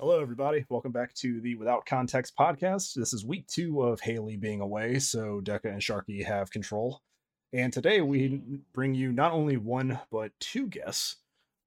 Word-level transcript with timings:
Hello, 0.00 0.18
everybody. 0.18 0.64
Welcome 0.70 0.92
back 0.92 1.12
to 1.16 1.42
the 1.42 1.56
Without 1.56 1.84
Context 1.84 2.34
podcast. 2.34 2.94
This 2.94 3.12
is 3.12 3.22
week 3.22 3.46
two 3.48 3.82
of 3.82 4.00
Haley 4.00 4.38
being 4.38 4.62
away, 4.62 4.98
so 4.98 5.42
Deca 5.44 5.66
and 5.66 5.82
Sharky 5.82 6.24
have 6.24 6.50
control. 6.50 7.02
And 7.52 7.70
today 7.70 8.00
we 8.00 8.40
bring 8.72 8.94
you 8.94 9.12
not 9.12 9.32
only 9.32 9.58
one, 9.58 10.00
but 10.10 10.32
two 10.40 10.68
guests. 10.68 11.16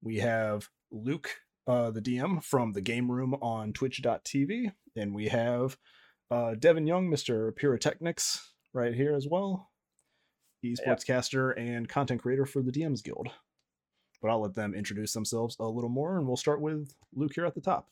We 0.02 0.18
have 0.18 0.68
Luke, 0.90 1.30
uh, 1.68 1.92
the 1.92 2.02
DM 2.02 2.44
from 2.44 2.74
the 2.74 2.82
game 2.82 3.12
room 3.12 3.36
on 3.36 3.72
twitch.tv, 3.72 4.72
and 4.96 5.14
we 5.14 5.28
have 5.28 5.78
uh, 6.32 6.56
Devin 6.56 6.88
Young, 6.88 7.12
Mr. 7.12 7.52
Piratechnics, 7.52 8.40
right 8.74 8.96
here 8.96 9.14
as 9.14 9.28
well. 9.30 9.70
He's 10.64 10.82
sportscaster 10.82 11.54
and 11.56 11.88
content 11.88 12.24
creator 12.24 12.48
for 12.48 12.64
the 12.64 12.72
DMs 12.72 13.04
Guild. 13.04 13.30
But 14.24 14.32
I'll 14.32 14.42
let 14.42 14.56
them 14.56 14.74
introduce 14.74 15.14
themselves 15.14 15.56
a 15.60 15.66
little 15.66 15.92
more, 15.92 16.18
and 16.18 16.26
we'll 16.26 16.36
start 16.36 16.62
with 16.62 16.96
Luke 17.14 17.34
here 17.36 17.46
at 17.46 17.54
the 17.54 17.62
top. 17.62 17.90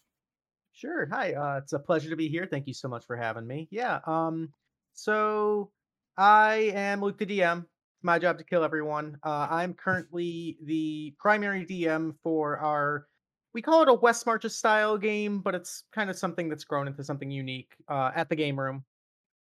Sure. 0.73 1.07
Hi. 1.11 1.33
Uh, 1.33 1.57
it's 1.57 1.73
a 1.73 1.79
pleasure 1.79 2.09
to 2.09 2.15
be 2.15 2.27
here. 2.27 2.47
Thank 2.49 2.67
you 2.67 2.73
so 2.73 2.87
much 2.87 3.05
for 3.05 3.15
having 3.15 3.45
me. 3.45 3.67
Yeah. 3.71 3.99
Um. 4.05 4.49
So 4.93 5.71
I 6.17 6.71
am 6.73 7.01
Luke 7.01 7.17
the 7.17 7.25
DM. 7.25 7.59
It's 7.59 8.03
my 8.03 8.19
job 8.19 8.37
to 8.37 8.43
kill 8.43 8.63
everyone. 8.63 9.17
Uh, 9.23 9.47
I'm 9.49 9.73
currently 9.85 10.57
the 10.63 11.13
primary 11.19 11.65
DM 11.65 12.15
for 12.23 12.57
our. 12.59 13.07
We 13.53 13.61
call 13.61 13.81
it 13.81 13.89
a 13.89 13.93
West 13.93 14.25
Marches 14.25 14.57
style 14.57 14.97
game, 14.97 15.39
but 15.39 15.55
it's 15.55 15.83
kind 15.93 16.09
of 16.09 16.17
something 16.17 16.47
that's 16.47 16.63
grown 16.63 16.87
into 16.87 17.03
something 17.03 17.29
unique 17.29 17.75
uh, 17.89 18.11
at 18.15 18.29
the 18.29 18.35
game 18.35 18.57
room. 18.57 18.85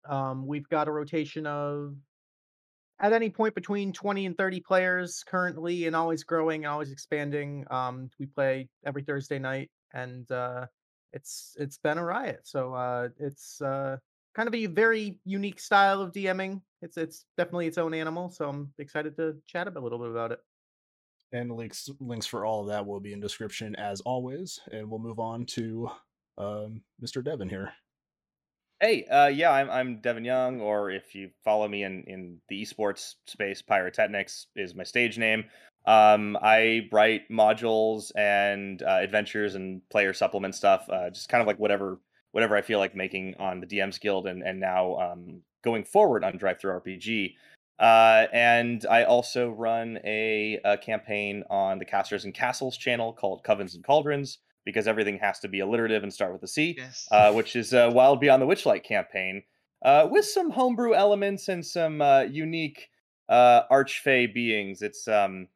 Um, 0.09 0.49
we've 0.49 0.69
got 0.69 0.89
a 0.89 0.91
rotation 0.91 1.47
of 1.47 1.95
at 3.01 3.13
any 3.13 3.31
point 3.31 3.55
between 3.55 3.93
20 3.93 4.27
and 4.27 4.37
30 4.37 4.61
players 4.61 5.23
currently 5.27 5.87
and 5.87 5.97
always 5.97 6.25
growing 6.25 6.65
and 6.65 6.73
always 6.73 6.93
expanding 6.93 7.65
um 7.71 8.09
we 8.21 8.27
play 8.27 8.69
every 8.87 9.03
thursday 9.03 9.39
night 9.39 9.69
and 9.95 10.31
uh 10.31 10.65
it's 11.15 11.57
it's 11.59 11.79
been 11.79 11.97
a 11.97 12.05
riot. 12.05 12.41
So 12.43 12.75
uh 12.75 13.09
it's 13.19 13.63
uh 13.63 13.97
kind 14.35 14.49
of 14.49 14.55
a 14.55 14.67
very 14.67 15.19
unique 15.25 15.61
style 15.61 16.03
of 16.03 16.13
dming. 16.13 16.61
It's 16.83 16.97
it's 16.99 17.25
definitely 17.39 17.69
its 17.69 17.79
own 17.79 17.95
animal 17.95 18.31
so 18.31 18.49
i'm 18.49 18.75
excited 18.79 19.17
to 19.17 19.37
chat 19.47 19.69
a 19.75 19.81
little 19.81 19.99
bit 19.99 20.11
about 20.11 20.33
it. 20.33 20.41
And 21.33 21.51
links 21.53 21.89
links 22.01 22.27
for 22.27 22.45
all 22.45 22.63
of 22.63 22.69
that 22.69 22.85
will 22.87 23.01
be 23.01 23.13
in 23.13 23.21
description 23.21 23.75
as 23.77 24.01
always 24.03 24.61
and 24.71 24.91
we'll 24.91 25.01
move 25.01 25.19
on 25.19 25.47
to 25.47 25.89
um, 26.37 26.83
mr 27.03 27.25
devin 27.25 27.49
here. 27.49 27.73
Hey, 28.81 29.05
uh, 29.07 29.29
yeah, 29.29 29.51
I'm 29.51 29.71
I'm 29.71 30.01
Devin 30.01 30.25
Young, 30.25 30.61
or 30.61 30.91
if 30.91 31.15
you 31.15 31.31
follow 31.45 31.69
me 31.69 31.85
in 31.85 32.05
in 32.07 32.41
the 32.49 32.61
esports 32.61 33.15
space, 33.27 33.63
Piratechnics 33.63 34.47
is 34.57 34.75
my 34.75 34.83
stage 34.83 35.17
name. 35.17 35.45
Um, 35.87 36.37
I 36.41 36.89
write 36.93 37.29
modules 37.31 38.11
and 38.17 38.83
uh, 38.83 38.99
adventures 39.01 39.55
and 39.55 39.83
player 39.91 40.13
supplement 40.13 40.55
stuff, 40.55 40.87
uh, 40.89 41.11
just 41.11 41.29
kind 41.29 41.41
of 41.41 41.47
like 41.47 41.59
whatever 41.59 42.01
whatever 42.33 42.57
I 42.57 42.63
feel 42.63 42.79
like 42.81 42.97
making 42.97 43.35
on 43.39 43.61
the 43.61 43.67
DMs 43.67 44.01
Guild, 44.01 44.27
and 44.27 44.43
and 44.43 44.59
now 44.61 44.97
um, 44.97 45.41
going 45.63 45.85
forward 45.85 46.25
on 46.25 46.39
DriveThruRPG. 46.39 47.35
Uh, 47.79 48.27
and 48.33 48.87
I 48.89 49.03
also 49.05 49.51
run 49.51 49.99
a, 50.05 50.61
a 50.65 50.79
campaign 50.79 51.43
on 51.51 51.79
the 51.79 51.85
Casters 51.85 52.25
and 52.25 52.33
Castles 52.33 52.77
channel 52.77 53.13
called 53.13 53.43
Covens 53.45 53.75
and 53.75 53.85
Cauldrons, 53.85 54.39
because 54.65 54.87
everything 54.87 55.19
has 55.19 55.41
to 55.41 55.49
be 55.49 55.59
alliterative 55.61 56.03
and 56.05 56.13
start 56.13 56.33
with 56.33 56.43
a 56.45 56.49
C, 56.49 56.77
Yes. 56.79 57.09
uh, 57.11 57.33
which 57.33 57.57
is 57.57 57.75
uh, 57.75 57.91
Wild 57.93 58.21
Beyond 58.21 58.41
the 58.41 58.47
Witchlight 58.47 58.85
campaign, 58.85 59.43
uh, 59.85 60.07
with 60.09 60.25
some 60.25 60.51
homebrew 60.51 60.95
elements 60.95 61.49
and 61.49 61.67
some 61.67 62.01
uh, 62.01 62.21
unique 62.21 62.91
uh, 63.29 63.63
archfey 63.71 64.33
beings. 64.33 64.81
It's 64.81 65.09
um, 65.09 65.49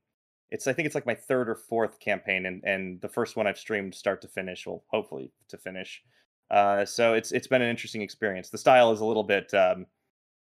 it's 0.51 0.67
I 0.67 0.73
think 0.73 0.87
it's 0.87 0.95
like 0.95 1.07
my 1.07 1.15
third 1.15 1.49
or 1.49 1.55
fourth 1.55 2.01
campaign, 2.01 2.47
and 2.47 2.63
and 2.65 3.01
the 3.01 3.09
first 3.09 3.37
one 3.37 3.47
I've 3.47 3.59
streamed 3.59 3.95
start 3.95 4.23
to 4.23 4.29
finish. 4.29 4.67
Well, 4.67 4.85
hopefully 4.89 5.33
to 5.49 5.59
finish. 5.59 6.03
Uh, 6.51 6.85
so 6.85 7.15
it's 7.15 7.33
it's 7.33 7.47
been 7.47 7.63
an 7.63 7.71
interesting 7.71 8.03
experience. 8.03 8.51
The 8.51 8.59
style 8.59 8.93
is 8.93 9.01
a 9.01 9.05
little 9.05 9.25
bit 9.25 9.53
um, 9.55 9.87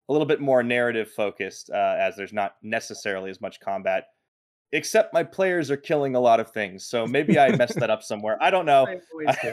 a 0.08 0.12
little 0.12 0.27
bit 0.27 0.41
more 0.41 0.62
narrative 0.62 1.11
focused, 1.11 1.70
uh, 1.70 1.96
as 1.98 2.17
there's 2.17 2.33
not 2.33 2.56
necessarily 2.62 3.30
as 3.30 3.40
much 3.40 3.61
combat 3.61 4.08
except 4.73 5.14
my 5.14 5.23
players 5.23 5.70
are 5.70 5.77
killing 5.77 6.14
a 6.14 6.20
lot 6.20 6.40
of 6.40 6.51
things. 6.51 6.85
So 6.85 7.06
maybe 7.06 7.39
I 7.39 7.55
messed 7.56 7.79
that 7.80 7.90
up 7.90 8.02
somewhere. 8.02 8.36
I 8.40 8.51
don't 8.51 8.67
know. 8.67 8.86
I 8.86 9.01
always 9.12 9.36
do. 9.42 9.52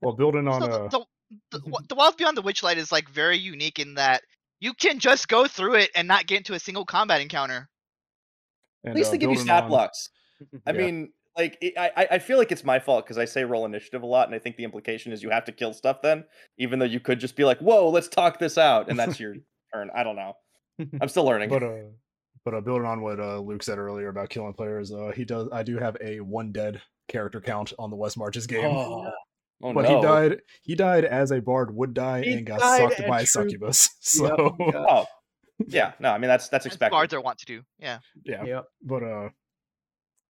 well 0.00 0.14
building 0.14 0.48
on 0.48 0.62
So 0.62 0.68
uh 0.68 0.88
the, 0.88 1.06
the, 1.50 1.58
the, 1.58 1.82
the 1.88 1.94
Wild 1.94 2.16
Beyond 2.16 2.36
the 2.36 2.42
Witchlight 2.42 2.76
is 2.76 2.92
like 2.92 3.08
very 3.08 3.38
unique 3.38 3.78
in 3.78 3.94
that 3.94 4.22
you 4.60 4.72
can 4.74 4.98
just 4.98 5.28
go 5.28 5.46
through 5.46 5.74
it 5.74 5.90
and 5.94 6.06
not 6.06 6.26
get 6.26 6.38
into 6.38 6.54
a 6.54 6.60
single 6.60 6.84
combat 6.84 7.20
encounter. 7.20 7.68
And, 8.84 8.90
At 8.90 8.96
least 8.96 9.08
uh, 9.08 9.12
they 9.12 9.18
give 9.18 9.30
you 9.30 9.36
stat 9.38 9.64
on- 9.64 9.68
blocks. 9.70 10.10
I 10.66 10.72
Yeah. 10.72 10.78
mean, 10.78 11.12
like 11.36 11.58
it, 11.60 11.74
I 11.76 11.90
I- 11.96 12.08
I 12.12 12.18
feel 12.18 12.38
like 12.38 12.52
it's 12.52 12.64
my 12.64 12.78
fault 12.78 13.04
because 13.04 13.18
I 13.18 13.24
say 13.24 13.44
roll 13.44 13.64
initiative 13.64 14.02
a 14.02 14.06
lot, 14.06 14.28
and 14.28 14.34
I 14.34 14.38
think 14.38 14.56
the 14.56 14.64
implication 14.64 15.12
is 15.12 15.22
you 15.22 15.30
have 15.30 15.44
to 15.46 15.52
kill 15.52 15.72
stuff 15.72 16.02
then, 16.02 16.24
even 16.58 16.78
though 16.78 16.84
you 16.84 17.00
could 17.00 17.18
just 17.18 17.34
be 17.36 17.44
like, 17.44 17.58
"Whoa, 17.58 17.88
let's 17.88 18.08
talk 18.08 18.38
this 18.38 18.56
out," 18.58 18.88
and 18.88 18.98
that's 18.98 19.18
your 19.18 19.34
turn. 19.74 19.90
I 19.94 20.02
don't 20.04 20.16
know. 20.16 20.34
I'm 21.00 21.08
still 21.08 21.24
learning. 21.24 21.48
but 21.50 21.62
uh 21.62 21.88
but 22.44 22.54
uh 22.54 22.60
building 22.60 22.86
on 22.86 23.00
what 23.00 23.18
uh 23.20 23.38
luke 23.38 23.62
said 23.62 23.78
earlier 23.78 24.08
about 24.08 24.28
killing 24.28 24.52
players 24.52 24.92
uh 24.92 25.12
he 25.16 25.24
does 25.24 25.48
i 25.52 25.62
do 25.62 25.78
have 25.78 25.96
a 26.02 26.20
one 26.20 26.52
dead 26.52 26.82
character 27.08 27.40
count 27.40 27.72
on 27.78 27.88
the 27.90 27.96
west 27.96 28.18
marches 28.18 28.46
game 28.46 28.64
oh, 28.66 29.10
oh 29.62 29.72
but 29.72 29.82
no. 29.82 29.96
he 29.96 30.02
died 30.02 30.40
he 30.62 30.74
died 30.74 31.04
as 31.06 31.30
a 31.30 31.40
bard 31.40 31.74
would 31.74 31.94
die 31.94 32.22
He 32.22 32.32
and 32.34 32.44
got 32.46 32.60
sucked 32.60 33.06
by 33.08 33.20
a 33.22 33.26
succubus 33.26 33.88
so. 34.00 34.56
Oh, 34.60 35.06
yeah. 35.66 35.92
No, 36.00 36.10
I 36.10 36.18
mean 36.18 36.28
that's 36.28 36.48
that's 36.48 36.66
expected. 36.66 36.92
bards 36.94 37.14
are 37.14 37.20
want 37.20 37.38
to 37.38 37.46
do. 37.46 37.62
Yeah. 37.78 37.98
yeah 38.24 38.44
Yep. 38.44 38.64
but 38.82 39.02
uh 39.02 39.28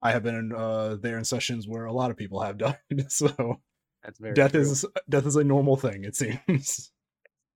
i 0.03 0.11
have 0.12 0.23
been 0.23 0.35
in 0.35 0.53
uh 0.55 0.97
there 1.01 1.17
in 1.19 1.25
sessions 1.25 1.67
where 1.67 1.87
a 1.87 1.93
lot 1.93 2.11
of 2.11 2.17
people 2.17 2.41
have 2.41 2.59
died 2.59 2.79
so 3.09 3.61
That's 4.03 4.19
very 4.19 4.35
death 4.35 4.53
true. 4.53 4.61
is 4.61 4.85
death 5.09 5.25
is 5.27 5.37
a 5.37 5.45
normal 5.45 5.77
thing 5.77 6.05
it 6.05 6.15
seems 6.15 6.91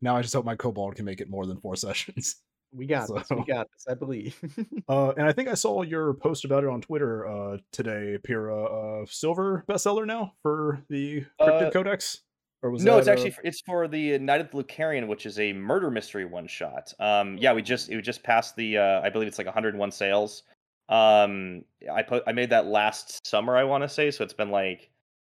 now 0.00 0.16
i 0.16 0.22
just 0.22 0.32
hope 0.34 0.46
my 0.46 0.56
kobold 0.56 0.94
can 0.96 1.04
make 1.04 1.20
it 1.20 1.28
more 1.28 1.44
than 1.46 1.60
four 1.60 1.76
sessions 1.76 2.36
We 2.72 2.86
got 2.86 3.08
this. 3.08 3.26
We 3.30 3.44
got 3.46 3.66
this. 3.72 3.86
I 3.88 3.94
believe. 3.94 4.36
Uh, 4.88 5.12
and 5.18 5.26
I 5.26 5.32
think 5.32 5.48
I 5.48 5.54
saw 5.54 5.80
your 5.82 6.12
post 6.14 6.44
about 6.46 6.64
it 6.64 6.70
on 6.70 6.80
Twitter 6.82 7.26
uh, 7.26 7.56
today, 7.72 8.16
Pira. 8.24 8.64
Uh, 9.02 9.06
silver 9.08 9.64
bestseller 9.68 10.06
now 10.06 10.32
for 10.42 10.82
the 10.90 11.24
Cryptid 11.40 11.66
Uh, 11.68 11.70
Codex? 11.70 12.20
Or 12.62 12.70
was 12.70 12.84
no, 12.84 12.98
it's 12.98 13.06
actually 13.06 13.30
uh, 13.30 13.34
for, 13.34 13.42
it's 13.44 13.60
for 13.60 13.88
the 13.88 14.18
Night 14.18 14.40
of 14.40 14.50
the 14.50 14.62
Lucarian, 14.62 15.06
which 15.06 15.26
is 15.26 15.38
a 15.38 15.52
murder 15.52 15.90
mystery 15.90 16.24
one 16.24 16.48
shot. 16.48 16.92
Um, 16.98 17.38
yeah, 17.38 17.52
we 17.52 17.62
just 17.62 17.88
it 17.88 18.00
just 18.02 18.22
passed 18.22 18.56
the 18.56 18.78
uh, 18.78 19.00
I 19.00 19.10
believe 19.10 19.28
it's 19.28 19.38
like 19.38 19.46
101 19.46 19.92
sales. 19.92 20.42
Um, 20.88 21.64
I 21.92 22.02
put 22.02 22.24
I 22.26 22.32
made 22.32 22.50
that 22.50 22.66
last 22.66 23.24
summer, 23.26 23.56
I 23.56 23.62
want 23.62 23.84
to 23.84 23.88
say, 23.88 24.10
so 24.10 24.24
it's 24.24 24.32
been 24.32 24.50
like 24.50 24.90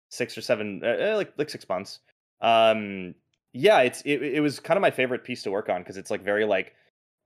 six 0.09 0.37
or 0.39 0.41
seven, 0.41 0.81
uh, 0.83 1.13
uh, 1.13 1.17
like 1.17 1.33
like 1.37 1.51
six 1.51 1.69
months. 1.69 2.01
Um, 2.41 3.15
yeah, 3.53 3.81
it's 3.81 4.01
it, 4.03 4.23
it 4.23 4.41
was 4.41 4.61
kind 4.61 4.79
of 4.79 4.83
my 4.83 4.91
favorite 4.91 5.25
piece 5.25 5.43
to 5.43 5.51
work 5.51 5.69
on 5.69 5.83
because 5.83 5.97
it's 5.97 6.11
like 6.11 6.23
very 6.23 6.47
like 6.47 6.75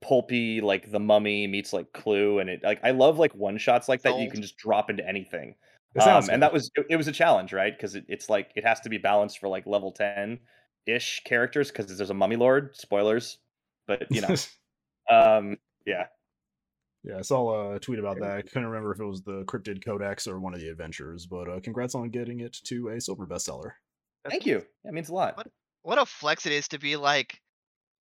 pulpy, 0.01 0.59
like 0.59 0.91
the 0.91 0.99
Mummy 0.99 1.47
meets 1.47 1.71
like 1.71 1.93
Clue, 1.93 2.39
and 2.39 2.49
it 2.49 2.63
like 2.63 2.79
I 2.83 2.91
love 2.91 3.19
like 3.19 3.33
one 3.33 3.57
shots 3.57 3.87
like 3.87 4.01
that 4.01 4.19
you 4.19 4.29
can 4.29 4.41
just 4.41 4.57
drop 4.57 4.89
into 4.89 5.07
anything. 5.07 5.55
It 5.95 6.01
sounds 6.01 6.27
Um, 6.27 6.33
and 6.33 6.41
good. 6.41 6.43
that 6.43 6.53
was 6.53 6.71
it, 6.75 6.85
it 6.91 6.95
was 6.97 7.07
a 7.07 7.11
challenge, 7.11 7.53
right? 7.53 7.75
Because 7.75 7.95
it, 7.95 8.05
it's 8.07 8.29
like 8.29 8.51
it 8.55 8.65
has 8.65 8.79
to 8.81 8.89
be 8.89 8.97
balanced 8.97 9.39
for 9.39 9.47
like 9.47 9.65
level 9.65 9.91
ten 9.91 10.39
ish 10.85 11.21
characters 11.25 11.71
because 11.71 11.95
there's 11.97 12.09
a 12.09 12.13
mummy 12.13 12.35
lord. 12.35 12.75
Spoilers, 12.75 13.37
but 13.87 14.05
you 14.11 14.21
know, 14.21 14.29
um, 15.09 15.57
yeah. 15.85 16.05
yeah, 17.03 17.17
I 17.17 17.21
saw 17.21 17.73
a 17.73 17.79
tweet 17.79 17.99
about 17.99 18.19
that. 18.19 18.37
I 18.37 18.41
couldn't 18.41 18.65
remember 18.67 18.91
if 18.91 18.99
it 18.99 19.05
was 19.05 19.21
the 19.23 19.43
Cryptid 19.45 19.83
Codex 19.83 20.27
or 20.27 20.39
one 20.39 20.53
of 20.53 20.59
the 20.59 20.69
adventures, 20.69 21.25
but 21.25 21.49
uh, 21.49 21.59
congrats 21.61 21.95
on 21.95 22.09
getting 22.09 22.41
it 22.41 22.57
to 22.65 22.89
a 22.89 22.99
silver 23.01 23.25
bestseller. 23.25 23.71
Thank 24.29 24.45
you. 24.45 24.63
That 24.83 24.93
means 24.93 25.09
a 25.09 25.13
lot. 25.13 25.37
What? 25.37 25.47
What 25.83 25.97
a 25.99 26.05
flex 26.05 26.47
it 26.47 26.51
is 26.51 26.67
to 26.69 26.79
be 26.79 26.95
like, 26.95 27.39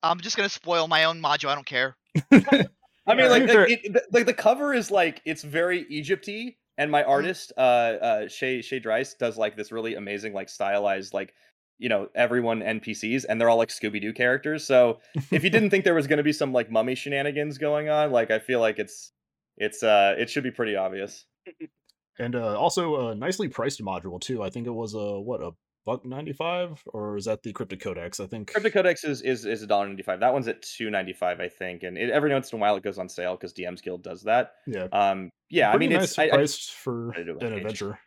I'm 0.03 0.21
just 0.21 0.37
gonna 0.37 0.49
spoil 0.49 0.89
my 0.89 1.05
own 1.05 1.21
module. 1.21 1.51
I 1.51 1.55
don't 1.55 1.67
care. 1.67 1.97
I 2.33 3.15
mean, 3.15 3.29
like, 3.29 3.47
like, 3.47 3.71
it, 3.71 4.03
like 4.11 4.25
the 4.25 4.33
cover 4.33 4.73
is 4.73 4.91
like 4.91 5.21
it's 5.27 5.43
very 5.43 5.85
Egypty, 5.93 6.57
and 6.77 6.91
my 6.91 7.05
artist, 7.05 7.53
uh, 7.57 7.61
uh, 7.61 8.29
Shay 8.29 8.63
Shay 8.63 8.79
Dryce, 8.79 9.15
does 9.15 9.37
like 9.37 9.57
this 9.57 9.73
really 9.73 9.95
amazing, 9.95 10.33
like 10.35 10.49
stylized, 10.49 11.15
like 11.15 11.35
you 11.79 11.89
know, 11.89 12.09
everyone 12.15 12.61
NPCs, 12.61 13.25
and 13.29 13.41
they're 13.41 13.49
all 13.49 13.59
like 13.59 13.69
Scooby 13.69 14.01
Doo 14.01 14.13
characters. 14.13 14.65
So 14.65 15.01
if 15.31 15.43
you 15.43 15.51
didn't 15.51 15.71
think 15.71 15.85
there 15.85 15.95
was 15.95 16.07
going 16.07 16.19
to 16.19 16.23
be 16.23 16.33
some 16.33 16.53
like 16.53 16.71
mummy 16.71 16.95
shenanigans 16.95 17.59
going 17.59 17.89
on, 17.89 18.11
like 18.13 18.31
I 18.31 18.39
feel 18.39 18.61
like 18.61 18.79
it's 18.79 19.13
it's 19.57 19.83
uh 19.83 20.15
it 20.19 20.31
should 20.31 20.45
be 20.45 20.51
pretty 20.51 20.77
obvious. 20.77 21.27
and 22.19 22.37
uh, 22.37 22.59
also 22.59 23.09
a 23.09 23.15
nicely 23.15 23.49
priced 23.49 23.83
module 23.83 24.21
too. 24.21 24.43
I 24.43 24.51
think 24.51 24.67
it 24.67 24.75
was 24.75 24.95
a 24.95 25.21
what 25.21 25.41
a 25.41 25.53
buck 25.85 26.05
ninety 26.05 26.33
five, 26.33 26.83
or 26.87 27.17
is 27.17 27.25
that 27.27 27.43
the 27.43 27.53
Cryptid 27.53 27.81
Codex? 27.81 28.21
I 28.21 28.27
think. 28.27 28.53
Cryptic 28.53 28.73
Codex 28.73 29.05
is 29.05 29.23
is 29.23 29.45
is 29.45 29.63
a 29.63 29.67
dollar 29.67 29.87
ninety 29.87 30.03
five. 30.03 30.21
That 30.21 30.33
one's 30.33 30.49
at 30.49 30.63
two 30.63 30.91
ninety 30.91 31.13
five, 31.13 31.41
I 31.41 31.49
think, 31.49 31.83
and 31.83 31.97
it, 31.99 32.11
every 32.11 32.33
once 32.33 32.53
in 32.53 32.59
a 32.59 32.61
while 32.61 32.77
it 32.77 32.83
goes 32.83 32.99
on 32.99 33.09
sale 33.09 33.37
because 33.37 33.53
DM's 33.55 33.81
Guild 33.81 34.03
does 34.03 34.23
that. 34.23 34.53
Yeah, 34.67 34.89
Um, 34.93 35.31
yeah, 35.51 35.71
I 35.71 35.77
mean 35.77 35.91
nice 35.91 36.05
it's 36.05 36.19
I, 36.19 36.25
I, 36.25 36.29
priced 36.31 36.73
for 36.73 37.11
try 37.13 37.23
it 37.23 37.29
an 37.29 37.39
page. 37.39 37.53
adventure. 37.53 37.99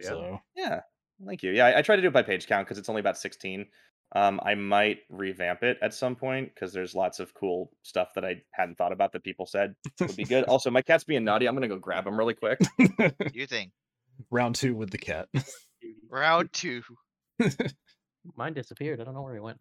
Yeah. 0.00 0.08
So 0.08 0.40
yeah, 0.56 0.80
thank 1.26 1.42
you. 1.42 1.52
Yeah, 1.52 1.66
I, 1.66 1.78
I 1.78 1.82
try 1.82 1.96
to 1.96 2.02
do 2.02 2.08
it 2.08 2.14
by 2.14 2.22
page 2.22 2.46
count 2.46 2.66
because 2.66 2.78
it's 2.78 2.88
only 2.88 3.00
about 3.00 3.16
sixteen. 3.18 3.66
Um, 4.14 4.38
I 4.44 4.54
might 4.54 4.98
revamp 5.10 5.64
it 5.64 5.78
at 5.82 5.92
some 5.92 6.14
point 6.14 6.54
because 6.54 6.72
there's 6.72 6.94
lots 6.94 7.18
of 7.18 7.34
cool 7.34 7.72
stuff 7.82 8.10
that 8.14 8.24
I 8.24 8.36
hadn't 8.52 8.78
thought 8.78 8.92
about 8.92 9.12
that 9.12 9.24
people 9.24 9.46
said 9.46 9.74
would 10.00 10.14
be 10.14 10.22
good. 10.24 10.44
also, 10.48 10.70
my 10.70 10.80
cat's 10.80 11.02
being 11.02 11.24
naughty. 11.24 11.46
I'm 11.48 11.54
gonna 11.56 11.66
go 11.66 11.78
grab 11.78 12.06
him 12.06 12.16
really 12.16 12.34
quick. 12.34 12.60
You 13.34 13.46
think 13.48 13.72
round 14.30 14.54
two 14.54 14.74
with 14.76 14.90
the 14.90 14.98
cat. 14.98 15.28
round 16.08 16.52
two? 16.52 16.82
Mine 18.36 18.54
disappeared. 18.54 19.00
I 19.00 19.04
don't 19.04 19.14
know 19.14 19.22
where 19.22 19.34
he 19.34 19.40
went. 19.40 19.58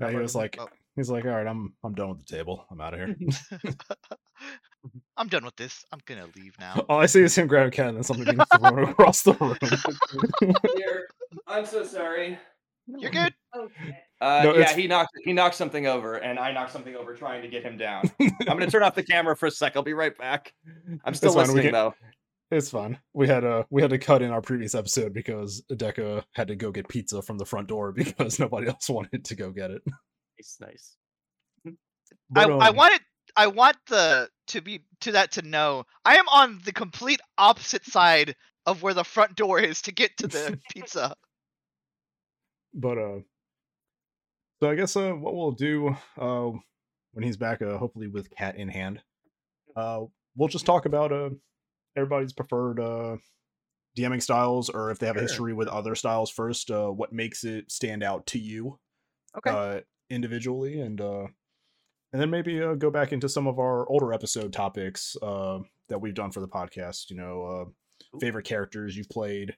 Yeah, 0.00 0.10
he 0.10 0.16
was 0.16 0.34
like, 0.34 0.56
Oh. 0.58 0.68
he's 0.96 1.10
like, 1.10 1.24
all 1.24 1.32
right, 1.32 1.46
I'm 1.46 1.74
I'm 1.84 1.94
done 1.94 2.08
with 2.10 2.26
the 2.26 2.36
table. 2.36 2.64
I'm 2.70 2.80
out 2.80 2.94
of 2.94 3.00
here. 3.00 3.16
I'm 5.16 5.28
done 5.28 5.44
with 5.44 5.56
this. 5.56 5.84
I'm 5.92 6.00
gonna 6.06 6.26
leave 6.36 6.54
now. 6.58 6.84
All 6.88 7.00
I 7.00 7.06
see 7.06 7.22
is 7.22 7.36
him 7.36 7.46
grab 7.46 7.68
a 7.68 7.70
cat 7.70 7.94
and 7.94 8.04
something 8.04 8.24
being 8.24 8.38
thrown 8.58 8.88
across 8.88 9.22
the 9.22 9.32
room. 9.34 9.56
Here, 10.76 11.06
I'm 11.46 11.64
so 11.66 11.84
sorry. 11.84 12.38
You're 12.86 13.10
good. 13.10 13.32
Uh, 13.54 13.60
No, 14.20 14.54
yeah, 14.54 14.60
it's- 14.60 14.74
he 14.74 14.86
knocked 14.86 15.12
he 15.24 15.32
knocked 15.32 15.54
something 15.54 15.86
over, 15.86 16.16
and 16.16 16.38
I 16.38 16.52
knocked 16.52 16.72
something 16.72 16.94
over 16.96 17.14
trying 17.14 17.40
to 17.42 17.48
get 17.48 17.62
him 17.62 17.76
down. 17.78 18.10
I'm 18.20 18.34
gonna 18.58 18.66
turn 18.70 18.82
off 18.82 18.94
the 18.94 19.02
camera 19.02 19.36
for 19.36 19.46
a 19.46 19.50
sec. 19.50 19.76
I'll 19.76 19.82
be 19.82 19.94
right 19.94 20.16
back. 20.18 20.52
I'm 21.04 21.14
still 21.14 21.30
It's 21.30 21.36
listening 21.36 21.64
can- 21.64 21.72
though. 21.72 21.94
It's 22.54 22.70
fun. 22.70 22.98
We 23.14 23.26
had 23.26 23.42
a 23.42 23.66
we 23.70 23.82
had 23.82 23.90
to 23.90 23.98
cut 23.98 24.22
in 24.22 24.30
our 24.30 24.40
previous 24.40 24.74
episode 24.76 25.12
because 25.12 25.62
Deca 25.72 26.22
had 26.34 26.48
to 26.48 26.54
go 26.56 26.70
get 26.70 26.88
pizza 26.88 27.20
from 27.20 27.36
the 27.36 27.44
front 27.44 27.66
door 27.66 27.90
because 27.96 28.38
nobody 28.38 28.68
else 28.68 28.88
wanted 28.88 29.24
to 29.24 29.34
go 29.34 29.50
get 29.50 29.72
it. 29.72 29.82
Nice, 30.38 30.56
nice. 30.60 30.96
I, 31.66 31.70
But, 32.30 32.50
I 32.52 32.68
um, 32.68 32.76
wanted 32.76 33.00
I 33.36 33.46
want 33.48 33.76
the 33.88 34.28
to 34.48 34.60
be 34.60 34.84
to 35.00 35.12
that 35.12 35.32
to 35.32 35.42
know 35.42 35.84
I 36.04 36.16
am 36.16 36.28
on 36.28 36.60
the 36.64 36.72
complete 36.72 37.20
opposite 37.38 37.84
side 37.84 38.36
of 38.66 38.82
where 38.82 38.94
the 38.94 39.04
front 39.04 39.34
door 39.34 39.58
is 39.58 39.82
to 39.82 39.92
get 39.92 40.16
to 40.18 40.26
the 40.28 40.58
pizza. 40.70 41.14
but 42.72 42.98
uh 42.98 43.18
so 44.60 44.70
i 44.70 44.74
guess 44.74 44.96
uh 44.96 45.12
what 45.12 45.34
we'll 45.34 45.52
do 45.52 45.94
uh 46.18 46.50
when 47.12 47.22
he's 47.22 47.36
back 47.36 47.62
uh 47.62 47.76
hopefully 47.78 48.08
with 48.08 48.30
cat 48.30 48.56
in 48.56 48.68
hand 48.68 49.00
uh 49.76 50.00
we'll 50.34 50.48
just 50.48 50.66
talk 50.66 50.86
about 50.86 51.12
uh 51.12 51.30
everybody's 51.96 52.32
preferred 52.32 52.80
uh 52.80 53.16
dming 53.96 54.20
styles 54.22 54.68
or 54.70 54.90
if 54.90 54.98
they 54.98 55.06
have 55.06 55.16
a 55.16 55.20
history 55.20 55.52
with 55.52 55.68
other 55.68 55.94
styles 55.94 56.30
first 56.30 56.70
uh 56.70 56.88
what 56.88 57.12
makes 57.12 57.44
it 57.44 57.70
stand 57.70 58.02
out 58.02 58.26
to 58.26 58.38
you 58.38 58.78
Okay. 59.38 59.50
uh 59.50 59.80
individually 60.10 60.80
and 60.80 61.00
uh 61.00 61.26
and 62.12 62.20
then 62.22 62.30
maybe 62.30 62.62
uh, 62.62 62.74
go 62.74 62.90
back 62.90 63.12
into 63.12 63.28
some 63.28 63.46
of 63.46 63.58
our 63.58 63.88
older 63.88 64.12
episode 64.12 64.52
topics 64.52 65.16
uh 65.22 65.58
that 65.88 66.00
we've 66.00 66.14
done 66.14 66.30
for 66.30 66.40
the 66.40 66.48
podcast 66.48 67.10
you 67.10 67.16
know 67.16 67.44
uh 67.44 68.18
favorite 68.20 68.44
characters 68.44 68.96
you've 68.96 69.08
played 69.08 69.56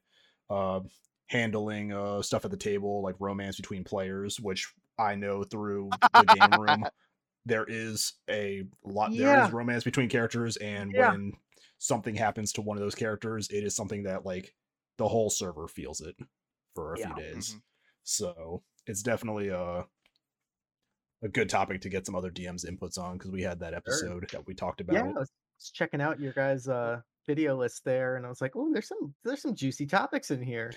uh 0.50 0.80
handling 1.28 1.92
uh 1.92 2.20
stuff 2.22 2.44
at 2.44 2.50
the 2.50 2.56
table 2.56 3.02
like 3.02 3.16
romance 3.18 3.56
between 3.56 3.82
players 3.84 4.38
which 4.38 4.72
i 4.98 5.14
know 5.14 5.42
through 5.42 5.90
the 6.14 6.24
game 6.26 6.54
room 6.54 6.84
there 7.46 7.64
is 7.68 8.14
a 8.30 8.64
lot 8.84 9.10
there 9.14 9.34
Yeah. 9.34 9.46
is 9.46 9.52
romance 9.52 9.84
between 9.84 10.08
characters 10.08 10.56
and 10.58 10.92
Yeah. 10.94 11.08
when 11.10 11.32
something 11.78 12.14
happens 12.14 12.52
to 12.52 12.62
one 12.62 12.76
of 12.76 12.82
those 12.82 12.94
characters 12.94 13.48
it 13.50 13.62
is 13.64 13.74
something 13.76 14.02
that 14.04 14.24
like 14.24 14.54
the 14.98 15.06
whole 15.08 15.28
server 15.30 15.68
feels 15.68 16.00
it 16.00 16.16
for 16.74 16.94
a 16.94 16.98
Yeah. 16.98 17.14
few 17.14 17.22
days 17.22 17.54
Mhm. 17.54 17.62
so 18.02 18.62
it's 18.86 19.02
definitely 19.02 19.48
a 19.48 19.84
a 21.22 21.28
good 21.28 21.48
topic 21.48 21.80
to 21.80 21.88
get 21.88 22.04
some 22.06 22.14
other 22.14 22.30
DMs 22.30 22.64
inputs 22.68 22.98
on 22.98 23.16
because 23.16 23.30
we 23.30 23.42
had 23.42 23.58
that 23.60 23.74
episode 23.74 24.28
that 24.32 24.46
we 24.46 24.54
talked 24.54 24.80
about 24.80 24.94
yeah, 24.94 25.06
it. 25.08 25.16
I 25.16 25.18
was 25.20 25.30
was 25.58 25.70
checking 25.70 26.02
out 26.02 26.20
your 26.20 26.32
guys' 26.34 26.68
uh 26.68 27.00
video 27.26 27.56
list 27.56 27.82
there, 27.84 28.16
and 28.16 28.26
I 28.26 28.28
was 28.28 28.40
like, 28.42 28.52
oh, 28.54 28.70
there's 28.72 28.86
some 28.88 29.14
there's 29.24 29.40
some 29.40 29.54
juicy 29.54 29.86
topics 29.86 30.30
in 30.30 30.42
here. 30.42 30.72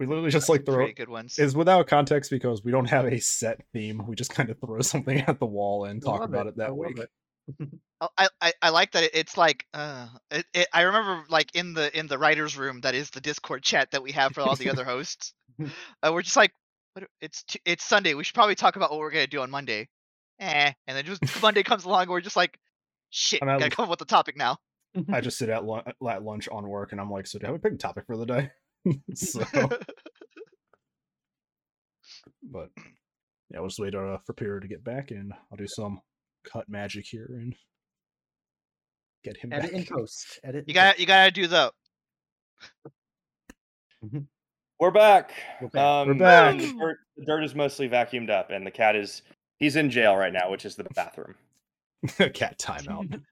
We 0.00 0.06
literally 0.06 0.30
just 0.32 0.48
like 0.48 0.66
throw 0.66 0.90
good 0.92 1.08
ones. 1.08 1.38
is 1.38 1.54
without 1.54 1.86
context 1.86 2.30
because 2.32 2.64
we 2.64 2.72
don't 2.72 2.88
have 2.90 3.04
a 3.06 3.20
set 3.20 3.60
theme. 3.72 4.04
We 4.08 4.16
just 4.16 4.32
kind 4.34 4.50
of 4.50 4.58
throw 4.58 4.80
something 4.82 5.20
at 5.20 5.38
the 5.38 5.46
wall 5.46 5.84
and 5.84 6.02
talk 6.02 6.20
love 6.20 6.30
about 6.30 6.46
it, 6.48 6.54
I 6.58 6.64
that 6.64 6.70
love 6.74 6.78
week. 6.88 6.98
it. 6.98 7.10
Oh, 8.00 8.08
I, 8.18 8.28
I 8.40 8.52
I 8.60 8.68
like 8.70 8.90
that 8.92 9.04
it, 9.04 9.12
it's 9.14 9.36
like 9.36 9.66
uh 9.72 10.08
it, 10.30 10.44
it, 10.52 10.66
I 10.72 10.82
remember 10.82 11.24
like 11.28 11.54
in 11.54 11.74
the 11.74 11.96
in 11.96 12.08
the 12.08 12.18
writers 12.18 12.56
room 12.56 12.80
that 12.80 12.94
is 12.94 13.08
the 13.10 13.20
Discord 13.20 13.62
chat 13.62 13.92
that 13.92 14.02
we 14.02 14.10
have 14.12 14.32
for 14.32 14.40
all 14.40 14.56
the 14.56 14.68
other 14.68 14.84
hosts. 14.84 15.32
Uh, 16.02 16.10
we're 16.12 16.22
just 16.22 16.36
like 16.36 16.52
it's 17.20 17.44
t- 17.44 17.60
it's 17.64 17.84
Sunday. 17.84 18.14
We 18.14 18.24
should 18.24 18.34
probably 18.34 18.56
talk 18.56 18.74
about 18.74 18.90
what 18.90 18.98
we're 18.98 19.12
gonna 19.12 19.28
do 19.28 19.40
on 19.40 19.50
Monday. 19.50 19.88
Eh, 20.40 20.72
and 20.86 20.96
then 20.96 21.04
just 21.04 21.22
Monday 21.42 21.62
comes 21.62 21.84
along 21.84 22.02
and 22.02 22.10
we're 22.10 22.20
just 22.20 22.36
like 22.36 22.58
shit. 23.10 23.40
I 23.42 23.46
gotta 23.46 23.70
come 23.70 23.84
up 23.84 23.90
with 23.90 24.00
the 24.00 24.04
topic 24.04 24.36
now. 24.36 24.58
I 25.12 25.20
just 25.20 25.38
sit 25.38 25.48
at, 25.48 25.64
lu- 25.64 25.82
at 26.08 26.24
lunch 26.24 26.48
on 26.50 26.68
work 26.68 26.92
and 26.92 27.00
I'm 27.00 27.10
like, 27.10 27.26
so 27.26 27.38
do 27.38 27.46
I 27.46 27.48
have 27.50 27.56
a 27.56 27.58
big 27.58 27.78
topic 27.78 28.04
for 28.06 28.16
the 28.16 28.26
day? 28.26 28.50
so, 29.14 29.44
but 32.42 32.70
yeah, 33.50 33.60
we'll 33.60 33.68
just 33.68 33.78
wait 33.78 33.94
uh, 33.94 34.18
for 34.26 34.32
Pyro 34.32 34.60
to 34.60 34.68
get 34.68 34.84
back 34.84 35.10
and 35.10 35.32
I'll 35.50 35.56
do 35.56 35.66
some 35.66 36.00
cut 36.44 36.68
magic 36.68 37.06
here 37.06 37.26
and 37.30 37.54
get 39.24 39.36
him 39.36 39.52
Edit 39.52 39.72
back. 39.72 39.80
in 39.80 39.86
post. 39.96 40.40
Edit. 40.44 40.64
you 40.66 40.74
gotta 40.74 41.00
you 41.00 41.06
gotta 41.06 41.30
do 41.30 41.46
the 41.46 41.72
We're 44.80 44.90
back. 44.90 45.32
We're 45.60 45.68
back. 45.68 45.82
Um, 45.82 46.08
We're 46.08 46.14
back. 46.14 46.58
The 46.58 46.72
dirt, 46.78 46.98
the 47.16 47.24
dirt 47.24 47.44
is 47.44 47.54
mostly 47.54 47.88
vacuumed 47.88 48.30
up, 48.30 48.50
and 48.50 48.66
the 48.66 48.70
cat 48.70 48.96
is 48.96 49.22
he's 49.58 49.76
in 49.76 49.90
jail 49.90 50.16
right 50.16 50.32
now, 50.32 50.50
which 50.50 50.64
is 50.66 50.76
the 50.76 50.84
bathroom. 50.94 51.34
Cat 52.34 52.58
timeout. 52.58 53.20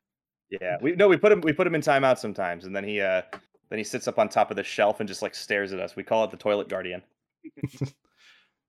Yeah, 0.60 0.76
we 0.82 0.94
no, 0.94 1.08
we 1.08 1.16
put 1.16 1.32
him 1.32 1.40
we 1.40 1.54
put 1.54 1.66
him 1.66 1.74
in 1.74 1.80
timeout 1.80 2.18
sometimes, 2.18 2.66
and 2.66 2.76
then 2.76 2.84
he 2.84 3.00
uh 3.00 3.22
then 3.70 3.78
he 3.78 3.84
sits 3.84 4.06
up 4.06 4.18
on 4.18 4.28
top 4.28 4.50
of 4.50 4.56
the 4.58 4.62
shelf 4.62 5.00
and 5.00 5.08
just 5.08 5.22
like 5.22 5.34
stares 5.34 5.72
at 5.72 5.80
us. 5.80 5.96
We 5.96 6.02
call 6.02 6.24
it 6.24 6.30
the 6.30 6.36
toilet 6.36 6.68
guardian. 6.68 7.02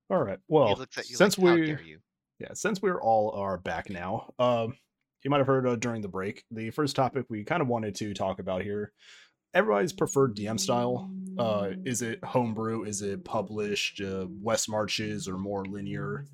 All 0.10 0.24
right. 0.24 0.38
he 0.38 0.44
Well, 0.48 0.76
looks 0.78 0.98
at 0.98 1.10
you 1.10 1.18
since 1.18 1.38
like, 1.38 1.46
how 1.50 1.56
we 1.56 1.66
dare 1.66 1.82
you? 1.82 2.00
Yeah, 2.44 2.54
since 2.54 2.82
we're 2.82 3.02
all 3.02 3.32
are 3.32 3.58
back 3.58 3.90
now, 3.90 4.34
um, 4.38 4.76
you 5.24 5.32
might 5.32 5.38
have 5.38 5.48
heard 5.48 5.66
uh, 5.66 5.78
during 5.78 6.02
the 6.02 6.10
break 6.10 6.44
the 6.52 6.70
first 6.72 6.96
topic 6.96 7.26
we 7.30 7.46
kind 7.46 7.62
of 7.62 7.70
wanted 7.70 7.96
to 7.96 8.14
talk 8.14 8.40
about 8.40 8.62
here. 8.62 8.92
Everybody's 9.54 9.94
preferred 9.94 10.36
DM 10.36 10.60
style. 10.60 11.10
Uh, 11.38 11.70
is 11.86 12.02
it 12.02 12.24
homebrew? 12.24 12.84
Is 12.84 13.02
it 13.02 13.24
published? 13.24 14.02
Uh, 14.02 14.28
West 14.42 14.68
marches 14.68 15.28
or 15.28 15.38
more 15.38 15.64
linear? 15.64 16.26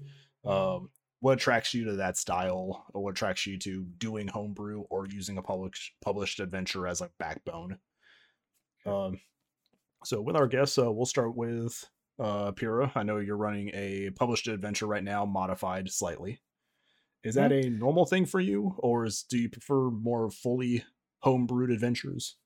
Um, 0.45 0.89
what 1.19 1.33
attracts 1.33 1.73
you 1.73 1.85
to 1.85 1.97
that 1.97 2.17
style, 2.17 2.85
or 2.93 3.03
what 3.03 3.11
attracts 3.11 3.45
you 3.45 3.57
to 3.59 3.83
doing 3.97 4.27
homebrew 4.27 4.85
or 4.89 5.05
using 5.05 5.37
a 5.37 5.43
published 5.43 5.93
published 6.01 6.39
adventure 6.39 6.87
as 6.87 7.01
a 7.01 7.09
backbone? 7.19 7.77
Um, 8.85 9.19
so 10.05 10.21
with 10.21 10.37
our 10.37 10.47
guests, 10.47 10.77
uh, 10.79 10.91
we'll 10.91 11.05
start 11.05 11.35
with 11.35 11.87
uh 12.19 12.51
Pira. 12.51 12.91
I 12.95 13.03
know 13.03 13.17
you're 13.17 13.37
running 13.37 13.71
a 13.73 14.09
published 14.11 14.47
adventure 14.47 14.87
right 14.87 15.03
now, 15.03 15.25
modified 15.25 15.89
slightly. 15.89 16.41
Is 17.23 17.35
that 17.35 17.51
a 17.51 17.69
normal 17.69 18.05
thing 18.05 18.25
for 18.25 18.39
you, 18.39 18.75
or 18.77 19.05
is 19.05 19.23
do 19.23 19.37
you 19.37 19.49
prefer 19.49 19.89
more 19.89 20.29
fully 20.29 20.85
homebrewed 21.23 21.73
adventures? 21.73 22.37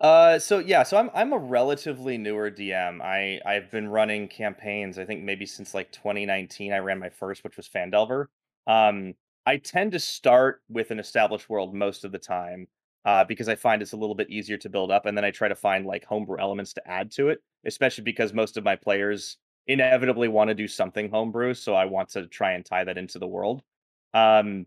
Uh, 0.00 0.38
so 0.38 0.58
yeah, 0.58 0.82
so 0.82 0.96
I'm 0.96 1.10
I'm 1.14 1.32
a 1.32 1.38
relatively 1.38 2.16
newer 2.16 2.50
DM. 2.50 3.02
I 3.02 3.40
I've 3.44 3.70
been 3.70 3.88
running 3.88 4.28
campaigns. 4.28 4.98
I 4.98 5.04
think 5.04 5.22
maybe 5.22 5.46
since 5.46 5.74
like 5.74 5.92
2019. 5.92 6.72
I 6.72 6.78
ran 6.78 6.98
my 6.98 7.10
first, 7.10 7.44
which 7.44 7.56
was 7.56 7.68
Phandelver. 7.68 8.26
Um, 8.66 9.14
I 9.46 9.58
tend 9.58 9.92
to 9.92 9.98
start 9.98 10.62
with 10.68 10.90
an 10.90 10.98
established 11.00 11.48
world 11.50 11.74
most 11.74 12.04
of 12.04 12.12
the 12.12 12.18
time, 12.18 12.68
uh, 13.04 13.24
because 13.24 13.48
I 13.48 13.54
find 13.54 13.82
it's 13.82 13.92
a 13.92 13.96
little 13.96 14.14
bit 14.14 14.30
easier 14.30 14.56
to 14.58 14.68
build 14.68 14.90
up, 14.90 15.06
and 15.06 15.16
then 15.16 15.24
I 15.24 15.30
try 15.30 15.48
to 15.48 15.54
find 15.54 15.86
like 15.86 16.04
homebrew 16.04 16.38
elements 16.38 16.72
to 16.74 16.88
add 16.88 17.10
to 17.12 17.28
it. 17.28 17.40
Especially 17.66 18.04
because 18.04 18.32
most 18.32 18.56
of 18.56 18.64
my 18.64 18.74
players 18.74 19.36
inevitably 19.66 20.28
want 20.28 20.48
to 20.48 20.54
do 20.54 20.66
something 20.66 21.10
homebrew, 21.10 21.54
so 21.54 21.74
I 21.74 21.84
want 21.84 22.08
to 22.10 22.26
try 22.26 22.52
and 22.52 22.64
tie 22.64 22.84
that 22.84 22.96
into 22.98 23.18
the 23.18 23.26
world. 23.26 23.62
Um, 24.14 24.66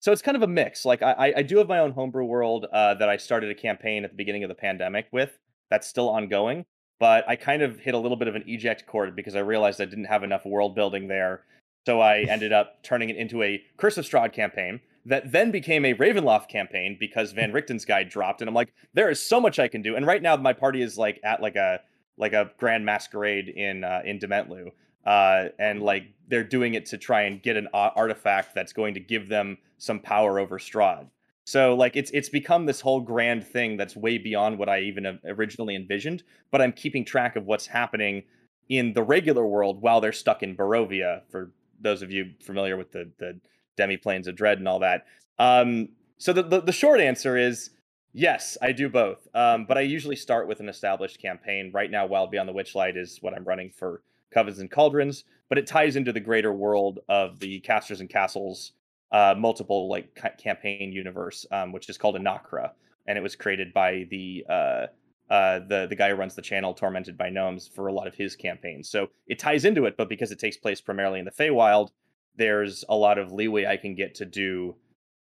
so 0.00 0.12
it's 0.12 0.20
kind 0.20 0.36
of 0.36 0.42
a 0.42 0.46
mix. 0.46 0.84
Like 0.84 1.02
I, 1.02 1.32
I- 1.38 1.42
do 1.42 1.56
have 1.56 1.68
my 1.68 1.78
own 1.78 1.92
homebrew 1.92 2.26
world 2.26 2.66
uh, 2.70 2.94
that 2.94 3.08
I 3.08 3.16
started 3.16 3.50
a 3.50 3.54
campaign 3.54 4.04
at 4.04 4.10
the 4.10 4.16
beginning 4.16 4.44
of 4.44 4.48
the 4.48 4.54
pandemic 4.54 5.06
with. 5.12 5.38
That's 5.70 5.88
still 5.88 6.10
ongoing, 6.10 6.66
but 7.00 7.26
I 7.26 7.36
kind 7.36 7.62
of 7.62 7.78
hit 7.78 7.94
a 7.94 7.98
little 7.98 8.18
bit 8.18 8.28
of 8.28 8.34
an 8.34 8.44
eject 8.46 8.86
cord 8.86 9.16
because 9.16 9.34
I 9.34 9.40
realized 9.40 9.80
I 9.80 9.86
didn't 9.86 10.04
have 10.04 10.22
enough 10.22 10.44
world 10.44 10.74
building 10.74 11.08
there. 11.08 11.44
So 11.86 12.00
I 12.00 12.20
ended 12.28 12.52
up 12.52 12.82
turning 12.82 13.08
it 13.08 13.16
into 13.16 13.42
a 13.42 13.62
Curse 13.78 13.96
of 13.96 14.04
Strahd 14.04 14.32
campaign 14.34 14.80
that 15.06 15.32
then 15.32 15.50
became 15.50 15.84
a 15.84 15.94
Ravenloft 15.94 16.48
campaign 16.48 16.96
because 16.98 17.32
Van 17.32 17.52
Richten's 17.52 17.84
guide 17.84 18.08
dropped, 18.08 18.40
and 18.40 18.48
I'm 18.48 18.54
like, 18.54 18.72
there 18.94 19.10
is 19.10 19.20
so 19.20 19.40
much 19.40 19.58
I 19.58 19.68
can 19.68 19.82
do. 19.82 19.96
And 19.96 20.06
right 20.06 20.22
now 20.22 20.36
my 20.36 20.52
party 20.52 20.82
is 20.82 20.96
like 20.96 21.20
at 21.24 21.42
like 21.42 21.56
a 21.56 21.80
like 22.16 22.32
a 22.32 22.50
grand 22.58 22.84
masquerade 22.84 23.48
in 23.48 23.84
uh, 23.84 24.02
in 24.04 24.18
Dementlieu, 24.18 24.70
uh, 25.06 25.48
and 25.58 25.82
like 25.82 26.04
they're 26.28 26.44
doing 26.44 26.74
it 26.74 26.86
to 26.86 26.98
try 26.98 27.22
and 27.22 27.42
get 27.42 27.56
an 27.56 27.68
artifact 27.74 28.54
that's 28.54 28.72
going 28.72 28.94
to 28.94 29.00
give 29.00 29.28
them 29.28 29.58
some 29.78 30.00
power 30.00 30.38
over 30.38 30.58
Strahd. 30.58 31.08
So 31.44 31.74
like 31.74 31.96
it's 31.96 32.10
it's 32.12 32.30
become 32.30 32.66
this 32.66 32.80
whole 32.80 33.00
grand 33.00 33.46
thing 33.46 33.76
that's 33.76 33.94
way 33.94 34.16
beyond 34.16 34.58
what 34.58 34.68
I 34.68 34.80
even 34.80 35.18
originally 35.26 35.76
envisioned. 35.76 36.22
But 36.50 36.62
I'm 36.62 36.72
keeping 36.72 37.04
track 37.04 37.36
of 37.36 37.44
what's 37.44 37.66
happening 37.66 38.22
in 38.70 38.94
the 38.94 39.02
regular 39.02 39.46
world 39.46 39.82
while 39.82 40.00
they're 40.00 40.12
stuck 40.12 40.42
in 40.42 40.56
Barovia. 40.56 41.22
For 41.30 41.52
those 41.78 42.00
of 42.00 42.10
you 42.10 42.32
familiar 42.40 42.78
with 42.78 42.92
the 42.92 43.10
the 43.18 43.38
demiplanes 43.76 44.26
of 44.26 44.36
dread 44.36 44.58
and 44.58 44.68
all 44.68 44.80
that. 44.80 45.06
Um, 45.38 45.88
so 46.18 46.32
the, 46.32 46.42
the 46.42 46.60
the 46.60 46.72
short 46.72 47.00
answer 47.00 47.36
is 47.36 47.70
yes, 48.12 48.56
I 48.62 48.72
do 48.72 48.88
both. 48.88 49.26
Um, 49.34 49.66
but 49.66 49.76
I 49.76 49.82
usually 49.82 50.16
start 50.16 50.48
with 50.48 50.60
an 50.60 50.68
established 50.68 51.20
campaign. 51.20 51.70
Right 51.74 51.90
now, 51.90 52.06
Wild 52.06 52.30
Beyond 52.30 52.48
the 52.48 52.54
Witchlight 52.54 52.96
is 52.96 53.18
what 53.20 53.34
I'm 53.34 53.44
running 53.44 53.70
for 53.70 54.02
Covens 54.34 54.60
and 54.60 54.70
Cauldrons, 54.70 55.24
but 55.48 55.58
it 55.58 55.66
ties 55.66 55.96
into 55.96 56.12
the 56.12 56.20
greater 56.20 56.52
world 56.52 57.00
of 57.08 57.38
the 57.40 57.60
Casters 57.60 58.00
and 58.00 58.08
Castles 58.08 58.72
uh, 59.12 59.34
multiple 59.36 59.88
like 59.88 60.14
ca- 60.14 60.34
campaign 60.38 60.92
universe, 60.92 61.46
um, 61.50 61.72
which 61.72 61.88
is 61.88 61.98
called 61.98 62.16
Anakra, 62.16 62.70
and 63.06 63.16
it 63.16 63.20
was 63.20 63.36
created 63.36 63.72
by 63.72 64.06
the 64.10 64.44
uh, 64.48 64.86
uh, 65.30 65.60
the 65.68 65.86
the 65.88 65.96
guy 65.96 66.10
who 66.10 66.16
runs 66.16 66.34
the 66.34 66.42
channel, 66.42 66.74
Tormented 66.74 67.16
by 67.16 67.30
Gnomes, 67.30 67.68
for 67.68 67.86
a 67.86 67.92
lot 67.92 68.06
of 68.06 68.14
his 68.14 68.34
campaigns. 68.34 68.88
So 68.88 69.08
it 69.26 69.38
ties 69.38 69.64
into 69.64 69.84
it, 69.84 69.96
but 69.96 70.08
because 70.08 70.32
it 70.32 70.38
takes 70.38 70.56
place 70.56 70.80
primarily 70.80 71.18
in 71.20 71.24
the 71.24 71.30
Feywild, 71.30 71.90
there's 72.36 72.84
a 72.88 72.96
lot 72.96 73.18
of 73.18 73.32
leeway 73.32 73.66
I 73.66 73.76
can 73.76 73.94
get 73.94 74.16
to 74.16 74.24
do 74.24 74.76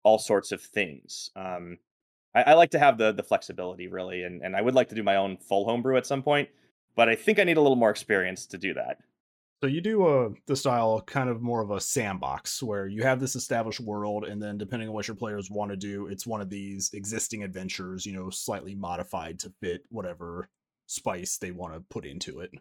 all 0.04 0.20
sorts 0.20 0.52
of 0.52 0.62
things. 0.62 1.30
Um, 1.36 1.78
I, 2.34 2.44
I, 2.44 2.54
like 2.54 2.72
to 2.72 2.80
have 2.80 2.98
the 2.98 3.12
the 3.12 3.24
flexibility 3.24 3.88
really, 3.88 4.24
and 4.24 4.42
and 4.42 4.56
I 4.56 4.62
would 4.62 4.76
like 4.76 4.90
to 4.90 4.96
do 4.96 5.04
my 5.04 5.18
own 5.18 5.38
full 5.38 5.66
homebrew 5.66 5.98
at 5.98 6.06
some 6.06 6.24
point, 6.24 6.50
but 6.96 7.10
I 7.10 7.16
think 7.16 7.40
I 7.40 7.44
need 7.44 7.58
a 7.58 7.62
little 7.62 7.76
more 7.76 7.90
experience 7.90 8.46
to 8.48 8.58
do 8.58 8.74
that. 8.76 9.00
So 9.62 9.68
you 9.68 9.80
do 9.80 10.08
uh, 10.08 10.30
the 10.48 10.56
style 10.56 11.02
kind 11.06 11.30
of 11.30 11.44
more 11.44 11.62
of 11.62 11.70
a 11.70 11.80
sandbox 11.80 12.64
where 12.64 12.88
you 12.88 13.04
have 13.04 13.20
this 13.20 13.36
established 13.36 13.80
world, 13.80 14.26
and 14.26 14.42
then 14.42 14.58
depending 14.58 14.88
on 14.90 14.96
what 14.96 15.08
your 15.08 15.16
players 15.16 15.52
want 15.52 15.70
to 15.70 15.78
do, 15.78 16.08
it's 16.08 16.26
one 16.26 16.42
of 16.42 16.50
these 16.50 16.90
existing 16.94 17.44
adventures, 17.44 18.04
you 18.04 18.14
know, 18.14 18.32
slightly 18.32 18.74
modified 18.74 19.38
to 19.40 19.54
fit 19.62 19.84
whatever 19.90 20.50
spice 20.88 21.38
they 21.38 21.52
want 21.52 21.76
to 21.76 21.80
put 21.80 22.06
into 22.06 22.40
it. 22.40 22.52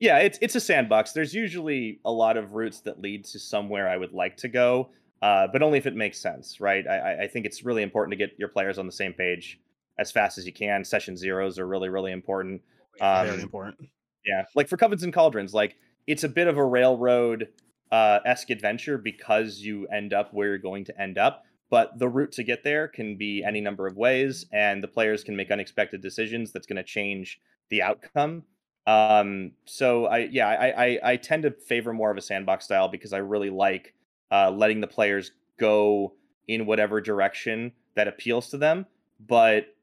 Yeah, 0.00 0.18
it's 0.18 0.38
it's 0.42 0.54
a 0.54 0.60
sandbox. 0.60 1.12
There's 1.12 1.34
usually 1.34 2.00
a 2.04 2.10
lot 2.10 2.36
of 2.36 2.52
routes 2.52 2.80
that 2.80 3.00
lead 3.00 3.24
to 3.26 3.38
somewhere 3.38 3.88
I 3.88 3.96
would 3.96 4.12
like 4.12 4.36
to 4.38 4.48
go, 4.48 4.90
uh, 5.22 5.46
but 5.52 5.62
only 5.62 5.78
if 5.78 5.86
it 5.86 5.94
makes 5.94 6.20
sense, 6.20 6.60
right? 6.60 6.86
I, 6.86 7.24
I 7.24 7.28
think 7.28 7.46
it's 7.46 7.64
really 7.64 7.82
important 7.82 8.12
to 8.12 8.16
get 8.16 8.36
your 8.38 8.48
players 8.48 8.78
on 8.78 8.86
the 8.86 8.92
same 8.92 9.12
page 9.12 9.60
as 9.98 10.10
fast 10.10 10.36
as 10.36 10.46
you 10.46 10.52
can. 10.52 10.84
Session 10.84 11.16
zeros 11.16 11.58
are 11.58 11.66
really 11.66 11.88
really 11.88 12.12
important. 12.12 12.60
Um, 13.00 13.26
Very 13.26 13.42
important. 13.42 13.88
Yeah, 14.26 14.44
like 14.54 14.68
for 14.68 14.76
Covens 14.76 15.02
and 15.02 15.12
Cauldrons, 15.12 15.54
like 15.54 15.76
it's 16.06 16.24
a 16.24 16.28
bit 16.28 16.48
of 16.48 16.56
a 16.56 16.64
railroad 16.64 17.48
uh, 17.92 18.18
esque 18.26 18.50
adventure 18.50 18.98
because 18.98 19.60
you 19.60 19.86
end 19.88 20.12
up 20.12 20.34
where 20.34 20.48
you're 20.48 20.58
going 20.58 20.84
to 20.86 21.00
end 21.00 21.18
up. 21.18 21.44
But 21.70 21.98
the 21.98 22.08
route 22.08 22.32
to 22.32 22.44
get 22.44 22.62
there 22.62 22.88
can 22.88 23.16
be 23.16 23.42
any 23.42 23.60
number 23.60 23.86
of 23.86 23.96
ways, 23.96 24.46
and 24.52 24.82
the 24.82 24.88
players 24.88 25.24
can 25.24 25.34
make 25.34 25.50
unexpected 25.50 26.02
decisions 26.02 26.52
that's 26.52 26.66
going 26.66 26.76
to 26.76 26.84
change 26.84 27.40
the 27.70 27.82
outcome. 27.82 28.44
Um, 28.86 29.52
so 29.64 30.06
I, 30.06 30.18
yeah, 30.30 30.48
I, 30.48 30.84
I, 30.84 30.98
I 31.12 31.16
tend 31.16 31.44
to 31.44 31.50
favor 31.50 31.92
more 31.92 32.10
of 32.10 32.16
a 32.16 32.20
sandbox 32.20 32.66
style 32.66 32.88
because 32.88 33.12
I 33.12 33.18
really 33.18 33.50
like 33.50 33.94
uh, 34.30 34.50
letting 34.50 34.80
the 34.80 34.86
players 34.86 35.32
go 35.58 36.14
in 36.48 36.66
whatever 36.66 37.00
direction 37.00 37.72
that 37.94 38.08
appeals 38.08 38.50
to 38.50 38.58
them. 38.58 38.86
But 39.26 39.74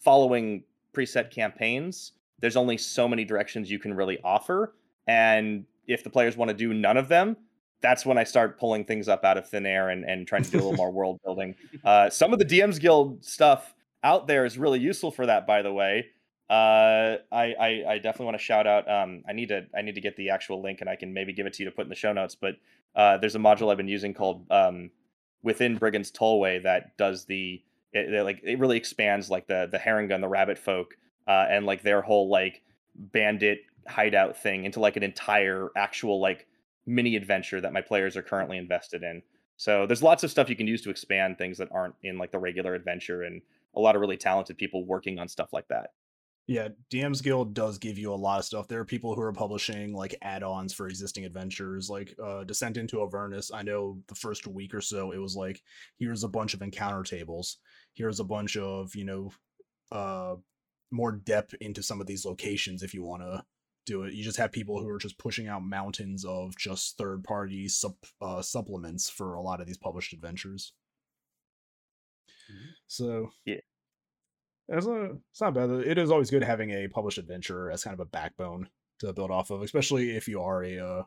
following 0.00 0.62
preset 0.94 1.30
campaigns, 1.30 2.12
there's 2.40 2.56
only 2.56 2.78
so 2.78 3.08
many 3.08 3.24
directions 3.24 3.70
you 3.70 3.78
can 3.78 3.94
really 3.94 4.18
offer. 4.22 4.74
And 5.06 5.64
if 5.86 6.04
the 6.04 6.10
players 6.10 6.36
want 6.36 6.50
to 6.50 6.54
do 6.54 6.72
none 6.72 6.96
of 6.96 7.08
them, 7.08 7.36
that's 7.80 8.04
when 8.04 8.18
I 8.18 8.24
start 8.24 8.58
pulling 8.58 8.84
things 8.84 9.08
up 9.08 9.24
out 9.24 9.38
of 9.38 9.48
thin 9.48 9.64
air 9.64 9.90
and, 9.90 10.04
and 10.04 10.26
trying 10.26 10.42
to 10.42 10.50
do 10.50 10.58
a 10.58 10.60
little 10.60 10.74
more 10.74 10.90
world 10.90 11.20
building. 11.24 11.54
Uh, 11.84 12.10
some 12.10 12.32
of 12.32 12.38
the 12.38 12.44
DMs 12.44 12.78
Guild 12.78 13.24
stuff 13.24 13.74
out 14.02 14.26
there 14.26 14.44
is 14.44 14.58
really 14.58 14.80
useful 14.80 15.10
for 15.10 15.26
that, 15.26 15.46
by 15.46 15.62
the 15.62 15.72
way. 15.72 16.06
Uh, 16.48 17.18
I, 17.30 17.52
I, 17.60 17.84
I 17.88 17.98
definitely 17.98 18.26
want 18.26 18.38
to 18.38 18.44
shout 18.44 18.66
out. 18.66 18.90
Um, 18.90 19.22
I 19.28 19.32
need 19.32 19.48
to 19.48 19.66
I 19.76 19.82
need 19.82 19.96
to 19.96 20.00
get 20.00 20.16
the 20.16 20.30
actual 20.30 20.62
link 20.62 20.80
and 20.80 20.88
I 20.88 20.96
can 20.96 21.12
maybe 21.12 21.32
give 21.32 21.46
it 21.46 21.52
to 21.54 21.62
you 21.62 21.68
to 21.68 21.74
put 21.74 21.84
in 21.84 21.90
the 21.90 21.94
show 21.94 22.12
notes. 22.12 22.34
But 22.34 22.56
uh, 22.96 23.18
there's 23.18 23.34
a 23.34 23.38
module 23.38 23.70
I've 23.70 23.76
been 23.76 23.88
using 23.88 24.14
called 24.14 24.46
um, 24.50 24.90
within 25.42 25.76
Brigand's 25.76 26.10
Tollway 26.10 26.62
that 26.62 26.96
does 26.96 27.26
the 27.26 27.62
it, 27.92 28.12
it, 28.12 28.22
like 28.24 28.40
it 28.42 28.58
really 28.58 28.78
expands 28.78 29.30
like 29.30 29.46
the 29.46 29.68
the 29.70 29.78
Harengon, 29.78 30.20
the 30.22 30.28
rabbit 30.28 30.58
folk, 30.58 30.96
uh, 31.26 31.46
and 31.50 31.66
like 31.66 31.82
their 31.82 32.00
whole 32.00 32.28
like 32.30 32.62
bandit 32.94 33.60
hideout 33.86 34.36
thing 34.36 34.64
into 34.64 34.80
like 34.80 34.96
an 34.96 35.02
entire 35.02 35.68
actual 35.76 36.20
like 36.20 36.46
mini 36.86 37.16
adventure 37.16 37.60
that 37.60 37.74
my 37.74 37.82
players 37.82 38.16
are 38.16 38.22
currently 38.22 38.56
invested 38.56 39.02
in. 39.02 39.22
So 39.58 39.86
there's 39.86 40.02
lots 40.02 40.24
of 40.24 40.30
stuff 40.30 40.48
you 40.48 40.56
can 40.56 40.66
use 40.66 40.82
to 40.82 40.90
expand 40.90 41.36
things 41.36 41.58
that 41.58 41.68
aren't 41.72 41.96
in 42.02 42.16
like 42.16 42.32
the 42.32 42.38
regular 42.38 42.74
adventure 42.74 43.22
and 43.22 43.42
a 43.74 43.80
lot 43.80 43.96
of 43.96 44.00
really 44.00 44.16
talented 44.16 44.56
people 44.56 44.86
working 44.86 45.18
on 45.18 45.28
stuff 45.28 45.52
like 45.52 45.68
that. 45.68 45.90
Yeah, 46.48 46.68
DM's 46.90 47.20
Guild 47.20 47.52
does 47.52 47.76
give 47.76 47.98
you 47.98 48.10
a 48.10 48.16
lot 48.16 48.38
of 48.38 48.44
stuff. 48.46 48.68
There 48.68 48.80
are 48.80 48.84
people 48.84 49.14
who 49.14 49.20
are 49.20 49.34
publishing 49.34 49.92
like 49.92 50.16
add-ons 50.22 50.72
for 50.72 50.88
existing 50.88 51.26
adventures, 51.26 51.90
like 51.90 52.14
uh, 52.24 52.44
Descent 52.44 52.78
into 52.78 53.02
Avernus. 53.02 53.50
I 53.52 53.60
know 53.60 53.98
the 54.08 54.14
first 54.14 54.46
week 54.46 54.72
or 54.72 54.80
so, 54.80 55.12
it 55.12 55.18
was 55.18 55.36
like, 55.36 55.60
here's 55.98 56.24
a 56.24 56.28
bunch 56.28 56.54
of 56.54 56.62
encounter 56.62 57.02
tables. 57.02 57.58
Here's 57.92 58.18
a 58.18 58.24
bunch 58.24 58.56
of 58.56 58.96
you 58.96 59.04
know, 59.04 59.30
uh, 59.92 60.36
more 60.90 61.12
depth 61.12 61.54
into 61.60 61.82
some 61.82 62.00
of 62.00 62.06
these 62.06 62.24
locations 62.24 62.82
if 62.82 62.94
you 62.94 63.04
want 63.04 63.20
to 63.20 63.44
do 63.84 64.04
it. 64.04 64.14
You 64.14 64.24
just 64.24 64.38
have 64.38 64.50
people 64.50 64.80
who 64.80 64.88
are 64.88 64.98
just 64.98 65.18
pushing 65.18 65.48
out 65.48 65.62
mountains 65.62 66.24
of 66.24 66.56
just 66.56 66.96
third 66.96 67.24
party 67.24 67.68
sup, 67.68 67.96
uh, 68.22 68.40
supplements 68.40 69.10
for 69.10 69.34
a 69.34 69.42
lot 69.42 69.60
of 69.60 69.66
these 69.66 69.76
published 69.76 70.14
adventures. 70.14 70.72
Mm-hmm. 72.50 72.70
So 72.86 73.30
yeah, 73.44 73.60
it's, 74.68 74.86
a, 74.86 75.10
it's 75.30 75.40
not 75.40 75.54
bad. 75.54 75.70
It 75.70 75.98
is 75.98 76.10
always 76.10 76.30
good 76.30 76.44
having 76.44 76.70
a 76.70 76.88
published 76.88 77.18
adventure 77.18 77.70
as 77.70 77.84
kind 77.84 77.94
of 77.94 78.00
a 78.00 78.04
backbone 78.04 78.68
to 79.00 79.12
build 79.12 79.30
off 79.30 79.50
of, 79.50 79.62
especially 79.62 80.16
if 80.16 80.28
you 80.28 80.42
are 80.42 80.62
a 80.62 80.78
uh, 80.78 81.02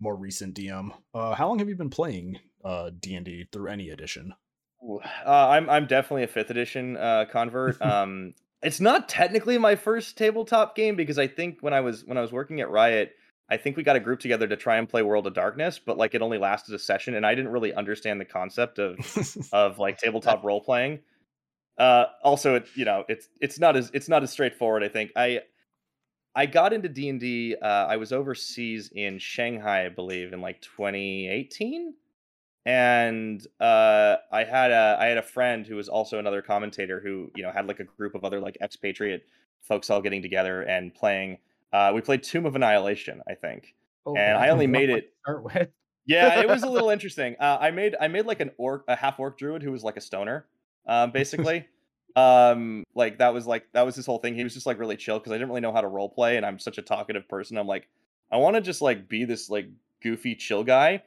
more 0.00 0.16
recent 0.16 0.54
DM. 0.54 0.90
Uh, 1.14 1.34
how 1.34 1.48
long 1.48 1.58
have 1.58 1.68
you 1.68 1.76
been 1.76 1.90
playing 1.90 2.38
uh, 2.64 2.90
D 2.98 3.14
and 3.14 3.24
D 3.24 3.46
through 3.50 3.68
any 3.68 3.90
edition? 3.90 4.34
Uh, 4.82 5.00
I'm 5.26 5.68
I'm 5.70 5.86
definitely 5.86 6.24
a 6.24 6.28
fifth 6.28 6.50
edition 6.50 6.96
uh, 6.96 7.24
convert. 7.30 7.80
um, 7.82 8.34
it's 8.62 8.80
not 8.80 9.08
technically 9.08 9.58
my 9.58 9.76
first 9.76 10.16
tabletop 10.18 10.76
game 10.76 10.96
because 10.96 11.18
I 11.18 11.26
think 11.26 11.58
when 11.60 11.72
I 11.72 11.80
was 11.80 12.04
when 12.04 12.18
I 12.18 12.20
was 12.20 12.32
working 12.32 12.60
at 12.60 12.70
Riot, 12.70 13.14
I 13.48 13.56
think 13.56 13.76
we 13.76 13.82
got 13.82 13.96
a 13.96 14.00
group 14.00 14.20
together 14.20 14.46
to 14.48 14.56
try 14.56 14.76
and 14.76 14.88
play 14.88 15.02
World 15.02 15.26
of 15.26 15.34
Darkness, 15.34 15.78
but 15.78 15.96
like 15.96 16.14
it 16.14 16.22
only 16.22 16.38
lasted 16.38 16.74
a 16.74 16.78
session, 16.78 17.14
and 17.14 17.24
I 17.24 17.34
didn't 17.34 17.52
really 17.52 17.72
understand 17.72 18.20
the 18.20 18.24
concept 18.24 18.78
of 18.78 18.98
of 19.52 19.78
like 19.78 19.98
tabletop 19.98 20.44
role 20.44 20.60
playing. 20.60 21.00
Uh, 21.78 22.06
also, 22.22 22.54
it 22.56 22.66
you 22.74 22.84
know 22.84 23.04
it's 23.08 23.28
it's 23.40 23.58
not 23.58 23.76
as 23.76 23.90
it's 23.92 24.08
not 24.08 24.22
as 24.22 24.30
straightforward. 24.30 24.82
I 24.82 24.88
think 24.88 25.12
I 25.16 25.40
I 26.34 26.46
got 26.46 26.72
into 26.72 26.88
D 26.88 27.08
and 27.08 27.20
D. 27.20 27.56
Uh, 27.60 27.66
I 27.66 27.96
was 27.96 28.12
overseas 28.12 28.90
in 28.94 29.18
Shanghai, 29.18 29.86
I 29.86 29.88
believe, 29.88 30.32
in 30.32 30.40
like 30.40 30.60
2018 30.60 31.94
and 32.66 33.46
uh, 33.60 34.16
I 34.32 34.42
had 34.42 34.72
a 34.72 34.96
I 34.98 35.06
had 35.06 35.18
a 35.18 35.22
friend 35.22 35.64
who 35.64 35.76
was 35.76 35.88
also 35.88 36.18
another 36.18 36.42
commentator 36.42 37.00
who 37.00 37.30
you 37.36 37.44
know 37.44 37.52
had 37.52 37.68
like 37.68 37.78
a 37.78 37.84
group 37.84 38.16
of 38.16 38.24
other 38.24 38.40
like 38.40 38.58
expatriate 38.60 39.24
folks 39.62 39.88
all 39.88 40.02
getting 40.02 40.20
together 40.20 40.62
and 40.62 40.92
playing. 40.92 41.38
Uh, 41.72 41.92
we 41.94 42.00
played 42.00 42.24
Tomb 42.24 42.44
of 42.44 42.56
Annihilation, 42.56 43.22
I 43.28 43.34
think, 43.34 43.74
oh, 44.04 44.16
and 44.16 44.36
I 44.36 44.48
only 44.48 44.66
made 44.66 44.90
it. 44.90 45.14
Start 45.22 45.44
with. 45.44 45.68
yeah, 46.06 46.40
it 46.40 46.48
was 46.48 46.64
a 46.64 46.68
little 46.70 46.90
interesting. 46.90 47.36
Uh, 47.38 47.56
I 47.60 47.70
made 47.70 47.94
I 48.00 48.08
made 48.08 48.26
like 48.26 48.40
an 48.40 48.50
orc, 48.58 48.84
a 48.88 48.96
half 48.96 49.20
orc 49.20 49.38
druid 49.38 49.62
who 49.62 49.70
was 49.70 49.84
like 49.84 49.96
a 49.96 50.00
stoner, 50.00 50.46
um, 50.86 51.10
basically. 51.12 51.66
um, 52.16 52.84
like 52.94 53.18
that 53.18 53.34
was 53.34 53.46
like 53.46 53.66
that 53.72 53.82
was 53.82 53.94
his 53.94 54.06
whole 54.06 54.18
thing. 54.18 54.34
He 54.34 54.44
was 54.44 54.54
just 54.54 54.66
like 54.66 54.78
really 54.78 54.96
chill 54.96 55.18
because 55.18 55.32
I 55.32 55.36
didn't 55.36 55.48
really 55.48 55.60
know 55.60 55.72
how 55.72 55.80
to 55.80 55.88
role 55.88 56.08
play, 56.08 56.36
and 56.36 56.46
I'm 56.46 56.58
such 56.58 56.78
a 56.78 56.82
talkative 56.82 57.28
person. 57.28 57.58
I'm 57.58 57.66
like, 57.66 57.88
I 58.32 58.38
want 58.38 58.56
to 58.56 58.62
just 58.62 58.80
like 58.80 59.08
be 59.08 59.24
this 59.24 59.50
like 59.50 59.68
goofy 60.02 60.34
chill 60.34 60.64
guy 60.64 61.02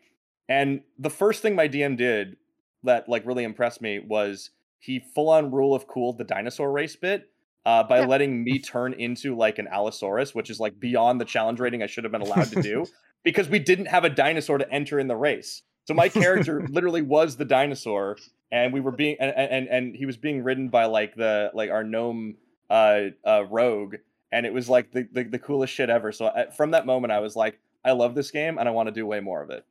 and 0.50 0.82
the 0.98 1.12
first 1.12 1.42
thing 1.42 1.56
my 1.56 1.70
DM 1.70 1.96
did 1.96 2.36
that 2.84 3.08
like 3.08 3.26
really 3.26 3.44
impressed 3.44 3.82
me 3.82 4.00
was 4.00 4.50
he 4.80 5.00
full 5.00 5.30
on 5.30 5.52
rule 5.52 5.76
of 5.76 5.88
cool 5.88 6.12
the 6.12 6.24
dinosaur 6.24 6.72
race 6.72 6.96
bit 6.96 7.30
uh, 7.66 7.84
by 7.84 8.00
yeah. 8.00 8.08
letting 8.08 8.44
me 8.44 8.58
turn 8.58 8.94
into 8.94 9.36
like 9.36 9.60
an 9.60 9.68
Allosaurus, 9.68 10.34
which 10.34 10.50
is 10.50 10.60
like 10.60 10.80
beyond 10.80 11.22
the 11.22 11.26
challenge 11.26 11.60
rating 11.60 11.84
I 11.84 11.86
should 11.86 12.04
have 12.04 12.12
been 12.12 12.22
allowed 12.22 12.50
to 12.50 12.62
do 12.64 12.88
because 13.24 13.48
we 13.48 13.60
didn't 13.60 13.86
have 13.86 14.06
a 14.06 14.10
dinosaur 14.10 14.58
to 14.58 14.70
enter 14.72 15.00
in 15.00 15.08
the 15.08 15.16
race. 15.16 15.62
So 15.86 15.94
my 15.94 16.10
character 16.10 16.66
literally 16.70 17.04
was 17.04 17.36
the 17.36 17.46
dinosaur, 17.46 18.18
and 18.52 18.74
we 18.74 18.80
were 18.80 18.92
being 18.92 19.18
and, 19.20 19.32
and 19.36 19.68
and 19.68 19.96
he 19.96 20.06
was 20.06 20.18
being 20.18 20.44
ridden 20.44 20.70
by 20.70 20.86
like 20.86 21.16
the 21.16 21.52
like 21.54 21.70
our 21.70 21.84
gnome 21.84 22.36
uh, 22.70 23.06
uh 23.26 23.46
rogue, 23.50 23.96
and 24.32 24.46
it 24.46 24.54
was 24.54 24.70
like 24.70 24.92
the, 24.92 25.08
the, 25.12 25.24
the 25.24 25.40
coolest 25.40 25.74
shit 25.74 25.90
ever. 25.90 26.12
So 26.12 26.26
I, 26.26 26.44
uh, 26.44 26.52
from 26.52 26.72
that 26.72 26.86
moment, 26.86 27.12
I 27.12 27.20
was 27.20 27.36
like, 27.36 27.60
I 27.84 27.92
love 27.92 28.16
this 28.16 28.32
game, 28.32 28.58
and 28.58 28.68
I 28.68 28.72
want 28.72 28.88
to 28.88 28.92
do 28.92 29.06
way 29.06 29.20
more 29.20 29.42
of 29.42 29.50
it. 29.50 29.66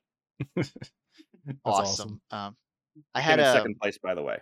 awesome. 0.56 1.60
awesome. 1.64 2.20
Um, 2.30 2.56
I 3.14 3.20
had 3.20 3.40
a 3.40 3.52
second 3.52 3.80
place, 3.80 3.98
by 3.98 4.14
the 4.14 4.22
way. 4.22 4.38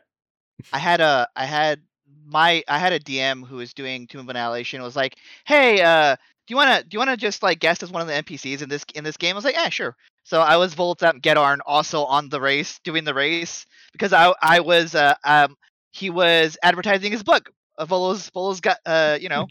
I 0.72 0.78
had 0.78 1.00
a 1.00 1.28
I 1.36 1.44
had 1.44 1.80
my 2.26 2.62
I 2.68 2.78
had 2.78 2.92
a 2.92 3.00
DM 3.00 3.46
who 3.46 3.56
was 3.56 3.72
doing 3.72 4.06
Tomb 4.06 4.22
of 4.22 4.28
Annihilation. 4.28 4.82
Was 4.82 4.96
like, 4.96 5.16
hey, 5.44 5.82
uh, 5.82 6.16
do 6.16 6.52
you 6.52 6.56
wanna 6.56 6.82
do 6.82 6.88
you 6.94 6.98
wanna 6.98 7.16
just 7.16 7.42
like 7.42 7.60
guest 7.60 7.82
as 7.82 7.90
one 7.90 8.02
of 8.02 8.08
the 8.08 8.14
NPCs 8.14 8.62
in 8.62 8.68
this 8.68 8.84
in 8.94 9.04
this 9.04 9.16
game? 9.16 9.34
I 9.34 9.36
was 9.36 9.44
like, 9.44 9.54
yeah, 9.54 9.68
sure. 9.68 9.96
So 10.26 10.40
I 10.40 10.56
was 10.56 10.74
Volothamp 10.74 11.22
Geddarm 11.22 11.58
also 11.64 12.04
on 12.04 12.28
the 12.28 12.40
race, 12.40 12.80
doing 12.84 13.04
the 13.04 13.14
race 13.14 13.64
because 13.92 14.12
I 14.12 14.34
I 14.42 14.60
was 14.60 14.94
uh 14.94 15.14
um 15.24 15.56
he 15.92 16.10
was 16.10 16.58
advertising 16.62 17.12
his 17.12 17.22
book. 17.22 17.50
Uh, 17.78 17.86
Volo's 17.86 18.28
Volo's 18.30 18.60
got 18.60 18.78
uh 18.84 19.18
you 19.20 19.28
know 19.28 19.46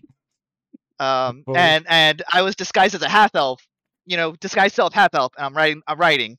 um 1.00 1.44
and 1.56 1.86
and 1.90 2.22
I 2.32 2.42
was 2.42 2.56
disguised 2.56 2.96
as 2.96 3.02
a 3.02 3.10
half 3.10 3.36
elf 3.36 3.66
you 4.06 4.18
know, 4.18 4.36
disguised 4.36 4.76
self 4.76 4.94
half 4.94 5.14
elf, 5.14 5.34
and 5.38 5.46
I'm 5.46 5.56
writing, 5.56 5.82
I'm 5.88 5.98
writing, 6.00 6.38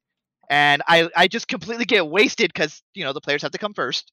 and 0.48 0.82
I 0.86 1.10
I 1.16 1.28
just 1.28 1.48
completely 1.48 1.84
get 1.84 2.06
wasted 2.06 2.52
because 2.52 2.82
you 2.94 3.04
know 3.04 3.12
the 3.12 3.20
players 3.20 3.42
have 3.42 3.52
to 3.52 3.58
come 3.58 3.74
first. 3.74 4.12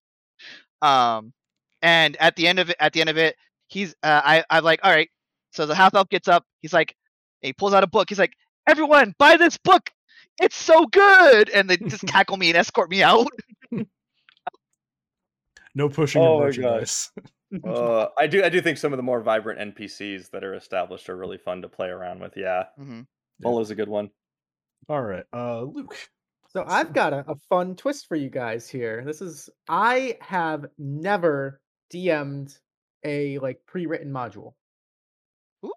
Um, 0.81 1.33
and 1.81 2.17
at 2.17 2.35
the 2.35 2.47
end 2.47 2.59
of 2.59 2.69
it, 2.69 2.75
at 2.79 2.93
the 2.93 3.01
end 3.01 3.09
of 3.09 3.17
it, 3.17 3.35
he's 3.67 3.93
uh, 4.03 4.21
I 4.23 4.43
I'm 4.49 4.63
like, 4.63 4.79
all 4.83 4.91
right. 4.91 5.09
So 5.51 5.65
the 5.67 5.75
half 5.75 5.93
elf 5.93 6.09
gets 6.09 6.27
up. 6.27 6.45
He's 6.61 6.73
like, 6.73 6.95
he 7.41 7.53
pulls 7.53 7.73
out 7.73 7.83
a 7.83 7.87
book. 7.87 8.09
He's 8.09 8.19
like, 8.19 8.33
everyone, 8.67 9.13
buy 9.19 9.37
this 9.37 9.57
book. 9.57 9.91
It's 10.41 10.55
so 10.55 10.85
good, 10.87 11.49
and 11.49 11.69
they 11.69 11.77
just 11.77 12.03
tackle 12.07 12.37
me 12.37 12.49
and 12.49 12.57
escort 12.57 12.89
me 12.89 13.03
out. 13.03 13.27
no 15.75 15.89
pushing 15.89 16.21
oh 16.21 16.39
merchandise. 16.39 17.11
uh, 17.67 18.07
I 18.17 18.27
do 18.27 18.43
I 18.43 18.49
do 18.49 18.61
think 18.61 18.77
some 18.77 18.93
of 18.93 18.97
the 18.97 19.03
more 19.03 19.21
vibrant 19.21 19.75
NPCs 19.75 20.31
that 20.31 20.43
are 20.43 20.55
established 20.55 21.09
are 21.09 21.17
really 21.17 21.37
fun 21.37 21.61
to 21.61 21.69
play 21.69 21.89
around 21.89 22.19
with. 22.19 22.35
Yeah, 22.35 22.65
hmm 22.77 23.01
Yeah. 23.39 23.49
Molo's 23.49 23.71
a 23.71 23.75
good 23.75 23.89
one. 23.89 24.09
All 24.89 25.01
right, 25.01 25.25
uh, 25.33 25.61
Luke. 25.61 25.95
So 26.49 26.63
I've 26.67 26.93
got 26.93 27.13
a, 27.13 27.25
a 27.27 27.35
fun 27.49 27.75
twist 27.75 28.07
for 28.07 28.15
you 28.15 28.29
guys 28.29 28.69
here. 28.69 29.03
This 29.03 29.21
is 29.21 29.49
I 29.67 30.17
have 30.21 30.67
never 30.77 31.61
DM'd 31.91 32.55
a 33.03 33.39
like 33.39 33.59
pre-written 33.65 34.11
module. 34.11 34.53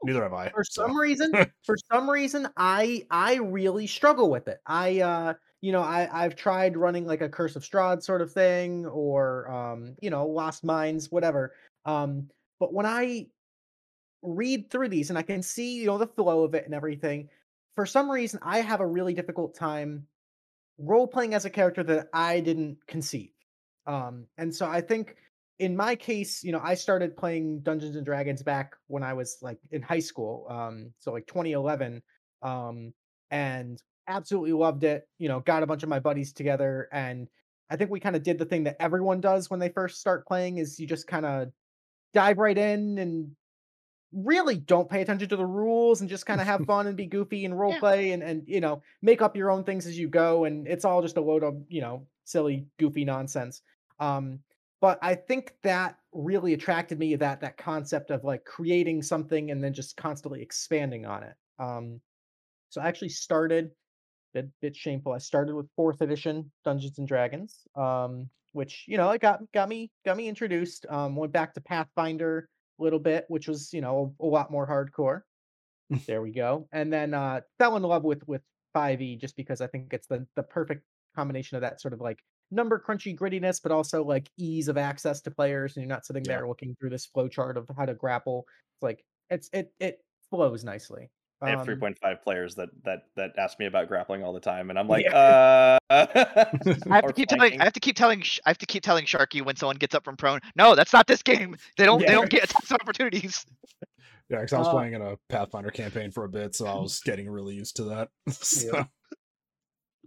Neither 0.04 0.22
have 0.22 0.32
I. 0.32 0.50
For 0.50 0.64
so- 0.64 0.86
some 0.86 0.96
reason, 0.96 1.32
for 1.64 1.76
some 1.92 2.08
reason, 2.10 2.48
I 2.56 3.06
I 3.10 3.36
really 3.36 3.86
struggle 3.86 4.30
with 4.30 4.48
it. 4.48 4.60
I 4.66 5.00
uh 5.00 5.34
you 5.60 5.72
know, 5.72 5.80
I 5.82 6.08
I've 6.12 6.36
tried 6.36 6.76
running 6.76 7.06
like 7.06 7.20
a 7.22 7.28
Curse 7.28 7.56
of 7.56 7.62
Strahd 7.62 8.02
sort 8.02 8.22
of 8.22 8.32
thing 8.32 8.86
or 8.86 9.50
um, 9.50 9.96
you 10.00 10.10
know, 10.10 10.26
Lost 10.26 10.64
Mines, 10.64 11.10
whatever. 11.10 11.54
Um, 11.84 12.28
but 12.60 12.72
when 12.72 12.86
I 12.86 13.28
read 14.22 14.70
through 14.70 14.88
these 14.88 15.10
and 15.10 15.18
I 15.18 15.22
can 15.22 15.42
see, 15.42 15.76
you 15.76 15.86
know, 15.86 15.98
the 15.98 16.06
flow 16.06 16.44
of 16.44 16.54
it 16.54 16.64
and 16.64 16.74
everything, 16.74 17.28
for 17.74 17.86
some 17.86 18.10
reason 18.10 18.40
I 18.42 18.60
have 18.60 18.80
a 18.80 18.86
really 18.86 19.14
difficult 19.14 19.54
time 19.54 20.06
role 20.78 21.06
playing 21.06 21.34
as 21.34 21.44
a 21.44 21.50
character 21.50 21.82
that 21.84 22.08
I 22.12 22.40
didn't 22.40 22.78
conceive. 22.86 23.30
Um, 23.86 24.26
and 24.38 24.54
so 24.54 24.66
I 24.66 24.80
think 24.80 25.16
in 25.58 25.76
my 25.76 25.96
case, 25.96 26.44
you 26.44 26.52
know, 26.52 26.60
I 26.62 26.74
started 26.74 27.16
playing 27.16 27.60
Dungeons 27.60 27.96
and 27.96 28.04
Dragons 28.04 28.42
back 28.42 28.74
when 28.88 29.02
I 29.02 29.14
was 29.14 29.38
like 29.40 29.58
in 29.70 29.82
high 29.82 30.00
school. 30.00 30.46
Um, 30.50 30.92
so 30.98 31.12
like 31.12 31.26
2011. 31.26 32.02
Um, 32.42 32.92
and 33.30 33.82
absolutely 34.06 34.52
loved 34.52 34.84
it. 34.84 35.08
You 35.18 35.28
know, 35.28 35.40
got 35.40 35.62
a 35.62 35.66
bunch 35.66 35.82
of 35.82 35.88
my 35.88 35.98
buddies 35.98 36.32
together 36.32 36.88
and 36.92 37.28
I 37.68 37.76
think 37.76 37.90
we 37.90 37.98
kind 37.98 38.14
of 38.14 38.22
did 38.22 38.38
the 38.38 38.44
thing 38.44 38.62
that 38.64 38.76
everyone 38.78 39.20
does 39.20 39.50
when 39.50 39.58
they 39.58 39.70
first 39.70 39.98
start 39.98 40.24
playing 40.26 40.58
is 40.58 40.78
you 40.78 40.86
just 40.86 41.08
kind 41.08 41.26
of 41.26 41.48
dive 42.12 42.38
right 42.38 42.56
in 42.56 42.98
and 42.98 43.32
really 44.12 44.56
don't 44.56 44.88
pay 44.88 45.02
attention 45.02 45.28
to 45.28 45.36
the 45.36 45.44
rules 45.44 46.00
and 46.00 46.08
just 46.08 46.26
kind 46.26 46.40
of 46.40 46.46
have 46.46 46.64
fun 46.66 46.86
and 46.86 46.96
be 46.96 47.06
goofy 47.06 47.44
and 47.44 47.58
role 47.58 47.72
Yeah. 47.72 47.80
play 47.80 48.12
and 48.12 48.22
and 48.22 48.44
you 48.46 48.60
know 48.60 48.82
make 49.02 49.20
up 49.20 49.36
your 49.36 49.50
own 49.50 49.64
things 49.64 49.86
as 49.86 49.98
you 49.98 50.08
go 50.08 50.44
and 50.44 50.66
it's 50.68 50.84
all 50.84 51.02
just 51.02 51.16
a 51.16 51.20
load 51.20 51.42
of 51.42 51.60
you 51.68 51.80
know 51.80 52.06
silly 52.24 52.66
goofy 52.78 53.04
nonsense 53.04 53.62
um 53.98 54.38
but 54.80 54.98
i 55.02 55.14
think 55.14 55.54
that 55.62 55.96
really 56.12 56.54
attracted 56.54 56.98
me 56.98 57.14
that 57.16 57.40
that 57.40 57.56
concept 57.56 58.10
of 58.10 58.24
like 58.24 58.44
creating 58.44 59.02
something 59.02 59.50
and 59.50 59.62
then 59.62 59.72
just 59.72 59.96
constantly 59.96 60.42
expanding 60.42 61.06
on 61.06 61.22
it 61.22 61.34
um 61.58 62.00
so 62.70 62.80
i 62.80 62.88
actually 62.88 63.08
started 63.08 63.70
bit 64.34 64.48
bit 64.60 64.76
shameful 64.76 65.12
i 65.12 65.18
started 65.18 65.54
with 65.54 65.66
fourth 65.76 66.00
edition 66.00 66.50
dungeons 66.64 66.98
and 66.98 67.08
dragons 67.08 67.66
um 67.76 68.28
which 68.52 68.84
you 68.86 68.96
know 68.96 69.10
it 69.10 69.20
got 69.20 69.40
got 69.52 69.68
me 69.68 69.90
got 70.04 70.16
me 70.16 70.28
introduced 70.28 70.86
um 70.88 71.14
went 71.16 71.32
back 71.32 71.52
to 71.54 71.60
pathfinder 71.60 72.48
a 72.78 72.82
little 72.82 72.98
bit, 72.98 73.24
which 73.28 73.48
was 73.48 73.72
you 73.72 73.80
know 73.80 74.14
a, 74.20 74.26
lot 74.26 74.50
more 74.50 74.66
hardcore. 74.66 75.22
there 76.06 76.22
we 76.22 76.32
go. 76.32 76.68
And 76.72 76.92
then 76.92 77.14
uh 77.14 77.40
fell 77.58 77.76
in 77.76 77.82
love 77.82 78.04
with 78.04 78.26
with 78.26 78.42
5e 78.74 79.18
just 79.20 79.36
because 79.36 79.60
I 79.60 79.66
think 79.66 79.92
it's 79.92 80.06
the 80.06 80.26
the 80.36 80.42
perfect 80.42 80.82
combination 81.14 81.56
of 81.56 81.62
that 81.62 81.80
sort 81.80 81.94
of 81.94 82.00
like 82.00 82.18
number 82.50 82.82
crunchy 82.84 83.16
grittiness, 83.16 83.60
but 83.62 83.72
also 83.72 84.04
like 84.04 84.28
ease 84.38 84.68
of 84.68 84.76
access 84.76 85.20
to 85.22 85.30
players, 85.30 85.76
and 85.76 85.82
you're 85.82 85.88
not 85.94 86.04
sitting 86.06 86.24
Yeah. 86.24 86.36
there 86.38 86.48
looking 86.48 86.74
through 86.80 86.90
this 86.90 87.06
flow 87.06 87.28
chart 87.28 87.56
of 87.56 87.68
how 87.76 87.84
to 87.86 87.94
grapple. 87.94 88.46
It's 88.76 88.82
like 88.82 89.04
it's 89.30 89.50
it 89.52 89.72
it 89.80 89.98
flows 90.30 90.64
nicely. 90.64 91.10
I 91.42 91.50
have 91.50 91.60
Um, 91.60 91.66
3.5 91.66 92.22
players 92.22 92.54
that 92.54 92.70
that 92.84 93.02
that 93.16 93.32
ask 93.38 93.58
me 93.58 93.66
about 93.66 93.88
grappling 93.88 94.22
all 94.22 94.32
the 94.32 94.40
time, 94.40 94.70
and 94.70 94.78
I'm 94.78 94.88
like, 94.88 95.04
Yeah. 95.04 95.16
uh. 95.16 95.78
I 95.90 96.94
have 96.94 97.02
to 97.02 97.08
or 97.08 97.12
keep 97.12 97.28
telling. 97.28 97.60
I 97.60 97.64
have 97.64 97.72
to 97.74 97.80
keep 97.80 97.94
telling. 97.96 98.22
Sh- 98.22 98.40
I 98.46 98.50
have 98.50 98.58
to 98.58 98.66
keep 98.66 98.82
telling 98.82 99.04
Sharky 99.04 99.44
when 99.44 99.54
someone 99.56 99.76
gets 99.76 99.94
up 99.94 100.04
from 100.04 100.16
prone. 100.16 100.40
No, 100.56 100.74
that's 100.74 100.92
not 100.92 101.06
this 101.06 101.22
game. 101.22 101.56
They 101.76 101.84
don't. 101.84 101.98
They 102.00 102.06
don't 102.12 102.30
get 102.30 102.44
attacks 102.44 102.70
and 102.70 102.80
opportunities. 102.80 103.44
Yeah, 104.28 104.38
because 104.40 104.54
I 104.54 104.58
was 104.58 104.66
Uh, 104.68 104.72
playing 104.72 104.94
in 104.94 105.02
a 105.02 105.16
Pathfinder 105.28 105.70
campaign 105.70 106.10
for 106.10 106.24
a 106.24 106.28
bit, 106.28 106.54
so 106.54 106.66
I 106.66 106.74
was 106.80 107.00
getting 107.00 107.30
really 107.30 107.54
used 107.54 107.76
to 107.76 107.84
that. 107.84 108.08
so, 108.30 108.84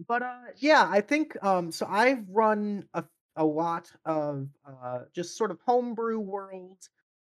but 0.08 0.22
uh 0.22 0.36
yeah 0.58 0.88
i 0.90 1.02
think 1.02 1.42
um 1.44 1.72
so 1.72 1.86
i've 1.90 2.24
run 2.30 2.84
a, 2.94 3.04
a 3.36 3.46
lot 3.46 3.92
of 4.06 4.48
uh 4.68 5.00
just 5.14 5.38
sort 5.38 5.52
of 5.52 5.60
homebrew 5.66 6.20
world 6.20 6.78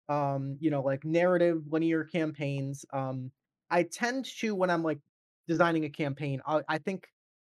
um 0.10 0.58
you 0.60 0.72
know 0.72 0.82
like 0.82 1.04
narrative 1.06 1.64
linear 1.70 2.04
campaigns 2.04 2.86
um 2.94 3.32
i 3.70 3.84
tend 3.84 4.26
to 4.26 4.56
when 4.56 4.70
i'm 4.70 4.84
like 4.84 5.00
designing 5.48 5.86
a 5.86 5.90
campaign 5.90 6.42
i, 6.46 6.62
I 6.68 6.78
think 6.78 7.08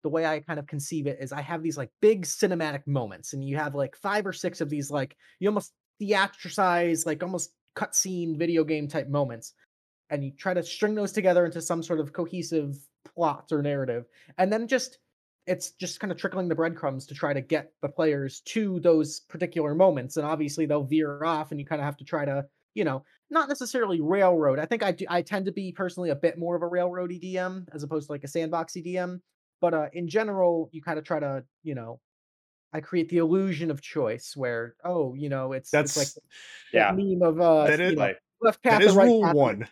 the 0.03 0.09
way 0.09 0.25
i 0.25 0.39
kind 0.39 0.59
of 0.59 0.67
conceive 0.67 1.07
it 1.07 1.17
is 1.19 1.31
i 1.31 1.41
have 1.41 1.61
these 1.61 1.77
like 1.77 1.91
big 2.01 2.25
cinematic 2.25 2.87
moments 2.87 3.33
and 3.33 3.43
you 3.43 3.57
have 3.57 3.75
like 3.75 3.95
five 3.95 4.25
or 4.25 4.33
six 4.33 4.61
of 4.61 4.69
these 4.69 4.89
like 4.89 5.15
you 5.39 5.49
almost 5.49 5.73
theatricize 6.01 7.05
like 7.05 7.21
almost 7.21 7.51
cutscene 7.75 8.37
video 8.37 8.63
game 8.63 8.87
type 8.87 9.09
moments 9.09 9.53
and 10.09 10.23
you 10.23 10.31
try 10.31 10.53
to 10.53 10.63
string 10.63 10.95
those 10.95 11.11
together 11.11 11.45
into 11.45 11.61
some 11.61 11.83
sort 11.83 11.99
of 11.99 12.13
cohesive 12.13 12.77
plot 13.05 13.49
or 13.51 13.61
narrative 13.61 14.05
and 14.37 14.51
then 14.51 14.67
just 14.67 14.99
it's 15.49 15.71
just 15.71 15.99
kind 15.99 16.11
of 16.11 16.17
trickling 16.17 16.47
the 16.47 16.55
breadcrumbs 16.55 17.05
to 17.07 17.13
try 17.15 17.33
to 17.33 17.41
get 17.41 17.73
the 17.81 17.89
players 17.89 18.41
to 18.41 18.79
those 18.81 19.21
particular 19.21 19.73
moments 19.75 20.15
and 20.17 20.25
obviously 20.25 20.65
they'll 20.65 20.83
veer 20.83 21.23
off 21.25 21.51
and 21.51 21.59
you 21.59 21.65
kind 21.65 21.81
of 21.81 21.85
have 21.85 21.97
to 21.97 22.05
try 22.05 22.23
to 22.23 22.45
you 22.75 22.83
know 22.83 23.03
not 23.29 23.49
necessarily 23.49 23.99
railroad 23.99 24.59
i 24.59 24.65
think 24.65 24.83
i 24.83 24.91
do 24.91 25.05
i 25.09 25.21
tend 25.21 25.45
to 25.45 25.51
be 25.51 25.71
personally 25.71 26.11
a 26.11 26.15
bit 26.15 26.37
more 26.37 26.55
of 26.55 26.61
a 26.61 26.69
railroady 26.69 27.19
dm 27.21 27.65
as 27.73 27.83
opposed 27.83 28.07
to 28.07 28.11
like 28.13 28.23
a 28.23 28.27
sandboxy 28.27 28.85
dm 28.85 29.19
but 29.59 29.73
uh 29.73 29.87
in 29.93 30.07
general 30.07 30.69
you 30.71 30.81
kind 30.81 30.99
of 30.99 31.03
try 31.05 31.19
to 31.19 31.43
you 31.63 31.73
know 31.75 31.99
i 32.71 32.79
create 32.79 33.09
the 33.09 33.17
illusion 33.17 33.71
of 33.71 33.81
choice 33.81 34.33
where 34.37 34.75
oh 34.83 35.15
you 35.15 35.29
know 35.29 35.53
it's 35.53 35.71
that's 35.71 35.97
it's 35.97 36.15
like 36.15 36.23
yeah, 36.71 36.91
meme 36.91 37.21
of 37.23 37.41
uh 37.41 37.65
That 37.65 37.79
is- 37.79 37.93
know, 37.95 37.99
like 38.01 38.19
left 38.41 38.61
path 38.63 38.81
is 38.81 38.93
or 38.95 38.99
right 38.99 39.05
rule 39.05 39.23
path. 39.23 39.35
one. 39.35 39.67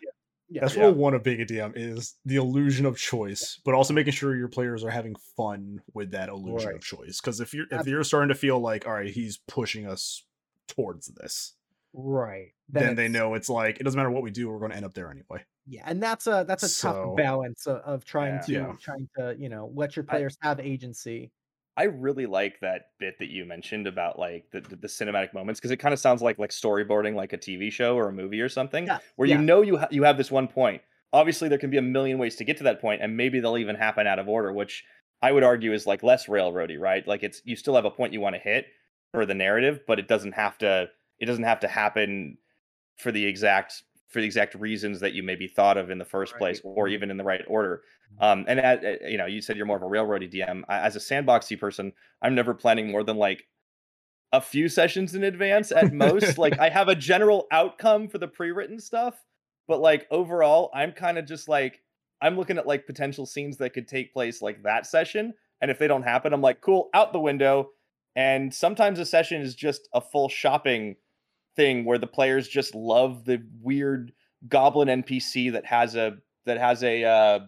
Yeah. 0.50 0.62
that's 0.62 0.76
Yeah. 0.76 0.84
rule 0.84 0.94
one 0.94 1.14
of 1.14 1.22
being 1.22 1.40
a 1.40 1.44
DM 1.44 1.72
is 1.76 2.16
the 2.24 2.36
illusion 2.36 2.86
of 2.86 2.96
choice, 2.96 3.60
but 3.64 3.74
also 3.74 3.92
making 3.92 4.12
sure 4.14 4.34
your 4.34 4.48
players 4.48 4.82
are 4.82 4.90
having 4.90 5.14
fun 5.36 5.80
with 5.94 6.12
that 6.12 6.28
illusion 6.28 6.68
Right. 6.68 6.76
of 6.76 6.82
choice. 6.82 7.20
Because 7.20 7.40
if 7.40 7.52
you're 7.52 7.66
if 7.70 7.86
you're 7.86 8.04
starting 8.04 8.28
to 8.30 8.34
feel 8.34 8.58
like, 8.58 8.86
all 8.86 8.94
right, 8.94 9.10
he's 9.10 9.38
pushing 9.46 9.86
us 9.86 10.24
towards 10.66 11.08
this, 11.08 11.54
right 11.92 12.52
then, 12.68 12.96
they 12.96 13.08
know 13.08 13.34
it's 13.34 13.48
like 13.48 13.78
it 13.80 13.82
doesn't 13.84 13.96
matter 13.98 14.10
what 14.10 14.22
we 14.22 14.30
do, 14.30 14.48
we're 14.50 14.58
going 14.58 14.70
to 14.70 14.76
end 14.76 14.86
up 14.86 14.94
there 14.94 15.10
anyway. 15.10 15.44
Yeah, 15.66 15.82
and 15.86 16.02
that's 16.02 16.26
a 16.26 16.44
that's 16.48 16.62
a 16.62 16.68
So- 16.68 16.92
tough 16.92 17.16
balance 17.16 17.66
of, 17.66 17.76
of 17.82 18.04
trying 18.06 18.34
Yeah. 18.34 18.40
to 18.40 18.52
Yeah. 18.52 18.72
trying 18.80 19.08
to 19.18 19.36
you 19.38 19.48
know 19.50 19.70
let 19.74 19.96
your 19.96 20.04
I- 20.08 20.12
players 20.12 20.38
have 20.40 20.60
agency. 20.60 21.30
I 21.78 21.84
really 21.84 22.26
like 22.26 22.58
that 22.60 22.90
bit 22.98 23.20
that 23.20 23.28
you 23.28 23.44
mentioned 23.44 23.86
about 23.86 24.18
like 24.18 24.50
the, 24.50 24.60
the, 24.60 24.74
the 24.74 24.88
cinematic 24.88 25.32
moments 25.32 25.60
because 25.60 25.70
it 25.70 25.76
kind 25.76 25.92
of 25.92 26.00
sounds 26.00 26.20
like 26.20 26.36
like 26.36 26.50
storyboarding 26.50 27.14
like 27.14 27.32
a 27.32 27.38
TV 27.38 27.70
show 27.70 27.94
or 27.94 28.08
a 28.08 28.12
movie 28.12 28.40
or 28.40 28.48
something 28.48 28.86
Yeah, 28.86 28.98
where 29.14 29.28
yeah. 29.28 29.36
you 29.36 29.42
know 29.42 29.62
you 29.62 29.78
ha- 29.78 29.86
you 29.92 30.02
have 30.02 30.18
this 30.18 30.30
one 30.30 30.48
point. 30.48 30.82
Obviously, 31.12 31.48
there 31.48 31.56
can 31.56 31.70
be 31.70 31.78
a 31.78 31.82
million 31.82 32.18
ways 32.18 32.34
to 32.36 32.44
get 32.44 32.56
to 32.58 32.64
that 32.64 32.80
point, 32.80 33.00
and 33.00 33.16
maybe 33.16 33.38
they'll 33.38 33.56
even 33.56 33.76
happen 33.76 34.08
out 34.08 34.18
of 34.18 34.28
order, 34.28 34.52
which 34.52 34.84
I 35.22 35.30
would 35.30 35.44
argue 35.44 35.72
is 35.72 35.86
like 35.86 36.02
less 36.02 36.26
railroady, 36.26 36.80
right? 36.80 37.06
Like 37.06 37.22
it's 37.22 37.40
you 37.44 37.54
still 37.54 37.76
have 37.76 37.84
a 37.84 37.92
point 37.92 38.12
you 38.12 38.20
want 38.20 38.34
to 38.34 38.40
hit 38.40 38.66
for 39.12 39.24
the 39.24 39.34
narrative, 39.34 39.80
but 39.86 40.00
it 40.00 40.08
doesn't 40.08 40.32
have 40.32 40.58
to 40.58 40.88
it 41.20 41.26
doesn't 41.26 41.44
have 41.44 41.60
to 41.60 41.68
happen 41.68 42.38
for 42.96 43.12
the 43.12 43.24
exact 43.24 43.84
for 44.08 44.20
the 44.20 44.26
exact 44.26 44.54
reasons 44.54 45.00
that 45.00 45.12
you 45.12 45.22
maybe 45.22 45.46
thought 45.46 45.76
of 45.76 45.90
in 45.90 45.98
the 45.98 46.04
first 46.04 46.36
place, 46.38 46.60
or 46.64 46.88
even 46.88 47.10
in 47.10 47.16
the 47.18 47.24
right 47.24 47.44
order. 47.46 47.82
Um, 48.20 48.44
and 48.48 48.58
at, 48.58 48.82
at- 48.84 49.10
you 49.10 49.18
know, 49.18 49.26
you 49.26 49.40
said 49.42 49.56
you're 49.56 49.66
more 49.66 49.76
of 49.76 49.82
a 49.82 49.86
railroady 49.86 50.32
DM. 50.32 50.62
I, 50.68 50.78
as 50.78 50.96
a 50.96 50.98
sandboxy 50.98 51.58
person, 51.60 51.92
I'm 52.22 52.34
never 52.34 52.54
planning 52.54 52.90
more 52.90 53.04
than 53.04 53.18
like 53.18 53.46
a 54.32 54.40
few 54.40 54.68
sessions 54.68 55.14
in 55.14 55.24
advance 55.24 55.72
at 55.72 55.92
most. 55.92 56.38
like 56.38 56.58
I 56.58 56.68
have 56.70 56.88
a 56.88 56.94
general 56.94 57.46
outcome 57.50 58.08
for 58.08 58.18
the 58.18 58.28
pre-written 58.28 58.80
stuff, 58.80 59.14
but 59.66 59.80
like 59.80 60.06
overall, 60.10 60.70
I'm 60.74 60.92
kind 60.92 61.18
of 61.18 61.26
just 61.26 61.48
like 61.48 61.82
I'm 62.20 62.36
looking 62.36 62.58
at 62.58 62.66
like 62.66 62.86
potential 62.86 63.26
scenes 63.26 63.58
that 63.58 63.74
could 63.74 63.86
take 63.88 64.12
place 64.12 64.40
like 64.42 64.62
that 64.62 64.86
session, 64.86 65.34
and 65.60 65.70
if 65.70 65.78
they 65.78 65.86
don't 65.86 66.02
happen, 66.02 66.32
I'm 66.32 66.40
like, 66.42 66.60
cool, 66.60 66.88
out 66.94 67.12
the 67.12 67.20
window. 67.20 67.70
And 68.16 68.52
sometimes 68.52 68.98
a 68.98 69.04
session 69.04 69.42
is 69.42 69.54
just 69.54 69.88
a 69.94 70.00
full 70.00 70.28
shopping 70.28 70.96
thing 71.58 71.84
where 71.84 71.98
the 71.98 72.06
players 72.06 72.46
just 72.46 72.74
love 72.74 73.24
the 73.24 73.42
weird 73.60 74.12
goblin 74.46 75.02
NPC 75.02 75.52
that 75.52 75.66
has 75.66 75.96
a 75.96 76.16
that 76.46 76.56
has 76.56 76.84
a 76.84 77.04
uh, 77.04 77.40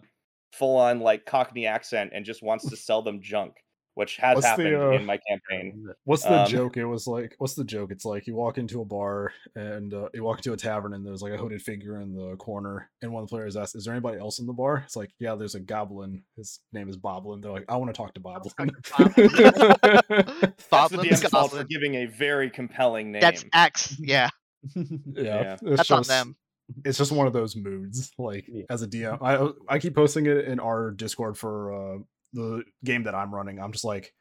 full 0.51 0.77
on 0.77 0.99
like 0.99 1.25
Cockney 1.25 1.65
accent 1.65 2.11
and 2.13 2.25
just 2.25 2.43
wants 2.43 2.69
to 2.69 2.75
sell 2.75 3.01
them 3.01 3.21
junk, 3.21 3.53
which 3.95 4.17
has 4.17 4.35
What's 4.35 4.43
the, 4.45 4.49
happened 4.49 4.75
uh, 4.75 4.89
in 4.91 5.05
my 5.05 5.19
campaign. 5.27 5.85
What's 6.05 6.23
the 6.23 6.41
Um, 6.43 6.47
joke? 6.47 6.77
It 6.77 6.85
was 6.85 7.07
like, 7.07 7.35
what's 7.39 7.55
the 7.55 7.63
joke? 7.65 7.91
It's 7.91 8.05
like 8.05 8.25
you 8.25 8.35
walk 8.35 8.57
into 8.57 8.81
a 8.81 8.85
bar 8.85 9.33
and 9.55 9.93
uh, 9.93 10.07
you 10.13 10.23
walk 10.23 10.37
into 10.39 10.53
a 10.53 10.57
tavern 10.57 10.93
and 10.93 11.05
there's 11.05 11.21
like 11.21 11.33
a 11.33 11.37
hooded 11.37 11.61
figure 11.61 11.99
in 11.99 12.13
the 12.15 12.35
corner, 12.37 12.89
and 13.01 13.11
one 13.11 13.23
of 13.23 13.29
the 13.29 13.35
players 13.35 13.57
asks, 13.57 13.75
"Is 13.75 13.85
there 13.85 13.93
anybody 13.93 14.17
else 14.19 14.39
in 14.39 14.45
the 14.47 14.53
bar?" 14.53 14.81
It's 14.85 14.95
like, 14.95 15.11
yeah, 15.19 15.35
there's 15.35 15.55
a 15.55 15.59
goblin. 15.59 16.23
His 16.37 16.59
name 16.71 16.89
is 16.89 16.97
Boblin. 16.97 17.41
They're 17.41 17.51
like, 17.51 17.65
I 17.67 17.75
want 17.77 17.93
to 17.93 17.97
talk 17.97 18.13
to 18.13 18.21
Boblin. 18.21 18.51
That's 19.21 19.57
the 19.57 20.53
Boblin 20.71 21.03
DM's 21.03 21.21
fault 21.23 21.51
for 21.51 21.57
Goblin. 21.57 21.67
giving 21.69 21.95
a 21.95 22.05
very 22.05 22.49
compelling 22.49 23.11
name. 23.11 23.21
That's 23.21 23.45
X. 23.53 23.95
Yeah, 23.99 24.29
yeah, 24.75 24.83
Yeah. 25.15 25.53
it's 25.53 25.61
that's 25.77 25.91
on 25.91 25.99
just- 25.99 26.09
them. 26.09 26.35
It's 26.85 26.97
just 26.97 27.11
one 27.11 27.27
of 27.27 27.33
those 27.33 27.53
moods. 27.57 28.13
Like 28.17 28.45
Yeah. 28.47 28.63
as 28.69 28.81
a 28.81 28.87
DM, 28.87 29.17
I 29.21 29.49
I 29.67 29.77
keep 29.79 29.93
posting 29.93 30.25
it 30.25 30.45
in 30.45 30.57
our 30.61 30.91
Discord 30.91 31.37
for 31.37 31.73
uh, 31.73 31.97
the 32.33 32.63
game 32.83 33.03
that 33.03 33.15
I'm 33.15 33.33
running. 33.33 33.59
I'm 33.59 33.71
just 33.71 33.85
like, 33.85 34.13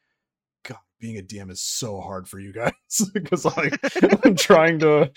God, 0.65 0.79
being 1.01 1.19
a 1.19 1.23
DM 1.23 1.51
is 1.51 1.63
so 1.63 2.01
hard 2.01 2.29
for 2.29 2.39
you 2.39 2.53
guys 2.53 2.73
because 3.15 3.45
like 3.45 3.79
I'm 4.25 4.37
trying 4.37 4.79
to 4.81 5.11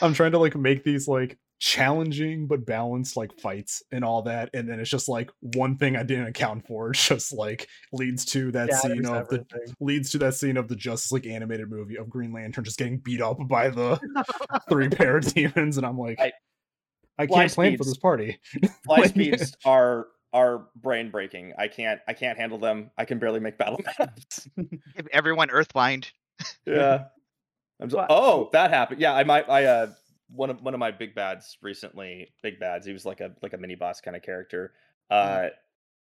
I'm 0.00 0.14
trying 0.14 0.32
to 0.32 0.38
like 0.38 0.56
make 0.56 0.84
these 0.84 1.08
like 1.08 1.38
challenging 1.60 2.46
but 2.46 2.66
balanced 2.66 3.16
like 3.16 3.32
fights 3.40 3.82
and 3.90 4.04
all 4.04 4.22
that, 4.22 4.50
and 4.54 4.68
then 4.68 4.78
it's 4.80 4.90
just 4.90 5.08
like 5.08 5.30
one 5.40 5.76
thing 5.76 5.96
I 5.96 6.02
didn't 6.02 6.26
account 6.26 6.66
for. 6.66 6.92
Just 6.92 7.32
like 7.32 7.68
leads 7.92 8.24
to 8.26 8.50
that 8.52 8.72
scene 8.74 9.02
Shatters 9.02 9.10
of 9.10 9.28
the 9.28 9.46
everything. 9.50 9.74
leads 9.80 10.10
to 10.10 10.18
that 10.18 10.34
scene 10.34 10.56
of 10.56 10.68
the 10.68 10.76
Justice 10.76 11.12
League 11.12 11.26
animated 11.26 11.70
movie 11.70 11.96
of 11.96 12.10
Green 12.10 12.32
Lantern 12.32 12.64
just 12.64 12.78
getting 12.78 12.98
beat 12.98 13.20
up 13.22 13.38
by 13.48 13.68
the 13.70 13.96
three 14.68 14.88
parademons, 14.88 15.76
and 15.76 15.86
I'm 15.86 15.98
like, 15.98 16.20
I- 16.20 16.32
I, 17.16 17.26
can't 17.26 17.52
plan 17.52 17.76
for 17.78 17.84
this 17.84 17.96
party. 17.96 18.38
Fly 18.84 18.96
Like- 18.98 19.10
speeds 19.10 19.56
are 19.64 20.06
are 20.34 20.66
brain 20.76 21.10
breaking. 21.10 21.54
I 21.56 21.68
can't 21.68 22.00
I 22.06 22.12
can't 22.12 22.36
handle 22.36 22.58
them. 22.58 22.90
I 22.98 23.06
can 23.06 23.18
barely 23.18 23.40
make 23.40 23.56
battle 23.56 23.80
maps. 23.98 24.46
Give 24.56 25.08
everyone 25.12 25.48
Earthbind. 25.48 26.10
yeah. 26.66 27.04
I'm 27.80 27.88
so, 27.88 27.96
But- 27.96 28.06
oh, 28.10 28.50
that 28.52 28.70
happened. 28.70 29.00
Yeah, 29.00 29.14
I 29.14 29.24
might 29.24 29.48
I 29.48 29.64
uh 29.64 29.86
one 30.28 30.50
of 30.50 30.60
one 30.62 30.74
of 30.74 30.80
my 30.80 30.90
big 30.90 31.14
bads 31.14 31.56
recently, 31.62 32.32
big 32.42 32.58
bads. 32.60 32.84
He 32.86 32.92
was 32.92 33.06
like 33.06 33.20
a 33.20 33.32
like 33.42 33.52
a 33.54 33.56
mini 33.56 33.76
boss 33.76 34.00
kind 34.00 34.16
of 34.16 34.22
character. 34.22 34.72
Uh 35.10 35.46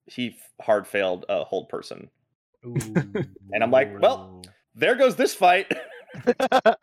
he 0.05 0.29
f- 0.39 0.65
hard 0.65 0.87
failed 0.87 1.25
a 1.29 1.43
hold 1.43 1.67
person. 1.69 2.09
And 2.63 3.63
I'm 3.63 3.71
like, 3.71 3.99
well, 4.01 4.41
There 4.75 4.95
goes 4.95 5.15
this 5.15 5.33
fight. 5.33 5.71
That 6.25 6.77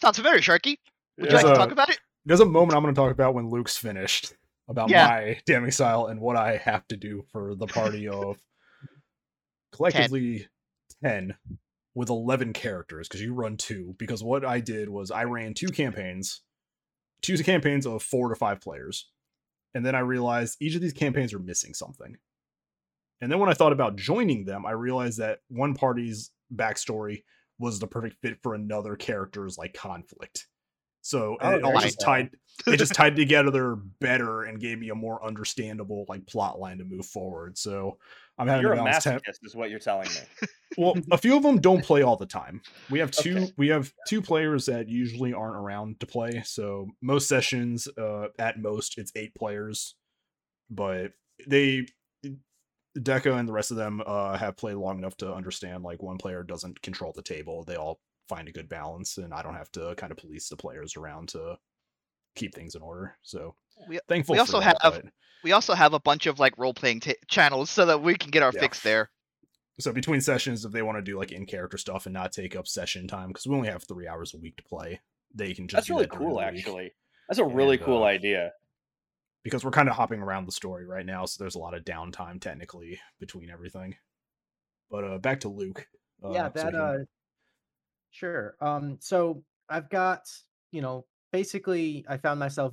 sounds 0.00 0.18
very 0.18 0.40
Sharky. 0.40 0.76
Would 1.18 1.30
you 1.30 1.36
Yeah. 1.36 1.42
like 1.42 1.46
to 1.46 1.54
talk 1.54 1.70
about 1.72 1.88
it? 1.90 1.98
There's 2.26 2.40
a 2.40 2.44
moment 2.44 2.76
I'm 2.76 2.82
going 2.82 2.94
to 2.94 2.98
talk 2.98 3.10
about 3.12 3.34
when 3.34 3.48
Luke's 3.50 3.76
finished 3.76 4.34
about 4.68 4.90
Yeah. 4.90 5.06
my 5.06 5.40
damning 5.46 5.70
style 5.70 6.06
and 6.06 6.20
what 6.20 6.36
I 6.36 6.56
have 6.56 6.86
to 6.88 6.96
do 6.96 7.24
for 7.32 7.54
the 7.54 7.66
party 7.66 8.08
of 8.08 8.36
collectively 9.72 10.46
10 11.02 11.34
with 11.94 12.08
11 12.08 12.52
characters 12.52 13.08
because 13.08 13.20
you 13.22 13.34
run 13.34 13.56
two. 13.56 13.94
Because 13.98 14.22
what 14.22 14.44
I 14.44 14.60
did 14.60 14.88
was 14.88 15.10
I 15.10 15.24
ran 15.24 15.54
two 15.54 15.68
campaigns, 15.68 16.42
two 17.22 17.36
campaigns 17.38 17.86
of 17.86 18.02
four 18.02 18.28
to 18.28 18.34
five 18.36 18.60
players. 18.60 19.10
And 19.74 19.84
then 19.84 19.94
I 19.94 20.00
realized 20.00 20.56
each 20.60 20.74
of 20.76 20.80
these 20.80 20.92
campaigns 20.92 21.34
are 21.34 21.38
missing 21.40 21.74
something. 21.74 22.16
And 23.20 23.30
then 23.30 23.38
when 23.38 23.48
I 23.48 23.54
thought 23.54 23.72
about 23.72 23.96
joining 23.96 24.44
them, 24.44 24.66
I 24.66 24.72
realized 24.72 25.18
that 25.18 25.38
one 25.48 25.74
party's 25.74 26.30
backstory 26.54 27.22
was 27.58 27.78
the 27.78 27.86
perfect 27.86 28.16
fit 28.22 28.38
for 28.42 28.54
another 28.54 28.96
character's 28.96 29.56
like 29.56 29.74
conflict. 29.74 30.46
So 31.04 31.36
Oh, 31.42 31.50
it 31.50 31.62
all 31.62 31.78
just 31.80 32.00
tied 32.00 32.30
it 32.66 32.78
just 32.78 32.94
tied 32.94 33.14
together 33.14 33.76
better 34.00 34.44
and 34.44 34.58
gave 34.58 34.78
me 34.78 34.88
a 34.88 34.94
more 34.94 35.22
understandable 35.22 36.06
like 36.08 36.26
plot 36.26 36.58
line 36.58 36.78
to 36.78 36.84
move 36.84 37.04
forward. 37.04 37.58
So 37.58 37.98
I'm 38.38 38.48
having 38.48 38.62
You're 38.62 38.74
to 38.74 38.80
a 38.80 38.84
balance 38.84 39.04
ten- 39.04 39.20
is 39.42 39.54
what 39.54 39.68
you're 39.68 39.78
telling 39.78 40.08
me. 40.08 40.48
well, 40.78 40.94
a 41.10 41.18
few 41.18 41.36
of 41.36 41.42
them 41.42 41.60
don't 41.60 41.84
play 41.84 42.00
all 42.00 42.16
the 42.16 42.24
time. 42.24 42.62
We 42.88 43.00
have 43.00 43.10
two. 43.10 43.36
Okay. 43.36 43.52
We 43.58 43.68
have 43.68 43.92
two 44.08 44.22
players 44.22 44.64
that 44.64 44.88
usually 44.88 45.34
aren't 45.34 45.56
around 45.56 46.00
to 46.00 46.06
play. 46.06 46.42
So 46.46 46.88
most 47.02 47.28
sessions, 47.28 47.86
uh, 47.98 48.28
at 48.38 48.58
most, 48.58 48.96
it's 48.96 49.12
eight 49.14 49.34
players. 49.34 49.96
But 50.70 51.12
they, 51.46 51.86
Deca 52.98 53.38
and 53.38 53.46
the 53.46 53.52
rest 53.52 53.72
of 53.72 53.76
them, 53.76 54.02
uh, 54.06 54.38
have 54.38 54.56
played 54.56 54.76
long 54.76 54.96
enough 54.96 55.18
to 55.18 55.34
understand 55.34 55.84
like 55.84 56.02
one 56.02 56.16
player 56.16 56.42
doesn't 56.42 56.80
control 56.80 57.12
the 57.14 57.22
table. 57.22 57.62
They 57.62 57.76
all 57.76 58.00
find 58.28 58.48
a 58.48 58.52
good 58.52 58.68
balance, 58.68 59.18
and 59.18 59.32
I 59.34 59.42
don't 59.42 59.54
have 59.54 59.70
to 59.72 59.94
kind 59.96 60.10
of 60.12 60.18
police 60.18 60.48
the 60.48 60.56
players 60.56 60.96
around 60.96 61.28
to 61.30 61.56
keep 62.34 62.54
things 62.54 62.74
in 62.74 62.82
order. 62.82 63.16
So 63.22 63.54
We- 63.88 64.00
thankful. 64.08 64.32
we 64.34 64.38
for 64.38 64.40
also 64.42 64.60
that, 64.60 64.76
have- 64.82 65.02
but- 65.02 65.12
We 65.42 65.52
also 65.52 65.74
have 65.74 65.92
a 65.92 66.00
bunch 66.00 66.24
of 66.26 66.38
like 66.38 66.56
role 66.56 66.72
playing 66.74 67.00
ta 67.00 67.12
channels 67.28 67.68
so 67.70 67.84
that 67.86 68.00
we 68.02 68.14
can 68.16 68.30
get 68.30 68.42
our 68.42 68.50
Yeah. 68.54 68.60
fix 68.60 68.80
there. 68.80 69.10
so 69.80 69.92
between 69.92 70.20
sessions 70.20 70.64
if 70.64 70.70
they 70.72 70.82
want 70.82 70.96
to 70.98 71.02
do 71.02 71.18
like 71.18 71.32
in 71.32 71.44
character 71.46 71.76
stuff 71.76 72.06
and 72.06 72.12
not 72.14 72.30
take 72.32 72.54
up 72.54 72.64
session 72.66 73.08
time 73.08 73.28
because 73.28 73.44
we 73.46 73.56
only 73.56 73.68
have 73.68 73.82
three 73.82 74.06
hours 74.06 74.32
a 74.32 74.38
week 74.38 74.56
to 74.56 74.62
play 74.62 75.00
they 75.34 75.52
can 75.52 75.66
just 75.66 75.74
That's 75.78 75.86
do 75.88 75.94
really 75.94 76.06
that 76.06 76.16
cool, 76.16 76.40
actually. 76.40 76.94
That's 77.28 77.40
a 77.40 77.44
really 77.44 77.76
And, 77.76 77.84
cool 77.84 78.04
uh, 78.04 78.06
idea. 78.06 78.52
because 79.42 79.64
we're 79.64 79.72
kind 79.72 79.88
of 79.88 79.96
hopping 79.96 80.20
around 80.20 80.46
the 80.46 80.52
story 80.52 80.86
right 80.86 81.04
now 81.04 81.24
so 81.26 81.42
there's 81.42 81.56
a 81.56 81.58
lot 81.58 81.74
of 81.74 81.84
downtime 81.84 82.40
technically 82.40 83.00
between 83.18 83.50
everything 83.50 83.96
but 84.90 85.02
uh 85.04 85.18
back 85.18 85.40
to 85.40 85.48
luke 85.48 85.88
uh, 86.22 86.30
yeah 86.30 86.46
so 86.54 86.62
that 86.62 86.72
he- 86.72 86.78
uh 86.78 86.98
sure 88.14 88.54
um 88.60 88.96
so 89.00 89.42
i've 89.68 89.90
got 89.90 90.20
you 90.70 90.80
know 90.80 91.04
basically 91.32 92.04
i 92.08 92.16
found 92.16 92.38
myself 92.38 92.72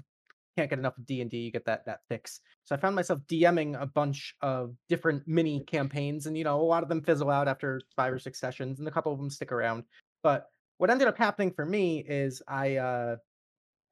can't 0.56 0.70
get 0.70 0.80
enough 0.80 0.98
of 0.98 1.06
d&d 1.06 1.36
you 1.36 1.52
get 1.52 1.66
that 1.66 1.84
that 1.86 2.02
fix 2.08 2.42
so 2.64 2.76
i 2.76 2.78
found 2.78 2.96
myself 2.96 3.20
dming 3.28 3.82
a 3.82 3.86
bunch 3.86 4.36
of 4.42 4.76
different 4.88 5.24
mini 5.26 5.64
campaigns 5.66 6.28
and 6.28 6.38
you 6.38 6.44
know 6.44 6.60
a 6.60 6.62
lot 6.62 6.84
of 6.84 6.90
them 6.90 7.02
fizzle 7.02 7.32
out 7.32 7.48
after 7.48 7.82
five 7.96 8.14
or 8.14 8.20
six 8.20 8.40
sessions 8.40 8.80
and 8.80 8.88
a 8.88 8.92
couple 8.92 9.12
of 9.12 9.18
them 9.18 9.30
stick 9.30 9.52
around 9.52 9.84
but 10.22 10.48
what 10.78 10.92
ended 10.92 11.08
up 11.08 11.18
happening 11.18 11.52
for 11.52 11.66
me 11.66 12.06
is 12.08 12.42
i 12.48 12.76
uh 12.76 13.16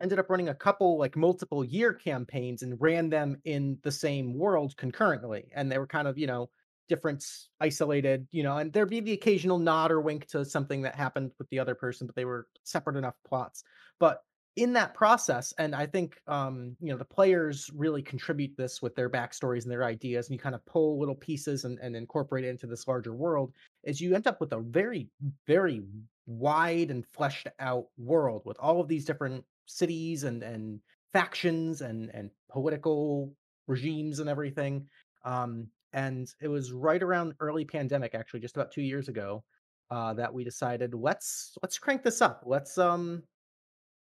ended 0.02 0.20
up 0.20 0.30
running 0.30 0.50
a 0.50 0.56
couple 0.56 0.98
like 0.98 1.16
multiple 1.16 1.66
year 1.66 1.94
campaigns 1.94 2.62
and 2.62 2.80
ran 2.80 3.10
them 3.10 3.38
in 3.46 3.78
the 3.84 3.92
same 3.92 4.38
world 4.38 4.76
concurrently 4.78 5.50
and 5.56 5.72
they 5.72 5.78
were 5.78 5.88
kind 5.88 6.08
of 6.08 6.18
you 6.18 6.28
know 6.28 6.50
different 6.90 7.26
isolated 7.62 8.28
you 8.32 8.44
know 8.44 8.58
and 8.58 8.74
there'd 8.74 8.90
be 8.90 9.00
the 9.00 9.14
occasional 9.14 9.60
nod 9.60 9.92
or 9.92 10.02
wink 10.02 10.28
to 10.28 10.44
something 10.44 10.82
that 10.82 10.96
happened 10.96 11.32
with 11.40 11.50
the 11.50 11.60
other 11.60 11.76
person 11.76 12.08
but 12.08 12.16
they 12.16 12.26
were 12.26 12.48
separate 12.64 12.98
enough 12.98 13.16
plots. 13.26 13.64
But 14.00 14.22
in 14.56 14.74
that 14.74 14.96
process 14.96 15.54
and 15.60 15.76
i 15.76 15.86
think 15.86 16.20
um 16.28 16.76
you 16.82 16.92
know 16.92 16.98
the 16.98 17.06
players 17.06 17.70
really 17.76 18.02
contribute 18.02 18.52
this 18.58 18.82
with 18.82 18.96
their 18.96 19.10
backstories 19.10 19.64
and 19.64 19.72
their 19.72 19.84
ideas 19.86 20.28
and 20.28 20.34
you 20.34 20.40
kind 20.40 20.56
of 20.56 20.66
pull 20.66 21.00
little 21.00 21.16
pieces 21.16 21.66
and, 21.66 21.78
and 21.80 21.96
incorporate 21.96 22.44
it 22.44 22.50
into 22.50 22.66
this 22.66 22.88
larger 22.88 23.14
world 23.14 23.54
is 23.84 24.02
you 24.02 24.16
end 24.16 24.26
up 24.28 24.42
with 24.42 24.52
a 24.52 24.60
very 24.60 25.08
very 25.48 25.84
wide 26.26 26.92
and 26.92 27.06
fleshed 27.08 27.48
out 27.60 27.86
world 27.98 28.42
with 28.46 28.58
all 28.60 28.82
of 28.82 28.88
these 28.88 29.06
different 29.06 29.46
cities 29.66 30.24
and 30.24 30.44
and 30.44 30.80
factions 31.14 31.82
and 31.82 32.12
and 32.14 32.30
political 32.52 33.34
regimes 33.68 34.20
and 34.20 34.30
everything. 34.30 34.86
Um 35.26 35.68
and 35.94 36.34
it 36.42 36.48
was 36.48 36.72
right 36.72 37.02
around 37.02 37.34
early 37.40 37.66
pandemic 37.66 38.16
actually 38.16 38.40
just 38.40 38.56
about 38.56 38.72
2 38.72 38.82
years 38.82 39.08
ago 39.08 39.44
uh 39.92 40.14
that 40.14 40.34
we 40.34 40.44
decided 40.44 40.94
let's 40.94 41.58
let's 41.64 41.80
crank 41.80 42.04
this 42.04 42.22
up. 42.22 42.44
Let's 42.46 42.78
um 42.78 43.24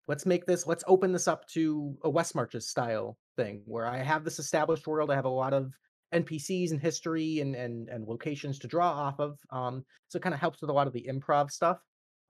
let's 0.09 0.25
make 0.25 0.45
this 0.45 0.67
let's 0.67 0.83
open 0.87 1.13
this 1.13 1.27
up 1.27 1.47
to 1.47 1.95
a 2.03 2.09
west 2.09 2.33
marches 2.35 2.67
style 2.67 3.15
thing 3.37 3.61
where 3.65 3.85
i 3.85 3.99
have 3.99 4.25
this 4.25 4.39
established 4.39 4.87
world 4.87 5.11
i 5.11 5.15
have 5.15 5.25
a 5.25 5.29
lot 5.29 5.53
of 5.53 5.71
npcs 6.13 6.71
and 6.71 6.81
history 6.81 7.39
and 7.39 7.55
and 7.55 7.87
and 7.87 8.05
locations 8.07 8.57
to 8.57 8.67
draw 8.67 8.89
off 8.89 9.19
of 9.19 9.37
um 9.51 9.85
so 10.07 10.17
it 10.17 10.23
kind 10.23 10.33
of 10.33 10.41
helps 10.41 10.59
with 10.59 10.71
a 10.71 10.73
lot 10.73 10.87
of 10.87 10.93
the 10.93 11.07
improv 11.07 11.51
stuff 11.51 11.77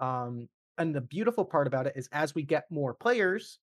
um 0.01 0.47
and 0.77 0.93
the 0.93 1.01
beautiful 1.01 1.45
part 1.45 1.67
about 1.67 1.88
it 1.88 1.93
is 1.95 2.09
as 2.12 2.35
we 2.35 2.43
get 2.43 2.65
more 2.69 2.93
players 2.93 3.59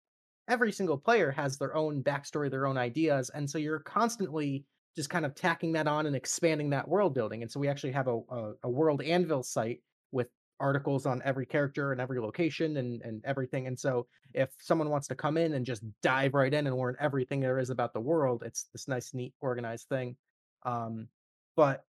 every 0.49 0.73
single 0.73 0.97
player 0.97 1.31
has 1.31 1.59
their 1.59 1.77
own 1.77 2.03
backstory 2.03 2.51
their 2.51 2.67
own 2.67 2.79
ideas 2.79 3.31
and 3.35 3.49
so 3.49 3.59
you're 3.59 3.81
constantly 3.81 4.65
just 4.97 5.11
kind 5.11 5.27
of 5.27 5.35
tacking 5.35 5.73
that 5.73 5.87
on 5.87 6.07
and 6.07 6.17
expanding 6.17 6.71
that 6.71 6.89
world 6.89 7.15
building 7.15 7.43
and 7.43 7.51
so 7.51 7.61
we 7.61 7.69
actually 7.69 7.93
have 7.93 8.09
a, 8.09 8.19
a, 8.31 8.53
a 8.65 8.71
world 8.71 9.03
anvil 9.03 9.43
site 9.43 9.81
with 10.13 10.29
articles 10.59 11.05
on 11.05 11.21
every 11.25 11.45
character 11.45 11.93
and 11.93 12.01
every 12.01 12.19
location 12.21 12.79
and 12.79 13.03
and 13.03 13.23
everything 13.25 13.67
and 13.67 13.79
so 13.79 14.07
if 14.33 14.51
someone 14.59 14.89
wants 14.89 15.07
to 15.07 15.15
come 15.15 15.37
in 15.37 15.53
and 15.53 15.67
just 15.67 15.83
dive 16.03 16.35
right 16.35 16.55
in 16.55 16.67
and 16.67 16.77
learn 16.77 16.97
everything 16.99 17.41
there 17.41 17.59
is 17.59 17.71
about 17.71 17.93
the 17.93 18.01
world 18.01 18.43
it's 18.45 18.69
this 18.73 18.89
nice 18.89 19.13
neat 19.13 19.35
organized 19.41 19.89
thing 19.89 20.17
um 20.65 21.09
but 21.57 21.85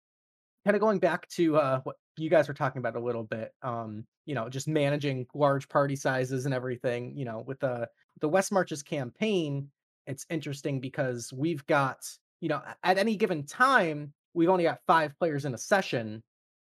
kind 0.66 0.76
of 0.76 0.82
going 0.82 1.00
back 1.00 1.28
to 1.30 1.56
uh 1.56 1.80
what 1.84 1.96
you 2.18 2.30
guys 2.30 2.48
were 2.48 2.54
talking 2.54 2.80
about 2.80 2.96
a 2.96 3.00
little 3.00 3.24
bit 3.24 3.54
um 3.62 4.06
you 4.26 4.36
know 4.36 4.50
just 4.50 4.68
managing 4.68 5.26
large 5.34 5.70
party 5.70 5.96
sizes 5.96 6.46
and 6.46 6.54
everything 6.54 7.16
you 7.16 7.24
know 7.24 7.44
with 7.48 7.60
the 7.62 7.88
the 8.20 8.28
west 8.28 8.52
marches 8.52 8.84
campaign 8.84 9.70
it's 10.08 10.26
interesting 10.30 10.80
because 10.80 11.32
we've 11.34 11.66
got 11.68 12.00
you 12.40 12.50
know 12.50 12.62
at 12.84 12.98
any 12.98 13.16
given 13.16 13.46
time 13.46 14.14
we've 14.34 14.50
only 14.50 14.64
got 14.64 14.80
five 14.88 15.18
players 15.18 15.46
in 15.46 15.54
a 15.54 15.58
session 15.58 16.24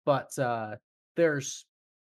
but 0.06 0.38
uh 0.39 0.76
there's 1.15 1.65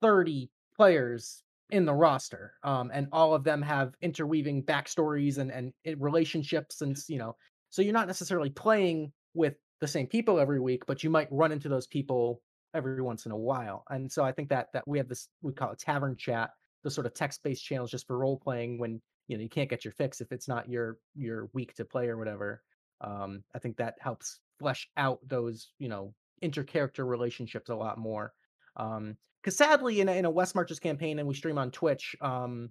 30 0.02 0.50
players 0.76 1.42
in 1.70 1.84
the 1.84 1.92
roster 1.92 2.54
um 2.62 2.90
and 2.92 3.08
all 3.12 3.34
of 3.34 3.44
them 3.44 3.62
have 3.62 3.94
interweaving 4.02 4.62
backstories 4.62 5.38
and 5.38 5.50
and 5.50 5.72
relationships 6.00 6.80
and 6.80 6.96
you 7.08 7.18
know 7.18 7.34
so 7.70 7.82
you're 7.82 7.92
not 7.92 8.06
necessarily 8.06 8.50
playing 8.50 9.12
with 9.34 9.54
the 9.80 9.88
same 9.88 10.06
people 10.06 10.38
every 10.38 10.60
week 10.60 10.84
but 10.86 11.02
you 11.02 11.10
might 11.10 11.28
run 11.30 11.52
into 11.52 11.68
those 11.68 11.86
people 11.86 12.40
every 12.74 13.02
once 13.02 13.26
in 13.26 13.32
a 13.32 13.36
while 13.36 13.84
and 13.90 14.10
so 14.10 14.24
i 14.24 14.32
think 14.32 14.48
that 14.48 14.68
that 14.72 14.86
we 14.86 14.98
have 14.98 15.08
this 15.08 15.28
we 15.42 15.52
call 15.52 15.72
it 15.72 15.78
tavern 15.78 16.16
chat 16.16 16.50
the 16.82 16.90
sort 16.90 17.06
of 17.06 17.14
text-based 17.14 17.64
channels 17.64 17.90
just 17.90 18.06
for 18.06 18.18
role 18.18 18.38
playing 18.38 18.78
when 18.78 19.00
you 19.26 19.36
know 19.36 19.42
you 19.42 19.48
can't 19.48 19.70
get 19.70 19.84
your 19.84 19.92
fix 19.92 20.20
if 20.20 20.32
it's 20.32 20.48
not 20.48 20.68
your 20.68 20.98
your 21.16 21.48
week 21.54 21.74
to 21.74 21.84
play 21.84 22.08
or 22.08 22.18
whatever 22.18 22.62
um 23.04 23.42
i 23.54 23.58
think 23.58 23.76
that 23.76 23.94
helps 24.00 24.40
flesh 24.58 24.88
out 24.96 25.18
those 25.26 25.72
you 25.78 25.88
know 25.88 26.12
intercharacter 26.42 27.06
relationships 27.06 27.70
a 27.70 27.74
lot 27.74 27.98
more 27.98 28.32
um 28.76 29.16
because 29.42 29.56
sadly 29.56 30.00
in 30.00 30.08
a, 30.08 30.12
in 30.12 30.24
a 30.24 30.30
west 30.30 30.54
marches 30.54 30.80
campaign 30.80 31.18
and 31.18 31.28
we 31.28 31.34
stream 31.34 31.58
on 31.58 31.70
twitch 31.70 32.16
um 32.20 32.70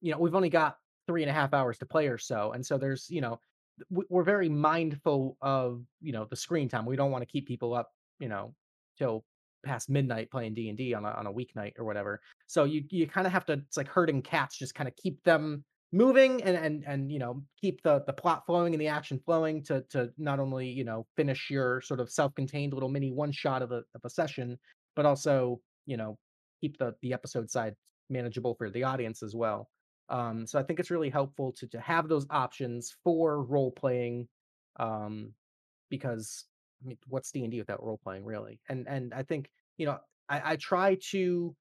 you 0.00 0.10
know 0.10 0.18
we've 0.18 0.34
only 0.34 0.50
got 0.50 0.76
three 1.06 1.22
and 1.22 1.30
a 1.30 1.34
half 1.34 1.54
hours 1.54 1.78
to 1.78 1.86
play 1.86 2.08
or 2.08 2.18
so 2.18 2.52
and 2.52 2.64
so 2.64 2.76
there's 2.76 3.06
you 3.08 3.20
know 3.20 3.38
we're 3.90 4.22
very 4.22 4.48
mindful 4.48 5.36
of 5.42 5.82
you 6.00 6.12
know 6.12 6.26
the 6.30 6.36
screen 6.36 6.68
time 6.68 6.86
we 6.86 6.96
don't 6.96 7.10
want 7.10 7.22
to 7.22 7.30
keep 7.30 7.46
people 7.46 7.74
up 7.74 7.90
you 8.20 8.28
know 8.28 8.54
till 8.96 9.24
past 9.64 9.88
midnight 9.88 10.30
playing 10.30 10.54
D 10.54 10.68
and 10.68 10.78
D 10.78 10.94
on 10.94 11.04
a 11.04 11.08
on 11.10 11.26
a 11.26 11.32
weeknight 11.32 11.72
or 11.78 11.84
whatever. 11.84 12.20
So 12.46 12.64
you 12.64 12.84
you 12.90 13.08
kind 13.08 13.26
of 13.26 13.32
have 13.32 13.46
to. 13.46 13.54
It's 13.54 13.76
like 13.76 13.88
herding 13.88 14.22
cats. 14.22 14.58
Just 14.58 14.74
kind 14.74 14.86
of 14.86 14.94
keep 14.96 15.22
them 15.24 15.64
moving 15.94 16.42
and 16.42 16.56
and 16.56 16.84
and 16.88 17.12
you 17.12 17.20
know 17.20 17.40
keep 17.60 17.80
the 17.82 18.02
the 18.08 18.12
plot 18.12 18.44
flowing 18.44 18.74
and 18.74 18.80
the 18.80 18.88
action 18.88 19.20
flowing 19.24 19.62
to 19.62 19.80
to 19.88 20.10
not 20.18 20.40
only 20.40 20.68
you 20.68 20.82
know 20.82 21.06
finish 21.16 21.48
your 21.48 21.80
sort 21.82 22.00
of 22.00 22.10
self-contained 22.10 22.72
little 22.74 22.88
mini 22.88 23.12
one 23.12 23.30
shot 23.30 23.62
of 23.62 23.70
a 23.70 23.82
of 23.94 24.00
a 24.04 24.10
session, 24.10 24.58
but 24.96 25.06
also 25.06 25.60
you 25.86 25.96
know 25.96 26.18
keep 26.60 26.76
the 26.78 26.94
the 27.00 27.12
episode 27.12 27.48
side 27.48 27.74
manageable 28.10 28.56
for 28.56 28.70
the 28.70 28.82
audience 28.82 29.22
as 29.22 29.36
well. 29.36 29.70
Um, 30.08 30.46
so 30.46 30.58
I 30.58 30.64
think 30.64 30.80
it's 30.80 30.90
really 30.90 31.10
helpful 31.10 31.52
to 31.52 31.68
to 31.68 31.80
have 31.80 32.08
those 32.08 32.26
options 32.28 32.92
for 33.04 33.44
role 33.44 33.70
playing, 33.70 34.26
um, 34.80 35.32
because 35.90 36.44
I 36.82 36.88
mean, 36.88 36.98
what's 37.06 37.30
D 37.30 37.44
and 37.44 37.52
D 37.52 37.60
without 37.60 37.84
role 37.84 38.00
playing, 38.02 38.24
really? 38.24 38.60
And 38.68 38.88
and 38.88 39.14
I 39.14 39.22
think 39.22 39.48
you 39.76 39.86
know 39.86 39.98
I, 40.28 40.52
I 40.52 40.56
try 40.56 40.98
to 41.10 41.54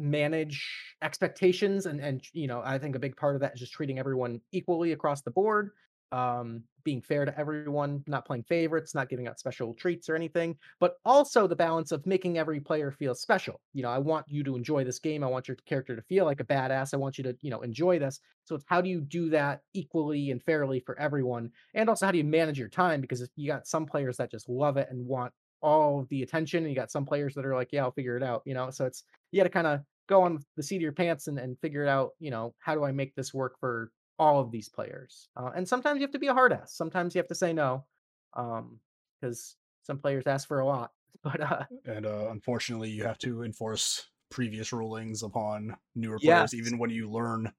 manage 0.00 0.66
expectations 1.02 1.86
and 1.86 2.00
and 2.00 2.24
you 2.32 2.46
know 2.46 2.62
i 2.64 2.78
think 2.78 2.96
a 2.96 2.98
big 2.98 3.16
part 3.16 3.34
of 3.34 3.40
that 3.40 3.54
is 3.54 3.60
just 3.60 3.72
treating 3.72 3.98
everyone 3.98 4.40
equally 4.52 4.92
across 4.92 5.22
the 5.22 5.30
board 5.30 5.70
um 6.12 6.64
being 6.82 7.00
fair 7.02 7.24
to 7.24 7.38
everyone 7.38 8.02
not 8.06 8.24
playing 8.26 8.42
favorites 8.42 8.94
not 8.94 9.08
giving 9.08 9.28
out 9.28 9.38
special 9.38 9.74
treats 9.74 10.08
or 10.08 10.16
anything 10.16 10.56
but 10.80 10.94
also 11.04 11.46
the 11.46 11.54
balance 11.54 11.92
of 11.92 12.04
making 12.06 12.38
every 12.38 12.58
player 12.58 12.90
feel 12.90 13.14
special. 13.14 13.60
You 13.74 13.82
know 13.82 13.90
i 13.90 13.98
want 13.98 14.26
you 14.28 14.42
to 14.44 14.56
enjoy 14.56 14.82
this 14.82 14.98
game 14.98 15.22
i 15.22 15.26
want 15.26 15.46
your 15.46 15.56
character 15.66 15.94
to 15.94 16.02
feel 16.02 16.24
like 16.24 16.40
a 16.40 16.44
badass 16.44 16.94
i 16.94 16.96
want 16.96 17.18
you 17.18 17.24
to 17.24 17.36
you 17.42 17.50
know 17.50 17.60
enjoy 17.60 17.98
this. 17.98 18.18
So 18.44 18.54
it's 18.56 18.64
how 18.66 18.80
do 18.80 18.88
you 18.88 19.00
do 19.02 19.28
that 19.30 19.60
equally 19.74 20.30
and 20.30 20.42
fairly 20.42 20.80
for 20.80 20.98
everyone? 20.98 21.50
And 21.74 21.88
also 21.88 22.06
how 22.06 22.12
do 22.12 22.18
you 22.18 22.24
manage 22.24 22.58
your 22.58 22.68
time? 22.68 23.00
Because 23.00 23.28
you 23.36 23.46
got 23.46 23.66
some 23.66 23.86
players 23.86 24.16
that 24.16 24.30
just 24.30 24.48
love 24.48 24.76
it 24.76 24.88
and 24.90 25.06
want 25.06 25.32
all 25.62 26.06
the 26.08 26.22
attention 26.22 26.64
and 26.64 26.70
you 26.70 26.74
got 26.74 26.90
some 26.90 27.04
players 27.04 27.34
that 27.34 27.44
are 27.44 27.54
like 27.54 27.68
yeah 27.70 27.82
i'll 27.82 27.92
figure 27.92 28.16
it 28.16 28.22
out 28.22 28.42
you 28.46 28.54
know? 28.54 28.70
So 28.70 28.86
it's 28.86 29.04
you 29.30 29.38
got 29.38 29.44
to 29.44 29.50
kind 29.50 29.66
of 29.66 29.80
go 30.10 30.22
on 30.22 30.40
the 30.56 30.62
seat 30.62 30.76
of 30.76 30.82
your 30.82 30.92
pants 30.92 31.28
and, 31.28 31.38
and 31.38 31.58
figure 31.60 31.82
it 31.82 31.88
out 31.88 32.10
you 32.18 32.30
know 32.30 32.54
how 32.58 32.74
do 32.74 32.84
i 32.84 32.92
make 32.92 33.14
this 33.14 33.32
work 33.32 33.58
for 33.58 33.90
all 34.20 34.38
of 34.38 34.50
these 34.52 34.68
players? 34.68 35.30
Uh, 35.34 35.50
and 35.56 35.66
sometimes 35.66 35.98
you 35.98 36.02
have 36.02 36.12
to 36.12 36.18
be 36.18 36.26
a 36.26 36.34
hard 36.34 36.52
ass. 36.52 36.76
Sometimes 36.76 37.14
you 37.14 37.18
have 37.20 37.28
to 37.28 37.34
say 37.34 37.52
no 37.54 37.86
um 38.34 38.78
because 39.20 39.56
some 39.82 39.98
players 39.98 40.24
ask 40.24 40.46
for 40.46 40.60
a 40.60 40.64
lot 40.66 40.92
but 41.24 41.40
uh 41.40 41.64
and 41.84 42.06
uh, 42.06 42.28
unfortunately 42.30 42.88
you 42.88 43.02
have 43.02 43.18
to 43.18 43.42
enforce 43.42 44.06
previous 44.30 44.72
rulings 44.72 45.24
upon 45.24 45.76
newer 45.96 46.16
Yes. 46.20 46.50
players 46.50 46.54
even 46.54 46.78
when 46.78 46.90
you 46.90 47.10
learn 47.10 47.52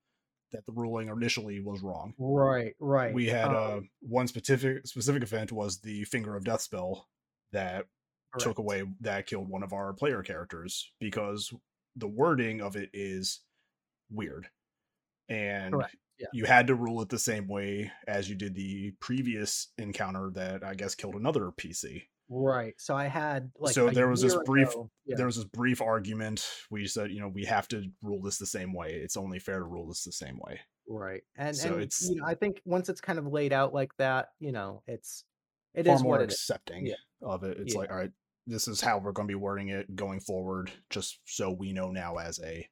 that 0.54 0.66
the 0.66 0.72
ruling 0.72 1.10
initially 1.10 1.60
was 1.60 1.82
wrong. 1.82 2.14
Right 2.18 2.74
right. 2.80 3.14
We 3.14 3.26
had 3.26 3.48
um, 3.48 3.56
uh, 3.56 3.80
one 4.02 4.28
specific 4.28 4.88
specific 4.88 5.24
event 5.24 5.52
was 5.52 5.80
the 5.80 6.06
finger 6.06 6.38
of 6.38 6.46
death 6.46 6.62
spell 6.62 7.10
that 7.52 7.86
took 8.38 8.60
away 8.60 8.84
that 9.02 9.26
killed 9.26 9.50
one 9.50 9.64
of 9.64 9.74
our 9.74 9.92
player 9.92 10.22
characters 10.22 10.92
because 11.00 11.54
the 11.96 12.08
wording 12.08 12.62
of 12.62 12.76
it 12.76 12.90
is 12.94 13.42
weird 14.10 14.48
and 15.30 15.76
yeah. 16.20 16.28
you 16.34 16.46
had 16.46 16.68
to 16.68 16.76
rule 16.76 17.02
it 17.02 17.10
the 17.10 17.20
same 17.20 17.48
way 17.48 17.92
as 18.08 18.30
you 18.30 18.36
did 18.36 18.56
the 18.56 18.92
previous 19.00 19.68
encounter 19.78 20.30
that 20.34 20.64
i 20.64 20.74
guess 20.74 20.96
killed 20.96 21.16
another 21.16 21.52
pc 21.58 22.04
right 22.30 22.74
so 22.78 22.96
i 22.96 23.06
had 23.08 23.52
like 23.60 23.74
So 23.74 23.90
there 23.90 24.08
was 24.08 24.22
this 24.22 24.38
brief- 24.46 24.74
yeah. 25.06 25.16
there 25.18 25.26
was 25.26 25.36
this 25.36 25.46
brief 25.46 25.82
argument 25.82 26.46
we 26.70 26.88
said 26.88 27.12
you 27.12 27.20
know 27.20 27.28
we 27.28 27.46
have 27.46 27.68
to 27.70 27.84
rule 28.02 28.22
this 28.22 28.38
the 28.38 28.46
same 28.46 28.74
way 28.74 28.94
it's 28.94 29.18
only 29.18 29.40
fair 29.40 29.60
to 29.60 29.66
rule 29.66 29.88
this 29.88 30.04
the 30.04 30.12
same 30.12 30.38
way 30.40 30.60
right 30.88 31.24
and 31.38 31.56
so 31.56 31.70
and 31.74 31.76
it's- 31.84 32.08
you 32.10 32.16
know 32.18 32.26
i 32.26 32.34
think 32.36 32.62
once 32.66 32.90
it's 32.90 33.02
kind 33.02 33.20
of 33.20 33.28
laid 33.28 33.54
out 33.54 33.74
like 33.74 33.96
that 33.98 34.30
you 34.40 34.52
know 34.52 34.82
it's 34.88 35.24
it 35.74 35.86
far 35.86 35.96
is 35.96 36.04
more 36.04 36.12
what 36.14 36.22
it 36.22 36.30
is 36.30 36.36
accepting 36.36 36.88
Yeah. 36.88 36.96
of 37.22 37.44
it 37.44 37.58
it's 37.60 37.76
like 37.76 37.90
all 37.90 37.98
right 37.98 38.12
this 38.48 38.68
is 38.68 38.82
how 38.82 38.98
we're 38.98 39.12
going 39.12 39.28
to 39.28 39.32
be 39.32 39.36
wording 39.36 39.70
it 39.70 39.96
going 39.96 40.20
forward 40.20 40.72
just 40.90 41.20
so 41.26 41.52
we 41.52 41.74
know 41.74 41.92
now 41.92 42.18
as 42.18 42.40
a 42.44 42.68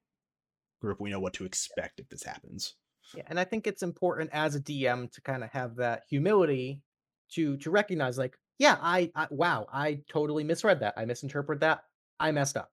group 0.82 1.00
we 1.00 1.10
know 1.10 1.20
what 1.20 1.34
to 1.34 1.46
expect 1.46 2.00
if 2.00 2.10
this 2.10 2.24
happens 2.24 2.76
Yeah, 3.16 3.24
and 3.28 3.40
I 3.40 3.44
think 3.44 3.68
it's 3.68 3.84
important 3.84 4.30
as 4.34 4.56
a 4.56 4.62
DM 4.62 5.12
to 5.12 5.22
kind 5.22 5.44
of 5.44 5.50
have 5.52 5.76
that 5.78 6.04
humility 6.10 6.82
to 7.34 7.58
to 7.58 7.72
recognize 7.72 8.18
like, 8.18 8.38
yeah, 8.58 8.78
I, 8.82 9.12
I 9.16 9.28
wow, 9.30 9.68
I 9.72 10.02
totally 10.10 10.44
misread 10.44 10.82
that. 10.82 10.94
I 10.98 11.06
misinterpreted 11.06 11.62
that. 11.62 11.84
I 12.20 12.32
messed 12.32 12.58
up. 12.58 12.70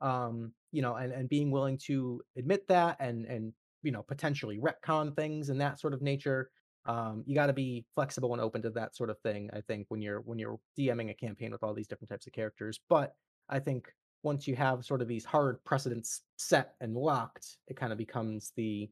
Um, 0.00 0.52
you 0.72 0.82
know, 0.82 0.94
and 0.94 1.12
and 1.12 1.28
being 1.28 1.50
willing 1.50 1.78
to 1.86 2.22
admit 2.36 2.68
that 2.68 2.96
and 3.00 3.26
and 3.26 3.52
you 3.82 3.92
know, 3.92 4.02
potentially 4.02 4.58
retcon 4.58 5.14
things 5.14 5.48
and 5.48 5.60
that 5.60 5.80
sort 5.80 5.94
of 5.94 6.02
nature. 6.02 6.50
Um, 6.86 7.24
you 7.26 7.34
got 7.34 7.46
to 7.46 7.52
be 7.52 7.84
flexible 7.94 8.32
and 8.32 8.40
open 8.40 8.62
to 8.62 8.70
that 8.70 8.96
sort 8.96 9.10
of 9.10 9.18
thing. 9.20 9.50
I 9.52 9.60
think 9.60 9.86
when 9.88 10.00
you're 10.00 10.20
when 10.20 10.38
you're 10.38 10.58
DMing 10.78 11.10
a 11.10 11.14
campaign 11.14 11.50
with 11.50 11.62
all 11.62 11.74
these 11.74 11.88
different 11.88 12.10
types 12.10 12.26
of 12.26 12.32
characters, 12.32 12.80
but 12.88 13.14
I 13.48 13.58
think 13.58 13.88
once 14.22 14.46
you 14.48 14.56
have 14.56 14.84
sort 14.84 15.02
of 15.02 15.08
these 15.08 15.24
hard 15.24 15.62
precedents 15.64 16.22
set 16.36 16.74
and 16.80 16.96
locked, 16.96 17.58
it 17.68 17.76
kind 17.76 17.92
of 17.92 17.98
becomes 17.98 18.52
the 18.56 18.88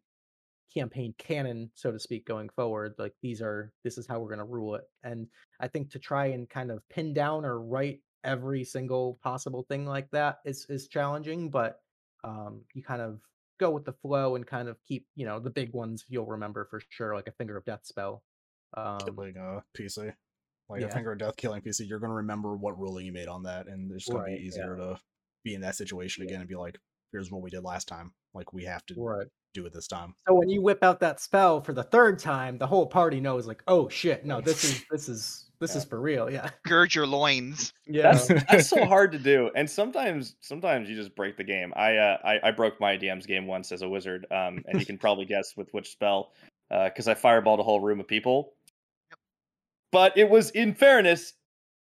campaign 0.72 1.14
canon, 1.18 1.70
so 1.74 1.92
to 1.92 1.98
speak, 1.98 2.26
going 2.26 2.48
forward. 2.50 2.94
Like 2.98 3.14
these 3.22 3.40
are 3.40 3.72
this 3.84 3.96
is 3.96 4.06
how 4.06 4.20
we're 4.20 4.30
gonna 4.30 4.44
rule 4.44 4.74
it. 4.74 4.84
And 5.02 5.28
I 5.60 5.68
think 5.68 5.90
to 5.90 5.98
try 5.98 6.26
and 6.26 6.48
kind 6.48 6.70
of 6.70 6.86
pin 6.88 7.14
down 7.14 7.44
or 7.44 7.60
write 7.60 8.00
every 8.24 8.64
single 8.64 9.18
possible 9.22 9.64
thing 9.68 9.86
like 9.86 10.10
that 10.10 10.38
is 10.44 10.66
is 10.68 10.88
challenging, 10.88 11.50
but 11.50 11.80
um 12.24 12.62
you 12.74 12.82
kind 12.82 13.02
of 13.02 13.20
go 13.58 13.70
with 13.70 13.84
the 13.84 13.92
flow 13.92 14.34
and 14.36 14.46
kind 14.46 14.68
of 14.68 14.76
keep, 14.86 15.06
you 15.14 15.26
know, 15.26 15.38
the 15.40 15.50
big 15.50 15.72
ones 15.72 16.04
you'll 16.08 16.26
remember 16.26 16.66
for 16.70 16.80
sure, 16.90 17.14
like 17.14 17.28
a 17.28 17.32
finger 17.32 17.56
of 17.56 17.64
death 17.64 17.80
spell. 17.84 18.22
Um 18.76 18.98
killing 19.04 19.36
a 19.36 19.62
pc 19.78 20.12
like 20.68 20.82
a 20.82 20.90
finger 20.90 21.12
of 21.12 21.18
death 21.18 21.36
killing 21.36 21.62
pc 21.62 21.86
you're 21.88 22.00
going 22.00 22.10
to 22.10 22.16
remember 22.16 22.56
what 22.56 22.76
ruling 22.78 23.06
you 23.06 23.12
made 23.12 23.28
on 23.28 23.44
that 23.44 23.68
and 23.68 23.92
it's 23.92 24.08
going 24.08 24.18
to 24.18 24.22
Right, 24.24 24.36
be 24.38 24.42
yeah. 24.42 24.48
easier 24.48 24.76
to 24.76 24.98
be 25.44 25.54
in 25.54 25.60
that 25.60 25.76
situation 25.76 26.22
Yeah. 26.24 26.30
again 26.30 26.40
and 26.40 26.48
be 26.48 26.56
like 26.56 26.76
here's 27.12 27.30
what 27.30 27.40
we 27.42 27.50
did 27.50 27.62
last 27.62 27.86
time 27.86 28.12
like 28.34 28.52
we 28.52 28.64
have 28.64 28.84
to 28.86 28.94
right. 28.98 29.28
Do 29.54 29.64
it 29.64 29.72
this 29.72 29.86
time 29.86 30.14
So 30.28 30.34
when 30.34 30.48
you 30.48 30.60
whip 30.60 30.82
out 30.82 31.00
that 31.00 31.20
spell 31.20 31.60
for 31.60 31.72
the 31.72 31.82
third 31.82 32.18
time, 32.18 32.58
the 32.58 32.66
whole 32.66 32.86
party 32.86 33.20
knows 33.20 33.46
like, 33.46 33.62
oh 33.68 33.88
shit, 33.88 34.26
no, 34.26 34.40
this 34.40 34.64
is 34.64 34.84
this 34.90 35.08
is 35.08 35.44
this 35.60 35.76
is 35.76 35.84
for 35.84 36.00
real. 36.00 36.30
Yeah. 36.30 36.50
Gird 36.66 36.94
your 36.94 37.06
loins. 37.06 37.72
Yeah. 37.86 38.12
That's 38.12 38.28
that's 38.28 38.68
so 38.68 38.84
hard 38.84 39.12
to 39.12 39.18
do, 39.18 39.50
and 39.56 39.70
sometimes 39.70 40.36
sometimes 40.40 40.90
you 40.90 40.96
just 40.96 41.14
break 41.16 41.36
the 41.36 41.44
game. 41.44 41.72
I 41.76 41.96
uh, 41.96 42.18
I, 42.24 42.48
I 42.48 42.50
broke 42.50 42.80
my 42.80 42.98
DM's 42.98 43.24
game 43.24 43.46
once 43.46 43.72
as 43.72 43.80
a 43.82 43.88
wizard, 43.88 44.26
um, 44.30 44.62
and 44.66 44.78
you 44.78 44.84
can 44.84 44.98
probably 45.04 45.24
guess 45.24 45.56
with 45.56 45.72
which 45.72 45.90
spell, 45.90 46.32
Uh 46.70 46.84
because 46.88 47.08
I 47.08 47.14
fireballed 47.14 47.60
a 47.60 47.62
whole 47.62 47.80
room 47.80 48.00
of 48.00 48.08
people. 48.08 48.52
But 49.92 50.18
it 50.18 50.28
was, 50.28 50.50
in 50.50 50.74
fairness, 50.74 51.34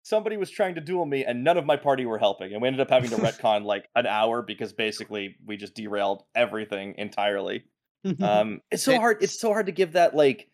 somebody 0.09 0.37
was 0.37 0.51
trying 0.51 0.75
to 0.77 0.81
duel 0.81 1.05
me, 1.05 1.25
and 1.25 1.45
none 1.45 1.59
of 1.59 1.67
my 1.67 1.77
party 1.77 2.07
were 2.07 2.19
helping, 2.19 2.53
and 2.53 2.63
we 2.63 2.69
ended 2.69 2.81
up 2.81 2.91
having 2.91 3.11
to 3.11 3.17
retcon 3.19 3.65
like 3.65 3.89
an 3.95 4.07
hour 4.07 4.43
because 4.43 4.73
basically 4.73 5.37
we 5.47 5.57
just 5.57 5.75
derailed 5.75 6.23
everything 6.35 6.95
entirely. 6.99 7.65
Um, 8.23 8.63
it's 8.71 8.85
so 8.85 8.99
hard. 8.99 9.23
It's 9.23 9.39
so 9.39 9.53
hard 9.53 9.67
to 9.67 9.73
give 9.73 9.93
that 9.93 10.15
like 10.15 10.49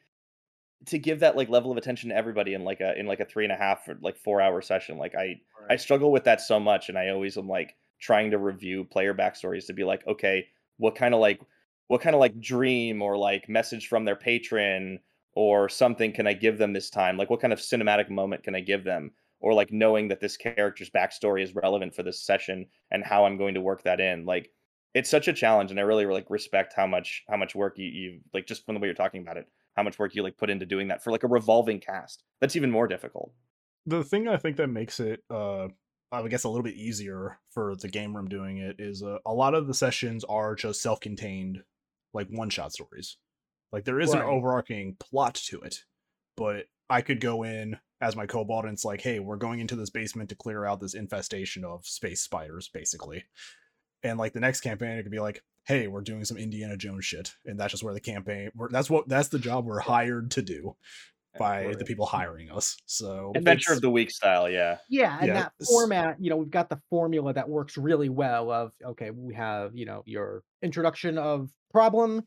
to 0.86 0.98
give 0.98 1.20
that 1.20 1.36
like 1.36 1.48
level 1.48 1.70
of 1.70 1.76
attention 1.76 2.10
to 2.10 2.16
everybody 2.16 2.54
in 2.54 2.64
like 2.64 2.80
a 2.80 2.98
in 2.98 3.06
like 3.06 3.20
a 3.20 3.24
three 3.24 3.44
and 3.44 3.52
a 3.52 3.56
half 3.56 3.86
or 3.88 3.96
like 4.00 4.16
four 4.16 4.40
hour 4.40 4.60
session. 4.60 4.98
Like 4.98 5.14
I 5.14 5.40
I 5.70 5.76
struggle 5.76 6.10
with 6.10 6.24
that 6.24 6.40
so 6.40 6.58
much, 6.58 6.88
and 6.88 6.98
I 6.98 7.10
always 7.10 7.36
am 7.38 7.48
like 7.48 7.76
trying 8.00 8.30
to 8.32 8.38
review 8.38 8.84
player 8.84 9.14
backstories 9.14 9.66
to 9.66 9.72
be 9.72 9.84
like, 9.84 10.06
okay, 10.06 10.46
what 10.78 10.94
kind 10.94 11.14
of 11.14 11.20
like 11.20 11.40
what 11.88 12.00
kind 12.00 12.14
of 12.14 12.20
like 12.20 12.40
dream 12.40 13.02
or 13.02 13.16
like 13.16 13.48
message 13.48 13.88
from 13.88 14.04
their 14.04 14.16
patron 14.16 14.98
or 15.34 15.68
something 15.68 16.12
can 16.12 16.26
I 16.26 16.32
give 16.32 16.58
them 16.58 16.72
this 16.72 16.90
time? 16.90 17.16
Like 17.16 17.30
what 17.30 17.40
kind 17.40 17.52
of 17.52 17.58
cinematic 17.58 18.10
moment 18.10 18.42
can 18.42 18.54
I 18.54 18.60
give 18.60 18.84
them? 18.84 19.12
Or 19.44 19.52
like 19.52 19.70
knowing 19.70 20.08
that 20.08 20.20
this 20.20 20.38
character's 20.38 20.88
backstory 20.88 21.42
is 21.42 21.54
relevant 21.54 21.94
for 21.94 22.02
this 22.02 22.24
session 22.24 22.64
and 22.90 23.04
how 23.04 23.26
I'm 23.26 23.36
going 23.36 23.52
to 23.54 23.60
work 23.60 23.82
that 23.82 24.00
in. 24.00 24.24
Like 24.24 24.50
it's 24.94 25.10
such 25.10 25.28
a 25.28 25.34
challenge, 25.34 25.70
and 25.70 25.78
I 25.78 25.82
really 25.82 26.06
like 26.06 26.30
respect 26.30 26.72
how 26.74 26.86
much 26.86 27.22
how 27.28 27.36
much 27.36 27.54
work 27.54 27.74
you 27.76 27.84
you 27.84 28.20
like 28.32 28.46
just 28.46 28.64
from 28.64 28.74
the 28.74 28.80
way 28.80 28.88
you're 28.88 28.94
talking 28.94 29.20
about 29.20 29.36
it, 29.36 29.46
how 29.76 29.82
much 29.82 29.98
work 29.98 30.14
you 30.14 30.22
like 30.22 30.38
put 30.38 30.48
into 30.48 30.64
doing 30.64 30.88
that 30.88 31.04
for 31.04 31.10
like 31.10 31.24
a 31.24 31.28
revolving 31.28 31.78
cast. 31.78 32.22
That's 32.40 32.56
even 32.56 32.70
more 32.70 32.88
difficult. 32.88 33.32
the 33.86 34.02
thing 34.04 34.28
I 34.28 34.36
think 34.36 34.56
that 34.56 34.68
makes 34.68 35.00
it, 35.00 35.22
uh, 35.30 35.68
I 36.10 36.28
guess, 36.28 36.44
a 36.44 36.48
little 36.48 36.62
bit 36.62 36.76
easier 36.76 37.38
for 37.50 37.74
the 37.76 37.88
game 37.88 38.16
room 38.16 38.28
doing 38.28 38.58
it 38.58 38.76
is 38.78 39.02
uh, 39.02 39.18
a 39.26 39.34
lot 39.34 39.54
of 39.54 39.66
the 39.66 39.74
sessions 39.74 40.24
are 40.24 40.54
just 40.54 40.80
self-contained, 40.80 41.62
like 42.12 42.28
one-shot 42.30 42.72
stories. 42.72 43.16
Like 43.72 43.84
there 43.84 44.00
is 44.00 44.12
an 44.12 44.22
overarching 44.22 44.96
plot 45.00 45.34
to 45.46 45.60
it, 45.62 45.84
but 46.36 46.66
I 46.88 47.02
could 47.02 47.20
go 47.20 47.42
in 47.42 47.78
as 48.04 48.14
my 48.16 48.26
kobold 48.26 48.64
and 48.64 48.74
it's 48.74 48.84
like, 48.84 49.00
hey, 49.00 49.18
we're 49.18 49.36
going 49.36 49.60
into 49.60 49.76
this 49.76 49.90
basement 49.90 50.28
to 50.28 50.36
clear 50.36 50.66
out 50.66 50.78
this 50.78 50.94
infestation 50.94 51.64
of 51.64 51.86
space 51.86 52.20
spiders, 52.20 52.68
basically. 52.68 53.24
And 54.02 54.18
like 54.18 54.34
the 54.34 54.40
next 54.40 54.60
campaign, 54.60 54.98
it 54.98 55.02
could 55.02 55.12
be 55.12 55.20
like, 55.20 55.42
hey, 55.66 55.86
we're 55.88 56.02
doing 56.02 56.24
some 56.26 56.36
Indiana 56.36 56.76
Jones 56.76 57.06
shit, 57.06 57.32
and 57.46 57.58
that's 57.58 57.70
just 57.70 57.82
where 57.82 57.94
the 57.94 58.00
campaign. 58.00 58.50
We're, 58.54 58.68
that's 58.68 58.90
what 58.90 59.08
that's 59.08 59.28
the 59.28 59.38
job 59.38 59.64
we're 59.64 59.80
hired 59.80 60.32
to 60.32 60.42
do 60.42 60.76
by 61.38 61.74
the 61.78 61.86
people 61.86 62.04
hiring 62.20 62.50
us. 62.50 62.76
So 62.84 63.32
Adventure 63.34 63.72
of 63.72 63.80
the 63.80 63.90
week 63.90 64.10
style, 64.10 64.50
yeah. 64.50 64.76
Yeah, 64.90 65.16
and 65.18 65.28
Yeah, 65.28 65.34
that 65.34 65.52
format, 65.66 66.16
you 66.20 66.28
know, 66.28 66.36
we've 66.36 66.50
got 66.50 66.68
the 66.68 66.80
formula 66.90 67.32
that 67.32 67.48
works 67.48 67.78
really 67.78 68.10
well 68.10 68.50
of 68.50 68.72
okay, 68.84 69.10
we 69.10 69.34
have, 69.34 69.74
you 69.74 69.86
know, 69.86 70.02
your 70.04 70.42
introduction 70.62 71.16
of 71.16 71.48
problem, 71.72 72.26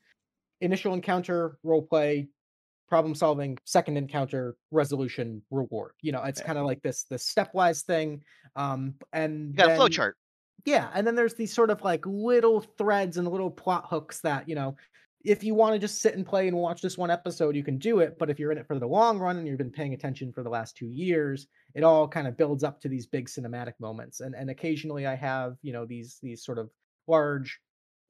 initial 0.60 0.96
encounter, 0.96 1.60
role 1.62 1.84
play, 1.84 2.30
problem 2.88 3.15
solving, 3.15 3.58
second 3.65 3.97
encounter, 3.97 4.56
resolution, 4.71 5.43
reward. 5.52 5.93
You 6.02 6.12
know, 6.13 6.23
it's 6.23 6.39
Yeah. 6.39 6.45
kind 6.47 6.58
of 6.58 6.65
like 6.65 6.82
this 6.82 7.04
this 7.06 7.32
stepwise 7.34 7.84
thing. 7.84 8.23
Um, 8.56 8.95
and 9.13 9.52
You 9.52 9.58
got 9.58 9.67
a 9.67 9.76
flow 9.76 9.88
chart. 9.89 10.17
yeah, 10.65 10.91
and 10.93 11.08
then 11.08 11.15
there's 11.15 11.36
these 11.36 11.54
sort 11.54 11.69
of 11.69 11.82
like 11.84 12.06
little 12.06 12.62
threads 12.62 13.17
and 13.17 13.28
little 13.28 13.52
plot 13.52 13.86
hooks 13.89 14.21
that, 14.21 14.50
you 14.50 14.56
know, 14.56 14.76
if 15.23 15.43
you 15.43 15.54
want 15.56 15.73
to 15.73 15.80
just 15.80 16.02
sit 16.02 16.15
and 16.15 16.26
play 16.26 16.47
and 16.47 16.56
watch 16.58 16.82
this 16.82 16.97
one 16.97 17.10
episode, 17.12 17.56
you 17.56 17.63
can 17.63 17.78
do 17.78 18.00
it. 18.00 18.17
But 18.19 18.30
if 18.30 18.39
you're 18.39 18.52
in 18.52 18.58
it 18.58 18.67
for 18.67 18.78
the 18.80 18.88
long 18.88 19.19
run 19.19 19.38
and 19.38 19.47
you've 19.47 19.58
been 19.58 19.71
paying 19.71 19.93
attention 19.93 20.32
for 20.34 20.43
the 20.43 20.50
last 20.50 20.76
two 20.78 20.88
years, 20.89 21.47
it 21.73 21.84
all 21.84 22.08
kind 22.08 22.28
of 22.28 22.38
builds 22.38 22.63
up 22.63 22.80
to 22.82 22.89
these 22.89 23.08
big 23.08 23.28
cinematic 23.28 23.73
moments. 23.80 24.19
And 24.19 24.36
and 24.36 24.50
occasionally 24.50 25.06
I 25.08 25.15
have, 25.15 25.58
you 25.62 25.73
know, 25.73 25.86
these 25.86 26.19
these 26.21 26.43
sort 26.43 26.58
of 26.60 26.69
large 27.08 27.60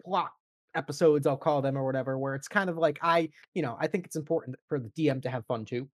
plot 0.03 0.31
episodes, 0.77 1.27
I'll 1.27 1.35
call 1.37 1.61
them 1.61 1.77
or 1.77 1.85
whatever, 1.85 2.17
where 2.17 2.35
it's 2.35 2.47
kind 2.47 2.69
of 2.69 2.77
like 2.77 2.99
I, 3.01 3.29
you 3.53 3.61
know, 3.61 3.75
I 3.79 3.87
think 3.87 4.05
it's 4.05 4.15
important 4.15 4.55
for 4.69 4.79
the 4.79 4.89
DM 4.89 5.21
to 5.23 5.29
have 5.29 5.45
fun 5.45 5.65
too. 5.65 5.89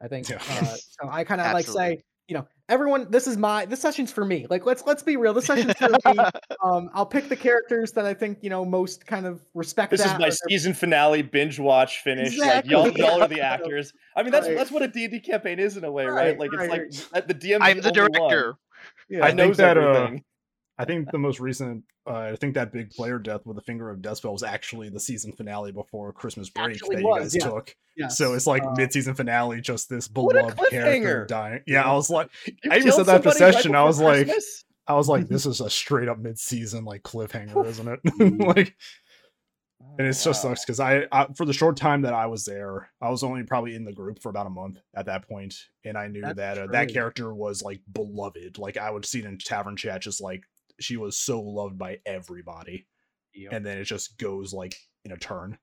I 0.00 0.08
think 0.08 0.28
Yeah. 0.28 0.36
uh, 0.48 0.64
so. 0.76 1.08
I 1.10 1.24
kind 1.24 1.40
of 1.40 1.52
like 1.52 1.66
say, 1.66 2.02
you 2.28 2.34
know, 2.34 2.46
everyone, 2.68 3.10
this 3.10 3.26
is 3.26 3.36
my 3.36 3.66
this 3.66 3.80
session's 3.80 4.12
for 4.12 4.24
me. 4.24 4.46
Like 4.48 4.64
let's 4.64 4.84
let's 4.86 5.02
be 5.02 5.16
real. 5.16 5.34
This 5.34 5.46
session's 5.46 5.74
for 5.76 5.88
me. 5.90 5.98
Um, 6.62 6.90
I'll 6.92 7.06
pick 7.06 7.28
the 7.30 7.36
characters 7.36 7.90
that 7.92 8.04
I 8.04 8.12
think 8.12 8.38
you 8.42 8.50
know 8.50 8.66
most 8.66 9.06
kind 9.06 9.24
of 9.26 9.40
respect. 9.54 9.90
This 9.90 10.04
is 10.04 10.12
my 10.18 10.28
season 10.28 10.74
finale 10.74 11.22
binge 11.22 11.58
watch 11.58 12.00
finish. 12.02 12.38
Like 12.38 12.66
y'all, 12.66 12.88
y'all 12.96 13.22
are 13.22 13.28
the 13.28 13.40
actors. 13.40 13.92
I 14.14 14.22
mean, 14.22 14.30
that's 14.30 14.46
Right. 14.46 14.56
that's 14.56 14.70
what 14.70 14.82
a 14.82 14.88
D 14.88 15.04
and 15.04 15.12
D 15.12 15.20
campaign 15.20 15.58
is 15.58 15.76
in 15.78 15.84
a 15.84 15.90
way, 15.90 16.04
right? 16.04 16.38
Right, 16.38 16.38
Like 16.38 16.50
it's 16.52 17.02
right. 17.04 17.14
like 17.14 17.26
the 17.28 17.34
DM. 17.34 17.58
I'm 17.62 17.80
the 17.80 17.90
director. 17.90 18.56
Yeah. 19.08 19.20
I 19.20 19.22
I 19.22 19.26
think 19.28 19.38
knows 19.38 19.56
that, 19.56 19.76
uh, 19.78 19.80
everything. 19.80 20.24
I 20.80 20.86
think 20.86 21.10
the 21.10 21.18
most 21.18 21.40
recent, 21.40 21.84
uh, 22.06 22.30
I 22.32 22.36
think 22.36 22.54
that 22.54 22.72
big 22.72 22.90
player 22.90 23.18
death 23.18 23.44
with 23.44 23.56
the 23.56 23.62
finger 23.62 23.90
of 23.90 24.00
death 24.00 24.22
Deathspell 24.22 24.32
was 24.32 24.42
actually 24.42 24.88
the 24.88 24.98
season 24.98 25.30
finale 25.32 25.72
before 25.72 26.10
Christmas 26.14 26.48
break 26.48 26.76
Actually 26.76 26.96
that 26.96 27.04
was, 27.04 27.34
you 27.34 27.40
guys 27.40 27.46
yeah. 27.46 27.50
took. 27.50 27.76
Yes, 27.98 28.16
So 28.16 28.32
it's 28.32 28.46
like 28.46 28.62
uh, 28.62 28.72
mid-season 28.78 29.14
finale, 29.14 29.60
just 29.60 29.90
this 29.90 30.08
beloved 30.08 30.58
character 30.70 31.26
dying. 31.26 31.60
Yeah, 31.66 31.82
I 31.82 31.92
was 31.92 32.08
like, 32.08 32.30
You 32.46 32.54
I 32.70 32.78
even 32.78 32.92
said 32.92 33.04
that 33.04 33.16
after 33.16 33.30
somebody 33.30 33.44
right 33.44 33.54
session. 33.54 33.74
I 33.74 33.84
was 33.84 34.00
like, 34.00 34.30
I 34.86 34.94
was 34.94 35.06
like, 35.06 35.28
this 35.28 35.44
is 35.46 35.60
a 35.60 35.68
straight 35.68 36.08
up 36.08 36.18
mid-season 36.18 36.86
like 36.86 37.02
cliffhanger, 37.02 37.66
isn't 37.66 37.88
it? 37.88 38.00
Like, 38.46 38.74
and 39.98 40.06
it 40.06 40.12
just 40.12 40.40
sucks 40.40 40.64
because 40.64 40.80
I, 40.80 41.06
I, 41.12 41.26
for 41.36 41.44
the 41.44 41.52
short 41.52 41.76
time 41.76 42.02
that 42.02 42.14
I 42.14 42.26
was 42.26 42.46
there, 42.46 42.90
I 43.02 43.10
was 43.10 43.22
only 43.22 43.42
probably 43.42 43.74
in 43.74 43.84
the 43.84 43.92
group 43.92 44.22
for 44.22 44.30
about 44.30 44.46
a 44.46 44.50
month 44.50 44.80
at 44.94 45.06
that 45.06 45.28
point, 45.28 45.54
and 45.84 45.98
I 45.98 46.06
knew 46.06 46.22
That's 46.22 46.36
that 46.36 46.58
uh, 46.58 46.66
that 46.68 46.92
character 46.92 47.34
was 47.34 47.62
like 47.62 47.80
beloved. 47.92 48.56
Like 48.56 48.78
I 48.78 48.90
would 48.90 49.04
see 49.04 49.18
it 49.18 49.26
in 49.26 49.36
tavern 49.36 49.76
chat, 49.76 50.00
just 50.00 50.22
like 50.22 50.44
she 50.80 50.96
was 50.96 51.18
so 51.18 51.40
loved 51.40 51.78
by 51.78 52.00
everybody, 52.06 52.88
Yep. 53.34 53.52
and 53.52 53.66
then 53.66 53.78
it 53.78 53.84
just 53.84 54.18
goes 54.18 54.52
like 54.54 54.76
in 55.04 55.12
a 55.12 55.18
turn, 55.18 55.58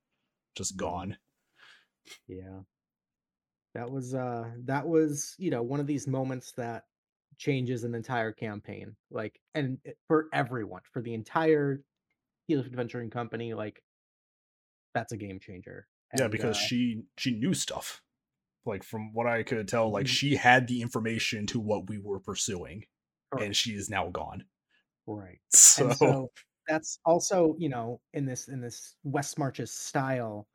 just 0.56 0.78
Mhm. 0.78 0.78
gone. 0.78 1.18
Yeah. 2.28 2.62
That 3.74 3.92
was 3.92 4.14
uh 4.14 4.52
that 4.66 4.88
was, 4.88 5.36
you 5.38 5.52
know, 5.52 5.62
one 5.64 5.80
of 5.80 5.88
these 5.88 6.08
moments 6.08 6.52
that 6.54 6.86
changes 7.38 7.84
an 7.84 7.94
entire 7.94 8.32
campaign. 8.32 8.96
Like 9.12 9.40
and 9.54 9.80
for 10.08 10.30
everyone, 10.34 10.82
for 10.92 11.02
the 11.02 11.14
entire 11.14 11.84
Healer 12.48 12.66
Adventuring 12.66 13.10
Company, 13.12 13.54
like 13.54 13.84
that's 14.94 15.12
a 15.12 15.18
game 15.18 15.40
changer. 15.40 15.88
yeah, 16.18 16.28
because 16.28 16.58
uh, 16.58 16.60
she 16.60 17.04
she 17.18 17.32
knew 17.32 17.54
stuff. 17.54 18.02
Like 18.66 18.84
from 18.84 19.14
what 19.14 19.28
I 19.28 19.44
could 19.44 19.68
tell, 19.68 19.92
like 19.92 20.06
Mhm. 20.06 20.10
she 20.10 20.36
had 20.36 20.68
the 20.68 20.82
information 20.82 21.48
to 21.48 21.60
what 21.60 21.90
we 21.90 21.98
were 22.00 22.20
pursuing, 22.20 22.86
and 23.40 23.56
she 23.56 23.76
is 23.76 23.90
now 23.90 24.10
gone. 24.10 24.46
Right. 25.16 25.40
So, 25.50 25.86
And 25.86 25.98
so 25.98 26.32
that's 26.68 27.00
also, 27.06 27.56
you 27.58 27.70
know, 27.70 28.02
in 28.14 28.26
this 28.26 28.48
in 28.48 28.62
this 28.62 28.96
West 29.04 29.40
Marches 29.40 29.72
style, 29.72 30.48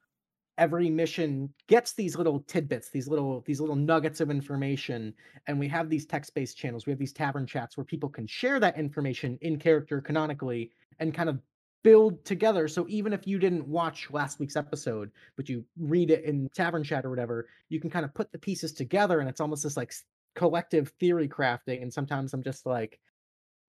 every 0.58 0.90
mission 0.90 1.52
gets 1.68 1.94
these 1.94 2.16
little 2.16 2.40
tidbits, 2.40 2.90
these 2.90 3.08
little 3.08 3.42
these 3.46 3.60
little 3.60 3.76
nuggets 3.76 4.20
of 4.20 4.30
information, 4.30 5.14
and 5.46 5.58
we 5.58 5.68
have 5.68 5.88
these 5.88 6.06
text-based 6.06 6.56
channels. 6.56 6.86
We 6.86 6.92
have 6.92 6.98
these 6.98 7.12
tavern 7.12 7.46
chats 7.46 7.76
where 7.76 7.84
people 7.84 8.08
can 8.08 8.26
share 8.26 8.60
that 8.60 8.78
information 8.78 9.38
in 9.40 9.58
character 9.58 10.00
canonically 10.00 10.70
and 10.98 11.14
kind 11.14 11.28
of 11.28 11.40
build 11.82 12.24
together. 12.24 12.68
So 12.68 12.86
even 12.88 13.12
if 13.12 13.26
you 13.26 13.38
didn't 13.38 13.66
watch 13.66 14.08
last 14.10 14.38
week's 14.38 14.56
episode, 14.56 15.10
but 15.36 15.48
you 15.48 15.64
read 15.78 16.10
it 16.10 16.24
in 16.24 16.48
tavern 16.54 16.84
chat 16.84 17.04
or 17.04 17.10
whatever, 17.10 17.48
you 17.70 17.80
can 17.80 17.90
kind 17.90 18.04
of 18.04 18.14
put 18.14 18.30
the 18.30 18.38
pieces 18.38 18.72
together 18.72 19.20
and 19.20 19.28
it's 19.28 19.40
almost 19.40 19.64
this 19.64 19.76
like 19.76 19.92
collective 20.36 20.92
theory 21.00 21.28
crafting. 21.28 21.82
And 21.82 21.92
sometimes 21.92 22.34
I'm 22.34 22.42
just 22.42 22.66
like, 22.66 23.00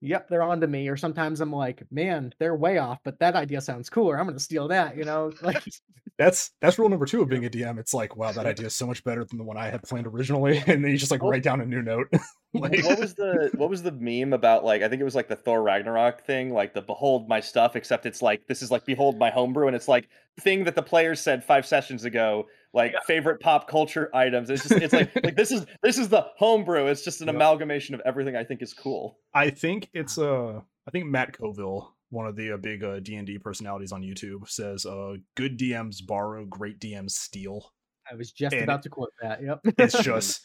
yep, 0.04 0.28
they're 0.30 0.44
on 0.44 0.62
to 0.62 0.68
me. 0.68 0.88
Or 0.90 0.98
sometimes 0.98 1.42
I'm 1.42 1.52
like, 1.52 1.84
man, 1.92 2.34
they're 2.40 2.56
way 2.56 2.78
off, 2.78 3.00
but 3.04 3.20
that 3.20 3.36
idea 3.36 3.62
sounds 3.62 3.90
cooler. 3.90 4.20
I'm 4.20 4.28
gonna 4.28 4.40
steal 4.40 4.68
that, 4.70 4.98
you 4.98 5.04
know? 5.06 5.32
Like 5.42 5.64
that's 6.20 6.52
that's 6.62 6.78
rule 6.78 6.90
number 6.90 7.06
two 7.06 7.22
of 7.22 7.30
being 7.30 7.46
a 7.46 7.50
DM. 7.50 7.80
It's 7.80 7.94
like, 7.94 8.16
wow, 8.16 8.32
that 8.34 8.46
idea 8.54 8.68
is 8.68 8.76
so 8.76 8.86
much 8.88 9.04
better 9.04 9.24
than 9.26 9.38
the 9.38 9.44
one 9.44 9.58
I 9.58 9.70
had 9.70 9.84
planned 9.84 10.08
originally, 10.08 10.58
and 10.68 10.84
then 10.84 10.92
you 10.92 10.98
just 10.98 11.12
like 11.12 11.24
Oh. 11.24 11.30
write 11.30 11.44
down 11.44 11.62
a 11.62 11.66
new 11.66 11.82
note. 11.82 12.08
like, 12.62 12.84
what 12.86 13.00
was 13.00 13.16
the 13.16 13.50
what 13.56 13.70
was 13.70 13.82
the 13.84 13.92
meme 13.92 14.34
about 14.34 14.64
like 14.64 14.82
I 14.84 14.90
think 14.90 15.02
it 15.02 15.06
was 15.06 15.16
like 15.16 15.28
the 15.28 15.36
Thor 15.36 15.62
Ragnarok 15.64 16.26
thing, 16.26 16.54
like 16.54 16.74
the 16.74 16.82
behold 16.82 17.28
my 17.28 17.40
stuff, 17.40 17.76
except 17.76 18.06
it's 18.06 18.22
like 18.22 18.48
this 18.48 18.62
is 18.62 18.70
like 18.72 18.86
behold 18.86 19.18
my 19.18 19.30
homebrew, 19.32 19.68
and 19.68 19.76
it's 19.76 19.88
like 19.88 20.08
thing 20.40 20.64
that 20.66 20.76
the 20.76 20.84
players 20.84 21.20
said 21.20 21.44
five 21.44 21.66
sessions 21.66 22.06
ago, 22.06 22.46
like 22.74 22.94
favorite 23.06 23.40
pop 23.40 23.68
culture 23.68 24.10
items. 24.16 24.50
It's 24.50 24.64
just 24.68 24.82
it's 24.82 24.94
like 24.94 25.12
like 25.24 25.36
this 25.36 25.52
is 25.52 25.66
this 25.82 25.98
is 25.98 26.10
the 26.10 26.28
homebrew. 26.38 26.88
It's 26.88 27.04
just 27.04 27.22
an 27.22 27.28
Yep. 27.28 27.36
amalgamation 27.36 27.96
of 27.96 28.02
everything 28.06 28.36
I 28.36 28.44
think 28.44 28.62
is 28.62 28.74
cool. 28.74 29.18
I 29.34 29.50
think 29.50 29.90
it's 29.94 30.18
uh, 30.18 30.60
I 30.88 30.92
think 30.92 31.06
Matt 31.06 31.38
Colville, 31.38 31.96
one 32.10 32.28
of 32.28 32.36
the 32.36 32.52
uh, 32.54 32.58
big 32.58 32.84
uh, 32.84 33.00
D 33.00 33.16
and 33.16 33.26
D 33.26 33.40
personalities 33.40 33.92
on 33.92 34.02
YouTube, 34.04 34.48
says, 34.48 34.86
"Uh, 34.86 35.16
good 35.36 35.58
DMs 35.58 36.06
borrow, 36.06 36.46
great 36.46 36.80
DMs 36.80 37.12
steal." 37.12 37.74
I 38.12 38.16
was 38.16 38.32
just 38.32 38.54
And 38.54 38.64
about 38.64 38.84
to 38.84 38.90
quote 38.90 39.14
that. 39.22 39.42
Yep. 39.42 39.60
It's 39.78 39.98
just 40.04 40.42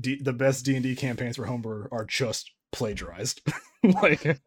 D- 0.00 0.20
the 0.22 0.32
best 0.32 0.64
D 0.64 0.74
and 0.74 0.82
D 0.82 0.96
campaigns 0.96 1.36
for 1.36 1.46
homebrew 1.46 1.86
are 1.92 2.04
just 2.04 2.50
plagiarized. 2.72 3.42
like, 3.82 4.40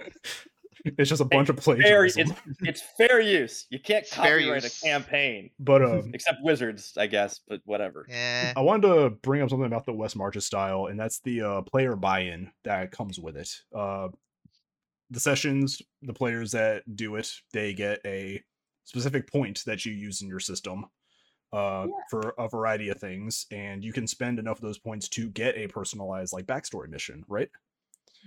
it's 0.85 1.09
just 1.09 1.21
a 1.21 1.25
bunch 1.25 1.49
of 1.49 1.55
Fair, 1.55 1.75
plagiarism. 1.75 2.31
it's 2.45 2.61
it's 2.61 2.81
fair 2.97 3.19
use. 3.19 3.65
You 3.69 3.79
can't 3.79 4.05
fair 4.05 4.37
copyright 4.39 4.63
use. 4.63 4.81
a 4.83 4.85
campaign, 4.85 5.49
But 5.59 5.81
um, 5.83 6.11
except 6.13 6.39
wizards, 6.43 6.93
I 6.97 7.07
guess. 7.07 7.39
But 7.47 7.61
whatever. 7.65 8.05
Yeah. 8.09 8.53
I 8.55 8.61
wanted 8.61 8.87
to 8.89 9.09
bring 9.21 9.41
up 9.41 9.49
something 9.49 9.65
about 9.65 9.85
the 9.85 9.93
West 9.93 10.15
Marches 10.15 10.45
style, 10.45 10.87
and 10.87 10.99
that's 10.99 11.19
the 11.21 11.41
uh, 11.41 11.61
player 11.61 11.95
buy-in 11.95 12.51
that 12.63 12.91
comes 12.91 13.19
with 13.19 13.37
it. 13.37 13.49
Uh, 13.75 14.09
the 15.09 15.19
sessions, 15.19 15.81
the 16.01 16.13
players 16.13 16.51
that 16.51 16.83
do 16.95 17.15
it, 17.15 17.31
they 17.53 17.73
get 17.73 17.99
a 18.05 18.41
specific 18.83 19.31
point 19.31 19.63
that 19.65 19.85
you 19.85 19.93
use 19.93 20.21
in 20.21 20.27
your 20.27 20.39
system 20.39 20.85
uh, 21.53 21.87
Yeah. 21.87 22.03
for 22.09 22.33
a 22.37 22.49
variety 22.49 22.89
of 22.89 22.99
things, 22.99 23.45
and 23.51 23.83
you 23.83 23.93
can 23.93 24.07
spend 24.07 24.39
enough 24.39 24.57
of 24.57 24.63
those 24.63 24.79
points 24.79 25.07
to 25.09 25.29
get 25.29 25.55
a 25.55 25.67
personalized 25.67 26.33
like 26.33 26.45
backstory 26.45 26.89
mission, 26.89 27.23
right? 27.27 27.49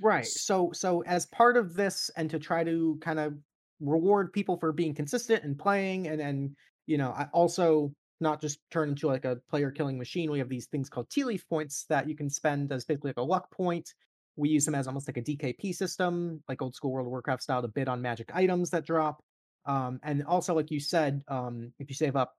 Right. 0.03 0.27
So 0.27 0.71
so 0.73 1.03
as 1.03 1.27
part 1.27 1.57
of 1.57 1.75
this 1.75 2.11
and 2.17 2.31
to 2.31 2.39
try 2.39 2.65
to 2.65 2.99
kind 3.01 3.19
of 3.19 3.35
reward 3.81 4.33
people 4.33 4.57
for 4.59 4.73
being 4.73 4.95
consistent 4.95 5.45
and 5.45 5.59
playing 5.59 6.07
and 6.09 6.19
then 6.21 6.57
you 6.87 6.99
know, 6.99 7.11
I 7.11 7.29
also 7.33 7.93
not 8.21 8.41
just 8.41 8.61
turn 8.71 8.91
into 8.91 9.09
like 9.09 9.25
a 9.25 9.37
player 9.51 9.71
killing 9.71 9.99
machine. 9.99 10.31
We 10.31 10.39
have 10.39 10.49
these 10.49 10.67
things 10.67 10.89
called 10.89 11.11
tea 11.11 11.25
leaf 11.25 11.47
points 11.49 11.85
that 11.89 12.09
you 12.09 12.17
can 12.17 12.31
spend 12.31 12.73
as 12.73 12.85
basically 12.85 13.11
like 13.11 13.17
a 13.19 13.23
luck 13.23 13.51
point. 13.51 13.93
We 14.37 14.51
use 14.51 14.65
them 14.65 14.75
as 14.75 14.87
almost 14.87 15.09
like 15.09 15.17
a 15.17 15.23
DKP 15.23 15.75
system, 15.75 16.43
like 16.49 16.62
old 16.62 16.75
school 16.75 16.93
World 16.93 17.07
of 17.07 17.11
Warcraft 17.11 17.43
style 17.43 17.62
to 17.62 17.69
bid 17.69 17.89
on 17.89 18.01
magic 18.01 18.31
items 18.35 18.71
that 18.71 18.87
drop. 18.87 19.23
Um, 19.65 19.99
and 20.03 20.25
also, 20.25 20.55
like 20.55 20.71
you 20.71 20.79
said, 20.79 21.23
um, 21.29 21.73
if 21.79 21.89
you 21.89 21.95
save 21.95 22.17
up 22.17 22.35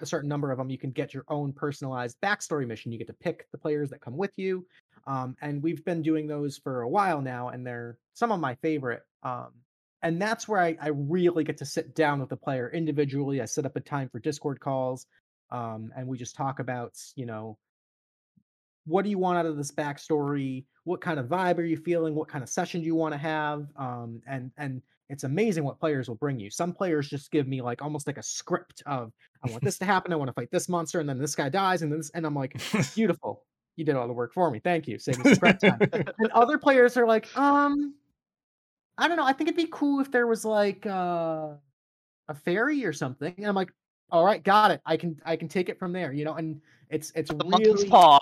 a 0.00 0.06
certain 0.06 0.28
number 0.28 0.50
of 0.50 0.58
them, 0.58 0.70
you 0.70 0.78
can 0.78 0.90
get 0.90 1.14
your 1.14 1.24
own 1.28 1.52
personalized 1.52 2.16
backstory 2.22 2.66
mission. 2.66 2.92
You 2.92 2.98
get 2.98 3.06
to 3.08 3.12
pick 3.14 3.46
the 3.52 3.58
players 3.58 3.90
that 3.90 4.00
come 4.00 4.16
with 4.16 4.32
you. 4.36 4.66
Um, 5.06 5.36
and 5.40 5.62
we've 5.62 5.84
been 5.84 6.02
doing 6.02 6.26
those 6.26 6.58
for 6.58 6.82
a 6.82 6.88
while 6.88 7.20
now, 7.20 7.48
and 7.48 7.66
they're 7.66 7.98
some 8.14 8.32
of 8.32 8.40
my 8.40 8.56
favorite. 8.56 9.02
Um, 9.22 9.48
and 10.02 10.20
that's 10.20 10.46
where 10.46 10.60
I, 10.60 10.76
I 10.80 10.88
really 10.88 11.44
get 11.44 11.58
to 11.58 11.64
sit 11.64 11.94
down 11.94 12.20
with 12.20 12.28
the 12.28 12.36
player 12.36 12.70
individually. 12.70 13.40
I 13.40 13.44
set 13.44 13.66
up 13.66 13.76
a 13.76 13.80
time 13.80 14.08
for 14.08 14.18
Discord 14.18 14.60
calls, 14.60 15.06
um, 15.50 15.92
and 15.96 16.06
we 16.06 16.18
just 16.18 16.36
talk 16.36 16.58
about, 16.58 16.94
you 17.14 17.26
know, 17.26 17.58
what 18.84 19.02
do 19.02 19.10
you 19.10 19.18
want 19.18 19.38
out 19.38 19.46
of 19.46 19.56
this 19.56 19.72
backstory? 19.72 20.64
What 20.84 21.00
kind 21.00 21.18
of 21.18 21.26
vibe 21.26 21.58
are 21.58 21.64
you 21.64 21.76
feeling? 21.76 22.14
What 22.14 22.28
kind 22.28 22.42
of 22.42 22.48
session 22.48 22.80
do 22.80 22.86
you 22.86 22.94
want 22.94 23.14
to 23.14 23.18
have? 23.18 23.66
Um, 23.76 24.22
and 24.26 24.52
and 24.56 24.82
it's 25.08 25.24
amazing 25.24 25.64
what 25.64 25.78
players 25.78 26.08
will 26.08 26.16
bring 26.16 26.38
you. 26.38 26.50
Some 26.50 26.72
players 26.72 27.08
just 27.08 27.30
give 27.30 27.46
me 27.46 27.62
like 27.62 27.82
almost 27.82 28.06
like 28.06 28.18
a 28.18 28.22
script 28.22 28.82
of 28.86 29.12
I 29.44 29.50
want 29.50 29.62
this 29.62 29.78
to 29.78 29.84
happen. 29.84 30.12
I 30.12 30.16
want 30.16 30.28
to 30.28 30.32
fight 30.32 30.50
this 30.50 30.68
monster, 30.68 31.00
and 31.00 31.08
then 31.08 31.18
this 31.18 31.34
guy 31.34 31.48
dies, 31.48 31.82
and 31.82 31.92
then 31.92 32.00
this, 32.00 32.10
and 32.10 32.26
I'm 32.26 32.34
like, 32.34 32.60
beautiful. 32.94 33.44
You 33.76 33.84
did 33.84 33.94
all 33.94 34.06
the 34.06 34.12
work 34.14 34.32
for 34.32 34.50
me. 34.50 34.58
Thank 34.58 34.88
you. 34.88 34.98
Save 34.98 35.18
me 35.18 35.30
some 35.30 35.38
prep 35.38 35.60
time. 35.60 35.78
and 35.92 36.30
other 36.34 36.56
players 36.56 36.96
are 36.96 37.06
like, 37.06 37.36
um, 37.36 37.94
I 38.96 39.06
don't 39.06 39.18
know. 39.18 39.24
I 39.24 39.32
think 39.32 39.48
it'd 39.48 39.56
be 39.56 39.68
cool 39.70 40.00
if 40.00 40.10
there 40.10 40.26
was 40.26 40.44
like 40.44 40.86
uh, 40.86 41.50
a 42.28 42.34
fairy 42.34 42.84
or 42.86 42.94
something. 42.94 43.34
And 43.36 43.46
I'm 43.46 43.54
like, 43.54 43.70
all 44.10 44.24
right, 44.24 44.42
got 44.42 44.70
it. 44.70 44.80
I 44.86 44.96
can 44.96 45.20
I 45.24 45.36
can 45.36 45.48
take 45.48 45.68
it 45.68 45.78
from 45.78 45.92
there. 45.92 46.12
You 46.12 46.24
know, 46.24 46.34
and 46.34 46.60
it's 46.88 47.12
it's 47.14 47.30
The 47.30 47.44
monkey's 47.44 47.68
really 47.68 47.88
paw. 47.90 48.18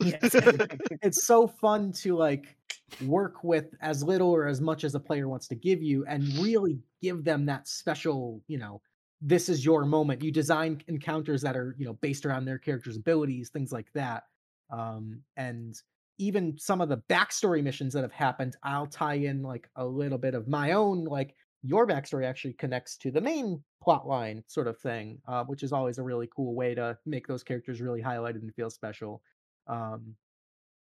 Yes. 0.00 0.34
it's 1.02 1.26
so 1.26 1.46
fun 1.46 1.92
to 1.92 2.16
like 2.16 2.56
work 3.00 3.42
with 3.42 3.74
as 3.80 4.02
little 4.02 4.30
or 4.30 4.46
as 4.46 4.60
much 4.60 4.84
as 4.84 4.94
a 4.94 5.00
player 5.00 5.28
wants 5.28 5.48
to 5.48 5.54
give 5.54 5.82
you 5.82 6.04
and 6.06 6.22
really 6.38 6.78
give 7.00 7.24
them 7.24 7.46
that 7.46 7.68
special, 7.68 8.42
you 8.48 8.58
know, 8.58 8.80
this 9.20 9.48
is 9.48 9.64
your 9.64 9.84
moment. 9.84 10.22
You 10.22 10.32
design 10.32 10.82
encounters 10.88 11.42
that 11.42 11.56
are, 11.56 11.76
you 11.78 11.86
know, 11.86 11.94
based 11.94 12.26
around 12.26 12.44
their 12.44 12.58
characters' 12.58 12.96
abilities, 12.96 13.50
things 13.50 13.72
like 13.72 13.92
that. 13.94 14.24
Um, 14.70 15.20
and 15.36 15.74
even 16.18 16.58
some 16.58 16.80
of 16.80 16.88
the 16.88 17.02
backstory 17.08 17.62
missions 17.62 17.94
that 17.94 18.02
have 18.02 18.12
happened, 18.12 18.56
I'll 18.62 18.86
tie 18.86 19.14
in 19.14 19.42
like 19.42 19.68
a 19.76 19.84
little 19.86 20.18
bit 20.18 20.34
of 20.34 20.48
my 20.48 20.72
own, 20.72 21.04
like 21.04 21.34
your 21.62 21.86
backstory 21.86 22.26
actually 22.26 22.54
connects 22.54 22.96
to 22.98 23.10
the 23.10 23.20
main 23.20 23.62
plot 23.82 24.06
line 24.06 24.42
sort 24.46 24.66
of 24.66 24.78
thing, 24.78 25.18
uh, 25.28 25.44
which 25.44 25.62
is 25.62 25.72
always 25.72 25.98
a 25.98 26.02
really 26.02 26.28
cool 26.34 26.54
way 26.54 26.74
to 26.74 26.98
make 27.06 27.26
those 27.26 27.42
characters 27.42 27.80
really 27.80 28.02
highlighted 28.02 28.42
and 28.42 28.54
feel 28.54 28.70
special. 28.70 29.22
Um, 29.68 30.14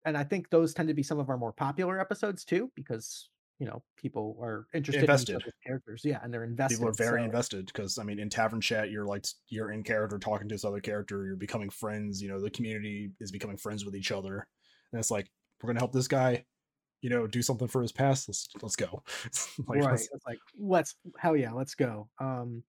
and 0.05 0.17
I 0.17 0.25
think 0.25 0.51
those 0.51 0.75
tend 0.75 0.89
to 0.89 0.95
be 0.95 1.03
some 1.03 1.19
of 1.19 1.31
our 1.31 1.37
more 1.37 1.53
popular 1.53 2.01
episodes 2.01 2.45
too, 2.45 2.71
because 2.75 3.29
you 3.59 3.67
know 3.67 3.83
people 3.97 4.37
are 4.43 4.67
interested 4.75 5.03
Invested. 5.03 5.43
in 5.45 5.53
characters, 5.65 6.03
yeah, 6.05 6.19
and 6.23 6.33
they're 6.33 6.45
invested. 6.45 6.77
People 6.77 6.91
are 6.91 6.95
very 6.95 7.21
so- 7.21 7.25
invested 7.25 7.67
because 7.67 7.99
I 7.99 8.05
mean, 8.05 8.19
in 8.19 8.29
tavern 8.31 8.61
chat, 8.61 8.91
you're 8.91 9.07
like 9.07 9.27
you're 9.49 9.73
in 9.73 9.83
character 9.83 10.19
talking 10.19 10.49
to 10.49 10.55
this 10.55 10.65
other 10.65 10.81
character. 10.81 11.25
You're 11.25 11.37
becoming 11.37 11.71
friends. 11.71 12.21
You 12.23 12.29
know, 12.29 12.41
the 12.41 12.51
community 12.51 13.11
is 13.21 13.31
becoming 13.31 13.57
friends 13.57 13.85
with 13.85 13.95
each 13.95 14.13
other, 14.13 14.47
and 14.93 14.99
it's 14.99 15.11
like 15.11 15.29
we're 15.63 15.69
gonna 15.69 15.81
help 15.81 15.93
this 15.93 16.09
guy. 16.09 16.45
You 17.01 17.11
know, 17.11 17.27
do 17.27 17.43
something 17.43 17.69
for 17.69 17.83
his 17.83 17.93
past. 17.93 18.29
Let's 18.29 18.49
let's 18.63 18.77
go. 18.77 19.03
like, 19.69 19.81
right 19.81 19.91
let's- 19.91 20.09
it's 20.13 20.27
like 20.27 20.39
let's 20.59 20.95
hell 21.19 21.37
yeah 21.37 21.53
let's 21.53 21.75
go 21.75 22.09
um 22.19 22.63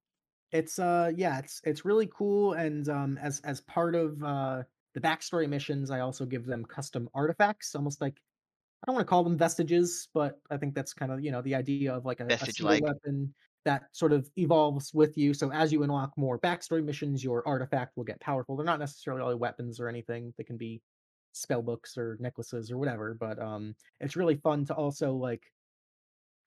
it's 0.51 0.77
uh 0.77 1.11
yeah 1.15 1.39
it's 1.39 1.59
it's 1.63 1.83
really 1.85 2.07
cool 2.13 2.53
and 2.53 2.87
um 2.89 3.17
as 3.21 3.41
as 3.43 3.61
part 3.61 3.95
of 3.95 4.21
uh 4.23 4.63
the 4.95 5.01
backstory 5.01 5.47
missions 5.47 5.91
i 5.91 5.99
also 5.99 6.25
give 6.25 6.45
them 6.45 6.65
custom 6.65 7.07
artifacts 7.13 7.75
almost 7.75 8.01
like 8.01 8.15
i 8.81 8.85
don't 8.87 8.95
want 8.95 9.05
to 9.05 9.09
call 9.09 9.23
them 9.23 9.37
vestiges 9.37 10.07
but 10.13 10.39
i 10.49 10.57
think 10.57 10.73
that's 10.73 10.93
kind 10.93 11.11
of 11.11 11.23
you 11.23 11.31
know 11.31 11.41
the 11.43 11.53
idea 11.53 11.93
of 11.93 12.05
like 12.05 12.21
a, 12.21 12.25
a 12.25 12.81
weapon 12.81 13.33
that 13.65 13.83
sort 13.91 14.13
of 14.13 14.27
evolves 14.37 14.93
with 14.93 15.17
you 15.17 15.33
so 15.33 15.51
as 15.51 15.71
you 15.71 15.83
unlock 15.83 16.11
more 16.17 16.39
backstory 16.39 16.83
missions 16.83 17.23
your 17.23 17.47
artifact 17.47 17.95
will 17.97 18.03
get 18.03 18.19
powerful 18.21 18.55
they're 18.55 18.65
not 18.65 18.79
necessarily 18.79 19.21
all 19.21 19.35
weapons 19.35 19.79
or 19.79 19.87
anything 19.87 20.33
they 20.37 20.43
can 20.43 20.57
be 20.57 20.81
spell 21.33 21.61
books 21.61 21.97
or 21.97 22.17
necklaces 22.21 22.71
or 22.71 22.77
whatever 22.77 23.13
but 23.19 23.37
um 23.39 23.75
it's 23.99 24.15
really 24.15 24.35
fun 24.35 24.63
to 24.65 24.73
also 24.73 25.13
like 25.13 25.43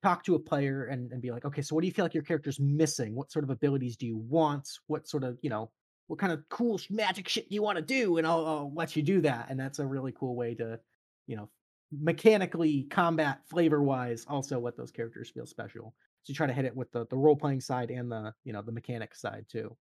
talk 0.03 0.23
to 0.25 0.35
a 0.35 0.39
player 0.39 0.85
and, 0.85 1.13
and 1.13 1.21
be 1.21 1.31
like, 1.31 1.45
okay, 1.45 1.63
so 1.63 1.75
what 1.75 1.81
do 1.81 1.87
you 1.87 1.93
feel 1.93 2.05
like 2.05 2.15
your 2.15 2.23
character's 2.23 2.61
missing? 2.61 3.15
What 3.15 3.33
sort 3.33 3.45
of 3.45 3.51
abilities 3.51 3.97
do 3.97 4.07
you 4.07 4.17
want? 4.17 4.69
What 4.87 5.09
sort 5.09 5.25
of, 5.25 5.39
you 5.43 5.51
know, 5.51 5.71
what 6.09 6.19
kind 6.19 6.33
of 6.33 6.47
cool 6.49 6.81
magic 6.91 7.29
shit 7.29 7.49
do 7.49 7.55
you 7.55 7.63
want 7.63 7.77
to 7.77 7.83
do? 7.83 8.17
And 8.17 8.27
I'll, 8.27 8.45
I'll 8.47 8.73
let 8.75 8.97
you 8.97 9.03
do 9.03 9.21
that. 9.23 9.47
And 9.51 9.61
that's 9.61 9.79
a 9.79 9.87
really 9.87 10.13
cool 10.13 10.35
way 10.35 10.55
to, 10.57 10.81
you 11.27 11.37
know, 11.37 11.49
mechanically 11.93 12.87
combat 12.91 13.41
flavor 13.49 13.83
wise, 13.83 14.27
also 14.29 14.59
let 14.59 14.77
those 14.77 14.91
characters 14.91 15.31
feel 15.31 15.47
special. 15.47 15.95
So 16.25 16.31
you 16.31 16.35
try 16.35 16.47
to 16.47 16.53
hit 16.53 16.65
it 16.65 16.75
with 16.77 16.91
the, 16.93 17.07
the 17.07 17.17
role 17.17 17.37
playing 17.37 17.61
side 17.61 17.91
and 17.91 18.11
the, 18.11 18.35
you 18.45 18.53
know, 18.53 18.63
the 18.63 18.73
mechanic 18.73 19.15
side 19.15 19.47
too. 19.51 19.77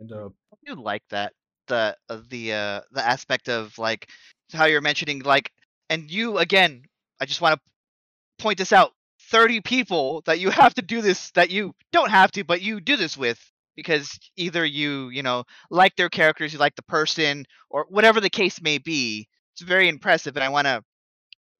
and 0.00 0.10
uh, 0.12 0.28
I 0.52 0.56
do 0.64 0.80
like 0.80 1.02
that 1.10 1.32
the 1.66 1.96
uh, 2.08 2.20
the 2.28 2.52
uh 2.52 2.80
the 2.92 3.04
aspect 3.04 3.48
of 3.48 3.76
like 3.78 4.08
how 4.52 4.66
you're 4.66 4.80
mentioning 4.80 5.20
like 5.20 5.52
and 5.90 6.10
you 6.10 6.38
again 6.38 6.82
I 7.20 7.26
just 7.26 7.40
want 7.40 7.54
to 7.54 8.42
point 8.42 8.58
this 8.58 8.72
out 8.72 8.92
30 9.30 9.60
people 9.62 10.22
that 10.26 10.38
you 10.38 10.50
have 10.50 10.74
to 10.74 10.82
do 10.82 11.00
this 11.00 11.30
that 11.32 11.50
you 11.50 11.74
don't 11.92 12.10
have 12.10 12.30
to 12.32 12.44
but 12.44 12.62
you 12.62 12.80
do 12.80 12.96
this 12.96 13.16
with 13.16 13.40
because 13.76 14.18
either 14.36 14.64
you 14.64 15.08
you 15.10 15.22
know 15.22 15.44
like 15.70 15.94
their 15.96 16.08
characters 16.08 16.52
you 16.52 16.58
like 16.58 16.74
the 16.76 16.82
person 16.82 17.44
or 17.70 17.86
whatever 17.88 18.20
the 18.20 18.30
case 18.30 18.60
may 18.60 18.78
be 18.78 19.28
it's 19.54 19.62
very 19.62 19.88
impressive 19.88 20.34
and 20.36 20.44
I 20.44 20.48
want 20.48 20.66
to 20.66 20.82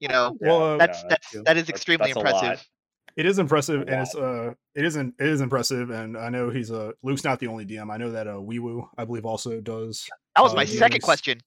you 0.00 0.08
know 0.08 0.36
well, 0.40 0.62
uh, 0.74 0.76
that's 0.78 1.02
yeah, 1.02 1.08
that's 1.10 1.30
too. 1.30 1.42
that 1.44 1.56
is 1.56 1.62
That's- 1.64 1.68
extremely 1.70 2.12
that's 2.12 2.16
a 2.16 2.20
impressive 2.20 2.66
It 3.16 3.24
is 3.24 3.38
impressive, 3.38 3.80
and 3.88 4.02
it's 4.02 4.14
uh, 4.14 4.52
it 4.74 4.84
isn't 4.84 5.14
it 5.18 5.26
is 5.26 5.40
impressive, 5.40 5.88
and 5.90 6.18
I 6.18 6.28
know 6.28 6.50
he's 6.50 6.70
a 6.70 6.92
Luke's 7.02 7.24
not 7.24 7.38
the 7.40 7.46
only 7.46 7.64
DM. 7.64 7.90
I 7.90 7.96
know 7.96 8.10
that 8.10 8.26
uh, 8.28 8.34
Weewoo, 8.34 8.88
I 8.98 9.06
believe, 9.06 9.24
also 9.24 9.58
does. 9.60 10.06
that 10.34 10.42
was 10.42 10.52
uh, 10.52 10.56
my 10.56 10.64
he 10.64 10.76
second 10.76 11.00
question 11.02 11.40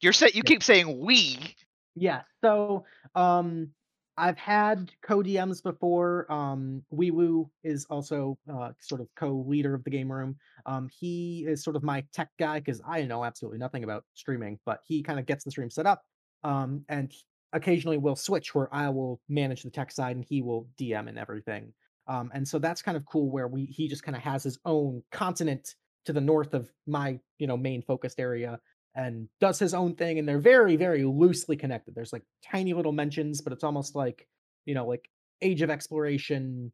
you're 0.00 0.14
say 0.14 0.28
you 0.28 0.40
Yeah. 0.44 0.48
keep 0.48 0.62
saying 0.62 0.98
we 1.04 1.54
Yeah. 1.94 2.22
So 2.42 2.84
um 3.14 3.74
I've 4.16 4.36
had 4.36 4.92
co-DMs 5.02 5.62
before. 5.62 6.30
Um 6.30 6.84
Weewoo 6.92 7.50
is 7.64 7.86
also 7.86 8.38
uh 8.52 8.72
sort 8.78 9.00
of 9.00 9.08
co-leader 9.16 9.74
of 9.74 9.84
the 9.84 9.90
game 9.90 10.10
room. 10.12 10.36
Um 10.66 10.88
he 10.88 11.44
is 11.46 11.62
sort 11.64 11.76
of 11.76 11.82
my 11.82 12.04
tech 12.12 12.30
guy 12.38 12.58
because 12.60 12.82
I 12.86 13.02
know 13.02 13.24
absolutely 13.24 13.58
nothing 13.58 13.84
about 13.84 14.04
streaming, 14.14 14.58
but 14.66 14.80
he 14.86 15.02
kind 15.02 15.18
of 15.18 15.26
gets 15.26 15.44
the 15.44 15.50
stream 15.50 15.70
set 15.70 15.86
up. 15.86 16.02
Um 16.44 16.84
and 16.88 17.12
occasionally 17.52 17.98
we'll 17.98 18.16
switch 18.16 18.54
where 18.54 18.72
I 18.74 18.88
will 18.90 19.20
manage 19.28 19.62
the 19.62 19.70
tech 19.70 19.90
side 19.90 20.16
and 20.16 20.24
he 20.24 20.42
will 20.42 20.68
DM 20.76 21.08
and 21.08 21.18
everything. 21.18 21.72
Um 22.06 22.30
and 22.34 22.46
so 22.46 22.58
that's 22.58 22.82
kind 22.82 22.96
of 22.96 23.06
cool 23.06 23.30
where 23.30 23.48
we 23.48 23.64
he 23.66 23.88
just 23.88 24.02
kind 24.02 24.16
of 24.16 24.22
has 24.22 24.42
his 24.44 24.58
own 24.64 25.02
continent 25.10 25.74
to 26.04 26.12
the 26.12 26.20
north 26.20 26.52
of 26.52 26.70
my, 26.86 27.18
you 27.38 27.46
know, 27.46 27.56
main 27.56 27.80
focused 27.82 28.18
area 28.20 28.58
and 28.94 29.28
does 29.40 29.58
his 29.58 29.74
own 29.74 29.94
thing 29.96 30.18
and 30.18 30.28
they're 30.28 30.38
very 30.38 30.76
very 30.76 31.04
loosely 31.04 31.56
connected 31.56 31.94
there's 31.94 32.12
like 32.12 32.24
tiny 32.44 32.74
little 32.74 32.92
mentions 32.92 33.40
but 33.40 33.52
it's 33.52 33.64
almost 33.64 33.94
like 33.94 34.28
you 34.66 34.74
know 34.74 34.86
like 34.86 35.08
age 35.40 35.62
of 35.62 35.70
exploration 35.70 36.72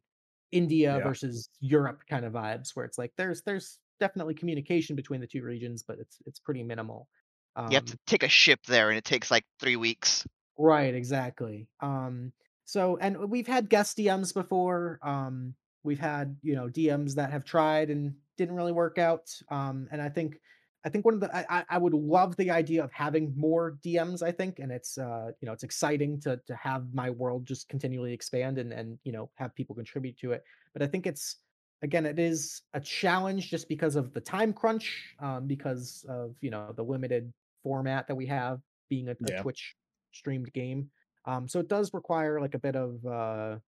india 0.51 0.99
Yeah. 0.99 1.01
versus 1.01 1.49
europe 1.59 2.01
kind 2.09 2.25
of 2.25 2.33
vibes 2.33 2.69
where 2.75 2.85
it's 2.85 2.97
like 2.97 3.13
there's 3.17 3.41
there's 3.43 3.79
definitely 3.99 4.33
communication 4.33 4.95
between 4.95 5.21
the 5.21 5.27
two 5.27 5.43
regions 5.43 5.83
but 5.83 5.99
it's 5.99 6.17
it's 6.25 6.39
pretty 6.39 6.63
minimal 6.63 7.09
um, 7.55 7.69
you 7.69 7.75
have 7.75 7.85
to 7.85 7.97
take 8.05 8.23
a 8.23 8.29
ship 8.29 8.59
there 8.65 8.89
and 8.89 8.97
it 8.97 9.05
takes 9.05 9.29
like 9.31 9.45
three 9.59 9.75
weeks 9.75 10.25
Right, 10.57 10.93
exactly. 10.93 11.69
Um, 11.79 12.33
so 12.65 12.97
and 12.97 13.29
we've 13.29 13.47
had 13.47 13.69
guest 13.69 13.97
DMs 13.97 14.33
before. 14.33 14.99
Um, 15.01 15.55
we've 15.83 15.99
had, 15.99 16.37
you 16.41 16.55
know, 16.55 16.67
DMs 16.67 17.15
that 17.15 17.31
have 17.31 17.45
tried 17.45 17.89
and 17.89 18.17
didn't 18.37 18.55
really 18.55 18.73
work 18.73 18.97
out. 18.97 19.29
Um, 19.49 19.87
and 19.91 20.01
I 20.01 20.09
think 20.09 20.39
I 20.85 20.89
think 20.89 21.03
one 21.05 21.13
of 21.15 21.19
the 21.19 21.51
I, 21.51 21.65
I- 21.69 21.77
would 21.77 21.93
love 21.93 22.37
the 22.37 22.51
idea 22.51 22.83
of 22.83 22.91
having 22.93 23.33
more 23.37 23.77
DMs, 23.83 24.21
I 24.21 24.31
think, 24.31 24.59
and 24.59 24.71
it's 24.71 24.97
uh, 24.97 25.31
you 25.41 25.45
know, 25.45 25.53
it's 25.53 25.63
exciting 25.63 26.19
to 26.21 26.37
to 26.47 26.55
have 26.55 26.93
my 26.93 27.09
world 27.09 27.45
just 27.45 27.67
continually 27.69 28.13
expand 28.13 28.57
and 28.57 28.71
and 28.73 28.99
you 29.03 29.11
know, 29.11 29.31
have 29.35 29.53
people 29.55 29.75
contribute 29.75 30.17
to 30.19 30.31
it. 30.31 30.43
But 30.73 30.81
I 30.83 30.87
think 30.87 31.05
it's 31.07 31.37
again, 31.81 32.05
it 32.05 32.19
is 32.19 32.61
a 32.73 32.79
challenge 32.81 33.49
just 33.49 33.67
because 33.69 33.95
of 33.95 34.13
the 34.13 34.21
time 34.21 34.53
crunch, 34.53 35.15
um, 35.19 35.47
because 35.47 36.05
of 36.09 36.35
you 36.41 36.49
know 36.49 36.71
the 36.73 36.83
limited 36.83 37.33
format 37.63 38.07
that 38.07 38.15
we 38.15 38.25
have 38.27 38.61
being 38.89 39.09
a, 39.09 39.15
a 39.25 39.31
Yeah. 39.31 39.43
Twitch 39.43 39.75
streamed 40.11 40.51
game. 40.53 40.91
Um, 41.25 41.47
so 41.47 41.59
it 41.59 41.67
does 41.67 41.93
require 41.93 42.39
like 42.41 42.55
a 42.55 42.59
bit 42.59 42.75
of 42.75 43.05
uh, 43.05 43.59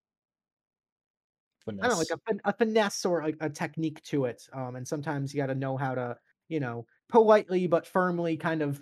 I 1.82 1.88
don't 1.88 1.94
know, 1.96 2.00
like 2.00 2.12
a, 2.46 2.50
a 2.50 2.54
finesse 2.54 3.06
or 3.06 3.24
like 3.24 3.38
a 3.40 3.50
technique 3.50 4.02
to 4.04 4.26
it. 4.26 4.48
Um, 4.54 4.76
and 4.76 4.88
sometimes 4.88 5.34
you 5.34 5.38
got 5.42 5.48
to 5.48 5.56
know 5.56 5.78
how 5.78 5.96
to, 5.96 6.18
you 6.48 6.60
know, 6.60 6.86
politely 7.12 7.68
but 7.68 7.86
firmly 7.86 8.38
kind 8.38 8.62
of 8.62 8.82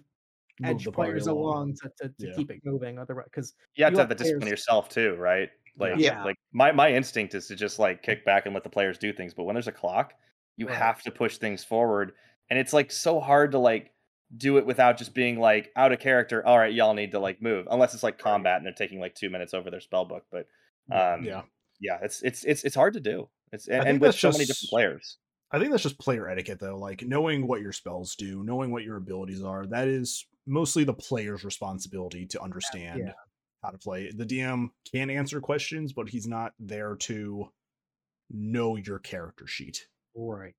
edge 0.63 0.85
players 0.91 1.27
along. 1.27 1.43
along 1.43 1.75
to, 1.75 1.89
to, 1.97 2.09
to 2.09 2.27
Yeah. 2.27 2.33
keep 2.35 2.51
it 2.51 2.59
moving. 2.63 2.99
Otherwise, 2.99 3.25
because 3.25 3.53
you 3.75 3.83
have 3.83 3.91
you 3.91 3.97
to 3.97 4.01
have 4.03 4.09
let 4.09 4.17
the 4.17 4.23
discipline 4.23 4.47
yourself 4.49 4.89
too, 4.89 5.15
right? 5.15 5.49
Like, 5.77 5.99
Yeah. 5.99 6.23
like 6.23 6.37
my 6.53 6.71
my 6.71 6.91
instinct 6.93 7.33
is 7.35 7.47
to 7.47 7.55
just 7.55 7.79
like 7.79 8.03
kick 8.03 8.25
back 8.25 8.45
and 8.45 8.53
let 8.53 8.63
the 8.63 8.69
players 8.69 8.97
do 8.97 9.11
things. 9.13 9.33
But 9.33 9.43
when 9.43 9.55
there's 9.55 9.67
a 9.67 9.71
clock, 9.71 10.13
you 10.57 10.67
Right. 10.67 10.77
have 10.77 11.01
to 11.03 11.11
push 11.11 11.37
things 11.37 11.63
forward, 11.63 12.13
and 12.49 12.59
it's 12.59 12.73
like 12.73 12.91
so 12.91 13.19
hard 13.19 13.51
to 13.53 13.59
like 13.59 13.93
do 14.37 14.57
it 14.57 14.65
without 14.65 14.97
just 14.97 15.13
being 15.15 15.39
like 15.39 15.71
out 15.75 15.91
of 15.93 15.99
character. 15.99 16.45
All 16.45 16.57
right, 16.59 16.73
y'all 16.73 16.93
need 16.93 17.11
to 17.13 17.19
like 17.19 17.41
move, 17.41 17.67
unless 17.71 17.93
it's 17.93 18.03
like 18.03 18.17
combat 18.19 18.57
and 18.57 18.65
they're 18.65 18.73
taking 18.73 18.99
like 18.99 19.15
two 19.15 19.29
minutes 19.29 19.53
over 19.53 19.71
their 19.71 19.79
spell 19.79 20.05
book. 20.05 20.25
But 20.31 20.47
um, 20.91 21.23
yeah, 21.23 21.43
yeah, 21.79 21.99
it's 22.01 22.21
it's 22.21 22.43
it's 22.43 22.63
it's 22.65 22.75
hard 22.75 22.93
to 22.95 22.99
do. 22.99 23.29
It's 23.53 23.67
and, 23.69 23.87
and 23.87 24.01
with 24.01 24.09
that's 24.11 24.19
so 24.19 24.31
many 24.31 24.45
different 24.45 24.69
players. 24.69 25.17
I 25.51 25.59
think 25.59 25.71
that's 25.71 25.83
just 25.83 25.99
player 25.99 26.29
etiquette, 26.29 26.59
though. 26.59 26.77
Like 26.77 27.01
knowing 27.01 27.47
what 27.47 27.61
your 27.61 27.71
spells 27.71 28.15
do, 28.15 28.43
knowing 28.43 28.71
what 28.71 28.83
your 28.83 28.97
abilities 28.97 29.43
are. 29.43 29.65
That 29.65 29.87
is 29.87 30.27
mostly 30.45 30.83
the 30.83 30.93
player's 30.93 31.43
responsibility 31.43 32.25
to 32.27 32.41
understand 32.41 33.13
how 33.63 33.69
to 33.71 33.77
play. 33.77 34.11
The 34.11 34.25
DM 34.25 34.69
can 34.91 35.09
answer 35.09 35.41
questions, 35.41 35.93
but 35.93 36.09
he's 36.09 36.27
not 36.27 36.53
there 36.59 36.95
to 36.95 37.49
know 38.29 38.75
your 38.75 38.99
character 38.99 39.47
sheet. 39.47 39.87
Right. 40.15 40.55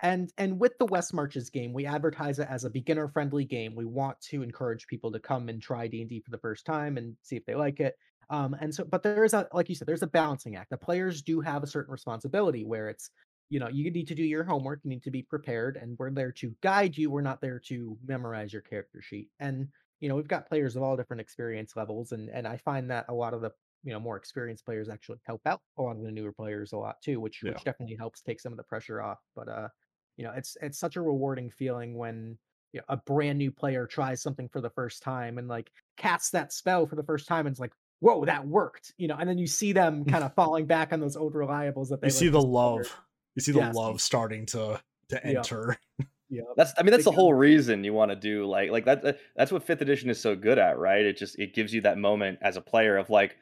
And 0.00 0.32
and 0.36 0.58
with 0.58 0.76
the 0.78 0.86
West 0.86 1.14
Marches 1.14 1.48
game, 1.48 1.72
we 1.72 1.86
advertise 1.86 2.40
it 2.40 2.48
as 2.50 2.64
a 2.64 2.70
beginner 2.70 3.08
friendly 3.08 3.44
game. 3.44 3.76
We 3.76 3.84
want 3.84 4.20
to 4.22 4.42
encourage 4.42 4.88
people 4.88 5.12
to 5.12 5.20
come 5.20 5.48
and 5.48 5.62
try 5.62 5.86
D&D 5.86 6.20
for 6.20 6.30
the 6.32 6.38
first 6.38 6.66
time 6.66 6.96
and 6.96 7.16
see 7.22 7.36
if 7.36 7.46
they 7.46 7.54
like 7.54 7.78
it. 7.78 7.94
Um 8.28 8.56
and 8.60 8.74
so 8.74 8.84
but 8.84 9.02
there 9.02 9.24
is 9.24 9.34
a 9.34 9.46
like 9.52 9.68
you 9.68 9.74
said 9.76 9.86
there's 9.86 10.02
a 10.02 10.08
balancing 10.08 10.56
act. 10.56 10.70
The 10.70 10.76
players 10.76 11.22
do 11.22 11.40
have 11.40 11.62
a 11.62 11.68
certain 11.68 11.92
responsibility 11.92 12.64
where 12.64 12.88
it's 12.88 13.10
you 13.52 13.60
know, 13.60 13.68
you 13.68 13.90
need 13.90 14.08
to 14.08 14.14
do 14.14 14.22
your 14.24 14.44
homework, 14.44 14.80
you 14.82 14.88
need 14.88 15.02
to 15.02 15.10
be 15.10 15.22
prepared 15.22 15.76
and 15.76 15.98
we're 15.98 16.10
there 16.10 16.32
to 16.32 16.54
guide 16.62 16.96
you. 16.96 17.10
We're 17.10 17.20
not 17.20 17.40
there 17.40 17.60
to 17.66 17.98
memorize 18.04 18.52
your 18.52 18.62
character 18.62 19.02
sheet. 19.02 19.28
And 19.40 19.68
you 20.00 20.08
know, 20.08 20.16
we've 20.16 20.26
got 20.26 20.48
players 20.48 20.74
of 20.74 20.82
all 20.82 20.96
different 20.96 21.20
experience 21.20 21.76
levels 21.76 22.12
and 22.12 22.30
and 22.30 22.46
I 22.48 22.56
find 22.56 22.90
that 22.90 23.06
a 23.08 23.14
lot 23.14 23.34
of 23.34 23.42
the 23.42 23.50
you 23.84 23.92
know 23.92 24.00
more 24.00 24.16
experienced 24.16 24.64
players 24.64 24.88
actually 24.88 25.18
help 25.24 25.42
out 25.46 25.60
a 25.78 25.82
lot 25.82 25.96
of 25.96 26.02
the 26.02 26.10
newer 26.10 26.32
players 26.32 26.72
a 26.72 26.78
lot 26.78 26.96
too 27.02 27.20
which 27.20 27.42
Yeah. 27.42 27.50
which 27.50 27.64
definitely 27.64 27.96
helps 27.96 28.22
take 28.22 28.40
some 28.40 28.52
of 28.52 28.56
the 28.56 28.62
pressure 28.64 29.02
off 29.02 29.18
but 29.34 29.48
uh 29.48 29.68
you 30.16 30.24
know 30.24 30.32
it's 30.32 30.56
it's 30.62 30.78
such 30.78 30.96
a 30.96 31.02
rewarding 31.02 31.50
feeling 31.50 31.96
when 31.96 32.38
you 32.72 32.80
know, 32.80 32.84
a 32.88 32.96
brand 32.96 33.38
new 33.38 33.50
player 33.50 33.86
tries 33.86 34.22
something 34.22 34.48
for 34.48 34.60
the 34.60 34.70
first 34.70 35.02
time 35.02 35.36
and 35.38 35.48
like 35.48 35.70
casts 35.96 36.30
that 36.30 36.52
spell 36.52 36.86
for 36.86 36.96
the 36.96 37.02
first 37.02 37.26
time 37.26 37.46
and 37.46 37.52
it's 37.52 37.60
like 37.60 37.72
whoa 38.00 38.24
that 38.24 38.46
worked 38.46 38.92
you 38.98 39.08
know 39.08 39.16
and 39.18 39.28
then 39.28 39.38
you 39.38 39.46
see 39.46 39.72
them 39.72 40.04
kind 40.04 40.24
of 40.24 40.34
falling 40.36 40.66
back 40.66 40.92
on 40.92 41.00
those 41.00 41.16
old 41.16 41.34
reliables 41.34 41.88
that 41.88 42.00
they 42.00 42.06
You 42.06 42.10
see 42.12 42.28
the 42.28 42.40
love. 42.40 42.96
You 43.34 43.42
see 43.42 43.52
the 43.52 43.58
Yes. 43.60 43.74
love 43.74 44.00
starting 44.00 44.46
to 44.46 44.80
to 45.08 45.26
enter. 45.26 45.76
Yeah. 46.34 46.44
That's 46.56 46.72
I 46.78 46.82
mean 46.82 46.92
that's 46.92 47.04
the 47.04 47.12
whole 47.12 47.34
reason 47.34 47.84
you 47.84 47.92
want 47.92 48.10
to 48.10 48.16
do 48.16 48.46
like 48.46 48.70
like 48.70 48.86
that 48.86 49.02
that- 49.02 49.18
that's 49.36 49.52
what 49.52 49.66
5th 49.66 49.82
edition 49.82 50.08
is 50.08 50.18
so 50.18 50.34
good 50.34 50.58
at, 50.58 50.78
right? 50.78 51.04
It 51.04 51.18
just 51.18 51.38
it 51.38 51.52
gives 51.54 51.74
you 51.74 51.82
that 51.82 51.98
moment 51.98 52.38
as 52.40 52.56
a 52.56 52.62
player 52.62 52.96
of 52.96 53.10
like, 53.10 53.36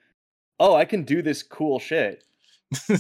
"Oh, 0.58 0.74
I 0.74 0.84
can 0.86 1.04
do 1.04 1.22
this 1.22 1.44
cool 1.44 1.78
shit." 1.78 2.24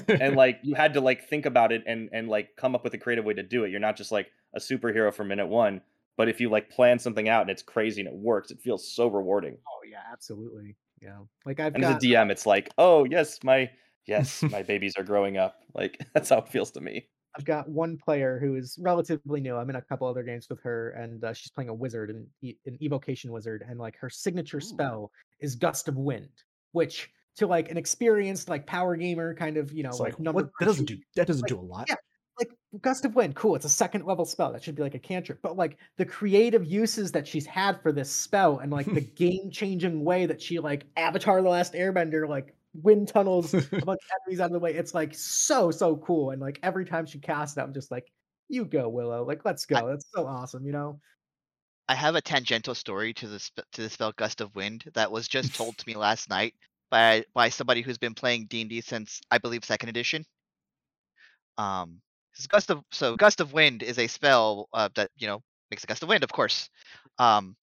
and 0.08 0.36
like 0.36 0.60
you 0.62 0.76
had 0.76 0.94
to 0.94 1.00
like 1.00 1.28
think 1.28 1.44
about 1.44 1.72
it 1.72 1.82
and 1.88 2.08
and 2.12 2.28
like 2.28 2.54
come 2.56 2.76
up 2.76 2.84
with 2.84 2.94
a 2.94 2.98
creative 2.98 3.24
way 3.24 3.34
to 3.34 3.42
do 3.42 3.64
it. 3.64 3.70
You're 3.72 3.80
not 3.80 3.96
just 3.96 4.12
like 4.12 4.30
a 4.54 4.60
superhero 4.60 5.12
from 5.12 5.26
minute 5.26 5.48
1, 5.48 5.80
but 6.16 6.28
if 6.28 6.40
you 6.40 6.48
like 6.50 6.70
plan 6.70 7.00
something 7.00 7.28
out 7.28 7.40
and 7.42 7.50
it's 7.50 7.62
crazy 7.62 8.00
and 8.00 8.08
it 8.08 8.14
works, 8.14 8.52
it 8.52 8.60
feels 8.60 8.86
so 8.88 9.08
rewarding. 9.08 9.58
Oh 9.66 9.80
yeah, 9.84 10.02
absolutely. 10.12 10.76
Yeah. 11.02 11.18
Like 11.44 11.58
I've 11.58 11.74
And 11.74 11.82
got 11.82 11.96
as 11.96 12.04
a 12.04 12.06
DM, 12.06 12.30
it's 12.30 12.46
like, 12.46 12.70
"Oh, 12.78 13.02
yes, 13.06 13.40
my 13.42 13.68
yes, 14.10 14.42
my 14.42 14.62
babies 14.72 14.94
are 14.98 15.04
growing 15.04 15.36
up." 15.36 15.56
Like 15.74 15.98
that's 16.14 16.28
how 16.28 16.38
it 16.38 16.48
feels 16.48 16.70
to 16.72 16.80
me. 16.80 17.06
I've 17.36 17.44
got 17.44 17.68
one 17.68 17.96
player 17.96 18.40
who 18.40 18.56
is 18.56 18.76
relatively 18.80 19.40
new. 19.40 19.56
I'm 19.56 19.70
in 19.70 19.76
a 19.76 19.82
couple 19.82 20.08
other 20.08 20.24
games 20.24 20.48
with 20.50 20.60
her, 20.62 20.90
and 20.90 21.22
uh, 21.22 21.32
she's 21.32 21.52
playing 21.52 21.70
a 21.70 21.74
wizard, 21.74 22.10
and 22.10 22.26
an 22.66 22.78
evocation 22.82 23.30
wizard, 23.30 23.64
and 23.66 23.78
like 23.78 23.96
her 23.98 24.10
signature 24.10 24.58
Ooh. 24.58 24.60
spell 24.60 25.12
is 25.38 25.54
gust 25.54 25.88
of 25.88 25.96
wind, 25.96 26.28
which 26.72 27.08
to 27.36 27.46
like 27.46 27.70
an 27.70 27.76
experienced 27.76 28.48
like 28.48 28.66
power 28.66 28.96
gamer 28.96 29.34
kind 29.34 29.56
of 29.56 29.72
you 29.72 29.82
know 29.82 29.90
it's 29.90 30.00
like, 30.00 30.14
like 30.14 30.20
number 30.20 30.42
what 30.42 30.50
that 30.58 30.66
doesn't 30.66 30.86
do 30.86 30.98
that 31.16 31.26
doesn't 31.26 31.42
like, 31.42 31.48
do 31.48 31.58
a 31.58 31.60
lot. 31.60 31.86
yeah. 31.88 31.94
like 32.38 32.50
gust 32.82 33.04
of 33.04 33.14
wind 33.14 33.34
cool 33.34 33.56
it's 33.56 33.64
a 33.64 33.70
second 33.70 34.04
level 34.04 34.24
spell 34.24 34.52
that 34.52 34.62
should 34.62 34.74
be 34.74 34.82
like 34.82 34.94
a 34.94 34.98
cantrip 34.98 35.40
but 35.42 35.56
like 35.56 35.78
the 35.96 36.04
creative 36.04 36.64
uses 36.66 37.12
that 37.12 37.26
she's 37.26 37.46
had 37.46 37.80
for 37.82 37.92
this 37.92 38.10
spell 38.10 38.58
and 38.58 38.70
like 38.70 38.86
the 38.92 39.00
game 39.16 39.50
changing 39.50 40.04
way 40.04 40.26
that 40.26 40.40
she 40.40 40.58
like 40.58 40.86
avatar 40.96 41.40
the 41.40 41.48
last 41.48 41.72
airbender 41.74 42.28
like 42.28 42.54
wind 42.74 43.08
tunnels 43.08 43.52
a 43.52 43.60
bunch 43.70 43.72
of 43.72 44.10
enemies 44.26 44.40
out 44.40 44.46
of 44.46 44.52
the 44.52 44.58
way 44.58 44.74
it's 44.74 44.94
like 44.94 45.14
so 45.14 45.70
so 45.70 45.96
cool 45.96 46.30
and 46.30 46.40
like 46.40 46.58
every 46.62 46.84
time 46.84 47.04
she 47.04 47.18
casts 47.18 47.56
it 47.56 47.60
i'm 47.60 47.74
just 47.74 47.90
like 47.90 48.06
you 48.48 48.64
go 48.64 48.88
willow 48.88 49.24
like 49.24 49.44
let's 49.44 49.66
go 49.66 49.88
that's 49.88 50.06
so 50.14 50.26
awesome 50.26 50.64
you 50.64 50.72
know 50.72 51.00
I 51.88 51.94
have 51.94 52.14
a 52.14 52.20
tangential 52.20 52.76
story 52.76 53.12
to 53.14 53.26
the 53.26 53.40
sp- 53.42 53.66
to 53.72 53.82
the 53.82 53.90
spell 53.90 54.12
Gust 54.12 54.40
of 54.40 54.54
Wind 54.54 54.84
that 54.94 55.10
was 55.10 55.26
just 55.26 55.56
told 55.56 55.76
to 55.76 55.88
me 55.88 55.96
last 55.96 56.30
night 56.30 56.54
by 56.88 57.24
by 57.34 57.48
somebody 57.48 57.82
who's 57.82 57.98
been 57.98 58.14
playing 58.14 58.46
D 58.46 58.60
and 58.60 58.70
D 58.70 58.80
since 58.80 59.20
I 59.28 59.38
believe 59.38 59.64
second 59.64 59.88
edition. 59.88 60.24
Um, 61.58 62.00
Gust 62.48 62.70
of 62.70 62.84
so 62.92 63.16
Gust 63.16 63.40
of 63.40 63.52
Wind 63.52 63.82
is 63.82 63.98
a 63.98 64.06
spell 64.06 64.68
uh, 64.72 64.88
that 64.94 65.10
you 65.16 65.26
know 65.26 65.42
makes 65.72 65.82
a 65.82 65.88
gust 65.88 66.04
of 66.04 66.08
wind, 66.08 66.22
of 66.22 66.32
course. 66.32 66.70
Um, 67.18 67.56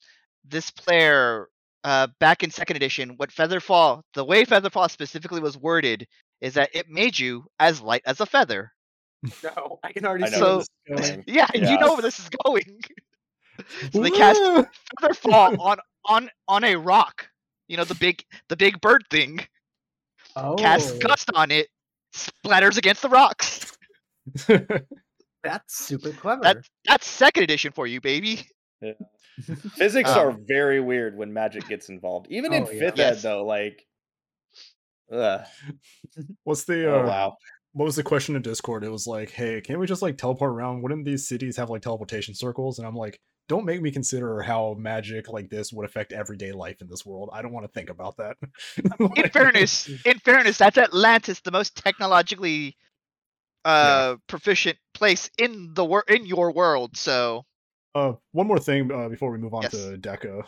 this 0.43 0.71
player 0.71 1.47
uh, 1.83 2.07
back 2.19 2.43
in 2.43 2.51
second 2.51 2.75
edition, 2.77 3.11
what 3.17 3.29
Featherfall, 3.31 4.01
the 4.13 4.25
way 4.25 4.45
Featherfall 4.45 4.89
specifically 4.91 5.39
was 5.41 5.57
worded 5.57 6.07
is 6.41 6.53
that 6.55 6.69
it 6.73 6.89
made 6.89 7.17
you 7.17 7.45
as 7.59 7.81
light 7.81 8.01
as 8.05 8.19
a 8.19 8.25
feather. 8.25 8.71
no 9.43 9.79
i 9.83 9.91
can 9.91 10.05
already 10.05 10.25
I 10.25 10.29
see 10.29 10.39
know 10.39 10.57
where 10.57 10.97
this 10.97 11.09
is 11.09 11.09
going. 11.09 11.23
Yeah, 11.27 11.47
Yeah. 11.55 11.71
you 11.71 11.79
know 11.79 11.93
where 11.93 12.01
this 12.03 12.19
is 12.23 12.29
going. 12.45 12.79
so 13.91 14.01
they 14.01 14.11
cast 14.11 14.39
Woo! 14.39 14.65
Featherfall 15.01 15.57
on 15.59 15.77
on 16.05 16.29
on 16.47 16.63
a 16.63 16.75
rock. 16.75 17.27
You 17.67 17.77
know 17.77 17.83
the 17.83 17.95
big 17.95 18.23
the 18.49 18.55
big 18.55 18.79
bird 18.81 19.03
thing. 19.09 19.39
oh 20.35 20.55
Cast 20.55 20.99
gust 21.01 21.31
on 21.33 21.49
it, 21.51 21.67
splatters 22.15 22.77
against 22.77 23.01
the 23.01 23.09
rocks. 23.09 23.75
that's 25.43 25.75
super 25.75 26.11
clever 26.11 26.41
That 26.43 26.57
that's 26.85 27.07
second 27.07 27.43
edition 27.43 27.71
for 27.71 27.87
you, 27.87 27.99
baby. 28.01 28.45
Physics 29.75 30.09
Um, 30.09 30.17
are 30.17 30.31
very 30.47 30.79
weird 30.79 31.17
when 31.17 31.33
magic 31.33 31.67
gets 31.67 31.89
involved. 31.89 32.27
Even 32.29 32.53
in 32.53 32.65
Oh, 32.65 32.71
yeah. 32.71 32.81
5th 32.91 32.97
Yes. 32.97 33.17
ed 33.17 33.29
though, 33.29 33.45
like 33.45 33.85
ugh. 35.11 35.45
What's 36.43 36.63
the 36.65 36.89
uh, 36.89 37.03
Oh 37.03 37.07
wow. 37.07 37.37
what 37.73 37.85
was 37.85 37.95
the 37.95 38.03
question 38.03 38.35
in 38.35 38.41
Discord? 38.41 38.83
It 38.83 38.91
was 38.91 39.07
like, 39.07 39.29
hey, 39.29 39.61
can't 39.61 39.79
we 39.79 39.85
just 39.85 40.01
like 40.01 40.17
teleport 40.17 40.51
around? 40.51 40.81
Wouldn't 40.81 41.05
these 41.05 41.27
cities 41.27 41.57
have 41.57 41.69
like 41.69 41.81
teleportation 41.81 42.33
circles? 42.33 42.79
And 42.79 42.87
I'm 42.87 42.95
like, 42.95 43.19
don't 43.47 43.65
make 43.65 43.81
me 43.81 43.91
consider 43.91 44.41
how 44.41 44.75
magic 44.77 45.29
like 45.29 45.49
this 45.49 45.71
would 45.71 45.85
affect 45.85 46.11
everyday 46.11 46.51
life 46.51 46.81
in 46.81 46.87
this 46.89 47.05
world. 47.05 47.29
I 47.31 47.41
don't 47.41 47.53
want 47.53 47.65
to 47.65 47.71
think 47.71 47.89
about 47.89 48.17
that. 48.17 48.35
In 49.15 49.29
fairness, 49.29 49.89
in 50.05 50.19
fairness, 50.19 50.57
that's 50.57 50.77
Atlantis, 50.77 51.39
the 51.41 51.51
most 51.51 51.75
technologically 51.77 52.75
uh 53.65 54.15
proficient 54.27 54.77
place 54.93 55.29
in 55.37 55.73
the 55.73 55.83
world 55.85 56.05
in 56.09 56.25
your 56.25 56.51
world. 56.51 56.95
So 56.97 57.45
uh, 57.97 58.13
one 58.31 58.47
more 58.47 58.59
thing 58.59 58.91
uh, 58.91 59.09
before 59.09 59.31
we 59.31 59.37
move 59.37 59.53
on 59.53 59.63
Yes. 59.63 59.71
to 59.71 59.97
Deca. 59.97 60.41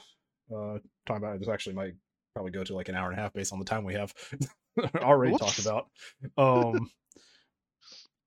Uh, 0.53 0.79
talking 1.05 1.23
about 1.23 1.39
this 1.39 1.47
actually 1.49 1.75
might 1.75 1.93
probably 2.33 2.51
go 2.51 2.63
to 2.63 2.73
like 2.75 2.89
an 2.89 2.95
hour 2.95 3.09
and 3.09 3.17
a 3.17 3.21
half 3.21 3.33
based 3.33 3.51
on 3.53 3.59
the 3.59 3.65
time 3.65 3.83
we 3.83 3.93
have 3.93 4.13
already 4.97 5.35
talked 5.37 5.59
about. 5.59 5.87
Um, 6.37 6.89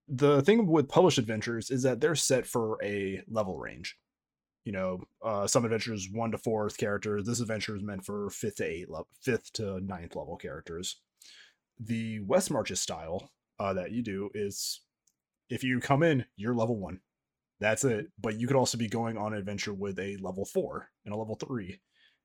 the 0.08 0.42
thing 0.42 0.66
with 0.66 0.88
published 0.88 1.18
adventures 1.18 1.70
is 1.70 1.82
that 1.84 2.00
they're 2.00 2.14
set 2.14 2.46
for 2.46 2.78
a 2.82 3.22
level 3.28 3.58
range. 3.58 3.96
You 4.64 4.72
know, 4.72 5.00
uh, 5.24 5.46
some 5.46 5.64
adventures 5.64 6.08
one 6.12 6.30
to 6.32 6.38
fourth 6.38 6.76
characters. 6.76 7.24
This 7.26 7.40
adventure 7.40 7.74
is 7.74 7.82
meant 7.82 8.04
for 8.04 8.30
fifth 8.30 8.56
to 8.56 8.64
eight 8.64 8.88
level, 8.90 9.08
fifth 9.20 9.52
to 9.54 9.80
ninth 9.80 10.14
level 10.14 10.36
characters. 10.36 11.00
The 11.80 12.20
West 12.20 12.50
Marches 12.50 12.80
style 12.80 13.30
uh, 13.58 13.72
that 13.74 13.90
you 13.90 14.02
do 14.02 14.30
is 14.34 14.80
if 15.48 15.64
you 15.64 15.80
come 15.80 16.02
in, 16.04 16.24
you're 16.36 16.54
level 16.54 16.78
one. 16.78 17.00
That's 17.62 17.84
it. 17.84 18.08
But 18.20 18.38
you 18.38 18.46
could 18.46 18.56
also 18.56 18.76
be 18.76 18.88
going 18.88 19.16
on 19.16 19.32
an 19.32 19.38
adventure 19.38 19.72
with 19.72 19.98
a 19.98 20.16
level 20.18 20.44
four 20.44 20.88
and 21.04 21.14
a 21.14 21.16
level 21.16 21.36
three. 21.36 21.80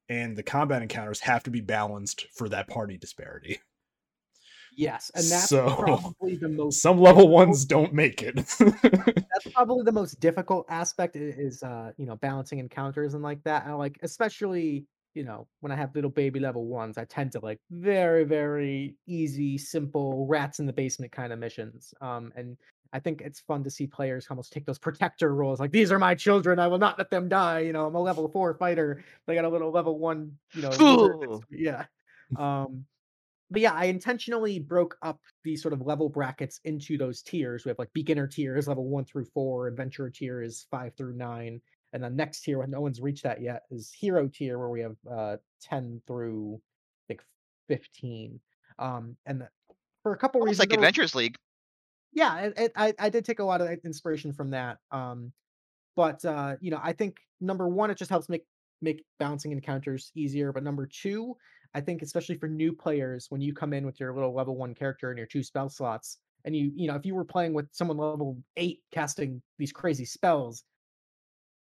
And 0.10 0.36
the 0.36 0.44
combat 0.44 0.82
encounters 0.82 1.20
have 1.22 1.44
to 1.44 1.50
be 1.52 1.62
balanced 1.62 2.26
for 2.36 2.50
that 2.50 2.68
party 2.68 2.98
disparity. 2.98 3.60
yes 4.76 5.12
and 5.16 5.26
that's 5.26 5.50
So- 5.50 5.76
probably 5.76 6.36
the 6.36 6.50
most 6.62 6.82
Some 6.82 7.00
level 7.00 7.30
ones 7.30 7.66
don't 7.66 7.94
make 7.94 8.22
it. 8.24 8.36
that's 8.60 9.48
probably 9.54 9.84
the 9.84 9.92
most 9.92 10.20
difficult 10.20 10.66
aspect 10.70 11.16
is 11.16 11.64
uh 11.64 11.92
you 11.98 12.06
know 12.06 12.16
balancing 12.18 12.60
encounters 12.60 13.14
and 13.14 13.24
like 13.24 13.42
that 13.44 13.66
and 13.66 13.78
like 13.78 13.98
especially 14.04 14.86
you 15.16 15.24
know 15.24 15.48
when 15.62 15.72
i 15.72 15.76
have 15.76 15.96
little 15.96 16.12
baby 16.12 16.40
level 16.40 16.66
ones 16.68 16.98
i 16.98 17.06
tend 17.06 17.32
to 17.32 17.40
like 17.40 17.60
very 17.72 18.24
very 18.24 18.96
easy 19.08 19.58
simple 19.58 20.28
rats 20.28 20.60
in 20.60 20.66
the 20.68 20.74
basement 20.74 21.12
kind 21.12 21.34
of 21.34 21.40
missions 21.40 21.94
um 22.02 22.32
and 22.36 22.56
i 22.94 23.00
think 23.00 23.22
it's 23.22 23.40
fun 23.42 23.64
to 23.64 23.70
see 23.70 23.88
players 23.88 24.28
almost 24.30 24.52
take 24.52 24.66
those 24.66 24.80
protector 24.80 25.34
roles 25.34 25.60
like 25.60 25.72
these 25.72 25.92
are 25.92 26.00
my 26.00 26.16
children 26.16 26.60
i 26.60 26.68
will 26.68 26.78
not 26.78 26.98
let 26.98 27.10
them 27.10 27.28
die 27.30 27.60
you 27.60 27.74
know 27.74 27.86
i'm 27.86 27.96
a 27.96 28.02
level 28.02 28.28
four 28.34 28.54
fighter 28.54 29.04
they 29.26 29.36
got 29.36 29.46
a 29.46 29.50
little 29.50 29.72
level 29.72 29.98
one 30.00 30.32
you 30.54 30.62
know 30.62 30.70
wizard 30.70 31.20
next 31.20 31.34
Ooh. 31.34 31.42
to 31.42 31.46
me, 31.50 31.64
yeah 31.64 31.86
um 32.38 32.86
but 33.50 33.62
yeah, 33.62 33.74
I 33.74 33.86
intentionally 33.86 34.60
broke 34.60 34.98
up 35.02 35.20
these 35.44 35.62
sort 35.62 35.74
of 35.74 35.82
level 35.82 36.10
brackets 36.10 36.60
into 36.66 36.98
those 36.98 37.22
tiers. 37.22 37.64
We 37.64 37.70
have 37.70 37.80
like 37.80 37.94
beginner 37.94 38.28
tier 38.28 38.58
is 38.58 38.68
level 38.68 38.86
one 38.86 39.06
through 39.06 39.26
four, 39.26 39.68
Adventure 39.68 40.10
tier 40.10 40.42
is 40.42 40.68
five 40.70 40.94
through 40.96 41.16
nine, 41.16 41.62
and 41.94 42.04
then 42.04 42.16
next 42.16 42.42
tier, 42.42 42.60
when 42.60 42.70
no 42.70 42.82
one's 42.82 43.00
reached 43.00 43.24
that 43.24 43.42
yet, 43.42 43.64
is 43.72 43.92
hero 43.94 44.28
tier 44.28 44.60
where 44.60 44.70
we 44.70 44.82
have 44.82 44.98
uh 45.10 45.38
ten 45.62 46.02
through 46.08 46.60
like 47.10 47.24
fifteen. 47.68 48.40
Um, 48.80 49.16
and 49.26 49.42
the- 49.42 49.50
for 50.04 50.12
a 50.14 50.18
couple 50.18 50.42
almost 50.42 50.60
reasons, 50.60 50.70
like 50.70 50.74
Adventures 50.74 51.16
League. 51.16 51.38
Yeah 52.18 52.40
it, 52.40 52.54
it, 52.58 52.72
I, 52.76 52.94
I 52.98 53.10
did 53.10 53.24
take 53.26 53.40
a 53.40 53.44
lot 53.44 53.62
of 53.62 53.70
inspiration 53.86 54.34
from 54.34 54.50
that 54.50 54.80
um 54.92 55.32
but 55.96 56.26
uh 56.26 56.56
you 56.60 56.72
know 56.72 56.80
i 56.84 56.92
think 56.92 57.18
number 57.40 57.70
one 57.70 57.92
it 57.92 57.98
just 57.98 58.10
helps 58.10 58.28
make 58.28 58.44
make 58.82 59.04
balancing 59.20 59.52
encounters 59.52 60.12
easier 60.16 60.52
but 60.52 60.64
number 60.64 60.88
two 60.88 61.36
i 61.76 61.80
think 61.80 62.02
especially 62.02 62.36
for 62.36 62.48
new 62.48 62.74
players 62.74 63.28
when 63.30 63.40
you 63.40 63.54
come 63.54 63.72
in 63.72 63.86
with 63.86 64.00
your 64.00 64.14
little 64.14 64.34
level 64.34 64.58
one 64.58 64.74
character 64.74 65.10
and 65.10 65.18
your 65.18 65.28
two 65.28 65.44
spell 65.44 65.70
slots 65.70 66.18
and 66.44 66.56
you 66.56 66.72
you 66.76 66.88
know 66.88 66.96
if 66.96 67.06
you 67.06 67.14
were 67.14 67.26
playing 67.26 67.54
with 67.54 67.68
someone 67.72 67.98
level 67.98 68.38
eight 68.58 68.80
casting 68.92 69.42
these 69.60 69.72
crazy 69.72 70.06
spells 70.06 70.64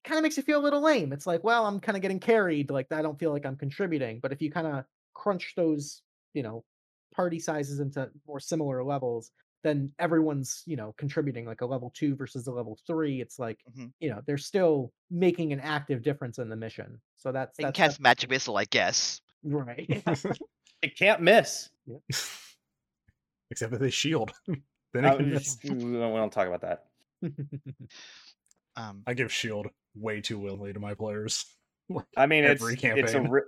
kind 0.04 0.18
of 0.18 0.24
makes 0.24 0.36
you 0.36 0.42
feel 0.42 0.60
a 0.60 0.64
little 0.64 0.82
lame. 0.82 1.14
It's 1.14 1.28
like 1.28 1.44
well 1.46 1.66
i'm 1.66 1.80
kind 1.80 1.96
of 1.96 2.02
getting 2.02 2.20
carried 2.20 2.70
like 2.70 2.92
i 2.92 3.02
don't 3.02 3.20
feel 3.20 3.32
like 3.32 3.46
i'm 3.46 3.56
contributing 3.56 4.20
but 4.22 4.34
if 4.34 4.42
you 4.42 4.52
kind 4.52 4.68
of 4.68 4.84
crunch 5.14 5.54
those 5.56 6.02
you 6.34 6.44
know 6.44 6.66
party 7.16 7.40
sizes 7.40 7.80
into 7.80 8.10
more 8.28 8.40
similar 8.40 8.84
levels 8.84 9.32
then 9.64 9.92
everyone's 10.00 10.64
you 10.66 10.76
know 10.76 10.94
contributing 10.98 11.46
like 11.46 11.62
a 11.62 11.66
level 11.66 11.92
two 11.96 12.16
versus 12.16 12.48
a 12.48 12.52
level 12.52 12.78
three 12.88 13.22
it's 13.22 13.38
like 13.40 13.60
Mhm. 13.78 13.92
you 14.00 14.10
know 14.10 14.22
they're 14.26 14.38
still 14.38 14.92
making 15.10 15.54
an 15.54 15.60
active 15.60 16.02
difference 16.02 16.40
in 16.40 16.50
the 16.50 16.56
mission 16.56 17.00
so 17.16 17.32
that's 17.32 17.58
They 17.58 17.64
that's, 17.66 17.78
cast 17.78 17.92
that's 17.94 18.00
magic 18.00 18.30
missile, 18.30 18.58
I 18.58 18.66
guess. 18.66 19.22
right 19.44 19.88
It 20.82 20.98
can't 20.98 21.22
miss. 21.22 21.70
Except 23.52 23.74
if 23.74 23.80
they 23.80 23.90
shield. 23.92 24.32
then 24.94 25.06
Uh, 25.06 25.14
it 25.14 25.18
can 25.18 25.30
miss. 25.30 25.58
we 25.64 25.94
don't 25.94 26.32
talk 26.34 26.48
about 26.48 26.62
that. 26.62 26.86
Um, 28.76 29.04
I 29.06 29.14
give 29.14 29.32
shield 29.32 29.68
way 29.96 30.22
too 30.22 30.40
willingly 30.40 30.74
to 30.74 30.80
my 30.80 30.94
players. 30.96 31.46
I 32.18 32.26
mean, 32.26 32.46
it's 32.46 32.62
Every 32.64 32.76
it's 32.82 33.14
a 33.14 33.22
ri- 33.22 33.42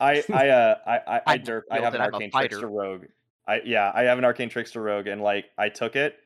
I 0.00 0.24
I 0.32 0.48
uh 0.48 0.74
I 0.86 0.92
I, 0.96 1.00
I 1.18 1.22
I'm 1.34 1.42
derp. 1.42 1.62
I 1.70 1.80
have 1.80 1.94
an 1.94 2.00
and 2.00 2.02
I'm 2.02 2.10
a 2.10 2.14
arcane 2.14 2.30
fighter. 2.30 2.48
trickster 2.48 2.68
rogue. 2.68 3.04
I 3.50 3.60
yeah, 3.64 3.90
I 3.92 4.02
have 4.02 4.18
an 4.18 4.24
arcane 4.24 4.48
trickster 4.48 4.80
rogue, 4.80 5.08
and 5.08 5.20
like 5.20 5.46
I 5.58 5.70
took 5.70 5.96
it, 5.96 6.16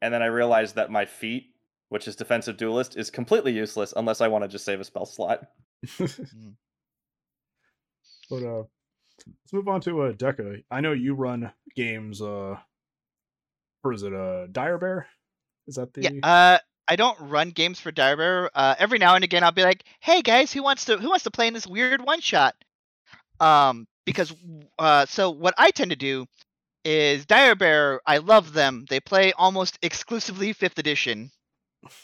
and 0.00 0.14
then 0.14 0.22
I 0.22 0.26
realized 0.26 0.76
that 0.76 0.90
my 0.90 1.04
feat, 1.04 1.54
which 1.90 2.08
is 2.08 2.16
defensive 2.16 2.56
duelist, 2.56 2.96
is 2.96 3.10
completely 3.10 3.52
useless 3.52 3.92
unless 3.94 4.22
I 4.22 4.28
want 4.28 4.44
to 4.44 4.48
just 4.48 4.64
save 4.64 4.80
a 4.80 4.84
spell 4.84 5.06
slot. 5.06 5.46
But 8.30 8.44
uh 8.44 8.62
let's 9.26 9.52
move 9.52 9.66
on 9.66 9.80
to 9.82 10.02
uh 10.02 10.12
Deca. 10.12 10.62
I 10.70 10.80
know 10.80 10.92
you 10.92 11.14
run 11.14 11.52
games 11.74 12.22
uh 12.22 12.56
or 13.82 13.92
is 13.92 14.04
it 14.04 14.14
uh 14.14 14.46
Dire 14.46 14.78
Bear? 14.78 15.08
Is 15.66 15.74
that 15.74 15.92
the? 15.92 16.02
Yeah. 16.02 16.10
Uh, 16.22 16.58
I 16.86 16.96
don't 16.96 17.18
run 17.20 17.50
games 17.50 17.80
for 17.80 17.90
Dire 17.90 18.16
Bear. 18.16 18.50
Uh, 18.54 18.76
every 18.78 18.98
now 18.98 19.16
and 19.16 19.24
again, 19.24 19.42
I'll 19.42 19.52
be 19.52 19.64
like, 19.64 19.84
"Hey 19.98 20.22
guys, 20.22 20.52
who 20.52 20.62
wants 20.62 20.84
to 20.86 20.96
who 20.96 21.08
wants 21.08 21.24
to 21.24 21.30
play 21.30 21.48
in 21.48 21.54
this 21.54 21.66
weird 21.66 22.02
one 22.02 22.20
shot?" 22.20 22.54
Um, 23.40 23.86
because 24.06 24.32
uh, 24.78 25.06
so 25.06 25.30
what 25.30 25.54
I 25.58 25.70
tend 25.70 25.90
to 25.90 25.96
do 25.96 26.26
is 26.84 27.26
Dire 27.26 27.54
Bear. 27.54 28.00
I 28.06 28.18
love 28.18 28.52
them. 28.52 28.86
They 28.88 29.00
play 29.00 29.32
almost 29.32 29.78
exclusively 29.82 30.52
fifth 30.52 30.78
edition. 30.78 31.30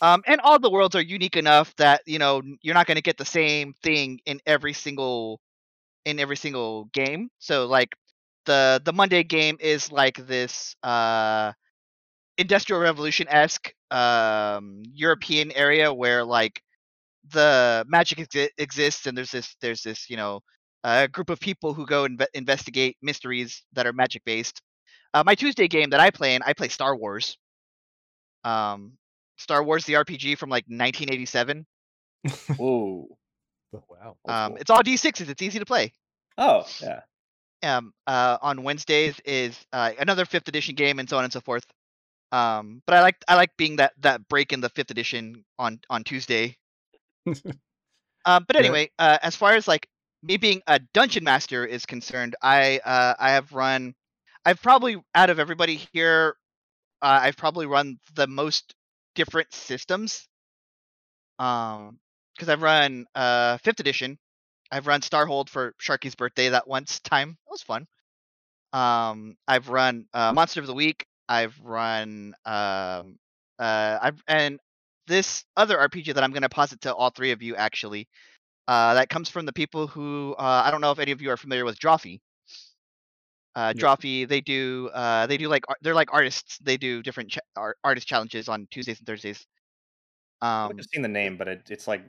Um, 0.00 0.22
and 0.26 0.40
all 0.42 0.58
the 0.58 0.70
worlds 0.70 0.96
are 0.96 1.02
unique 1.02 1.36
enough 1.36 1.74
that 1.76 2.02
you 2.06 2.18
know 2.18 2.42
you're 2.62 2.74
not 2.74 2.86
going 2.86 2.96
to 2.96 3.02
get 3.02 3.18
the 3.18 3.24
same 3.26 3.74
thing 3.82 4.20
in 4.26 4.40
every 4.46 4.72
single 4.74 5.40
in 6.04 6.20
every 6.20 6.36
single 6.36 6.86
game. 6.92 7.30
So 7.38 7.66
like 7.66 7.96
the 8.46 8.80
the 8.84 8.92
Monday 8.92 9.22
game 9.24 9.58
is 9.60 9.92
like 9.92 10.16
this 10.26 10.76
uh 10.82 11.52
industrial 12.38 12.80
revolution 12.80 13.26
esque 13.28 13.72
um 13.90 14.82
European 14.92 15.52
area 15.52 15.92
where 15.92 16.24
like 16.24 16.62
the 17.30 17.84
magic 17.88 18.18
exi- 18.18 18.50
exists 18.58 19.06
and 19.06 19.16
there's 19.16 19.30
this 19.32 19.56
there's 19.60 19.82
this 19.82 20.10
you 20.10 20.16
know 20.16 20.40
a 20.84 21.08
group 21.08 21.30
of 21.30 21.40
people 21.40 21.74
who 21.74 21.86
go 21.86 22.04
and 22.04 22.18
inve- 22.18 22.26
investigate 22.34 22.96
mysteries 23.02 23.62
that 23.72 23.86
are 23.86 23.92
magic 23.92 24.22
based. 24.24 24.60
Uh, 25.14 25.22
my 25.24 25.34
Tuesday 25.34 25.68
game 25.68 25.90
that 25.90 26.00
I 26.00 26.10
play 26.10 26.34
in, 26.34 26.42
I 26.42 26.52
play 26.52 26.68
Star 26.68 26.94
Wars. 26.96 27.38
Um, 28.44 28.92
Star 29.38 29.62
Wars 29.64 29.84
the 29.84 29.94
RPG 29.94 30.38
from 30.38 30.50
like 30.50 30.64
1987. 30.68 31.66
Ooh. 32.60 33.08
Wow. 33.72 34.16
Um, 34.28 34.52
school. 34.52 34.56
it's 34.60 34.70
all 34.70 34.82
d6s. 34.82 35.28
It's 35.28 35.42
easy 35.42 35.58
to 35.58 35.66
play. 35.66 35.92
Oh, 36.38 36.64
yeah. 36.82 37.00
um, 37.62 37.92
uh, 38.06 38.38
on 38.40 38.62
Wednesdays 38.62 39.18
is 39.24 39.58
uh, 39.72 39.92
another 39.98 40.24
fifth 40.24 40.48
edition 40.48 40.74
game 40.74 40.98
and 40.98 41.08
so 41.08 41.18
on 41.18 41.24
and 41.24 41.32
so 41.32 41.40
forth. 41.40 41.64
Um, 42.32 42.82
but 42.86 42.96
I 42.96 43.02
like 43.02 43.16
I 43.28 43.34
like 43.36 43.50
being 43.56 43.76
that 43.76 43.92
that 44.00 44.26
break 44.28 44.52
in 44.52 44.60
the 44.60 44.68
fifth 44.70 44.90
edition 44.90 45.44
on 45.58 45.80
on 45.90 46.04
Tuesday. 46.04 46.56
um, 47.26 47.34
but 48.24 48.54
Yeah. 48.54 48.58
anyway, 48.58 48.90
uh, 48.98 49.18
as 49.22 49.36
far 49.36 49.52
as 49.54 49.68
like 49.68 49.88
me 50.26 50.36
being 50.36 50.62
a 50.66 50.80
dungeon 50.92 51.24
master 51.24 51.64
is 51.64 51.86
concerned, 51.86 52.34
I 52.42 52.80
uh, 52.84 53.14
I 53.18 53.30
have 53.30 53.52
run, 53.52 53.94
I've 54.44 54.60
probably 54.60 54.96
out 55.14 55.30
of 55.30 55.38
everybody 55.38 55.76
here, 55.92 56.36
uh, 57.02 57.20
I've 57.22 57.36
probably 57.36 57.66
run 57.66 57.98
the 58.14 58.26
most 58.26 58.74
different 59.14 59.52
systems. 59.54 60.28
Um, 61.38 61.98
because 62.34 62.48
I've 62.48 62.62
run 62.62 63.06
uh 63.14 63.58
fifth 63.58 63.80
edition, 63.80 64.18
I've 64.70 64.86
run 64.86 65.00
Starhold 65.00 65.48
for 65.48 65.74
Sharky's 65.80 66.14
birthday 66.14 66.50
that 66.50 66.66
once 66.68 67.00
time. 67.00 67.30
That 67.46 67.50
was 67.50 67.62
fun. 67.62 67.86
Um, 68.72 69.36
I've 69.46 69.68
run 69.68 70.06
uh, 70.12 70.32
Monster 70.32 70.60
of 70.60 70.66
the 70.66 70.74
Week. 70.74 71.06
I've 71.28 71.58
run 71.62 72.34
um, 72.44 73.18
uh, 73.58 73.98
I've 74.02 74.22
and 74.28 74.58
this 75.06 75.44
other 75.56 75.76
RPG 75.76 76.14
that 76.14 76.24
I'm 76.24 76.32
going 76.32 76.42
to 76.42 76.48
posit 76.48 76.80
to 76.82 76.94
all 76.94 77.10
three 77.10 77.30
of 77.30 77.42
you 77.42 77.56
actually. 77.56 78.08
Uh, 78.68 78.94
that 78.94 79.08
comes 79.08 79.28
from 79.28 79.46
the 79.46 79.52
people 79.52 79.86
who 79.86 80.34
uh, 80.38 80.62
I 80.64 80.70
don't 80.70 80.80
know 80.80 80.90
if 80.90 80.98
any 80.98 81.12
of 81.12 81.22
you 81.22 81.30
are 81.30 81.36
familiar 81.36 81.64
with 81.64 81.78
Drawfee. 81.78 82.20
Uh, 83.54 83.72
Yeah. 83.76 83.94
They 84.26 84.40
do 84.40 84.90
uh, 84.92 85.26
they 85.26 85.36
do 85.36 85.48
like 85.48 85.64
they're 85.80 85.94
like 85.94 86.12
artists. 86.12 86.58
They 86.58 86.76
do 86.76 87.02
different 87.02 87.30
ch- 87.30 87.38
art- 87.56 87.78
artist 87.84 88.06
challenges 88.06 88.48
on 88.48 88.66
Tuesdays 88.70 88.98
and 88.98 89.06
Thursdays. 89.06 89.46
I've 90.42 90.70
Um, 90.70 90.76
just 90.76 90.90
seen 90.90 91.02
the 91.02 91.08
name, 91.08 91.36
but 91.36 91.48
it, 91.48 91.70
it's 91.70 91.88
like 91.88 92.02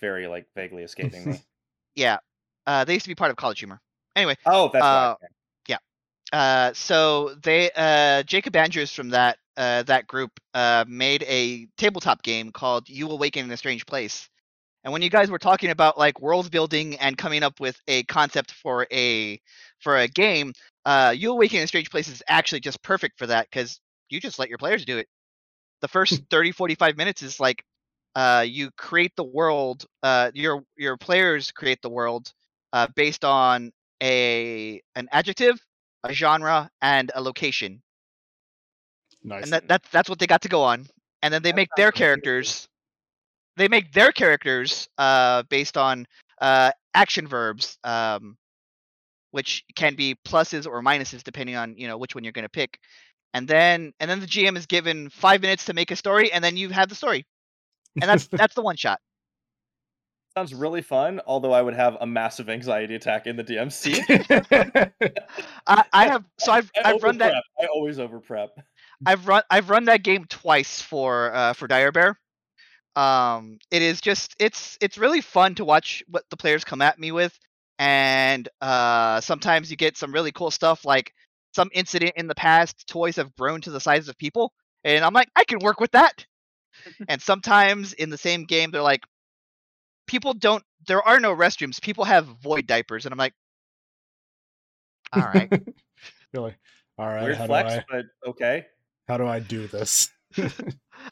very 0.00 0.26
like 0.26 0.46
vaguely 0.54 0.82
escaping 0.82 1.30
me. 1.30 1.40
yeah, 1.94 2.18
uh, 2.66 2.84
they 2.84 2.94
used 2.94 3.04
to 3.04 3.10
be 3.10 3.14
part 3.14 3.30
of 3.30 3.36
College 3.36 3.60
Humor. 3.60 3.80
Anyway, 4.16 4.36
Oh, 4.44 4.68
that's 4.72 4.84
right. 4.84 5.16
Uh, 6.32 6.72
so 6.72 7.34
they 7.42 7.70
uh, 7.76 8.22
Jacob 8.22 8.56
Andrews 8.56 8.92
from 8.92 9.10
that 9.10 9.38
uh, 9.58 9.82
that 9.82 10.06
group 10.06 10.40
uh, 10.54 10.84
made 10.88 11.22
a 11.24 11.66
tabletop 11.76 12.22
game 12.22 12.50
called 12.50 12.88
You 12.88 13.10
Awaken 13.10 13.44
in 13.44 13.50
a 13.50 13.56
Strange 13.56 13.84
Place. 13.84 14.30
And 14.84 14.92
when 14.92 15.02
you 15.02 15.10
guys 15.10 15.30
were 15.30 15.38
talking 15.38 15.70
about 15.70 15.98
like 15.98 16.20
world 16.20 16.50
building 16.50 16.96
and 16.98 17.16
coming 17.16 17.42
up 17.42 17.60
with 17.60 17.80
a 17.88 18.02
concept 18.04 18.52
for 18.52 18.86
a 18.92 19.40
for 19.80 19.96
a 19.96 20.08
game, 20.08 20.52
uh, 20.84 21.14
You 21.16 21.32
Awaken 21.32 21.58
in 21.58 21.64
a 21.64 21.66
Strange 21.66 21.90
Place 21.90 22.08
is 22.08 22.22
actually 22.28 22.60
just 22.60 22.82
perfect 22.82 23.18
for 23.18 23.26
that 23.26 23.48
because 23.50 23.80
you 24.08 24.20
just 24.20 24.38
let 24.38 24.48
your 24.48 24.58
players 24.58 24.84
do 24.84 24.98
it. 24.98 25.08
The 25.80 25.88
first 25.88 26.22
30, 26.30 26.52
45 26.52 26.96
minutes 26.96 27.22
is 27.22 27.40
like 27.40 27.64
uh, 28.14 28.44
you 28.46 28.70
create 28.76 29.12
the 29.16 29.24
world. 29.24 29.84
Uh, 30.02 30.30
your 30.34 30.64
your 30.76 30.96
players 30.96 31.50
create 31.52 31.80
the 31.82 31.90
world 31.90 32.32
uh, 32.72 32.88
based 32.94 33.24
on 33.24 33.72
a 34.02 34.80
an 34.94 35.08
adjective, 35.12 35.60
a 36.04 36.12
genre, 36.12 36.70
and 36.80 37.10
a 37.14 37.20
location, 37.22 37.82
nice. 39.22 39.42
and 39.42 39.52
that 39.52 39.66
that's 39.68 39.88
that's 39.90 40.08
what 40.08 40.18
they 40.18 40.26
got 40.26 40.42
to 40.42 40.48
go 40.48 40.62
on. 40.62 40.86
And 41.22 41.32
then 41.32 41.42
they 41.42 41.52
That 41.52 41.62
make 41.62 41.74
their 41.74 41.92
characters. 41.92 42.68
They 43.56 43.68
make 43.68 43.92
their 43.92 44.12
characters 44.12 44.88
uh, 44.98 45.42
based 45.44 45.76
on 45.76 46.06
uh, 46.40 46.72
action 46.94 47.26
verbs, 47.26 47.78
um, 47.84 48.36
which 49.30 49.64
can 49.76 49.94
be 49.94 50.16
pluses 50.26 50.66
or 50.66 50.82
minuses 50.82 51.22
depending 51.22 51.56
on 51.56 51.76
you 51.76 51.86
know 51.86 51.98
which 51.98 52.14
one 52.14 52.24
you're 52.24 52.32
going 52.32 52.44
to 52.44 52.48
pick. 52.48 52.78
And 53.34 53.48
then 53.48 53.92
and 54.00 54.10
then 54.10 54.20
the 54.20 54.26
GM 54.26 54.56
is 54.56 54.66
given 54.66 55.08
five 55.10 55.40
minutes 55.40 55.66
to 55.66 55.74
make 55.74 55.90
a 55.90 55.96
story, 55.96 56.32
and 56.32 56.42
then 56.42 56.56
you 56.56 56.68
have 56.70 56.88
the 56.88 56.94
story, 56.94 57.26
and 58.00 58.08
that's 58.08 58.26
that's 58.32 58.54
the 58.54 58.62
one 58.62 58.76
shot. 58.76 59.00
Sounds 60.36 60.54
really 60.54 60.80
fun, 60.80 61.20
although 61.26 61.52
I 61.52 61.60
would 61.60 61.74
have 61.74 61.98
a 62.00 62.06
massive 62.06 62.48
anxiety 62.48 62.94
attack 62.94 63.26
in 63.26 63.36
the 63.36 63.44
DM 63.44 63.70
seat. 63.70 64.00
I, 65.66 65.84
I 65.92 66.08
have 66.08 66.24
so 66.38 66.52
I've 66.52 66.70
I 66.82 66.94
I've 66.94 67.02
run 67.02 67.18
that. 67.18 67.34
I 67.60 67.66
always 67.66 67.98
over 67.98 68.18
prep. 68.18 68.50
I've 69.04 69.28
run 69.28 69.42
I've 69.50 69.68
run 69.68 69.84
that 69.86 70.02
game 70.02 70.24
twice 70.28 70.80
for 70.80 71.34
uh, 71.34 71.52
for 71.52 71.66
Dire 71.66 71.92
Bear. 71.92 72.18
Um, 72.94 73.58
it 73.70 73.82
is 73.82 74.00
just 74.00 74.34
it's 74.38 74.76
it's 74.80 74.98
really 74.98 75.20
fun 75.20 75.54
to 75.56 75.64
watch 75.64 76.02
what 76.08 76.24
the 76.30 76.36
players 76.36 76.64
come 76.64 76.82
at 76.82 76.98
me 76.98 77.12
with, 77.12 77.38
and 77.78 78.48
uh, 78.60 79.20
sometimes 79.20 79.70
you 79.70 79.76
get 79.76 79.96
some 79.96 80.12
really 80.12 80.32
cool 80.32 80.50
stuff 80.50 80.84
like 80.84 81.12
some 81.54 81.70
incident 81.72 82.12
in 82.16 82.26
the 82.26 82.34
past. 82.34 82.86
Toys 82.86 83.16
have 83.16 83.34
grown 83.36 83.60
to 83.62 83.70
the 83.70 83.80
size 83.80 84.08
of 84.08 84.18
people, 84.18 84.52
and 84.84 85.04
I'm 85.04 85.14
like 85.14 85.28
I 85.36 85.44
can 85.44 85.60
work 85.60 85.80
with 85.80 85.92
that. 85.92 86.26
and 87.08 87.20
sometimes 87.20 87.92
in 87.94 88.10
the 88.10 88.18
same 88.18 88.44
game 88.44 88.70
they're 88.70 88.82
like, 88.82 89.04
people 90.06 90.34
don't. 90.34 90.62
There 90.86 91.02
are 91.02 91.20
no 91.20 91.34
restrooms. 91.34 91.80
People 91.80 92.04
have 92.04 92.26
void 92.42 92.66
diapers, 92.66 93.06
and 93.06 93.12
I'm 93.12 93.18
like, 93.18 93.34
all 95.12 95.22
right. 95.22 95.50
really? 96.32 96.54
All 96.98 97.06
right. 97.06 97.24
Weird 97.24 97.36
how 97.36 97.46
flex, 97.46 97.74
do 97.74 97.78
I 97.78 97.84
but 97.90 98.30
okay. 98.30 98.66
how 99.08 99.16
do 99.16 99.26
I 99.26 99.38
do 99.38 99.66
this? 99.66 100.10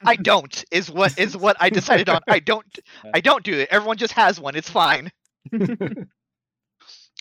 I 0.04 0.16
don't 0.16 0.64
is 0.70 0.90
what 0.90 1.18
is 1.18 1.36
what 1.36 1.56
I 1.60 1.70
decided 1.70 2.08
on. 2.08 2.20
I 2.28 2.38
don't 2.38 2.66
I 3.14 3.20
don't 3.20 3.44
do 3.44 3.58
it. 3.58 3.68
Everyone 3.70 3.96
just 3.96 4.12
has 4.14 4.40
one. 4.40 4.56
It's 4.56 4.70
fine. 4.70 5.10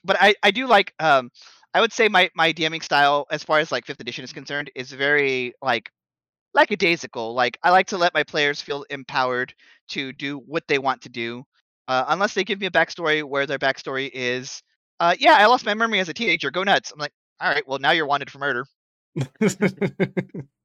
But 0.03 0.17
I 0.19 0.35
I 0.43 0.51
do 0.51 0.65
like 0.67 0.93
um 0.99 1.29
I 1.73 1.81
would 1.81 1.91
say 1.93 2.07
my 2.07 2.29
my 2.33 2.53
DMing 2.53 2.83
style 2.83 3.27
as 3.31 3.43
far 3.43 3.59
as 3.59 3.71
like 3.71 3.85
5th 3.85 3.99
edition 3.99 4.23
is 4.23 4.33
concerned 4.33 4.71
is 4.75 4.91
very 4.91 5.53
like 5.61 5.91
like 6.53 6.71
a 6.71 6.77
daisical. 6.77 7.33
Like 7.33 7.57
I 7.63 7.71
like 7.71 7.87
to 7.87 7.97
let 7.97 8.13
my 8.13 8.23
players 8.23 8.61
feel 8.61 8.85
empowered 8.89 9.53
to 9.89 10.13
do 10.13 10.37
what 10.37 10.67
they 10.67 10.79
want 10.79 11.01
to 11.01 11.09
do. 11.09 11.43
Uh, 11.87 12.05
unless 12.07 12.33
they 12.33 12.43
give 12.43 12.59
me 12.59 12.67
a 12.67 12.71
backstory 12.71 13.23
where 13.23 13.45
their 13.45 13.59
backstory 13.59 14.09
is 14.13 14.63
uh 14.99 15.15
yeah, 15.19 15.35
I 15.37 15.45
lost 15.47 15.65
my 15.65 15.73
memory 15.73 15.99
as 15.99 16.09
a 16.09 16.13
teenager. 16.13 16.51
Go 16.51 16.63
nuts. 16.63 16.91
I'm 16.91 16.99
like, 16.99 17.13
"All 17.41 17.49
right, 17.49 17.67
well 17.67 17.79
now 17.79 17.91
you're 17.91 18.07
wanted 18.07 18.29
for 18.31 18.39
murder." 18.39 18.65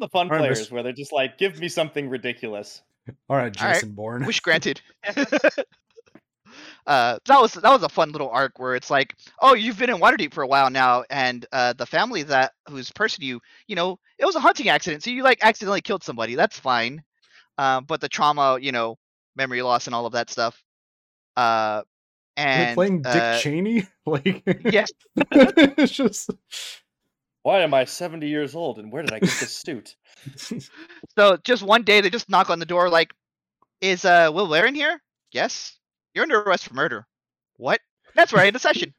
The 0.00 0.08
fun 0.08 0.26
Alright, 0.26 0.40
players 0.40 0.58
Miss- 0.60 0.70
where 0.70 0.82
they're 0.82 0.92
just 0.92 1.12
like, 1.12 1.38
give 1.38 1.58
me 1.60 1.68
something 1.68 2.08
ridiculous. 2.08 2.82
All 3.28 3.36
right, 3.36 3.60
All 3.60 3.66
right. 3.66 3.74
Jason 3.74 3.92
Bourne. 3.92 4.24
Wish 4.24 4.40
granted. 4.40 4.80
uh, 6.86 7.18
that 7.26 7.40
was 7.40 7.54
that 7.54 7.70
was 7.70 7.82
a 7.82 7.88
fun 7.88 8.12
little 8.12 8.30
arc 8.30 8.58
where 8.58 8.74
it's 8.74 8.90
like, 8.90 9.14
oh, 9.40 9.54
you've 9.54 9.78
been 9.78 9.90
in 9.90 9.96
Waterdeep 9.96 10.32
for 10.32 10.42
a 10.42 10.46
while 10.46 10.70
now, 10.70 11.04
and 11.10 11.46
uh, 11.52 11.72
the 11.74 11.86
family 11.86 12.22
that 12.24 12.52
whose 12.68 12.90
person 12.92 13.24
you, 13.24 13.40
you 13.66 13.76
know, 13.76 13.98
it 14.18 14.24
was 14.24 14.36
a 14.36 14.40
hunting 14.40 14.68
accident, 14.68 15.02
so 15.02 15.10
you 15.10 15.22
like 15.22 15.38
accidentally 15.42 15.80
killed 15.80 16.02
somebody. 16.02 16.34
That's 16.34 16.58
fine, 16.58 17.02
uh, 17.58 17.80
but 17.82 18.00
the 18.00 18.08
trauma, 18.08 18.58
you 18.60 18.72
know, 18.72 18.96
memory 19.36 19.62
loss 19.62 19.86
and 19.86 19.94
all 19.94 20.06
of 20.06 20.12
that 20.12 20.30
stuff. 20.30 20.62
Uh, 21.36 21.82
and 22.36 22.68
like 22.68 22.74
playing 22.74 23.02
Dick 23.02 23.14
uh, 23.14 23.38
Cheney? 23.38 23.86
Like 24.06 24.42
yeah, 24.70 24.84
it's 25.16 25.92
just 25.92 26.28
Why 27.44 27.60
am 27.60 27.74
I 27.74 27.84
70 27.84 28.26
years 28.26 28.54
old 28.54 28.78
and 28.78 28.90
where 28.90 29.02
did 29.02 29.12
I 29.12 29.18
get 29.18 29.28
this 29.38 29.54
suit? 29.54 29.96
so 31.18 31.36
just 31.44 31.62
one 31.62 31.82
day 31.82 32.00
they 32.00 32.08
just 32.08 32.30
knock 32.30 32.48
on 32.48 32.58
the 32.58 32.64
door 32.64 32.88
like, 32.88 33.12
is 33.82 34.06
uh 34.06 34.30
Will 34.32 34.48
Ware 34.48 34.64
in 34.64 34.74
here? 34.74 34.98
Yes, 35.30 35.78
you're 36.14 36.22
under 36.22 36.40
arrest 36.40 36.66
for 36.68 36.74
murder. 36.74 37.06
What? 37.58 37.80
That's 38.14 38.32
right, 38.32 38.48
in 38.48 38.54
the 38.54 38.60
session. 38.60 38.94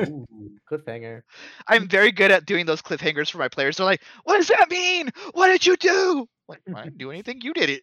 Ooh, 0.00 0.24
cliffhanger. 0.72 1.20
I'm 1.66 1.86
very 1.86 2.12
good 2.12 2.30
at 2.30 2.46
doing 2.46 2.64
those 2.64 2.80
cliffhangers 2.80 3.30
for 3.30 3.36
my 3.36 3.48
players. 3.48 3.76
They're 3.76 3.84
like, 3.84 4.02
"What 4.24 4.38
does 4.38 4.48
that 4.48 4.70
mean? 4.70 5.10
What 5.32 5.48
did 5.48 5.66
you 5.66 5.76
do?" 5.76 6.26
Like, 6.48 6.60
I 6.74 6.84
didn't 6.84 6.96
do 6.96 7.10
anything. 7.10 7.42
You 7.42 7.52
did 7.52 7.68
it. 7.68 7.82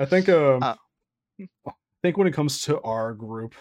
I 0.00 0.04
think 0.04 0.28
um 0.28 0.64
Uh. 0.64 0.74
I 1.64 1.72
think 2.02 2.16
when 2.16 2.26
it 2.26 2.34
comes 2.34 2.62
to 2.62 2.80
our 2.80 3.14
group, 3.14 3.54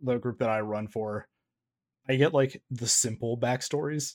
the 0.00 0.16
group 0.18 0.38
that 0.38 0.48
I 0.48 0.60
run 0.60 0.86
for, 0.86 1.26
I 2.08 2.16
get 2.16 2.34
like 2.34 2.62
the 2.70 2.86
simple 2.86 3.38
backstories. 3.38 4.14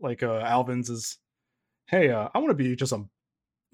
Like 0.00 0.22
uh 0.22 0.40
Alvin's 0.40 0.90
is 0.90 1.18
hey, 1.88 2.10
uh, 2.10 2.28
I 2.34 2.38
want 2.38 2.50
to 2.50 2.54
be 2.54 2.74
just 2.74 2.92
a 2.92 3.04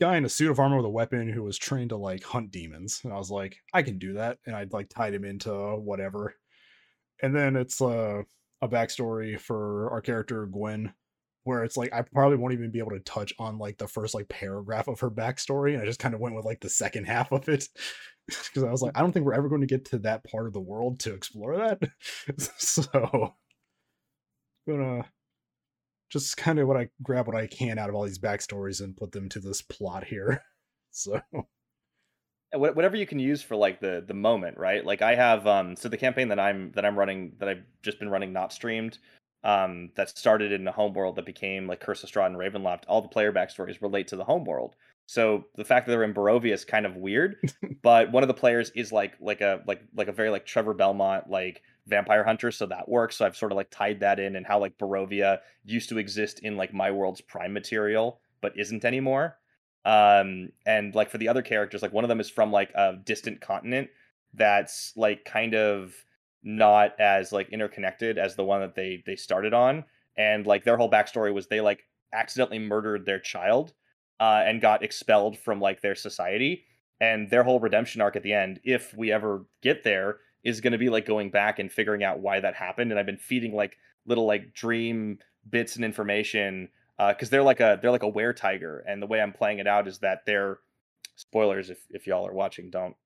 guy 0.01 0.17
in 0.17 0.25
a 0.25 0.29
suit 0.29 0.51
of 0.51 0.59
armor 0.59 0.77
with 0.77 0.87
a 0.87 0.91
weapon 0.91 1.29
who 1.29 1.43
was 1.43 1.59
trained 1.59 1.91
to 1.91 1.97
like 1.97 2.23
hunt 2.23 2.51
demons. 2.51 3.01
And 3.05 3.13
I 3.13 3.17
was 3.17 3.31
like, 3.31 3.57
I 3.73 3.83
can 3.83 3.99
do 3.99 4.15
that. 4.15 4.39
And 4.47 4.55
I'd 4.55 4.73
like 4.73 4.89
tied 4.89 5.15
him 5.15 5.25
into 5.25 5.53
whatever. 5.53 6.35
And 7.23 7.35
then 7.35 7.57
it's 7.57 7.81
uh, 7.81 8.23
a 8.61 8.69
backstory 8.69 9.39
for 9.39 9.91
our 9.91 10.01
character 10.01 10.47
Gwen, 10.47 10.93
where 11.45 11.65
it's 11.65 11.77
like 11.77 11.93
I 11.93 12.03
probably 12.03 12.37
won't 12.37 12.53
even 12.53 12.71
be 12.71 12.81
able 12.81 12.91
to 12.91 13.01
touch 13.01 13.33
on 13.39 13.59
like 13.59 13.79
the 13.79 13.89
first 13.89 14.15
like 14.15 14.29
paragraph 14.29 14.89
of 14.89 15.01
her 15.01 15.11
backstory. 15.11 15.75
And 15.75 15.83
I 15.83 15.87
just 15.87 16.01
kind 16.01 16.15
of 16.15 16.21
went 16.21 16.35
with 16.35 16.45
like 16.45 16.61
the 16.61 16.69
second 16.69 17.05
half 17.07 17.33
of 17.33 17.49
it. 17.49 17.69
Because 18.29 18.63
I 18.63 18.71
was 18.71 18.83
like, 18.83 18.97
I 18.97 19.01
don't 19.01 19.11
think 19.11 19.27
we're 19.27 19.35
ever 19.35 19.49
going 19.49 19.63
to 19.63 19.67
get 19.67 19.85
to 19.87 19.99
that 19.99 20.23
part 20.23 20.47
of 20.47 20.53
the 20.53 20.61
world 20.61 21.01
to 21.01 21.13
explore 21.13 21.57
that. 21.57 21.83
so 22.57 23.35
gonna 24.69 25.05
just 26.11 26.37
kind 26.37 26.59
of 26.59 26.69
what 26.69 26.77
I 26.77 26.89
grab 27.03 27.27
what 27.27 27.37
I 27.37 27.47
can 27.47 27.79
out 27.79 27.89
of 27.89 27.95
all 27.95 28.05
these 28.05 28.19
backstories 28.19 28.83
and 28.83 28.97
put 28.97 29.13
them 29.13 29.29
to 29.31 29.41
this 29.41 29.63
plot 29.63 30.05
here. 30.05 30.43
So 30.95 31.19
whatever 32.53 32.97
you 32.97 33.07
can 33.07 33.19
use 33.19 33.41
for 33.41 33.57
like 33.57 33.81
the 33.81 34.05
the 34.07 34.13
moment, 34.13 34.59
right? 34.59 34.85
Like 34.85 35.01
I 35.01 35.15
have 35.15 35.47
um 35.47 35.75
so 35.75 35.89
the 35.89 35.97
campaign 35.97 36.29
that 36.29 36.39
I'm 36.39 36.71
that 36.73 36.85
I'm 36.85 36.99
running 36.99 37.33
that 37.39 37.49
I've 37.49 37.63
just 37.83 37.99
been 37.99 38.11
running 38.11 38.35
not 38.35 38.53
streamed 38.53 38.99
um 39.43 39.91
that 39.97 40.11
started 40.11 40.53
in 40.53 40.65
the 40.65 40.71
home 40.73 40.93
world 40.93 41.17
that 41.17 41.25
became 41.25 41.67
like 41.67 41.81
Curse 41.81 42.05
of 42.05 42.11
Strahd 42.11 42.27
and 42.27 42.37
Ravenloft. 42.37 42.83
All 42.89 43.01
the 43.01 43.09
player 43.09 43.33
backstories 43.33 43.81
relate 43.81 44.09
to 44.09 44.17
the 44.17 44.25
home 44.25 44.45
world. 44.45 44.77
So 45.07 45.47
the 45.57 45.65
fact 45.65 45.87
that 45.87 45.93
they're 45.93 46.05
in 46.05 46.15
Barovia 46.15 46.53
is 46.53 46.65
kind 46.65 46.85
of 46.85 46.97
weird, 46.97 47.37
but 47.83 48.13
one 48.13 48.23
of 48.23 48.29
the 48.29 48.35
players 48.35 48.71
is 48.75 48.93
like 48.93 49.15
like 49.19 49.41
a 49.41 49.63
like 49.67 49.81
like 49.97 50.09
a 50.09 50.13
very 50.13 50.29
like 50.29 50.45
Trevor 50.45 50.75
Belmont 50.75 51.31
like 51.31 51.63
vampire 51.87 52.25
hunter, 52.25 52.51
so 52.51 52.67
that 52.67 52.89
works. 52.89 53.17
So 53.17 53.27
I've 53.27 53.37
sort 53.37 53.53
of 53.53 53.57
like 53.57 53.71
tied 53.71 54.01
that 54.01 54.21
in 54.21 54.37
and 54.37 54.47
how 54.47 54.59
like 54.59 54.79
Barovia 54.79 55.39
used 55.65 55.89
to 55.89 55.99
exist 55.99 56.41
in 56.41 56.57
like 56.57 56.73
my 56.73 56.91
world's 56.91 57.21
prime 57.21 57.53
material, 57.53 58.21
but 58.41 58.59
isn't 58.59 58.85
anymore. 58.85 59.39
Um, 59.85 60.51
and 60.65 60.95
like 60.95 61.11
for 61.11 61.19
the 61.19 61.29
other 61.29 61.43
characters, 61.43 61.83
like 61.83 61.93
one 61.93 62.05
of 62.05 62.09
them 62.09 62.21
is 62.21 62.31
from 62.31 62.53
like 62.53 62.71
a 62.75 62.95
distant 63.05 63.41
continent 63.41 63.89
that's 64.35 64.93
like 64.97 65.25
kind 65.25 65.55
of 65.55 65.95
not 66.43 66.99
as 67.01 67.33
like 67.33 67.49
interconnected 67.51 68.19
as 68.19 68.35
the 68.35 68.45
one 68.45 68.61
that 68.61 68.75
they 68.75 69.03
they 69.07 69.17
started 69.17 69.53
on. 69.53 69.85
And 70.17 70.47
like 70.47 70.65
their 70.65 70.77
whole 70.77 70.91
backstory 70.91 71.33
was 71.33 71.47
they 71.47 71.61
like 71.61 71.85
accidentally 72.13 72.59
murdered 72.59 73.07
their 73.07 73.19
child 73.19 73.73
uh, 74.21 74.43
and 74.47 74.61
got 74.61 74.83
expelled 74.83 75.39
from 75.39 75.61
like 75.61 75.81
their 75.81 75.95
society. 75.95 76.65
And 77.01 77.29
their 77.31 77.43
whole 77.43 77.59
redemption 77.59 78.01
arc 78.01 78.15
at 78.15 78.23
the 78.23 78.33
end, 78.33 78.61
if 78.63 78.95
we 78.95 79.11
ever 79.11 79.45
get 79.61 79.83
there, 79.83 80.19
is 80.45 80.61
going 80.61 80.73
to 80.73 80.79
be 80.79 80.89
like 80.89 81.07
going 81.07 81.31
back 81.31 81.59
and 81.59 81.71
figuring 81.71 82.03
out 82.03 82.21
why 82.21 82.41
that 82.41 82.55
happened. 82.55 82.91
And 82.91 82.99
I've 82.99 83.07
been 83.07 83.17
feeding 83.17 83.55
like 83.55 83.77
little 84.07 84.27
like 84.27 84.55
dream 84.55 85.19
bits 85.49 85.77
and 85.77 85.85
information 85.85 86.69
because 86.99 87.31
they're 87.31 87.43
like 87.43 87.61
a 87.61 87.79
they're 87.81 87.91
like 87.91 88.03
a 88.03 88.09
were 88.09 88.33
tiger, 88.33 88.85
and 88.87 89.03
the 89.03 89.07
way 89.07 89.21
I'm 89.21 89.33
playing 89.33 89.59
it 89.59 89.67
out 89.67 89.89
is 89.89 89.99
that 90.01 90.25
they're 90.27 90.59
spoilers 91.17 91.71
if 91.71 91.79
if 91.91 92.07
y'all 92.07 92.27
are 92.27 92.33
watching, 92.33 92.71
don't 92.71 92.97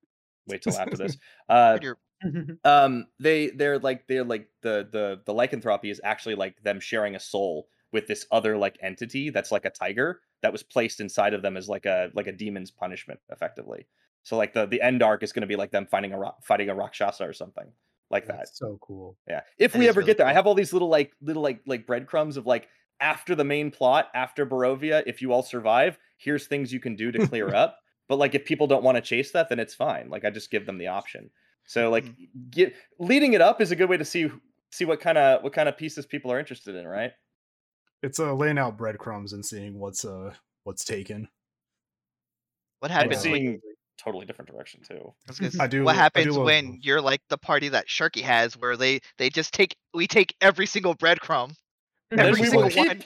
wait 0.47 0.62
till 0.62 0.78
after 0.78 0.97
this. 0.97 1.16
Uh, 1.49 1.78
um, 2.64 3.07
they 3.20 3.51
they're 3.51 3.78
like 3.78 4.07
they're 4.07 4.24
like 4.24 4.49
the 4.62 4.89
the 4.91 5.20
the 5.26 5.34
lycanthropy 5.34 5.91
is 5.91 6.01
actually 6.03 6.34
like 6.34 6.61
them 6.62 6.80
sharing 6.80 7.14
a 7.14 7.20
soul 7.20 7.68
with 7.93 8.07
this 8.07 8.26
other 8.32 8.57
like 8.57 8.78
entity 8.82 9.30
that's 9.30 9.53
like 9.53 9.64
a 9.64 9.70
tiger 9.70 10.20
that 10.43 10.53
was 10.53 10.62
placed 10.62 11.01
inside 11.01 11.34
of 11.34 11.43
them 11.43 11.57
as 11.57 11.68
like 11.68 11.87
a 11.87 12.11
like 12.14 12.26
a 12.26 12.32
demon's 12.32 12.70
punishment, 12.70 13.20
effectively. 13.30 13.87
So 14.27 14.37
like 14.37 14.55
the 14.55 14.66
the 14.66 14.83
end 14.83 15.05
arc 15.05 15.22
is 15.22 15.33
going 15.33 15.43
to 15.43 15.47
be 15.47 15.55
like 15.55 15.70
them 15.70 15.87
fighting 15.87 16.12
a 16.12 16.18
ro- 16.18 16.35
fighting 16.43 16.68
a 16.68 16.74
rakshasa 16.74 17.22
or 17.22 17.33
something 17.33 17.70
like 18.11 18.27
that. 18.27 18.49
So 18.49 18.77
cool. 18.83 19.16
Yeah. 19.29 19.43
If 19.57 19.72
That 19.72 19.79
we 19.79 19.89
ever 19.89 20.01
really 20.01 20.09
get 20.09 20.18
there, 20.18 20.27
I 20.27 20.33
have 20.33 20.49
all 20.49 20.55
these 20.55 20.72
little 20.72 20.89
like 20.89 21.12
little 21.22 21.45
like 21.45 21.61
like 21.64 21.87
breadcrumbs 21.87 22.37
of 22.37 22.45
like 22.45 22.66
after 22.99 23.37
the 23.37 23.45
main 23.45 23.70
plot, 23.70 24.09
after 24.14 24.45
Barovia, 24.45 25.05
if 25.07 25.22
you 25.22 25.33
all 25.33 25.45
survive, 25.45 25.97
here's 26.18 26.49
things 26.49 26.72
you 26.72 26.81
can 26.81 26.97
do 26.97 27.12
to 27.12 27.24
clear 27.29 27.55
up. 27.55 27.79
But 28.09 28.16
like 28.16 28.35
if 28.35 28.45
people 28.45 28.66
don't 28.66 28.83
want 28.83 28.97
to 28.97 29.01
chase 29.01 29.31
that, 29.31 29.49
then 29.49 29.61
it's 29.61 29.77
fine. 29.77 30.11
Like 30.11 30.24
I 30.24 30.31
just 30.31 30.51
give 30.51 30.66
them 30.66 30.79
the 30.79 30.89
option. 30.89 31.31
So 31.64 31.89
like 31.91 32.07
get 32.51 32.74
leading 32.99 33.35
it 33.35 33.41
up 33.41 33.61
is 33.61 33.70
a 33.70 33.77
good 33.77 33.89
way 33.89 33.97
to 33.97 34.05
see 34.05 34.29
see 34.72 34.85
what 34.87 35.01
kind 35.01 35.18
of 35.18 35.45
what 35.45 35.53
kind 35.53 35.68
of 35.68 35.79
pieces 35.79 36.05
people 36.05 36.33
are 36.33 36.41
interested 36.41 36.74
in, 36.74 36.85
right? 36.85 37.12
it's 38.03 38.18
uh 38.18 38.35
laying 38.35 38.59
out 38.59 38.77
breadcrumbs 38.77 39.33
and 39.35 39.47
seeing 39.47 39.79
what's 39.79 40.05
uh 40.05 40.35
what's 40.64 40.85
taken. 40.85 41.29
What 42.81 42.91
I've 42.91 43.09
been 43.09 43.18
happens? 43.18 43.24
when- 43.31 43.41
seeing 43.41 43.61
totally 43.99 44.26
different 44.26 44.51
direction 44.51 44.80
too. 44.86 45.01
I 45.26 45.28
was 45.28 45.38
gonna 45.38 45.53
I 45.61 45.64
say, 45.64 45.68
do- 45.68 45.84
what 45.84 45.92
I 45.92 45.94
do 45.94 45.99
happens 46.01 46.36
love 46.36 46.44
when 46.47 46.66
those. 46.72 46.78
you're 46.82 47.01
like 47.01 47.20
the 47.28 47.38
party 47.38 47.68
that 47.70 47.86
Sharky 47.88 48.22
has, 48.22 48.57
where 48.57 48.76
they 48.76 49.01
they 49.18 49.30
just 49.30 49.53
take 49.55 49.76
we 49.94 50.07
take 50.07 50.34
every 50.40 50.66
single 50.66 50.94
breadcrumb, 50.94 51.55
every 52.12 52.44
single 52.47 52.68
one. 52.70 53.03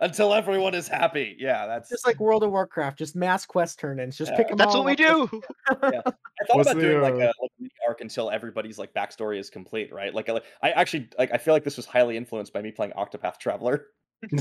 until 0.00 0.34
everyone 0.34 0.74
is 0.74 0.86
happy. 0.86 1.34
Yeah, 1.38 1.66
that's 1.66 1.88
Just 1.88 2.06
like 2.06 2.20
World 2.20 2.42
of 2.42 2.50
Warcraft, 2.50 2.98
just 2.98 3.16
mass 3.16 3.46
quest 3.46 3.78
turn-ins. 3.78 4.18
Just 4.18 4.30
Yeah. 4.32 4.36
pick 4.36 4.48
them 4.48 4.54
up. 4.54 4.58
That's 4.58 4.74
all 4.74 4.84
what 4.84 4.98
we 4.98 5.04
up, 5.06 5.30
just- 5.30 5.30
do. 5.32 5.42
I 5.70 5.74
thought 6.02 6.14
What's 6.56 6.70
about 6.70 6.80
the, 6.80 6.88
doing 6.88 7.00
like 7.02 7.14
a 7.14 7.28
uh, 7.30 7.32
like 7.40 7.50
a 7.58 7.62
mini 7.62 7.70
arc 7.88 8.00
until 8.02 8.30
everybody's 8.30 8.78
like 8.78 8.92
backstory 8.92 9.38
is 9.38 9.48
complete, 9.48 9.92
right? 9.92 10.12
Like, 10.14 10.28
like 10.28 10.44
I 10.62 10.70
actually 10.72 11.08
like 11.18 11.30
I 11.32 11.38
feel 11.38 11.54
like 11.54 11.64
this 11.64 11.76
was 11.76 11.86
highly 11.86 12.16
influenced 12.16 12.52
by 12.52 12.60
me 12.62 12.70
playing 12.72 12.92
Octopath 12.92 13.38
Traveler. 13.38 13.86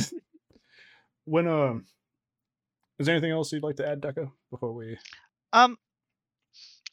When 1.26 1.48
um, 1.48 1.86
is 3.00 3.06
there 3.06 3.16
anything 3.16 3.32
else 3.32 3.52
you'd 3.54 3.64
like 3.64 3.76
to 3.78 3.88
add, 3.88 4.02
Deca, 4.02 4.32
before 4.50 4.74
we? 4.74 4.98
Um. 5.54 5.78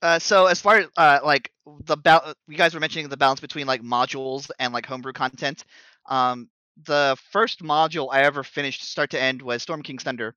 Uh, 0.00 0.18
so 0.18 0.46
as 0.46 0.60
far 0.60 0.76
as 0.78 0.86
uh, 0.96 1.18
like 1.24 1.50
the 1.84 1.96
bal- 1.96 2.34
you 2.46 2.56
guys 2.56 2.72
were 2.74 2.80
mentioning 2.80 3.08
the 3.08 3.16
balance 3.16 3.40
between 3.40 3.66
like 3.66 3.82
modules 3.82 4.50
and 4.58 4.72
like 4.72 4.86
homebrew 4.86 5.12
content. 5.12 5.64
Um, 6.06 6.48
the 6.84 7.16
first 7.32 7.62
module 7.62 8.08
I 8.12 8.22
ever 8.22 8.44
finished 8.44 8.84
start 8.84 9.10
to 9.10 9.20
end 9.20 9.42
was 9.42 9.62
Storm 9.62 9.82
King's 9.82 10.04
Thunder. 10.04 10.34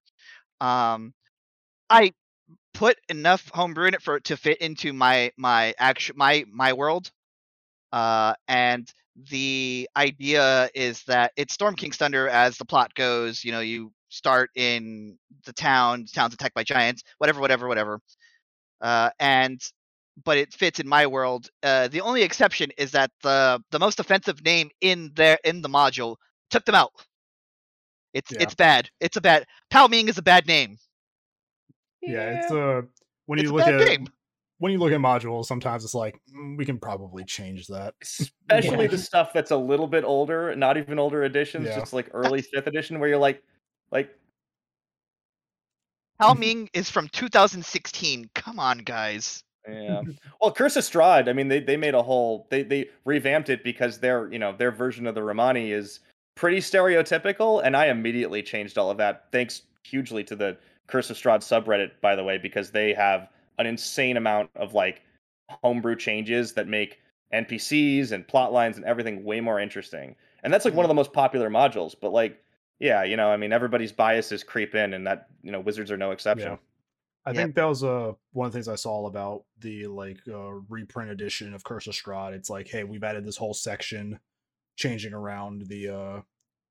Um, 0.59 1.13
I 1.89 2.13
put 2.73 2.97
enough 3.09 3.49
homebrew 3.53 3.87
in 3.87 3.93
it 3.93 4.01
for 4.01 4.17
it 4.17 4.25
to 4.25 4.37
fit 4.37 4.59
into 4.59 4.93
my 4.93 5.31
my 5.37 5.73
actual 5.77 6.15
my 6.17 6.45
my 6.51 6.73
world. 6.73 7.11
Uh, 7.91 8.33
and 8.47 8.91
the 9.29 9.89
idea 9.95 10.69
is 10.73 11.03
that 11.03 11.33
it's 11.35 11.53
Storm 11.53 11.75
King's 11.75 11.97
Thunder 11.97 12.27
as 12.29 12.57
the 12.57 12.65
plot 12.65 12.93
goes. 12.95 13.43
You 13.43 13.51
know, 13.51 13.59
you 13.61 13.91
start 14.11 14.51
in 14.55 15.17
the 15.45 15.53
town, 15.53 16.01
the 16.03 16.11
town's 16.13 16.33
attacked 16.35 16.53
by 16.53 16.63
giants, 16.63 17.01
whatever, 17.17 17.39
whatever, 17.41 17.67
whatever. 17.67 17.99
Uh, 18.81 19.09
and 19.19 19.59
but 20.23 20.37
it 20.37 20.53
fits 20.53 20.79
in 20.79 20.87
my 20.87 21.07
world. 21.07 21.47
Uh, 21.63 21.87
the 21.87 22.01
only 22.01 22.21
exception 22.21 22.69
is 22.77 22.91
that 22.91 23.09
the 23.23 23.59
the 23.71 23.79
most 23.79 23.99
offensive 23.99 24.43
name 24.45 24.69
in 24.81 25.11
there 25.15 25.39
in 25.43 25.61
the 25.61 25.69
module 25.69 26.17
took 26.51 26.65
them 26.65 26.75
out. 26.75 26.91
It's 28.13 28.31
Yeah. 28.31 28.39
it's 28.41 28.53
bad. 28.53 28.89
It's 28.99 29.15
a 29.17 29.21
bad. 29.21 29.45
Pao 29.69 29.87
Ming 29.87 30.09
is 30.09 30.17
a 30.17 30.21
bad 30.21 30.45
name. 30.45 30.77
Yeah, 32.01 32.41
it's 32.41 32.51
a 32.51 32.83
when 33.25 33.39
It's 33.39 33.47
you 33.47 33.53
a 33.53 33.55
look 33.55 33.65
bad 33.65 33.81
at 33.81 33.87
name. 33.87 34.07
when 34.57 34.71
you 34.73 34.79
look 34.79 34.91
at 34.91 34.99
modules, 34.99 35.45
sometimes 35.45 35.83
it's 35.85 35.93
like 35.93 36.19
"Mm, 36.35 36.57
we 36.57 36.65
can 36.65 36.77
probably 36.79 37.23
change 37.23 37.67
that. 37.67 37.93
Especially 38.01 38.85
Yeah. 38.85 38.91
the 38.91 38.97
stuff 38.97 39.31
that's 39.33 39.51
a 39.51 39.57
little 39.57 39.87
bit 39.87 40.03
older, 40.03 40.53
not 40.55 40.77
even 40.77 40.99
older 40.99 41.23
editions, 41.23 41.67
Yeah. 41.67 41.79
just 41.79 41.93
like 41.93 42.09
early 42.13 42.41
fifth 42.41 42.67
edition, 42.67 42.99
where 42.99 43.07
you're 43.07 43.17
like, 43.17 43.41
like 43.91 44.09
Pao 46.19 46.33
Ming 46.37 46.69
is 46.73 46.89
from 46.89 47.07
2016. 47.09 48.29
Come 48.33 48.59
on, 48.59 48.79
guys. 48.79 49.43
Yeah. 49.67 50.01
Well, 50.41 50.51
Curse 50.51 50.75
of 50.75 50.83
Strahd, 50.83 51.29
I 51.29 51.33
mean, 51.33 51.47
they, 51.47 51.59
they 51.59 51.77
made 51.77 51.93
a 51.93 52.01
whole 52.01 52.47
they 52.49 52.63
they 52.63 52.89
revamped 53.05 53.49
it 53.49 53.63
because 53.63 53.99
their 53.99 54.31
you 54.31 54.39
know 54.39 54.55
their 54.55 54.71
version 54.71 55.05
of 55.05 55.15
the 55.15 55.23
Romani 55.23 55.71
is 55.71 55.99
pretty 56.35 56.57
stereotypical, 56.57 57.61
and 57.63 57.77
I 57.77 57.87
immediately 57.87 58.41
changed 58.41 58.77
all 58.77 58.89
of 58.89 58.97
that. 58.97 59.25
Thanks 59.31 59.63
hugely 59.83 60.23
to 60.25 60.35
the 60.35 60.57
Curse 60.87 61.09
of 61.09 61.17
Strahd 61.17 61.39
subreddit, 61.39 61.91
by 62.01 62.15
the 62.15 62.23
way, 62.23 62.37
because 62.37 62.71
they 62.71 62.93
have 62.93 63.29
an 63.59 63.67
insane 63.67 64.17
amount 64.17 64.49
of 64.55 64.73
like 64.73 65.03
homebrew 65.63 65.95
changes 65.95 66.53
that 66.53 66.67
make 66.67 66.99
NPCs 67.33 68.11
and 68.11 68.27
plot 68.27 68.51
lines 68.51 68.77
and 68.77 68.85
everything 68.85 69.23
way 69.23 69.39
more 69.39 69.59
interesting. 69.59 70.15
And 70.43 70.51
that's 70.51 70.65
like 70.65 70.73
one 70.73 70.85
of 70.85 70.89
mm-hmm. 70.89 70.97
the 70.97 70.99
most 70.99 71.13
popular 71.13 71.49
modules. 71.49 71.93
But 71.99 72.11
like, 72.11 72.43
yeah, 72.81 73.03
you 73.03 73.15
know, 73.15 73.29
I 73.29 73.37
mean, 73.37 73.53
everybody's 73.53 73.91
biases 73.91 74.43
creep 74.43 74.75
in, 74.75 74.93
and 74.93 75.07
that 75.07 75.27
you 75.43 75.51
know, 75.51 75.59
wizards 75.61 75.91
are 75.91 75.97
no 75.97 76.11
exception. 76.11 76.51
Yeah. 76.53 76.57
I 77.23 77.29
Yep. 77.29 77.35
think 77.37 77.55
that 77.55 77.65
was 77.65 77.83
uh 77.83 78.13
one 78.33 78.47
of 78.47 78.51
the 78.51 78.55
things 78.57 78.67
I 78.67 78.75
saw 78.75 79.05
about 79.05 79.43
the 79.59 79.85
like 79.87 80.19
uh 80.27 80.53
reprint 80.69 81.11
edition 81.11 81.53
of 81.53 81.63
Curse 81.63 81.85
of 81.87 81.93
Strahd. 81.93 82.33
It's 82.33 82.49
like, 82.49 82.67
hey, 82.67 82.83
we've 82.83 83.03
added 83.03 83.25
this 83.25 83.37
whole 83.37 83.53
section 83.53 84.19
changing 84.75 85.13
around 85.13 85.67
the 85.67 85.89
uh 85.89 86.21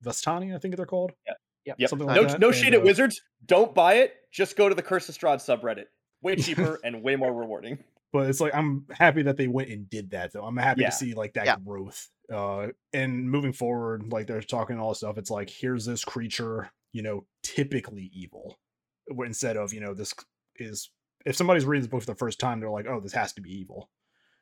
Vistani, 0.05 0.55
I 0.55 0.59
think 0.59 0.77
they're 0.77 0.87
called. 0.87 1.13
Yeah, 1.27 1.35
yeah, 1.67 1.75
yep. 1.79 1.91
Something 1.91 2.09
no, 2.09 2.25
that, 2.25 2.41
no 2.41 2.49
and, 2.49 2.57
shade 2.57 2.75
at 2.75 2.81
uh, 2.81 2.85
Wizards. 2.85 3.23
Don't 3.47 3.75
buy 3.75 3.95
it. 3.95 4.15
Just 4.33 4.57
go 4.57 4.69
to 4.69 4.75
the 4.75 4.83
Curse 4.83 5.09
of 5.09 5.17
Strahd 5.17 5.37
subreddit. 5.37 5.85
Way 6.23 6.37
cheaper 6.37 6.81
and 6.85 7.03
way 7.03 7.15
more 7.17 7.33
rewarding. 7.33 7.79
But 8.13 8.29
it's 8.29 8.41
like 8.41 8.53
I'm 8.55 8.87
happy 8.91 9.23
that 9.23 9.37
they 9.37 9.47
went 9.47 9.69
and 9.71 9.89
did 9.89 10.11
that 10.11 10.33
though. 10.33 10.45
I'm 10.45 10.57
happy 10.57 10.81
Yeah. 10.81 10.91
to 10.91 10.97
see 10.97 11.15
like 11.15 11.35
that 11.35 11.47
Yeah. 11.47 11.57
growth. 11.65 12.09
Uh 12.33 12.69
and 12.93 13.31
moving 13.31 13.53
forward, 13.53 14.13
like 14.13 14.27
they're 14.27 14.41
talking 14.43 14.79
all 14.79 14.91
this 14.91 14.99
stuff. 14.99 15.19
It's 15.19 15.31
like 15.31 15.51
here's 15.51 15.85
this 15.85 16.05
creature, 16.05 16.71
you 16.93 17.03
know, 17.03 17.25
typically 17.43 18.11
evil. 18.15 18.59
Instead 19.25 19.57
of, 19.57 19.73
you 19.73 19.81
know, 19.81 19.95
this 19.95 20.15
is 20.57 20.91
if 21.27 21.35
somebody's 21.37 21.65
reading 21.65 21.83
this 21.83 21.91
book 21.91 22.01
for 22.03 22.07
the 22.07 22.15
first 22.15 22.39
time, 22.39 22.61
they're 22.61 22.71
like, 22.71 22.87
oh, 22.87 23.01
this 23.01 23.13
has 23.13 23.33
to 23.35 23.41
be 23.41 23.51
evil. 23.51 23.91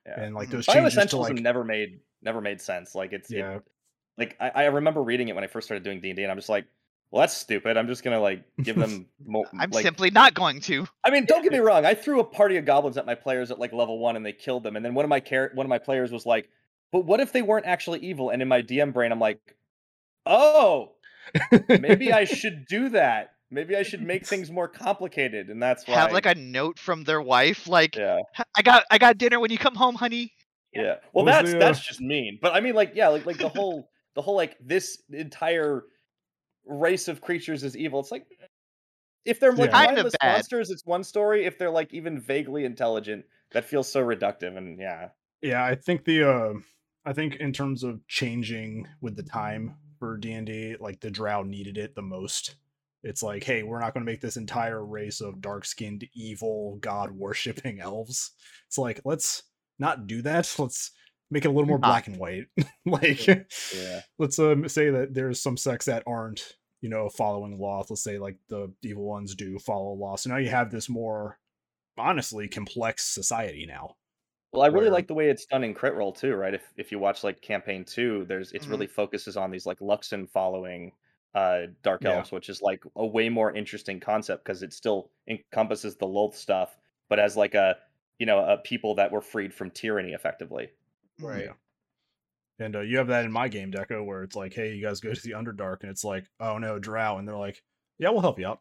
Yeah. 0.06 0.20
And 0.20 0.34
like 0.34 0.48
Mhm. 0.48 0.52
those 0.52 0.66
changes 0.66 1.06
to 1.06 1.16
like 1.16 1.34
never 1.34 1.64
made 1.64 2.00
never 2.22 2.40
made 2.40 2.60
sense. 2.60 2.94
Like 2.94 3.12
it's 3.12 3.30
it- 3.30 3.38
yeah, 3.38 3.58
like 4.18 4.36
I, 4.40 4.50
I 4.50 4.64
remember 4.66 5.02
reading 5.02 5.28
it 5.28 5.34
when 5.34 5.44
I 5.44 5.46
first 5.46 5.66
started 5.66 5.84
doing 5.84 6.00
D 6.00 6.10
and 6.10 6.16
D, 6.16 6.22
and 6.24 6.30
I'm 6.30 6.38
just 6.38 6.48
like, 6.50 6.66
well, 7.10 7.20
that's 7.22 7.34
stupid. 7.34 7.76
I'm 7.78 7.86
just 7.88 8.02
gonna 8.04 8.20
like 8.20 8.44
give 8.62 8.76
them 8.76 9.06
more. 9.26 9.46
I'm 9.58 9.70
like, 9.70 9.82
simply 9.82 10.10
not 10.10 10.34
going 10.34 10.60
to. 10.62 10.86
I 11.04 11.10
mean, 11.10 11.24
don't 11.24 11.42
get 11.42 11.52
me 11.52 11.58
wrong. 11.60 11.86
I 11.86 11.94
threw 11.94 12.20
a 12.20 12.24
party 12.24 12.56
of 12.58 12.64
goblins 12.66 12.98
at 12.98 13.06
my 13.06 13.14
players 13.14 13.50
at 13.50 13.58
like 13.58 13.72
level 13.72 13.98
one, 13.98 14.16
and 14.16 14.26
they 14.26 14.32
killed 14.34 14.62
them. 14.62 14.76
And 14.76 14.84
then 14.84 14.94
one 14.94 15.04
of 15.06 15.08
my 15.08 15.20
char- 15.20 15.50
one 15.54 15.64
of 15.64 15.70
my 15.70 15.78
players 15.78 16.12
was 16.12 16.26
like, 16.26 16.50
"But 16.92 17.06
what 17.06 17.20
if 17.20 17.32
they 17.32 17.42
weren't 17.42 17.66
actually 17.66 18.00
evil?" 18.00 18.30
And 18.30 18.42
in 18.42 18.48
my 18.48 18.62
DM 18.62 18.92
brain, 18.92 19.12
I'm 19.12 19.20
like, 19.20 19.56
"Oh, 20.26 20.96
maybe 21.70 22.12
I 22.12 22.24
should 22.26 22.66
do 22.66 22.90
that. 22.90 23.36
Maybe 23.50 23.76
I 23.76 23.82
should 23.84 24.02
make 24.02 24.26
things 24.26 24.50
more 24.50 24.68
complicated." 24.68 25.50
And 25.50 25.62
that's 25.62 25.86
why. 25.88 25.96
Have 26.00 26.12
like 26.12 26.26
a 26.26 26.34
note 26.34 26.78
from 26.78 27.04
their 27.04 27.20
wife, 27.20 27.66
like 27.66 27.96
yeah, 27.96 28.18
I 28.54 28.62
got 28.62 28.84
I 28.90 28.98
got 28.98 29.18
dinner 29.18 29.40
when 29.40 29.50
you 29.50 29.58
come 29.58 29.74
home, 29.74 29.94
honey. 29.96 30.34
yeah. 30.72 30.96
Well, 31.12 31.24
What 31.24 31.24
that's 31.24 31.54
the, 31.54 31.70
uh, 31.70 31.74
that's 31.74 31.80
just 31.86 32.00
mean. 32.00 32.38
But 32.40 32.54
I 32.54 32.60
mean, 32.60 32.74
like, 32.74 32.92
yeah, 32.94 33.08
like 33.08 33.26
like 33.26 33.40
the 33.40 33.48
whole 33.48 33.90
the 34.14 34.22
whole 34.22 34.36
like 34.36 34.56
this 34.60 35.02
entire 35.10 35.84
race 36.66 37.08
of 37.08 37.20
creatures 37.20 37.64
is 37.64 37.76
evil. 37.76 38.00
It's 38.00 38.12
like 38.12 38.26
if 39.24 39.40
they're 39.40 39.54
like 39.54 39.72
Yeah. 39.72 39.86
Kinda 39.94 40.04
mindless 40.04 40.16
monsters, 40.22 40.70
it's 40.70 40.84
one 40.86 41.04
story. 41.04 41.44
If 41.44 41.58
they're 41.58 41.70
like 41.70 41.92
even 41.94 42.20
vaguely 42.20 42.64
intelligent, 42.64 43.26
that 43.52 43.64
feels 43.64 43.90
so 43.90 44.04
reductive. 44.04 44.56
And 44.56 44.80
yeah, 44.80 45.10
yeah 45.42 45.64
i 45.64 45.74
think 45.74 46.04
the 46.04 46.28
uh 46.28 46.54
i 47.08 47.12
think 47.12 47.36
in 47.36 47.52
terms 47.52 47.82
of 47.82 48.06
changing 48.06 48.86
with 49.00 49.16
the 49.16 49.22
time 49.22 49.74
for 49.98 50.16
d&d 50.16 50.76
like 50.80 51.00
the 51.00 51.10
drow 51.10 51.42
needed 51.42 51.76
it 51.76 51.94
the 51.94 52.02
most. 52.02 52.56
It's 53.02 53.22
like 53.22 53.44
hey 53.44 53.62
we're 53.62 53.80
not 53.80 53.94
going 53.94 54.04
to 54.04 54.10
make 54.10 54.20
this 54.20 54.36
entire 54.36 54.84
race 54.84 55.20
of 55.20 55.40
dark 55.40 55.64
skinned 55.64 56.06
evil 56.14 56.78
god 56.80 57.12
worshipping 57.12 57.80
elves. 57.82 58.32
It's 58.66 58.78
like 58.78 59.00
let's 59.04 59.44
not 59.78 60.06
do 60.06 60.22
that. 60.22 60.52
Let's 60.58 60.90
make 61.30 61.44
it 61.44 61.48
a 61.48 61.50
little 61.52 61.68
more 61.68 61.78
black 61.78 62.08
and 62.08 62.16
white. 62.16 62.46
Like 62.86 63.26
yeah. 63.26 64.00
let's 64.18 64.38
um, 64.38 64.66
say 64.66 64.88
that 64.88 65.12
there's 65.12 65.42
some 65.42 65.58
sects 65.58 65.84
that 65.86 66.02
aren't 66.06 66.56
you 66.80 66.88
know 66.88 67.10
following 67.10 67.58
law 67.58 67.84
let's 67.90 68.02
say 68.02 68.18
like 68.18 68.38
the 68.48 68.72
evil 68.82 69.04
ones 69.04 69.34
do 69.34 69.58
follow 69.58 69.92
law 69.92 70.16
so 70.16 70.30
now 70.30 70.38
you 70.38 70.48
have 70.48 70.70
this 70.70 70.88
more 70.88 71.38
honestly 71.98 72.48
complex 72.48 73.04
society 73.04 73.66
now 73.66 73.96
Well, 74.52 74.62
I 74.62 74.66
really 74.68 74.84
where- 74.84 74.92
like 74.92 75.06
the 75.08 75.14
way 75.14 75.28
it's 75.30 75.46
done 75.46 75.64
in 75.64 75.74
Crit 75.74 75.94
Role 75.94 76.12
too, 76.12 76.34
right? 76.34 76.54
If 76.54 76.62
if 76.76 76.90
you 76.92 76.98
watch 76.98 77.22
like 77.24 77.40
campaign 77.42 77.84
two, 77.84 78.24
there's 78.28 78.52
it's 78.52 78.66
Mhm. 78.66 78.70
really 78.70 78.86
focuses 78.86 79.36
on 79.36 79.50
these 79.50 79.66
like 79.66 79.78
Luxon 79.80 80.28
following 80.28 80.92
uh 81.34 81.66
Dark 81.82 82.02
Yeah. 82.02 82.16
Elves, 82.16 82.32
which 82.32 82.48
is 82.48 82.62
like 82.62 82.82
a 82.96 83.06
way 83.06 83.28
more 83.28 83.54
interesting 83.54 84.00
concept 84.00 84.44
because 84.44 84.62
it 84.62 84.72
still 84.72 85.10
encompasses 85.28 85.96
the 85.96 86.06
Lolth 86.06 86.34
stuff, 86.34 86.76
but 87.10 87.18
as 87.18 87.36
like 87.36 87.54
a 87.54 87.76
you 88.18 88.26
know 88.26 88.38
a 88.44 88.56
people 88.56 88.94
that 88.96 89.12
were 89.12 89.20
freed 89.20 89.52
from 89.52 89.70
tyranny 89.70 90.12
effectively. 90.12 90.70
Right. 91.20 91.44
Yeah. 91.46 91.52
And 92.60 92.74
uh, 92.74 92.80
you 92.80 92.96
have 92.98 93.06
that 93.08 93.24
in 93.24 93.30
my 93.30 93.46
game, 93.48 93.70
Deca, 93.70 94.04
where 94.04 94.22
it's 94.24 94.34
like, 94.34 94.52
hey, 94.52 94.74
you 94.74 94.82
guys 94.82 94.98
go 95.00 95.14
to 95.14 95.22
the 95.22 95.30
Underdark, 95.32 95.82
and 95.82 95.90
it's 95.90 96.02
like, 96.02 96.24
oh 96.40 96.58
no, 96.58 96.78
Drow, 96.80 97.18
and 97.18 97.28
they're 97.28 97.36
like, 97.36 97.62
yeah, 97.98 98.08
we'll 98.10 98.20
help 98.22 98.38
you 98.40 98.46
out. 98.48 98.60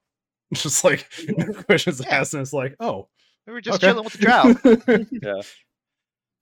It's 0.51 0.61
just 0.63 0.83
like 0.83 1.07
no 1.29 1.53
questions 1.63 2.01
Yeah. 2.05 2.19
asked, 2.19 2.33
and 2.33 2.41
it's 2.41 2.53
like, 2.53 2.75
oh, 2.79 3.07
We 3.47 3.53
were 3.53 3.61
just 3.61 3.81
okay. 3.83 3.87
chilling 3.93 4.03
with 4.03 4.13
the 4.13 4.19
drow. 4.19 5.35
Yeah. 5.35 5.41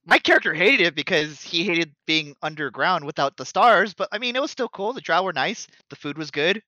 My 0.05 0.19
character 0.19 0.53
hated 0.53 0.81
it 0.81 0.95
because 0.95 1.41
he 1.41 1.63
hated 1.63 1.91
being 2.05 2.35
underground 2.41 3.05
without 3.05 3.37
the 3.37 3.45
stars, 3.45 3.93
but 3.93 4.07
I 4.11 4.19
mean 4.19 4.35
it 4.35 4.41
was 4.41 4.51
still 4.51 4.69
cool. 4.69 4.93
The 4.93 5.01
drow 5.01 5.23
were 5.23 5.33
nice. 5.33 5.67
The 5.89 5.95
food 5.95 6.17
was 6.17 6.31
good. 6.31 6.61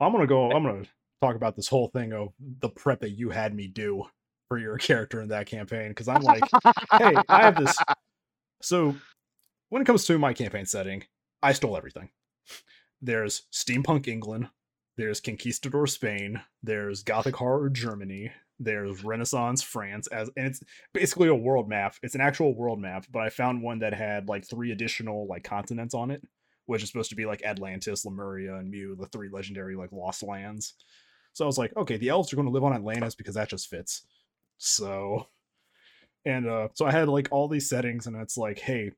I'm 0.00 0.12
gonna 0.12 0.26
go. 0.26 0.50
I'm 0.50 0.64
gonna 0.64 0.84
talk 1.22 1.36
about 1.36 1.56
this 1.56 1.68
whole 1.68 1.88
thing 1.88 2.12
of 2.12 2.28
the 2.60 2.68
prep 2.68 3.00
that 3.00 3.10
you 3.10 3.30
had 3.30 3.54
me 3.54 3.68
do 3.68 4.04
for 4.48 4.58
your 4.58 4.78
character 4.78 5.22
in 5.22 5.28
that 5.28 5.46
campaign 5.46 5.90
because 5.90 6.08
I'm 6.08 6.22
like, 6.22 6.42
hey, 6.92 7.14
I 7.28 7.42
have 7.42 7.56
this. 7.56 7.76
So 8.62 8.96
when 9.68 9.82
it 9.82 9.84
comes 9.84 10.06
to 10.06 10.18
my 10.18 10.32
campaign 10.32 10.64
setting, 10.64 11.04
I 11.42 11.52
stole 11.52 11.76
everything. 11.76 12.08
There's 13.02 13.42
steampunk 13.52 14.08
England, 14.08 14.48
there's 14.96 15.20
conquistador 15.20 15.86
Spain, 15.86 16.40
there's 16.62 17.02
Gothic 17.02 17.36
horror 17.36 17.68
Germany, 17.68 18.32
there's 18.58 19.04
Renaissance 19.04 19.62
France, 19.62 20.06
as 20.08 20.30
and 20.36 20.46
it's 20.46 20.62
basically 20.92 21.28
a 21.28 21.34
world 21.34 21.68
map. 21.68 21.96
It's 22.02 22.14
an 22.14 22.20
actual 22.20 22.54
world 22.54 22.80
map, 22.80 23.06
but 23.10 23.22
I 23.22 23.28
found 23.28 23.62
one 23.62 23.80
that 23.80 23.94
had 23.94 24.28
like 24.28 24.48
three 24.48 24.72
additional 24.72 25.26
like 25.26 25.44
continents 25.44 25.94
on 25.94 26.10
it, 26.10 26.22
which 26.66 26.82
is 26.82 26.88
supposed 26.88 27.10
to 27.10 27.16
be 27.16 27.26
like 27.26 27.44
Atlantis, 27.44 28.04
Lemuria, 28.04 28.56
and 28.56 28.70
Mu, 28.70 28.96
the 28.96 29.06
three 29.06 29.28
legendary 29.30 29.76
like 29.76 29.92
lost 29.92 30.22
lands. 30.22 30.74
So 31.32 31.44
I 31.44 31.46
was 31.46 31.58
like, 31.58 31.76
okay, 31.76 31.98
the 31.98 32.08
elves 32.08 32.32
are 32.32 32.36
going 32.36 32.48
to 32.48 32.52
live 32.52 32.64
on 32.64 32.72
Atlantis 32.72 33.14
because 33.14 33.34
that 33.34 33.50
just 33.50 33.68
fits. 33.68 34.06
So, 34.56 35.26
and 36.24 36.48
uh, 36.48 36.68
so 36.72 36.86
I 36.86 36.92
had 36.92 37.08
like 37.08 37.28
all 37.30 37.48
these 37.48 37.68
settings, 37.68 38.06
and 38.06 38.16
it's 38.16 38.38
like, 38.38 38.58
hey, 38.58 38.92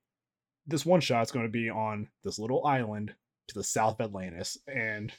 this 0.66 0.86
one 0.86 1.00
shot's 1.00 1.32
going 1.32 1.46
to 1.46 1.50
be 1.50 1.68
on 1.68 2.08
this 2.22 2.38
little 2.38 2.64
island 2.64 3.12
to 3.48 3.54
the 3.54 3.64
south 3.64 3.98
of 3.98 4.06
Atlantis, 4.06 4.56
and 4.72 5.12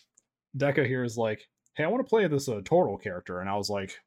Deca 0.58 0.86
here 0.86 1.04
is 1.04 1.18
like, 1.18 1.42
hey, 1.76 1.84
I 1.84 1.88
want 1.88 2.06
to 2.06 2.10
play 2.10 2.26
this 2.28 2.48
uh, 2.48 2.62
Tortle 2.64 3.02
character, 3.02 3.42
and 3.42 3.50
I 3.50 3.58
was 3.58 3.70
like, 3.70 4.00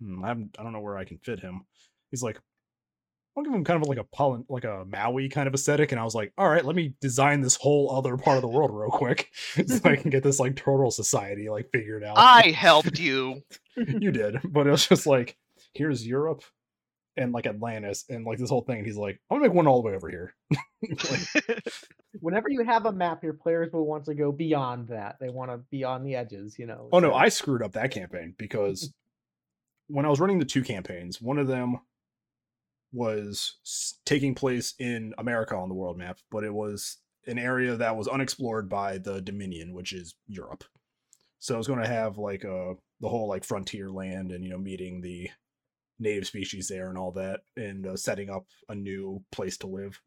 hmm, 0.00 0.24
I, 0.24 0.28
haven't, 0.28 0.56
I 0.58 0.62
don't 0.62 0.72
know 0.72 0.80
where 0.80 0.98
I 0.98 1.04
can 1.04 1.18
fit 1.18 1.40
him. 1.40 1.62
He's 2.10 2.22
like, 2.22 2.38
I'll 3.36 3.42
give 3.42 3.52
him 3.52 3.64
kind 3.64 3.82
of 3.82 3.88
like 3.88 3.98
a 3.98 4.04
Polyn- 4.04 4.46
like 4.48 4.64
a 4.64 4.84
Maui 4.84 5.28
kind 5.28 5.48
of 5.48 5.54
aesthetic, 5.54 5.90
and 5.90 6.00
I 6.00 6.04
was 6.04 6.14
like, 6.14 6.32
all 6.38 6.48
right, 6.48 6.64
let 6.64 6.76
me 6.76 6.94
design 7.00 7.40
this 7.40 7.56
whole 7.56 7.90
other 7.90 8.16
part 8.16 8.36
of 8.36 8.42
the 8.42 8.48
world 8.48 8.70
real 8.72 8.90
quick, 8.90 9.30
so 9.66 9.80
I 9.84 9.96
can 9.96 10.10
get 10.10 10.22
this 10.22 10.38
like 10.38 10.56
Turtle 10.56 10.90
Society 10.90 11.48
like 11.48 11.68
figured 11.72 12.04
out. 12.04 12.16
I 12.16 12.50
helped 12.50 12.98
you. 12.98 13.42
you 13.76 14.12
did, 14.12 14.38
but 14.44 14.66
it 14.66 14.70
was 14.70 14.86
just 14.86 15.06
like, 15.06 15.36
here's 15.72 16.06
Europe 16.06 16.44
and 17.16 17.32
like 17.32 17.46
Atlantis 17.46 18.04
and 18.08 18.24
like 18.24 18.38
this 18.38 18.50
whole 18.50 18.62
thing. 18.62 18.78
And 18.78 18.86
he's 18.86 18.96
like, 18.96 19.20
I'm 19.30 19.38
gonna 19.38 19.48
make 19.48 19.56
one 19.56 19.66
all 19.66 19.82
the 19.82 19.88
way 19.88 19.94
over 19.96 20.08
here. 20.08 20.34
Like, 21.10 21.62
Whenever 22.20 22.50
you 22.50 22.62
have 22.62 22.84
a 22.84 22.92
map, 22.92 23.24
your 23.24 23.32
players 23.32 23.72
will 23.72 23.86
want 23.86 24.04
to 24.04 24.14
go 24.14 24.30
beyond 24.30 24.88
that. 24.88 25.16
They 25.18 25.30
want 25.30 25.50
to 25.50 25.58
be 25.70 25.82
on 25.82 26.04
the 26.04 26.14
edges, 26.14 26.56
you 26.58 26.66
know. 26.66 26.90
oh 26.92 26.98
no, 26.98 27.14
I 27.14 27.30
screwed 27.30 27.62
up 27.62 27.72
that 27.72 27.90
campaign 27.90 28.34
because 28.36 28.92
when 29.88 30.04
I 30.06 30.08
was 30.08 30.20
running 30.20 30.38
the 30.38 30.44
two 30.44 30.62
campaigns, 30.62 31.20
one 31.20 31.38
of 31.38 31.46
them 31.46 31.78
was 32.92 33.56
taking 34.06 34.34
place 34.34 34.74
in 34.78 35.12
America 35.18 35.56
on 35.56 35.68
the 35.68 35.74
world 35.74 35.98
map, 35.98 36.18
but 36.30 36.44
it 36.44 36.54
was 36.54 36.98
an 37.26 37.38
area 37.38 37.76
that 37.76 37.96
was 37.96 38.08
unexplored 38.08 38.68
by 38.68 38.98
the 38.98 39.20
Dominion, 39.20 39.74
which 39.74 39.92
is 39.92 40.14
Europe. 40.26 40.64
So 41.40 41.54
I 41.54 41.58
was 41.58 41.66
going 41.66 41.82
to 41.82 41.88
have 41.88 42.16
like 42.16 42.44
uh 42.44 42.74
the 43.00 43.08
whole 43.08 43.28
like 43.28 43.44
frontier 43.44 43.90
land 43.90 44.32
and 44.32 44.42
you 44.42 44.50
know 44.50 44.58
meeting 44.58 45.00
the 45.00 45.28
native 45.98 46.26
species 46.26 46.68
there 46.68 46.88
and 46.88 46.98
all 46.98 47.12
that 47.12 47.40
and 47.56 47.86
uh, 47.86 47.96
setting 47.96 48.30
up 48.30 48.46
a 48.68 48.74
new 48.74 49.22
place 49.30 49.56
to 49.58 49.66
live. 49.66 50.00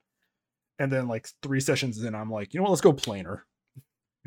And 0.80 0.91
then 0.91 1.07
like 1.07 1.28
three 1.41 1.59
sessions 1.59 2.03
in, 2.03 2.13
I'm 2.13 2.30
like, 2.30 2.53
you 2.53 2.59
know 2.59 2.63
what, 2.63 2.71
let's 2.71 2.82
go 2.82 2.93
planar. 2.93 3.41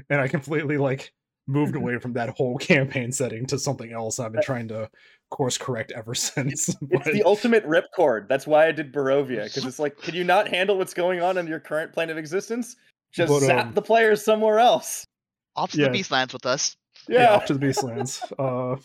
And 0.09 0.21
I 0.21 0.29
completely 0.29 0.79
like 0.79 1.13
moved 1.47 1.77
away 1.77 1.99
from 1.99 2.15
that 2.15 2.31
whole 2.31 2.59
campaign 2.59 3.13
setting 3.13 3.47
to 3.47 3.59
something 3.59 3.93
else. 3.93 4.19
I've 4.19 4.33
been 4.33 4.43
trying 4.43 4.69
to 4.69 4.91
course 5.31 5.57
correct 5.59 5.93
ever 5.97 6.15
since. 6.15 6.69
It's 6.69 6.79
but- 6.81 7.05
the 7.05 7.23
ultimate 7.25 7.65
ripcord. 7.67 8.29
That's 8.29 8.47
why 8.47 8.67
I 8.67 8.73
did 8.73 8.93
Barovia 8.93 9.45
because 9.45 9.65
it's 9.65 9.79
like, 9.79 9.97
can 10.01 10.15
you 10.15 10.25
not 10.25 10.49
handle 10.49 10.77
what's 10.79 10.95
going 10.95 11.23
on 11.23 11.39
in 11.39 11.47
your 11.47 11.61
current 11.61 11.93
plane 11.93 12.11
of 12.11 12.19
existence? 12.19 12.77
Just 13.13 13.33
But, 13.33 13.41
zap 13.41 13.67
um, 13.69 13.75
the 13.75 13.83
players 13.83 14.25
somewhere 14.25 14.59
else. 14.59 15.05
Off 15.57 15.73
to 15.73 15.79
Yeah. 15.79 15.89
the 15.89 15.99
Beastlands 15.99 16.33
with 16.33 16.47
us. 16.47 16.77
yeah, 17.09 17.23
Yeah. 17.23 17.35
off 17.35 17.47
to 17.47 17.55
the 17.55 17.67
Beastlands. 17.67 18.23
uh, 18.39 18.81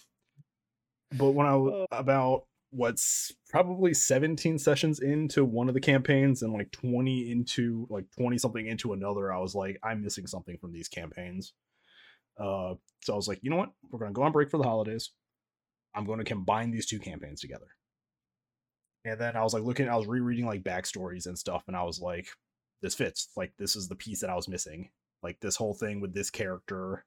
but 1.18 1.32
when 1.32 1.46
I 1.48 1.56
was 1.56 1.86
about 1.92 2.44
what's 2.72 3.32
probably 3.50 3.94
17 3.94 4.58
sessions 4.58 5.00
into 5.00 5.46
one 5.46 5.68
of 5.70 5.74
the 5.76 5.80
campaigns 5.80 6.42
and 6.42 6.52
like 6.52 6.72
20 6.72 7.32
into 7.32 7.88
like 7.90 8.06
20 8.18 8.38
something 8.38 8.66
into 8.66 8.94
another, 8.94 9.32
I 9.32 9.38
was 9.40 9.54
like, 9.56 9.78
I'm 9.84 10.02
missing 10.02 10.28
something 10.28 10.58
from 10.60 10.74
these 10.74 10.88
campaigns. 10.90 11.54
Uh, 12.38 12.74
so 13.04 13.14
I 13.14 13.16
was 13.16 13.28
like, 13.28 13.40
you 13.44 13.50
know 13.50 13.56
what? 13.58 13.70
We're 13.92 14.00
gonna 14.00 14.12
go 14.12 14.24
on 14.24 14.32
break 14.32 14.50
for 14.50 14.58
the 14.58 14.64
holidays. 14.66 15.12
I'm 15.96 16.06
going 16.06 16.20
to 16.20 16.26
combine 16.26 16.72
these 16.72 16.86
two 16.86 17.00
campaigns 17.00 17.42
together. 17.42 17.68
And 19.06 19.20
then 19.20 19.36
I 19.36 19.44
was 19.44 19.54
like 19.54 19.64
looking, 19.64 19.88
I 19.88 19.96
was 19.96 20.08
rereading 20.08 20.46
like 20.46 20.64
backstories 20.64 21.28
and 21.28 21.38
stuff, 21.38 21.64
and 21.68 21.76
I 21.76 21.84
was 21.84 22.00
like, 22.00 22.28
this 22.82 22.96
fits. 22.96 23.30
Like, 23.38 23.54
this 23.58 23.76
is 23.76 23.88
the 23.88 23.96
piece 23.96 24.22
that 24.22 24.30
I 24.30 24.36
was 24.36 24.48
missing. 24.48 24.90
Like, 25.24 25.40
this 25.40 25.56
whole 25.56 25.74
thing 25.74 26.02
with 26.02 26.14
this 26.14 26.30
character 26.30 27.06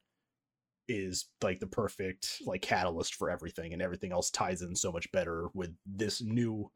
is 0.89 1.27
like 1.43 1.61
the 1.61 1.67
perfect 1.67 2.41
like 2.47 2.63
catalyst 2.63 3.15
for 3.15 3.31
everything 3.31 3.73
and 3.73 3.83
everything 3.83 4.11
else 4.11 4.31
ties 4.31 4.63
in 4.63 4.75
so 4.75 4.91
much 4.91 5.11
better 5.13 5.49
with 5.53 5.75
this 5.85 6.23
new 6.23 6.71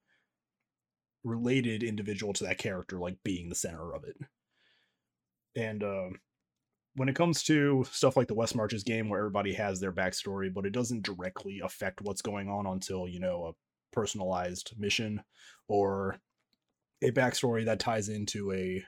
related 1.24 1.82
individual 1.82 2.32
to 2.34 2.44
that 2.44 2.58
character 2.58 2.98
like 2.98 3.16
being 3.24 3.48
the 3.48 3.54
center 3.54 3.94
of 3.94 4.04
it 4.04 4.16
and 5.56 5.82
um 5.82 6.20
when 6.94 7.08
it 7.08 7.16
comes 7.16 7.42
to 7.42 7.84
stuff 7.90 8.16
like 8.16 8.28
the 8.28 8.34
west 8.34 8.54
marches 8.54 8.82
game 8.82 9.08
where 9.08 9.20
everybody 9.20 9.54
has 9.54 9.80
their 9.80 9.92
backstory 9.92 10.52
but 10.52 10.66
it 10.66 10.72
doesn't 10.72 11.04
directly 11.04 11.60
affect 11.64 12.00
what's 12.02 12.22
going 12.22 12.48
on 12.48 12.66
until 12.66 13.08
you 13.08 13.20
know 13.20 13.46
a 13.46 13.94
personalized 13.94 14.72
mission 14.78 15.22
or 15.68 16.18
a 17.02 17.10
backstory 17.10 17.64
that 17.64 17.80
ties 17.80 18.08
into 18.08 18.52
a 18.52 18.84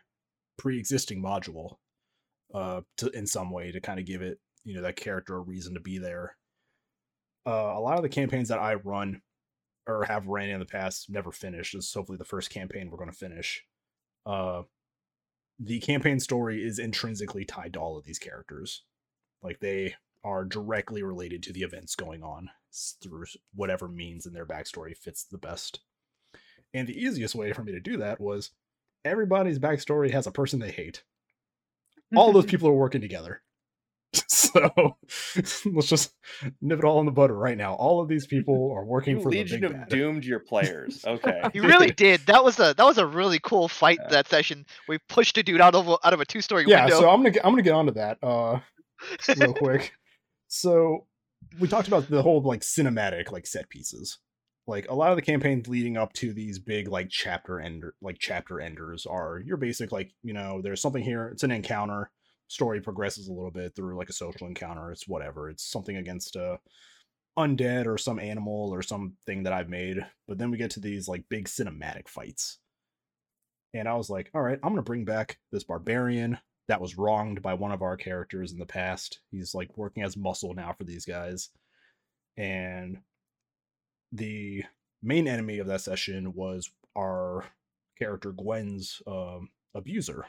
pre-existing 0.56 1.22
module 1.22 1.76
uh 2.54 2.80
to 2.96 3.08
in 3.10 3.26
some 3.26 3.50
way 3.50 3.72
to 3.72 3.80
kind 3.80 3.98
of 3.98 4.06
give 4.06 4.22
it 4.22 4.38
you 4.64 4.74
know 4.74 4.82
that 4.82 4.96
character 4.96 5.36
a 5.36 5.40
reason 5.40 5.74
to 5.74 5.80
be 5.80 5.98
there. 5.98 6.36
Uh 7.46 7.74
a 7.76 7.80
lot 7.80 7.96
of 7.96 8.02
the 8.02 8.08
campaigns 8.08 8.48
that 8.48 8.58
i 8.58 8.74
run 8.74 9.20
or 9.86 10.04
have 10.04 10.26
ran 10.26 10.48
in 10.48 10.60
the 10.60 10.64
past 10.64 11.10
never 11.10 11.30
finished. 11.30 11.74
This 11.74 11.86
is 11.86 11.94
hopefully 11.94 12.16
the 12.16 12.24
first 12.24 12.48
campaign 12.50 12.90
we're 12.90 12.96
going 12.96 13.10
to 13.10 13.16
finish. 13.16 13.62
Uh 14.24 14.62
the 15.58 15.80
campaign 15.80 16.20
story 16.20 16.64
is 16.64 16.78
intrinsically 16.78 17.44
tied 17.44 17.74
to 17.74 17.80
all 17.80 17.96
of 17.96 18.04
these 18.04 18.18
characters 18.18 18.82
Like 19.42 19.60
they 19.60 19.94
are 20.24 20.44
directly 20.44 21.02
related 21.02 21.42
to 21.44 21.52
the 21.52 21.62
events 21.62 21.94
going 21.94 22.22
on 22.22 22.50
through 23.02 23.26
whatever 23.54 23.88
means 23.88 24.26
in 24.26 24.32
their 24.32 24.46
backstory 24.46 24.96
fits 24.96 25.24
the 25.24 25.38
best. 25.38 25.80
And 26.72 26.88
the 26.88 27.00
easiest 27.00 27.34
way 27.36 27.52
for 27.52 27.62
me 27.62 27.72
to 27.72 27.80
do 27.80 27.98
that 27.98 28.20
was 28.20 28.50
everybody's 29.04 29.60
backstory 29.60 30.10
has 30.10 30.26
a 30.26 30.32
person 30.32 30.58
they 30.58 30.72
hate. 30.72 31.04
All 32.16 32.32
those 32.32 32.46
people 32.52 32.68
are 32.68 32.74
working 32.74 33.00
together. 33.02 33.42
So 34.54 34.96
let's 35.66 35.88
just 35.88 36.14
nip 36.60 36.78
it 36.78 36.84
all 36.84 37.00
in 37.00 37.06
the 37.06 37.12
butter 37.12 37.36
right 37.36 37.56
now. 37.56 37.74
All 37.74 38.00
of 38.00 38.08
these 38.08 38.26
people 38.26 38.72
are 38.76 38.84
working 38.84 39.16
You 39.16 39.22
for 39.22 39.30
the 39.30 39.38
Legion 39.38 39.60
big 39.62 39.70
of 39.70 39.76
bad. 39.76 39.88
doomed 39.88 40.24
your 40.24 40.38
players. 40.40 41.04
Okay. 41.06 41.42
You 41.54 41.62
really 41.62 41.90
did. 41.90 42.20
That 42.26 42.44
was 42.44 42.58
a 42.60 42.74
that 42.76 42.84
was 42.84 42.98
a 42.98 43.06
really 43.06 43.38
cool 43.40 43.68
fight 43.68 43.98
Yeah. 44.02 44.08
that 44.10 44.28
session. 44.28 44.64
We 44.88 44.98
pushed 45.08 45.36
a 45.38 45.42
dude 45.42 45.60
out 45.60 45.74
of 45.74 45.88
a, 45.88 45.96
out 46.06 46.12
of 46.12 46.20
a 46.20 46.24
two 46.24 46.40
story 46.40 46.64
yeah 46.66 46.82
window. 46.82 46.94
Yeah, 46.96 47.00
so 47.00 47.10
i'm 47.10 47.18
gonna 47.20 47.30
get, 47.30 47.44
i'm 47.44 47.52
gonna 47.52 47.62
get 47.62 47.74
onto 47.74 47.92
that 47.94 48.18
uh 48.22 48.60
real 49.38 49.54
quick 49.54 49.92
so 50.48 51.06
we 51.60 51.68
talked 51.68 51.88
about 51.88 52.08
the 52.08 52.22
whole 52.22 52.40
like 52.42 52.60
cinematic 52.60 53.30
like 53.32 53.46
set 53.46 53.68
pieces 53.68 54.18
like 54.66 54.88
a 54.88 54.94
lot 54.94 55.10
of 55.10 55.16
the 55.16 55.22
campaigns 55.22 55.68
leading 55.68 55.96
up 55.96 56.12
to 56.14 56.32
these 56.32 56.58
big 56.58 56.88
like 56.88 57.08
chapter 57.10 57.60
ender 57.60 57.94
like 58.00 58.16
chapter 58.18 58.60
enders 58.60 59.04
are 59.06 59.40
your 59.44 59.56
basic 59.56 59.92
like 59.92 60.12
you 60.22 60.32
know 60.32 60.60
there's 60.62 60.80
something 60.80 61.02
here 61.02 61.28
it's 61.28 61.42
an 61.42 61.50
encounter 61.50 62.10
story 62.48 62.80
progresses 62.80 63.28
a 63.28 63.32
little 63.32 63.50
bit 63.50 63.74
through 63.74 63.96
like 63.96 64.08
a 64.10 64.14
social 64.14 64.46
encounter 64.46 64.90
it's 64.92 65.08
whatever 65.08 65.48
it's 65.48 65.64
something 65.64 65.96
against 65.96 66.36
a 66.36 66.58
undead 67.38 67.86
or 67.86 67.98
some 67.98 68.20
animal 68.20 68.70
or 68.72 68.82
something 68.82 69.42
that 69.42 69.52
i've 69.52 69.68
made 69.68 70.04
but 70.28 70.38
then 70.38 70.50
we 70.50 70.56
get 70.56 70.70
to 70.70 70.80
these 70.80 71.08
like 71.08 71.24
big 71.28 71.46
cinematic 71.46 72.08
fights 72.08 72.58
and 73.72 73.88
i 73.88 73.94
was 73.94 74.08
like 74.08 74.30
all 74.34 74.42
right 74.42 74.58
i'm 74.62 74.70
gonna 74.70 74.82
bring 74.82 75.04
back 75.04 75.38
this 75.50 75.64
barbarian 75.64 76.38
that 76.68 76.80
was 76.80 76.96
wronged 76.96 77.42
by 77.42 77.54
one 77.54 77.72
of 77.72 77.82
our 77.82 77.96
characters 77.96 78.52
in 78.52 78.58
the 78.58 78.66
past. 78.66 79.20
He's 79.30 79.54
like 79.54 79.76
working 79.76 80.02
as 80.02 80.16
muscle 80.16 80.54
now 80.54 80.72
for 80.72 80.84
these 80.84 81.04
guys. 81.04 81.50
And 82.36 82.98
the 84.12 84.64
main 85.02 85.28
enemy 85.28 85.58
of 85.58 85.66
that 85.66 85.82
session 85.82 86.32
was 86.34 86.70
our 86.96 87.44
character 87.98 88.32
Gwen's 88.32 89.02
um, 89.06 89.50
abuser. 89.74 90.26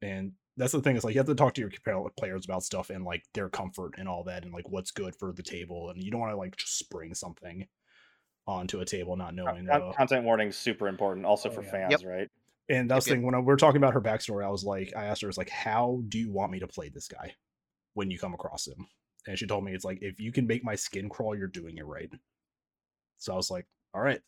And 0.00 0.32
that's 0.56 0.72
the 0.72 0.82
thing 0.82 0.96
is 0.96 1.04
like 1.04 1.14
you 1.14 1.20
have 1.20 1.26
to 1.26 1.34
talk 1.34 1.54
to 1.54 1.60
your 1.60 1.70
players 2.16 2.44
about 2.44 2.62
stuff 2.62 2.90
and 2.90 3.04
like 3.04 3.24
their 3.34 3.48
comfort 3.48 3.94
and 3.98 4.08
all 4.08 4.24
that 4.24 4.44
and 4.44 4.52
like 4.52 4.68
what's 4.68 4.90
good 4.90 5.16
for 5.16 5.32
the 5.32 5.42
table 5.42 5.90
and 5.90 6.02
you 6.02 6.10
don't 6.10 6.20
want 6.20 6.32
to 6.32 6.36
like 6.36 6.56
just 6.56 6.78
spring 6.78 7.14
something 7.14 7.66
onto 8.46 8.80
a 8.80 8.86
table 8.86 9.16
not 9.16 9.34
knowing 9.34 9.68
Con- 9.70 9.82
uh, 9.82 9.94
Content 9.96 10.24
warning 10.24 10.48
is 10.48 10.56
super 10.56 10.88
important, 10.88 11.26
also 11.26 11.48
Oh, 11.48 11.50
for 11.50 11.62
yeah. 11.62 11.62
fans, 11.62 11.86
Yep. 11.86 12.04
right? 12.04 12.28
and 12.70 12.90
that's 12.90 13.08
the 13.08 13.14
Yep, 13.14 13.16
thing 13.16 13.22
when 13.24 13.34
I, 13.34 13.38
we 13.40 13.46
were 13.46 13.56
talking 13.56 13.78
about 13.78 13.94
her 13.94 14.02
backstory, 14.02 14.44
I 14.46 14.50
was 14.50 14.64
like, 14.64 14.94
I 14.96 15.06
asked 15.06 15.22
her, 15.22 15.28
"It's 15.28 15.38
like, 15.38 15.50
how 15.50 16.02
do 16.08 16.18
you 16.18 16.32
want 16.32 16.52
me 16.52 16.60
to 16.60 16.68
play 16.68 16.88
this 16.90 17.08
guy 17.08 17.36
when 17.94 18.10
you 18.10 18.18
come 18.18 18.34
across 18.34 18.66
him?" 18.68 18.88
And 19.28 19.38
she 19.38 19.46
told 19.46 19.64
me, 19.64 19.74
"It's 19.74 19.84
like 19.86 20.00
if 20.02 20.20
you 20.20 20.32
can 20.32 20.46
make 20.48 20.64
my 20.64 20.76
skin 20.76 21.08
crawl, 21.10 21.36
you're 21.36 21.48
doing 21.48 21.78
it 21.78 21.86
right." 21.86 22.10
So 23.18 23.32
I 23.32 23.36
was 23.36 23.50
like, 23.50 23.66
"All 23.94 24.00
right." 24.02 24.20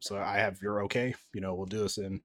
So 0.00 0.18
I 0.18 0.38
have 0.38 0.60
your 0.62 0.84
okay, 0.84 1.14
you 1.34 1.40
know, 1.40 1.54
we'll 1.54 1.66
do 1.66 1.80
this. 1.80 1.98
And 1.98 2.22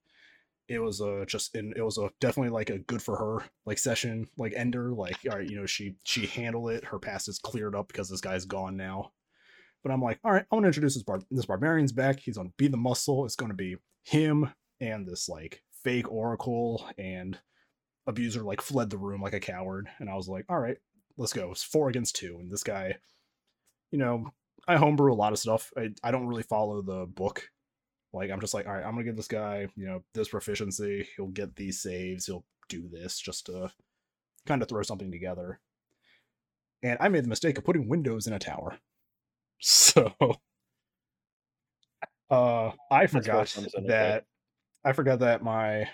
it 0.72 0.80
was 0.80 1.02
uh 1.02 1.26
just, 1.28 1.56
and 1.56 1.76
it 1.76 1.84
was 1.84 1.98
a 1.98 2.10
definitely 2.20 2.52
like 2.52 2.70
a 2.70 2.80
good 2.80 3.02
for 3.02 3.18
her 3.18 3.46
like 3.66 3.78
session, 3.78 4.28
like 4.38 4.54
ender. 4.56 4.94
Like, 4.94 5.18
all 5.30 5.38
right, 5.38 5.50
you 5.50 5.58
know, 5.58 5.66
she 5.66 5.96
she 6.04 6.26
handled 6.26 6.72
it. 6.72 6.86
Her 6.86 7.00
past 7.00 7.28
is 7.28 7.40
cleared 7.40 7.76
up 7.76 7.88
because 7.88 8.10
this 8.10 8.22
guy's 8.22 8.46
gone 8.46 8.78
now. 8.78 9.12
But 9.84 9.92
I'm 9.92 10.02
like, 10.02 10.20
all 10.24 10.32
right, 10.32 10.46
I'm 10.52 10.58
gonna 10.58 10.68
introduce 10.68 10.96
this 10.96 11.04
bar 11.04 11.20
this 11.30 11.46
barbarian's 11.46 11.92
back. 11.92 12.20
He's 12.20 12.38
gonna 12.38 12.50
be 12.58 12.68
the 12.68 12.78
muscle. 12.78 13.26
It's 13.26 13.36
gonna 13.36 13.54
be 13.54 13.78
him 14.04 14.52
and 14.82 15.08
this 15.08 15.30
like 15.30 15.62
fake 15.84 16.12
oracle 16.12 16.90
and 16.98 17.38
abuser 18.08 18.42
like 18.42 18.62
fled 18.62 18.90
the 18.90 18.98
room 18.98 19.22
like 19.22 19.34
a 19.34 19.40
coward 19.40 19.88
and 20.00 20.10
i 20.10 20.16
was 20.16 20.28
like 20.28 20.44
all 20.50 20.60
right 20.60 20.78
let's 21.18 21.34
go 21.34 21.52
it's 21.52 21.64
four 21.64 21.88
against 21.88 22.16
two 22.16 22.38
and 22.40 22.52
this 22.52 22.64
guy 22.64 22.96
you 23.92 24.00
know 24.00 24.26
i 24.68 24.76
homebrew 24.76 25.14
a 25.14 25.16
lot 25.16 25.32
of 25.32 25.40
stuff 25.40 25.72
i, 25.78 25.90
I 26.04 26.12
don't 26.12 26.28
really 26.28 26.44
follow 26.44 26.82
the 26.82 27.06
book 27.06 27.50
like 28.14 28.30
i'm 28.32 28.40
just 28.42 28.54
like 28.54 28.68
all 28.68 28.74
right 28.74 28.86
i'm 28.86 28.92
gonna 28.92 29.04
give 29.04 29.16
this 29.16 29.28
guy 29.28 29.68
you 29.76 29.86
know 29.86 30.04
this 30.14 30.30
proficiency 30.30 31.08
he'll 31.16 31.28
get 31.28 31.56
these 31.56 31.82
saves 31.82 32.26
he'll 32.26 32.46
do 32.70 32.88
this 32.92 33.20
just 33.20 33.46
to 33.46 33.72
kind 34.46 34.62
of 34.62 34.68
throw 34.68 34.82
something 34.82 35.12
together 35.12 35.60
and 36.84 36.98
i 37.00 37.08
made 37.10 37.24
the 37.24 37.30
mistake 37.30 37.58
of 37.58 37.64
putting 37.64 37.88
windows 37.88 38.28
in 38.28 38.34
a 38.34 38.40
tower 38.40 38.78
so 39.60 40.12
uh 42.30 42.72
i 42.90 43.06
forgot 43.08 43.52
comes 43.54 43.74
in, 43.76 43.88
that 43.88 44.26
I 44.84 44.94
forgot 44.94 45.20
that 45.20 45.44
my 45.44 45.88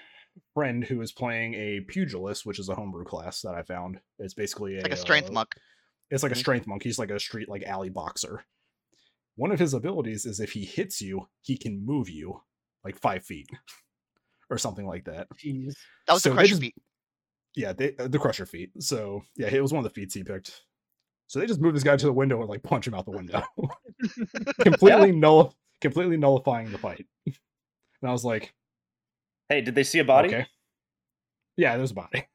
friend 0.54 0.84
who 0.84 1.02
is 1.02 1.12
playing 1.12 1.56
a 1.56 1.82
pugilist, 1.82 2.46
which 2.46 2.58
is 2.58 2.70
a 2.70 2.76
homebrew 2.76 3.04
class 3.04 3.42
that 3.42 3.54
I 3.54 3.64
found, 3.64 4.00
it's 4.18 4.34
basically 4.34 4.76
It's 4.76 4.84
like 4.84 4.94
a 4.94 4.98
strength 4.98 5.30
uh, 5.30 5.34
monk. 5.34 5.56
It's 6.10 6.24
like 6.24 6.32
a 6.32 6.36
Mhm. 6.36 6.40
strength 6.40 6.68
monk. 6.68 6.84
He's 6.84 6.98
like 7.00 7.12
a 7.12 7.20
street 7.20 7.50
like 7.50 7.64
alley 7.64 7.90
boxer. 7.90 8.46
One 9.38 9.52
of 9.52 9.60
his 9.60 9.74
abilities 9.74 10.26
is 10.26 10.40
if 10.42 10.52
he 10.52 10.66
hits 10.66 11.00
you, 11.02 11.28
he 11.42 11.58
can 11.58 11.86
move 11.86 12.10
you 12.10 12.42
like 12.84 12.98
five 12.98 13.24
feet 13.24 13.48
or 14.50 14.58
something 14.58 14.86
like 14.86 15.06
that. 15.06 15.28
Jeez. 15.38 15.76
That 16.08 16.14
was 16.14 16.24
so 16.24 16.30
the 16.30 16.36
crusher 16.36 16.50
just- 16.50 16.62
feat. 16.62 16.76
Yeah, 17.56 17.74
they, 17.74 17.96
uh, 17.98 18.08
the 18.08 18.20
crusher 18.20 18.46
feat. 18.46 18.72
So 18.80 19.24
yeah, 19.36 19.48
it 19.48 19.62
was 19.62 19.72
one 19.74 19.80
of 19.80 19.92
the 19.92 20.00
feats 20.00 20.14
he 20.14 20.24
picked. 20.24 20.62
So 21.28 21.40
they 21.40 21.46
just 21.48 21.60
moved 21.60 21.76
this 21.76 21.84
guy 21.84 21.98
to 21.98 22.06
the 22.06 22.14
window 22.14 22.40
and 22.40 22.50
like 22.50 22.62
punch 22.64 22.86
him 22.88 22.94
out 22.94 23.06
the 23.06 23.12
window, 23.12 23.42
completely 24.62 25.12
null, 25.16 25.54
completely 25.82 26.18
nullifying 26.18 26.72
the 26.72 26.78
fight. 26.78 27.06
And 27.26 27.36
I 28.10 28.12
was 28.12 28.24
like, 28.24 28.54
Hey, 29.50 29.62
did 29.62 29.76
they 29.76 29.84
see 29.84 30.00
a 30.00 30.04
body? 30.06 30.30
okay, 30.30 30.48
yeah, 31.58 31.78
there's 31.78 31.92
a 31.92 31.96
body. 31.96 32.26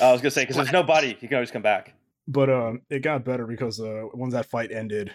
I 0.00 0.12
was 0.12 0.20
gonna 0.20 0.30
say 0.30 0.42
because 0.42 0.56
there's 0.56 0.72
no 0.72 0.82
body, 0.82 1.16
you 1.20 1.28
can 1.28 1.34
always 1.34 1.50
come 1.50 1.62
back. 1.62 1.94
but 2.26 2.48
um 2.50 2.80
it 2.90 3.00
got 3.00 3.24
better 3.24 3.46
because 3.46 3.80
uh 3.80 4.04
once 4.14 4.32
that 4.34 4.46
fight 4.46 4.72
ended 4.72 5.12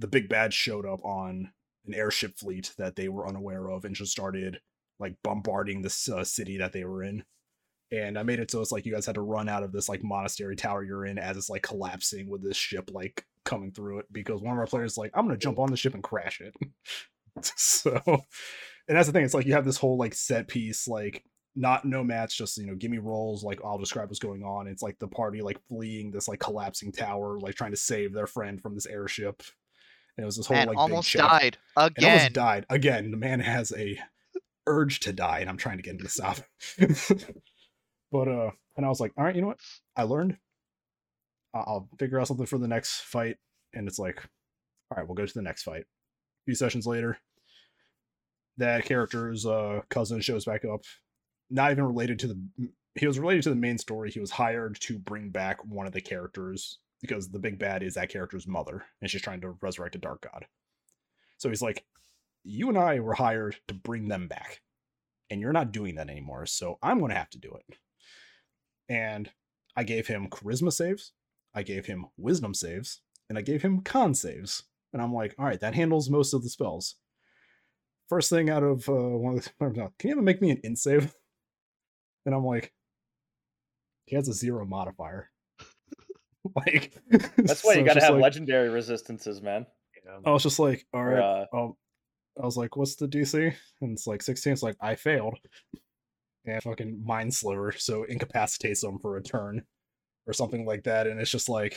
the 0.00 0.08
big 0.08 0.28
bad 0.28 0.52
showed 0.52 0.86
up 0.86 1.04
on 1.04 1.52
an 1.86 1.94
airship 1.94 2.38
fleet 2.38 2.72
that 2.78 2.96
they 2.96 3.08
were 3.08 3.28
unaware 3.28 3.70
of 3.70 3.84
and 3.84 3.94
just 3.94 4.12
started 4.12 4.60
like 4.98 5.14
bombarding 5.22 5.82
this 5.82 6.08
uh, 6.08 6.24
city 6.24 6.58
that 6.58 6.72
they 6.72 6.84
were 6.84 7.02
in. 7.02 7.22
And 7.92 8.16
i 8.16 8.22
made 8.22 8.38
it 8.38 8.50
so 8.50 8.60
it's 8.60 8.70
like 8.70 8.86
you 8.86 8.92
guys 8.92 9.06
had 9.06 9.16
to 9.16 9.20
run 9.20 9.48
out 9.48 9.64
of 9.64 9.72
this 9.72 9.88
like 9.88 10.04
monastery 10.04 10.54
tower 10.54 10.84
you're 10.84 11.04
in 11.04 11.18
as 11.18 11.36
it's 11.36 11.50
like 11.50 11.62
collapsing 11.62 12.30
with 12.30 12.40
this 12.40 12.56
ship 12.56 12.88
like 12.92 13.26
coming 13.44 13.72
through 13.72 13.98
it 13.98 14.06
because 14.12 14.40
one 14.40 14.52
of 14.52 14.60
our 14.60 14.66
players 14.66 14.96
like 14.96 15.10
i'm 15.12 15.26
gonna 15.26 15.36
jump 15.36 15.58
on 15.58 15.70
the 15.70 15.76
ship 15.76 15.94
and 15.94 16.02
crash 16.02 16.40
it. 16.40 16.54
So 17.56 17.92
and 17.96 18.96
that's 18.96 19.06
the 19.06 19.12
thing 19.12 19.24
it's 19.24 19.34
like 19.34 19.46
you 19.46 19.54
have 19.54 19.64
this 19.64 19.76
whole 19.76 19.96
like 19.96 20.14
set 20.14 20.46
piece 20.46 20.86
like 20.86 21.24
not 21.56 21.84
no 21.84 22.04
match 22.04 22.36
just 22.38 22.58
you 22.58 22.66
know 22.66 22.74
give 22.74 22.90
me 22.90 22.98
rolls 22.98 23.42
like 23.42 23.60
i'll 23.64 23.78
describe 23.78 24.08
what's 24.08 24.18
going 24.18 24.42
on. 24.42 24.66
It's 24.66 24.82
like 24.82 24.98
the 24.98 25.08
party 25.08 25.40
like 25.42 25.58
fleeing 25.68 26.10
this 26.10 26.28
like 26.28 26.38
collapsing 26.38 26.92
tower 26.92 27.38
like 27.40 27.54
trying 27.54 27.70
to 27.70 27.76
save 27.76 28.12
their 28.12 28.26
friend 28.26 28.60
from 28.60 28.74
this 28.74 28.86
airship 28.86 29.42
and 30.16 30.24
it 30.24 30.26
was 30.26 30.36
this 30.36 30.46
whole 30.46 30.56
Man, 30.56 30.68
like 30.68 30.76
almost 30.76 31.12
died. 31.12 31.58
And 31.76 32.04
almost 32.04 32.32
died. 32.32 32.66
Again 32.68 33.10
the 33.10 33.16
man 33.16 33.40
has 33.40 33.72
a 33.72 33.98
urge 34.66 35.00
to 35.00 35.12
die 35.12 35.40
and 35.40 35.48
i'm 35.48 35.56
trying 35.56 35.78
to 35.78 35.82
get 35.82 35.94
him 35.94 36.00
to 36.00 36.08
stop. 36.08 36.38
But 38.12 38.26
uh 38.26 38.50
and 38.76 38.84
i 38.84 38.88
was 38.88 38.98
like 38.98 39.12
all 39.16 39.24
right 39.24 39.34
you 39.34 39.40
know 39.40 39.48
what? 39.48 39.60
I 39.96 40.02
learned. 40.02 40.36
I'll 41.54 41.88
figure 41.98 42.20
out 42.20 42.26
something 42.26 42.46
for 42.46 42.58
the 42.58 42.68
next 42.68 43.02
fight. 43.02 43.36
And 43.72 43.86
it's 43.86 43.98
like 43.98 44.22
all 44.90 44.96
right 44.96 45.06
we'll 45.06 45.14
go 45.14 45.26
to 45.26 45.34
the 45.34 45.42
next 45.42 45.62
fight. 45.62 45.82
A 45.82 46.44
few 46.46 46.54
sessions 46.54 46.86
later 46.86 47.18
that 48.56 48.84
character's 48.84 49.46
uh 49.46 49.80
cousin 49.88 50.20
shows 50.20 50.44
back 50.44 50.64
up. 50.64 50.82
Not 51.50 51.70
even 51.72 51.84
related 51.84 52.18
to 52.20 52.26
the 52.28 52.40
he 52.94 53.06
was 53.06 53.18
related 53.18 53.44
to 53.44 53.50
the 53.50 53.56
main 53.56 53.78
story. 53.78 54.10
He 54.10 54.20
was 54.20 54.32
hired 54.32 54.78
to 54.80 54.98
bring 54.98 55.30
back 55.30 55.64
one 55.64 55.86
of 55.86 55.92
the 55.92 56.00
characters 56.00 56.78
because 57.00 57.28
the 57.28 57.38
big 57.38 57.58
bad 57.58 57.82
is 57.82 57.94
that 57.94 58.10
character's 58.10 58.46
mother 58.46 58.84
and 59.00 59.10
she's 59.10 59.22
trying 59.22 59.40
to 59.40 59.56
resurrect 59.60 59.94
a 59.94 59.98
dark 59.98 60.22
god. 60.22 60.46
So 61.38 61.48
he's 61.48 61.62
like 61.62 61.84
you 62.42 62.68
and 62.68 62.78
i 62.78 62.98
were 63.00 63.14
hired 63.14 63.56
to 63.68 63.74
bring 63.74 64.08
them 64.08 64.26
back 64.26 64.60
and 65.28 65.40
you're 65.40 65.52
not 65.52 65.72
doing 65.72 65.94
that 65.96 66.08
anymore 66.08 66.46
so 66.46 66.78
i'm 66.82 66.98
going 66.98 67.10
to 67.10 67.16
have 67.16 67.30
to 67.30 67.38
do 67.38 67.52
it. 67.54 67.76
And 68.88 69.30
i 69.76 69.84
gave 69.84 70.06
him 70.06 70.28
charisma 70.28 70.72
saves 70.72 71.12
i 71.54 71.62
gave 71.62 71.86
him 71.86 72.06
wisdom 72.16 72.54
saves 72.54 73.00
and 73.28 73.38
i 73.38 73.42
gave 73.42 73.62
him 73.62 73.82
con 73.82 74.14
saves. 74.14 74.64
And 74.92 75.00
i'm 75.00 75.14
like 75.14 75.34
all 75.38 75.46
right 75.46 75.60
that 75.60 75.74
handles 75.74 76.10
most 76.10 76.32
of 76.32 76.42
the 76.42 76.50
spells. 76.50 76.96
First 78.08 78.28
thing 78.28 78.50
out 78.50 78.64
of 78.64 78.88
uh, 78.88 78.92
one 78.92 79.38
of 79.38 79.44
the 79.44 79.50
can 79.98 80.08
you 80.08 80.12
ever 80.12 80.22
make 80.22 80.42
me 80.42 80.50
an 80.50 80.60
int 80.64 80.78
save? 80.78 81.14
And 82.26 82.34
i'm 82.34 82.44
like 82.44 82.74
he 84.04 84.14
has 84.14 84.28
a 84.28 84.34
zero 84.34 84.66
modifier 84.66 85.30
like 86.56 86.92
That's 87.36 87.64
why 87.64 87.74
so 87.74 87.78
you 87.80 87.84
gotta 87.84 88.00
have 88.00 88.14
like- 88.14 88.22
legendary 88.22 88.68
resistances, 88.68 89.40
man. 89.42 89.66
I 90.26 90.30
was 90.30 90.42
just 90.42 90.58
like, 90.58 90.86
all 90.92 91.04
right. 91.04 91.18
Or, 91.18 91.22
uh, 91.22 91.46
Oh, 91.52 91.76
I 92.40 92.44
was 92.44 92.56
like, 92.56 92.76
what's 92.76 92.96
the 92.96 93.06
DC? 93.06 93.54
And 93.80 93.92
it's 93.92 94.06
like 94.06 94.22
16. 94.22 94.52
It's 94.54 94.62
like, 94.62 94.76
I 94.80 94.94
failed. 94.94 95.38
And 96.46 96.62
fucking 96.62 97.02
Mind 97.04 97.34
Sliver, 97.34 97.72
so 97.72 98.04
incapacitates 98.04 98.80
them 98.80 98.98
for 98.98 99.16
a 99.16 99.22
turn 99.22 99.62
or 100.26 100.32
something 100.32 100.64
like 100.64 100.84
that. 100.84 101.06
And 101.06 101.20
it's 101.20 101.30
just 101.30 101.48
like, 101.48 101.76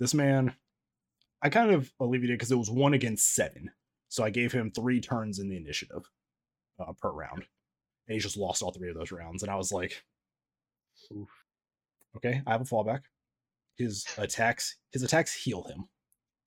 this 0.00 0.14
man, 0.14 0.54
I 1.42 1.48
kind 1.48 1.70
of 1.70 1.90
alleviated 2.00 2.38
because 2.38 2.50
it 2.50 2.58
was 2.58 2.70
one 2.70 2.92
against 2.92 3.34
seven. 3.34 3.70
So 4.08 4.24
I 4.24 4.30
gave 4.30 4.52
him 4.52 4.70
three 4.70 5.00
turns 5.00 5.38
in 5.38 5.48
the 5.48 5.56
initiative 5.56 6.02
uh, 6.80 6.92
per 7.00 7.10
round. 7.10 7.44
And 8.08 8.14
he 8.14 8.18
just 8.18 8.36
lost 8.36 8.62
all 8.62 8.72
three 8.72 8.90
of 8.90 8.96
those 8.96 9.12
rounds. 9.12 9.42
And 9.42 9.50
I 9.50 9.56
was 9.56 9.70
like, 9.72 10.02
Oof. 11.12 11.28
okay, 12.16 12.42
I 12.46 12.52
have 12.52 12.60
a 12.62 12.64
fallback. 12.64 13.02
His 13.76 14.04
attacks 14.18 14.76
his 14.92 15.02
attacks 15.02 15.32
heal 15.34 15.64
him. 15.64 15.84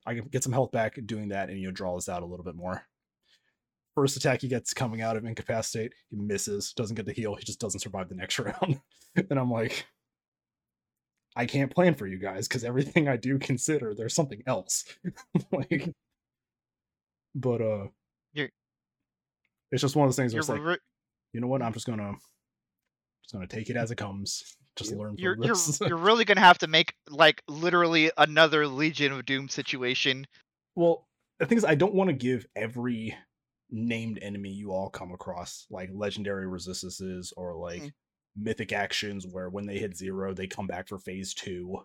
I 0.06 0.16
can 0.16 0.26
get 0.30 0.44
some 0.44 0.54
health 0.54 0.72
back 0.72 0.98
doing 1.06 1.30
that, 1.30 1.50
and 1.50 1.60
you 1.60 1.68
know 1.68 1.72
draw 1.72 1.96
this 1.96 2.10
out 2.10 2.24
a 2.24 2.26
little 2.26 2.46
bit 2.46 2.56
more. 2.56 2.84
First 3.96 4.16
attack 4.18 4.42
he 4.42 4.48
gets 4.48 4.74
coming 4.74 5.02
out 5.02 5.18
of 5.18 5.26
incapacitate, 5.26 5.94
he 6.10 6.16
misses, 6.16 6.74
doesn't 6.74 6.96
get 6.96 7.06
the 7.06 7.12
heal, 7.14 7.36
he 7.36 7.44
just 7.44 7.60
doesn't 7.60 7.82
survive 7.82 8.08
the 8.10 8.16
next 8.16 8.40
round. 8.40 8.80
and 9.16 9.38
I'm 9.40 9.52
like, 9.52 9.86
I 11.36 11.46
can't 11.46 11.74
plan 11.74 11.96
for 11.96 12.08
you 12.08 12.18
guys 12.18 12.48
because 12.48 12.64
everything 12.64 13.08
I 13.08 13.18
do 13.18 13.38
consider 13.40 13.94
there's 13.94 14.16
something 14.16 14.42
else. 14.48 14.86
like, 15.52 15.94
but 17.36 17.62
uh, 17.62 17.88
You're- 18.34 18.50
it's 19.72 19.82
just 19.82 19.96
one 19.96 20.06
of 20.06 20.10
those 20.10 20.16
things 20.18 20.34
where 20.34 20.40
it's 20.40 20.50
like, 20.50 20.62
re- 20.62 20.78
you 21.34 21.42
know 21.42 21.48
what? 21.48 21.62
I'm 21.62 21.74
just 21.74 21.86
gonna 21.86 22.14
just 23.30 23.34
gonna 23.36 23.48
take 23.48 23.70
it 23.70 23.78
as 23.78 23.92
it 23.92 23.98
comes. 23.98 24.56
Just 24.76 24.92
learn 24.92 25.10
from 25.16 25.18
you're 25.20 25.36
you're 25.36 25.56
this. 25.56 25.80
you're 25.82 25.98
really 25.98 26.26
gonna 26.26 26.40
have 26.42 26.58
to 26.60 26.68
make 26.68 26.94
like 27.10 27.44
literally 27.48 28.10
another 28.18 28.68
Legion 28.68 29.12
of 29.12 29.26
Doom 29.26 29.50
situation. 29.50 30.26
well, 30.76 31.08
the 31.38 31.46
thing 31.46 31.58
is, 31.60 31.64
I 31.66 31.76
don't 31.76 31.94
want 31.94 32.10
to 32.10 32.14
give 32.16 32.46
every 32.56 33.16
named 33.70 34.18
enemy 34.24 34.50
you 34.50 34.72
all 34.72 34.90
come 34.90 35.12
across 35.12 35.68
like 35.70 35.90
legendary 35.94 36.48
resistances 36.48 37.32
or 37.38 37.56
like 37.56 37.84
Mm. 37.84 37.92
mythic 38.36 38.74
actions 38.74 39.28
where 39.28 39.48
when 39.50 39.68
they 39.68 39.78
hit 39.78 39.96
zero 39.96 40.34
they 40.34 40.48
come 40.48 40.66
back 40.66 40.88
for 40.88 40.98
phase 40.98 41.34
two 41.36 41.78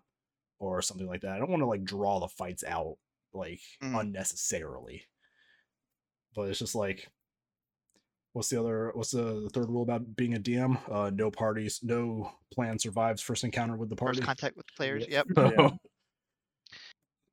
or 0.58 0.80
something 0.80 1.06
like 1.06 1.20
that. 1.22 1.32
I 1.32 1.38
don't 1.38 1.50
want 1.50 1.60
to 1.60 1.66
like 1.66 1.84
draw 1.84 2.20
the 2.20 2.28
fights 2.28 2.64
out 2.64 2.96
like 3.34 3.60
Mm. 3.82 4.00
unnecessarily. 4.00 5.02
But 6.34 6.48
it's 6.48 6.58
just 6.58 6.74
like 6.74 7.08
what's 8.34 8.48
the 8.50 8.60
other 8.60 8.90
what's 8.94 9.12
the, 9.12 9.40
the 9.44 9.50
third 9.50 9.68
rule 9.70 9.82
about 9.82 10.14
being 10.14 10.34
a 10.34 10.38
DM? 10.38 10.78
Uh 10.90 11.10
no 11.14 11.30
parties, 11.30 11.80
no 11.82 12.30
plan 12.52 12.78
survives 12.78 13.22
first 13.22 13.42
encounter 13.44 13.76
with 13.76 13.88
the 13.88 13.96
party. 13.96 14.18
First 14.18 14.26
contact 14.26 14.56
with 14.56 14.66
players. 14.76 15.06
Yep. 15.08 15.26
Yep. 15.36 15.54
Yeah. 15.58 15.70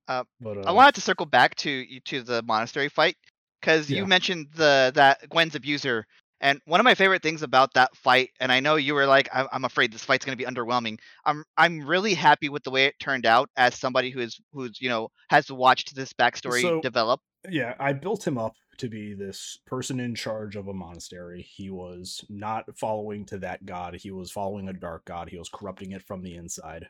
Uh, 0.08 0.24
but 0.42 0.58
uh, 0.58 0.62
I 0.66 0.72
wanted 0.72 0.96
to 0.96 1.02
circle 1.02 1.26
back 1.26 1.56
to 1.58 1.70
you 1.72 2.00
to 2.02 2.22
the 2.22 2.42
monastery 2.44 2.90
fight 2.90 3.16
because 3.62 3.90
Yeah. 3.90 4.00
you 4.00 4.06
mentioned 4.08 4.48
the 4.56 4.92
that 4.96 5.30
Gwen's 5.30 5.56
abuser, 5.56 6.06
and 6.42 6.60
one 6.66 6.80
of 6.82 6.84
my 6.84 6.96
favorite 6.96 7.22
things 7.24 7.44
about 7.44 7.74
that 7.76 7.96
fight, 7.96 8.32
and 8.42 8.52
I 8.52 8.60
know 8.60 8.76
you 8.76 8.94
were 8.94 9.06
like, 9.06 9.30
I'm, 9.32 9.48
I'm 9.54 9.64
afraid 9.64 9.94
this 9.94 10.04
fight's 10.04 10.26
going 10.26 10.38
to 10.38 10.44
be 10.44 10.52
underwhelming. 10.52 10.98
I'm 11.26 11.46
I'm 11.56 11.86
really 11.86 12.14
happy 12.14 12.50
with 12.50 12.64
the 12.64 12.72
way 12.72 12.86
it 12.88 12.96
turned 13.00 13.26
out 13.26 13.50
as 13.56 13.76
somebody 13.76 14.10
who's 14.10 14.42
who's 14.52 14.82
you 14.82 14.90
know 14.90 15.10
has 15.30 15.50
watched 15.52 15.96
this 15.96 16.12
backstory 16.14 16.62
So- 16.64 16.82
develop. 16.82 17.22
Yeah, 17.50 17.74
I 17.80 17.94
built 17.94 18.26
him 18.26 18.38
up 18.38 18.56
to 18.78 18.88
be 18.90 19.14
this 19.14 19.60
person 19.66 20.00
in 20.00 20.16
charge 20.16 20.56
of 20.56 20.68
a 20.68 20.74
monastery. 20.74 21.42
He 21.42 21.70
was 21.70 22.24
not 22.30 22.66
following 22.78 23.26
to 23.28 23.40
that 23.40 23.66
god. 23.66 23.96
He 23.96 24.12
was 24.12 24.32
following 24.32 24.70
a 24.70 24.74
dark 24.74 25.06
god. 25.06 25.30
He 25.30 25.38
was 25.38 25.50
corrupting 25.50 25.92
it 25.92 26.04
from 26.04 26.22
the 26.22 26.36
inside. 26.36 26.88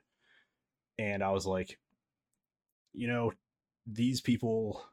And 0.99 1.23
I 1.23 1.31
was 1.31 1.45
like, 1.45 1.79
you 2.93 3.07
know, 3.07 3.31
these 3.87 4.21
people 4.21 4.83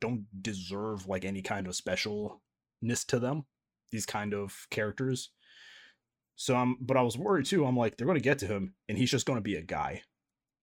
don't 0.00 0.26
deserve 0.42 1.06
like 1.06 1.24
any 1.24 1.42
kind 1.42 1.66
of 1.66 1.74
specialness 1.74 3.06
to 3.08 3.18
them. 3.18 3.44
These 3.90 4.06
kind 4.06 4.34
of 4.34 4.66
characters. 4.70 5.30
So 6.36 6.54
I'm 6.54 6.76
but 6.80 6.96
I 6.96 7.02
was 7.02 7.18
worried 7.18 7.46
too. 7.46 7.66
I'm 7.66 7.76
like, 7.76 7.96
they're 7.96 8.06
gonna 8.06 8.20
get 8.20 8.38
to 8.40 8.46
him 8.46 8.74
and 8.88 8.96
he's 8.96 9.10
just 9.10 9.26
gonna 9.26 9.40
be 9.40 9.56
a 9.56 9.62
guy. 9.62 10.02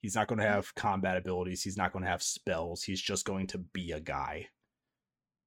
He's 0.05 0.13
not 0.15 0.27
going 0.27 0.37
to 0.39 0.45
have 0.47 0.75
combat 0.75 1.17
abilities. 1.17 1.63
He's 1.63 1.77
not 1.77 1.91
going 1.91 2.05
to 2.05 2.11
have 2.11 2.21
spells. 2.21 2.83
He's 2.83 3.01
just 3.01 3.25
going 3.25 3.47
to 3.47 3.57
be 3.57 3.91
a 3.91 3.99
guy. 3.99 4.49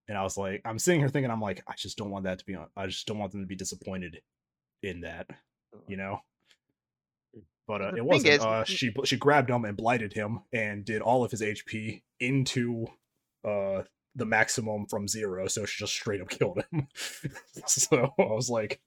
And 0.08 0.18
I 0.18 0.24
was 0.24 0.36
like, 0.36 0.62
I'm 0.64 0.80
sitting 0.80 0.98
here 1.00 1.08
thinking, 1.08 1.30
I'm 1.30 1.40
like, 1.40 1.62
I 1.68 1.74
just 1.76 1.96
don't 1.96 2.10
want 2.10 2.24
that 2.24 2.40
to 2.40 2.44
be. 2.44 2.56
on. 2.56 2.66
I 2.76 2.86
just 2.86 3.06
don't 3.06 3.18
want 3.18 3.30
them 3.30 3.42
to 3.42 3.46
be 3.46 3.54
disappointed 3.54 4.20
in 4.82 5.02
that, 5.02 5.28
you 5.86 5.96
know. 5.96 6.18
But 7.68 7.82
uh, 7.82 7.92
it 7.96 8.04
wasn't. 8.04 8.32
is, 8.34 8.40
uh, 8.40 8.64
she 8.64 8.92
she 9.04 9.16
grabbed 9.16 9.48
him 9.48 9.64
and 9.64 9.76
blighted 9.76 10.12
him 10.14 10.40
and 10.52 10.84
did 10.84 11.02
all 11.02 11.22
of 11.22 11.30
his 11.30 11.40
HP 11.42 12.02
into 12.18 12.86
uh 13.46 13.82
the 14.16 14.24
maximum 14.26 14.86
from 14.86 15.06
zero. 15.06 15.46
So 15.46 15.66
she 15.66 15.78
just 15.84 15.92
straight 15.92 16.20
up 16.20 16.30
killed 16.30 16.64
him. 16.72 16.88
so 17.66 18.12
I 18.18 18.22
was 18.24 18.50
like, 18.50 18.80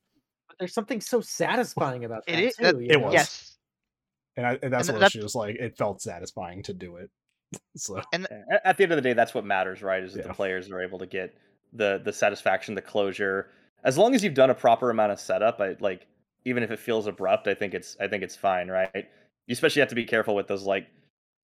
But 0.49 0.57
there's 0.59 0.74
something 0.74 0.99
so 0.99 1.22
satisfying 1.22 2.03
about 2.03 2.24
It 2.28 2.32
that 2.34 2.43
is- 2.43 2.55
too. 2.57 2.63
that- 2.63 2.76
you 2.82 2.88
it 2.89 2.93
know? 2.99 3.05
was. 3.05 3.13
Yes, 3.13 3.50
and, 4.38 4.45
I, 4.45 4.59
and 4.61 4.71
that's 4.73 4.88
And 4.88 4.95
what 4.95 4.99
that's- 4.99 5.11
she 5.11 5.19
was 5.21 5.36
like. 5.36 5.55
It 5.57 5.77
felt 5.77 6.01
satisfying 6.01 6.63
to 6.63 6.73
do 6.73 6.97
it. 6.97 7.09
so 7.75 8.01
Yeah, 8.13 8.25
a- 8.51 8.67
At 8.67 8.77
the 8.77 8.84
end 8.84 8.91
of 8.93 8.95
the 8.97 9.01
day, 9.01 9.13
that's 9.13 9.34
what 9.34 9.45
matters, 9.45 9.82
right? 9.82 10.03
Is 10.03 10.13
that 10.13 10.21
Yeah. 10.21 10.27
the 10.29 10.34
players 10.34 10.69
are 10.71 10.82
able 10.82 10.99
to 10.99 11.05
get 11.07 11.34
the 11.73 12.01
the 12.03 12.13
satisfaction, 12.13 12.75
the 12.75 12.82
closure. 12.82 13.49
As 13.84 13.97
long 13.97 14.13
as 14.15 14.23
you've 14.23 14.34
done 14.34 14.49
a 14.49 14.55
proper 14.55 14.89
amount 14.89 15.11
of 15.11 15.19
setup, 15.19 15.59
I 15.59 15.75
like 15.79 16.07
even 16.45 16.63
if 16.63 16.71
it 16.71 16.79
feels 16.79 17.07
abrupt, 17.07 17.47
I 17.47 17.53
think 17.53 17.73
it's 17.73 17.97
I 17.99 18.07
think 18.07 18.23
it's 18.23 18.36
fine, 18.36 18.67
right? 18.69 18.89
You 19.47 19.53
especially 19.53 19.79
have 19.82 19.89
to 19.89 19.95
be 19.95 20.05
careful 20.05 20.36
with 20.36 20.47
those 20.47 20.63
like 20.63 20.88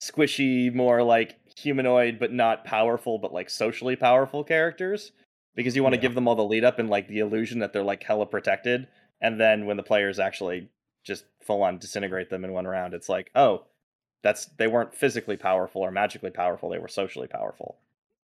squishy, 0.02 0.74
more 0.74 1.02
like 1.04 1.38
humanoid 1.58 2.20
but 2.20 2.32
not 2.32 2.64
powerful, 2.66 3.18
but 3.18 3.34
like 3.34 3.50
socially 3.50 3.96
powerful 3.96 4.44
characters. 4.44 5.12
Because 5.56 5.76
you 5.76 5.82
want 5.82 5.94
to 5.94 5.98
Yeah. 5.98 6.04
give 6.04 6.16
them 6.16 6.28
all 6.28 6.36
the 6.36 6.44
lead 6.44 6.64
up 6.64 6.78
and 6.78 6.90
like 6.90 7.08
the 7.08 7.20
illusion 7.20 7.60
that 7.60 7.74
they're 7.74 7.84
like 7.84 8.04
hella 8.04 8.28
protected. 8.28 8.88
And 9.22 9.40
then 9.40 9.66
when 9.66 9.76
the 9.78 9.84
players 9.84 10.20
actually 10.20 10.70
just 11.04 11.26
full 11.48 11.64
on 11.64 11.80
disintegrate 11.80 12.30
them 12.30 12.44
in 12.46 12.52
one 12.54 12.68
round, 12.68 12.94
it's 12.94 13.10
like, 13.10 13.32
oh, 13.34 13.66
that's 14.22 14.46
they 14.58 14.68
weren't 14.68 14.94
physically 14.94 15.38
powerful 15.38 15.82
or 15.82 15.90
magically 15.92 16.32
powerful, 16.32 16.70
they 16.70 16.80
were 16.80 16.88
socially 16.88 17.28
powerful. 17.28 17.80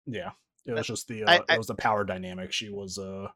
Yeah, 0.06 0.32
it 0.66 0.74
was 0.74 0.88
just 0.88 1.08
the 1.08 1.24
I- 1.24 1.38
uh, 1.38 1.46
I- 1.50 1.54
it 1.56 1.58
was 1.58 1.68
the 1.68 1.76
power 1.76 2.04
dynamic. 2.04 2.52
She 2.52 2.70
was 2.70 2.98
uh 3.00 3.30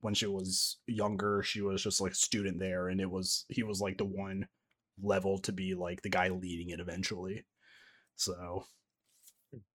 when 0.00 0.14
she 0.14 0.26
was 0.26 0.78
younger, 0.86 1.42
she 1.42 1.60
was 1.60 1.82
just 1.82 2.00
like 2.00 2.12
a 2.12 2.14
student 2.14 2.58
there, 2.58 2.88
and 2.88 3.00
it 3.00 3.10
was 3.10 3.44
he 3.48 3.62
was 3.62 3.80
like 3.80 3.98
the 3.98 4.04
one 4.04 4.46
level 5.02 5.38
to 5.40 5.52
be 5.52 5.74
like 5.74 6.02
the 6.02 6.10
guy 6.10 6.28
leading 6.28 6.70
it 6.70 6.80
eventually. 6.80 7.44
So 8.16 8.64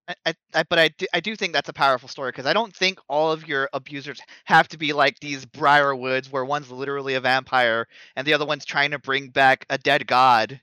I, 0.08 0.16
I, 0.26 0.34
I 0.54 0.64
but 0.64 0.80
I 0.80 0.88
do, 0.90 1.06
I 1.14 1.20
do 1.20 1.36
think 1.36 1.54
that's 1.54 1.70
a 1.70 1.74
powerful 1.74 2.08
story 2.10 2.30
because 2.32 2.46
I 2.46 2.54
don't 2.54 2.76
think 2.76 3.00
all 3.10 3.32
of 3.32 3.48
your 3.48 3.70
abusers 3.74 4.20
have 4.46 4.68
to 4.70 4.78
be 4.78 4.94
like 4.94 5.20
these 5.20 5.46
Briarwoods 5.46 6.32
where 6.32 6.46
one's 6.46 6.72
literally 6.72 7.16
a 7.16 7.22
vampire 7.22 7.88
and 8.16 8.26
the 8.26 8.34
other 8.34 8.46
one's 8.46 8.66
trying 8.66 8.92
to 8.92 9.00
bring 9.00 9.30
back 9.30 9.66
a 9.70 9.78
dead 9.78 10.08
god. 10.08 10.62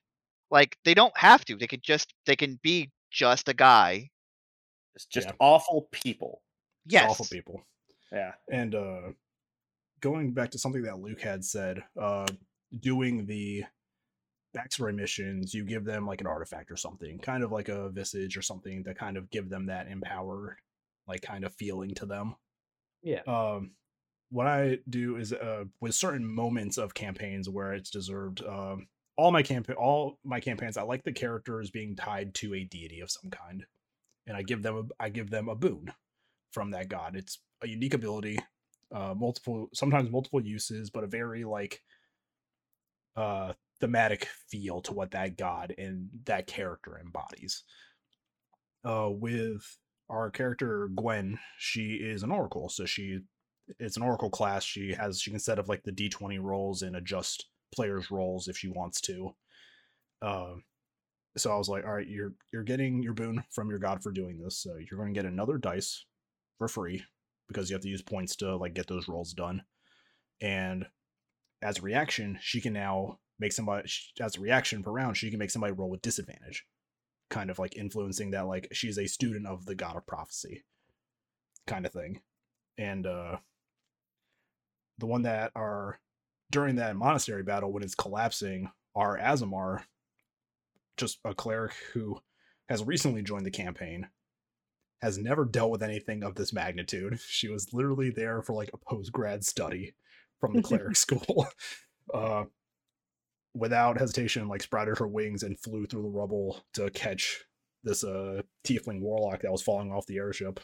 Like 0.51 0.79
they 0.85 0.95
don't 0.95 1.17
have 1.17 1.45
to. 1.47 1.57
They 1.57 1.67
could 1.67 1.83
just 1.83 2.15
they 2.27 2.37
can 2.37 2.59
be 2.63 2.91
just 3.11 3.49
a 3.49 3.55
guy. 3.55 4.11
It's 4.95 5.07
just 5.07 5.29
Yeah. 5.29 5.35
awful 5.41 5.89
people. 5.91 6.43
just 6.87 7.03
Yes. 7.03 7.11
awful 7.11 7.27
people. 7.27 7.63
Yeah. 8.13 8.33
And 8.51 8.75
uh 8.75 9.01
going 10.01 10.33
back 10.33 10.51
to 10.53 10.59
something 10.59 10.83
that 10.83 10.99
Luke 11.01 11.21
had 11.21 11.45
said, 11.45 11.83
uh 12.01 12.27
doing 12.81 13.27
the 13.27 13.65
backstory 14.57 14.95
missions, 14.95 15.53
you 15.53 15.65
give 15.65 15.85
them 15.85 16.07
like 16.07 16.21
an 16.21 16.27
artifact 16.27 16.71
or 16.71 16.77
something, 16.77 17.19
kind 17.19 17.43
of 17.43 17.53
like 17.53 17.69
a 17.69 17.91
visage 17.91 18.37
or 18.37 18.43
something 18.43 18.85
to 18.85 18.95
kind 18.95 19.17
of 19.17 19.31
give 19.31 19.49
them 19.49 19.67
that 19.67 19.89
empowered 19.89 20.57
like 21.07 21.23
kind 21.23 21.45
of 21.45 21.55
feeling 21.55 21.95
to 21.95 22.07
them. 22.07 22.35
Yeah. 23.03 23.21
um 23.27 23.73
what 24.31 24.47
i 24.47 24.79
do 24.89 25.17
is 25.17 25.33
uh 25.35 25.65
with 25.83 25.95
certain 25.95 26.25
moments 26.27 26.79
of 26.79 26.95
campaigns 26.95 27.51
where 27.51 27.75
it's 27.75 27.91
deserved 27.91 28.43
um 28.43 28.87
all 29.19 29.31
my 29.31 29.43
campaign 29.43 29.77
all 29.77 30.19
my 30.25 30.41
campaigns 30.41 30.79
i 30.79 30.83
like 30.83 31.05
the 31.05 31.13
characters 31.13 31.71
being 31.71 31.95
tied 31.95 32.35
to 32.37 32.55
a 32.55 32.65
deity 32.65 33.01
of 33.01 33.11
some 33.11 33.31
kind 33.31 33.67
and 34.27 34.39
i 34.39 34.43
give 34.43 34.63
them 34.63 34.77
a, 34.77 35.03
i 35.05 35.11
give 35.11 35.29
them 35.29 35.51
a 35.51 35.55
boon 35.55 35.93
from 36.51 36.71
that 36.71 36.89
god 36.89 37.15
it's 37.15 37.41
a 37.63 37.69
unique 37.69 37.93
ability 37.93 38.39
uh 38.95 39.13
multiple 39.15 39.69
sometimes 39.75 40.11
multiple 40.11 40.41
uses 40.41 40.89
but 40.89 41.05
a 41.05 41.07
very 41.07 41.45
like 41.45 41.83
uh 43.17 43.53
thematic 43.85 44.29
feel 44.51 44.81
to 44.81 44.93
what 44.95 45.11
that 45.11 45.37
god 45.37 45.75
and 45.77 46.09
that 46.25 46.47
character 46.47 46.99
embodies 46.99 47.65
uh 48.85 49.09
with 49.11 49.79
our 50.11 50.31
character 50.31 50.89
Gwen, 50.95 51.39
she 51.59 51.95
is 51.95 52.23
an 52.23 52.31
oracle, 52.31 52.69
so 52.69 52.85
she 52.85 53.21
it's 53.79 53.97
an 53.97 54.03
oracle 54.03 54.31
class. 54.31 54.63
She 54.63 54.93
has 54.93 55.21
she 55.21 55.31
can 55.31 55.41
set 55.41 55.59
up 55.59 55.69
like 55.69 55.83
the 55.83 55.93
D20 55.93 56.41
rolls 56.41 56.83
and 56.83 56.97
adjust 56.97 57.47
players' 57.75 58.11
rolls 58.11 58.49
if 58.49 58.57
she 58.57 58.69
wants 58.69 59.01
to. 59.03 59.35
Um 60.23 60.65
so 61.37 61.51
I 61.51 61.57
was 61.57 61.69
like, 61.69 61.85
all 61.85 61.95
right, 61.95 62.07
you're 62.07 62.35
you're 62.53 62.63
getting 62.63 63.03
your 63.03 63.15
boon 63.15 63.43
from 63.51 63.71
your 63.71 63.79
god 63.79 64.03
for 64.03 64.13
doing 64.13 64.41
this. 64.41 64.59
So 64.59 64.77
you're 64.77 65.01
going 65.01 65.13
to 65.13 65.21
get 65.21 65.29
another 65.29 65.59
dice 65.59 66.05
for 66.59 66.69
free 66.69 67.03
because 67.49 67.69
you 67.69 67.75
have 67.75 67.83
to 67.83 67.89
use 67.89 68.03
points 68.03 68.37
to 68.37 68.57
like 68.57 68.75
get 68.75 68.87
those 68.87 69.09
rolls 69.09 69.33
done. 69.33 69.63
And 70.41 70.87
as 71.63 71.79
a 71.79 71.83
reaction, 71.83 72.39
she 72.41 72.61
can 72.61 72.73
now 72.73 73.19
make 73.45 73.53
somebody 73.53 73.87
as 74.21 74.37
a 74.37 74.41
reaction 74.41 74.83
per 74.83 74.91
round, 74.91 75.17
she 75.17 75.29
can 75.29 75.39
make 75.39 75.51
somebody 75.51 75.75
roll 75.75 75.91
with 75.91 76.01
disadvantage. 76.01 76.65
Kind 77.29 77.51
of 77.51 77.59
like 77.59 77.77
influencing 77.77 78.31
that 78.31 78.47
like 78.47 78.69
she's 78.73 78.99
a 78.99 79.07
student 79.07 79.47
of 79.47 79.67
the 79.67 79.75
god 79.75 79.97
of 79.97 80.07
prophecy 80.07 80.65
kind 81.67 81.85
of 81.85 81.93
thing. 81.93 82.21
And 82.79 83.07
uh 83.07 83.37
the 84.99 85.07
one 85.07 85.23
that 85.23 85.53
are 85.55 85.99
during 86.51 86.77
that 86.77 86.97
monastery 86.97 87.43
battle 87.43 87.73
when 87.73 87.83
it's 87.83 87.95
collapsing 87.95 88.71
are 88.95 89.19
aasimar 89.19 89.83
just 90.97 91.19
a 91.25 91.35
cleric 91.35 91.73
who 91.93 92.21
has 92.69 92.85
recently 92.85 93.23
joined 93.23 93.45
the 93.45 93.51
campaign 93.51 94.09
has 95.03 95.19
never 95.19 95.45
dealt 95.45 95.71
with 95.71 95.83
anything 95.83 96.23
of 96.23 96.37
this 96.37 96.53
magnitude. 96.53 97.19
She 97.21 97.49
was 97.49 97.75
literally 97.75 98.11
there 98.11 98.41
for 98.41 98.55
like 98.55 98.71
a 98.73 98.79
post 98.79 99.13
grad 99.13 99.45
study 99.45 99.95
from 100.41 100.55
the 100.55 100.63
cleric 100.69 100.97
school. 100.97 101.47
Uh 102.13 102.45
without 103.55 103.99
hesitation, 103.99 104.49
like 104.49 104.63
sprouted 104.63 104.99
her 104.99 105.07
wings 105.07 105.43
and 105.43 105.59
flew 105.59 105.87
through 105.87 106.03
the 106.03 106.09
rubble 106.09 106.61
to 106.75 106.91
catch 106.91 107.45
this 107.83 108.03
uh 108.03 108.41
tiefling 108.67 109.01
warlock 109.01 109.43
that 109.43 109.53
was 109.53 109.63
falling 109.63 109.93
off 109.93 110.07
the 110.07 110.17
airship 110.17 110.59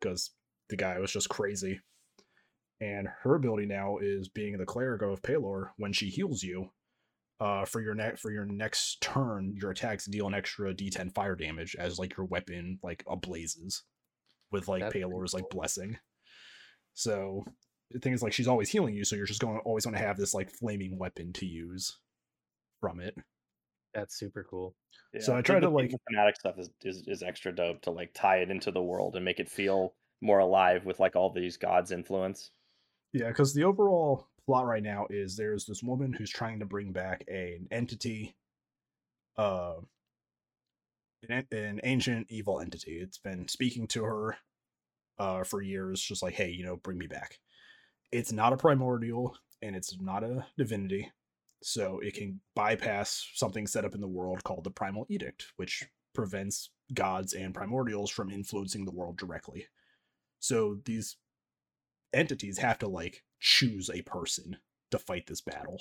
because 0.00 0.30
the 0.70 0.76
guy 0.76 0.98
was 0.98 1.12
just 1.12 1.28
crazy. 1.28 1.80
And 2.80 3.08
her 3.22 3.34
ability 3.34 3.66
now 3.66 3.98
is 3.98 4.28
being 4.28 4.56
the 4.58 4.66
cleric 4.66 5.02
of 5.02 5.22
Pelor. 5.22 5.70
When 5.76 5.92
she 5.92 6.08
heals 6.08 6.42
you, 6.42 6.70
uh, 7.40 7.64
for 7.64 7.80
your 7.80 7.94
next 7.94 8.20
for 8.20 8.30
your 8.30 8.44
next 8.44 9.00
turn, 9.00 9.54
your 9.60 9.70
attacks 9.70 10.06
deal 10.06 10.26
an 10.26 10.34
extra 10.34 10.74
D10 10.74 11.14
fire 11.14 11.36
damage 11.36 11.76
as 11.78 11.98
like 11.98 12.16
your 12.16 12.26
weapon 12.26 12.78
like 12.82 13.04
ablazes 13.06 13.82
with 14.50 14.68
like 14.68 14.82
That's 14.82 14.94
Pelor's 14.94 15.34
like 15.34 15.48
blessing. 15.50 15.98
So 16.94 17.44
the 17.90 17.98
thing 17.98 18.12
is 18.12 18.22
like 18.22 18.32
she's 18.32 18.48
always 18.48 18.70
healing 18.70 18.94
you, 18.94 19.04
so 19.04 19.16
you're 19.16 19.26
just 19.26 19.40
going 19.40 19.56
to 19.56 19.62
always 19.62 19.84
going 19.84 19.96
to 19.96 20.02
have 20.02 20.16
this 20.16 20.34
like 20.34 20.50
flaming 20.50 20.98
weapon 20.98 21.32
to 21.34 21.46
use 21.46 21.96
from 22.84 23.00
it. 23.00 23.16
That's 23.94 24.18
super 24.18 24.46
cool. 24.50 24.74
So 25.18 25.34
I 25.34 25.40
try 25.40 25.58
to, 25.58 25.70
like- 25.70 25.90
the 25.90 25.98
thematic 26.10 26.36
stuff 26.36 26.56
is, 26.58 26.68
is 26.82 27.04
is 27.06 27.22
extra 27.22 27.50
dope 27.54 27.80
to 27.82 27.90
like 27.90 28.12
tie 28.12 28.38
it 28.38 28.50
into 28.50 28.70
the 28.70 28.82
world 28.82 29.16
and 29.16 29.24
make 29.24 29.40
it 29.40 29.48
feel 29.48 29.94
more 30.20 30.40
alive 30.40 30.84
with 30.84 31.00
like 31.00 31.16
all 31.16 31.32
these 31.32 31.56
gods 31.56 31.92
influence. 31.92 32.50
Yeah, 33.14 33.28
because 33.28 33.54
the 33.54 33.64
overall 33.64 34.28
plot 34.44 34.66
right 34.66 34.82
now 34.82 35.06
is 35.08 35.34
there's 35.34 35.64
this 35.64 35.82
woman 35.82 36.12
who's 36.12 36.30
trying 36.30 36.58
to 36.58 36.66
bring 36.66 36.92
back 36.92 37.24
a, 37.26 37.54
an 37.54 37.68
entity, 37.70 38.36
uh, 39.38 39.76
an, 41.26 41.46
an 41.52 41.80
ancient 41.84 42.26
evil 42.28 42.60
entity. 42.60 42.98
It's 43.00 43.18
been 43.18 43.48
speaking 43.48 43.86
to 43.88 44.04
her, 44.04 44.36
uh, 45.18 45.44
for 45.44 45.62
years, 45.62 46.02
just 46.02 46.22
like, 46.22 46.34
hey, 46.34 46.50
you 46.50 46.66
know, 46.66 46.76
bring 46.76 46.98
me 46.98 47.06
back. 47.06 47.38
It's 48.12 48.32
not 48.32 48.52
a 48.52 48.58
primordial 48.58 49.36
and 49.62 49.74
it's 49.74 49.96
not 50.00 50.24
a 50.24 50.44
divinity, 50.58 51.10
so 51.64 51.98
it 52.00 52.12
can 52.12 52.40
bypass 52.54 53.26
something 53.32 53.66
set 53.66 53.86
up 53.86 53.94
in 53.94 54.00
the 54.02 54.06
world 54.06 54.44
called 54.44 54.64
the 54.64 54.70
Primal 54.70 55.06
Edict, 55.08 55.46
which 55.56 55.82
prevents 56.12 56.68
gods 56.92 57.32
and 57.32 57.54
primordials 57.54 58.10
from 58.10 58.28
influencing 58.28 58.84
the 58.84 58.92
world 58.92 59.16
directly. 59.16 59.66
So 60.40 60.80
these 60.84 61.16
entities 62.12 62.58
have 62.58 62.78
to 62.80 62.86
like 62.86 63.22
choose 63.40 63.88
a 63.88 64.02
person 64.02 64.58
to 64.90 64.98
fight 64.98 65.26
this 65.26 65.40
battle. 65.40 65.80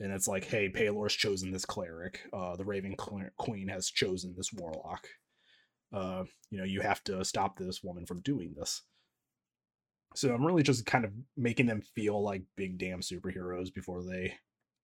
And 0.00 0.12
it's 0.12 0.26
like, 0.26 0.44
hey, 0.44 0.70
Pelor's 0.70 1.14
chosen 1.14 1.50
this 1.50 1.66
cleric. 1.66 2.22
Uh, 2.32 2.56
the 2.56 2.64
Raven 2.64 2.96
Queen 2.96 3.68
has 3.68 3.90
chosen 3.90 4.34
this 4.34 4.50
warlock. 4.50 5.06
Uh, 5.92 6.24
you 6.50 6.56
know, 6.56 6.64
you 6.64 6.80
have 6.80 7.04
to 7.04 7.22
stop 7.22 7.58
this 7.58 7.84
woman 7.84 8.06
from 8.06 8.20
doing 8.20 8.54
this. 8.56 8.80
So 10.14 10.34
I'm 10.34 10.44
really 10.44 10.62
just 10.62 10.86
kind 10.86 11.04
of 11.04 11.12
making 11.36 11.66
them 11.66 11.82
feel 11.82 12.22
like 12.22 12.44
big 12.56 12.78
damn 12.78 13.00
superheroes 13.00 13.72
before 13.72 14.02
they 14.02 14.36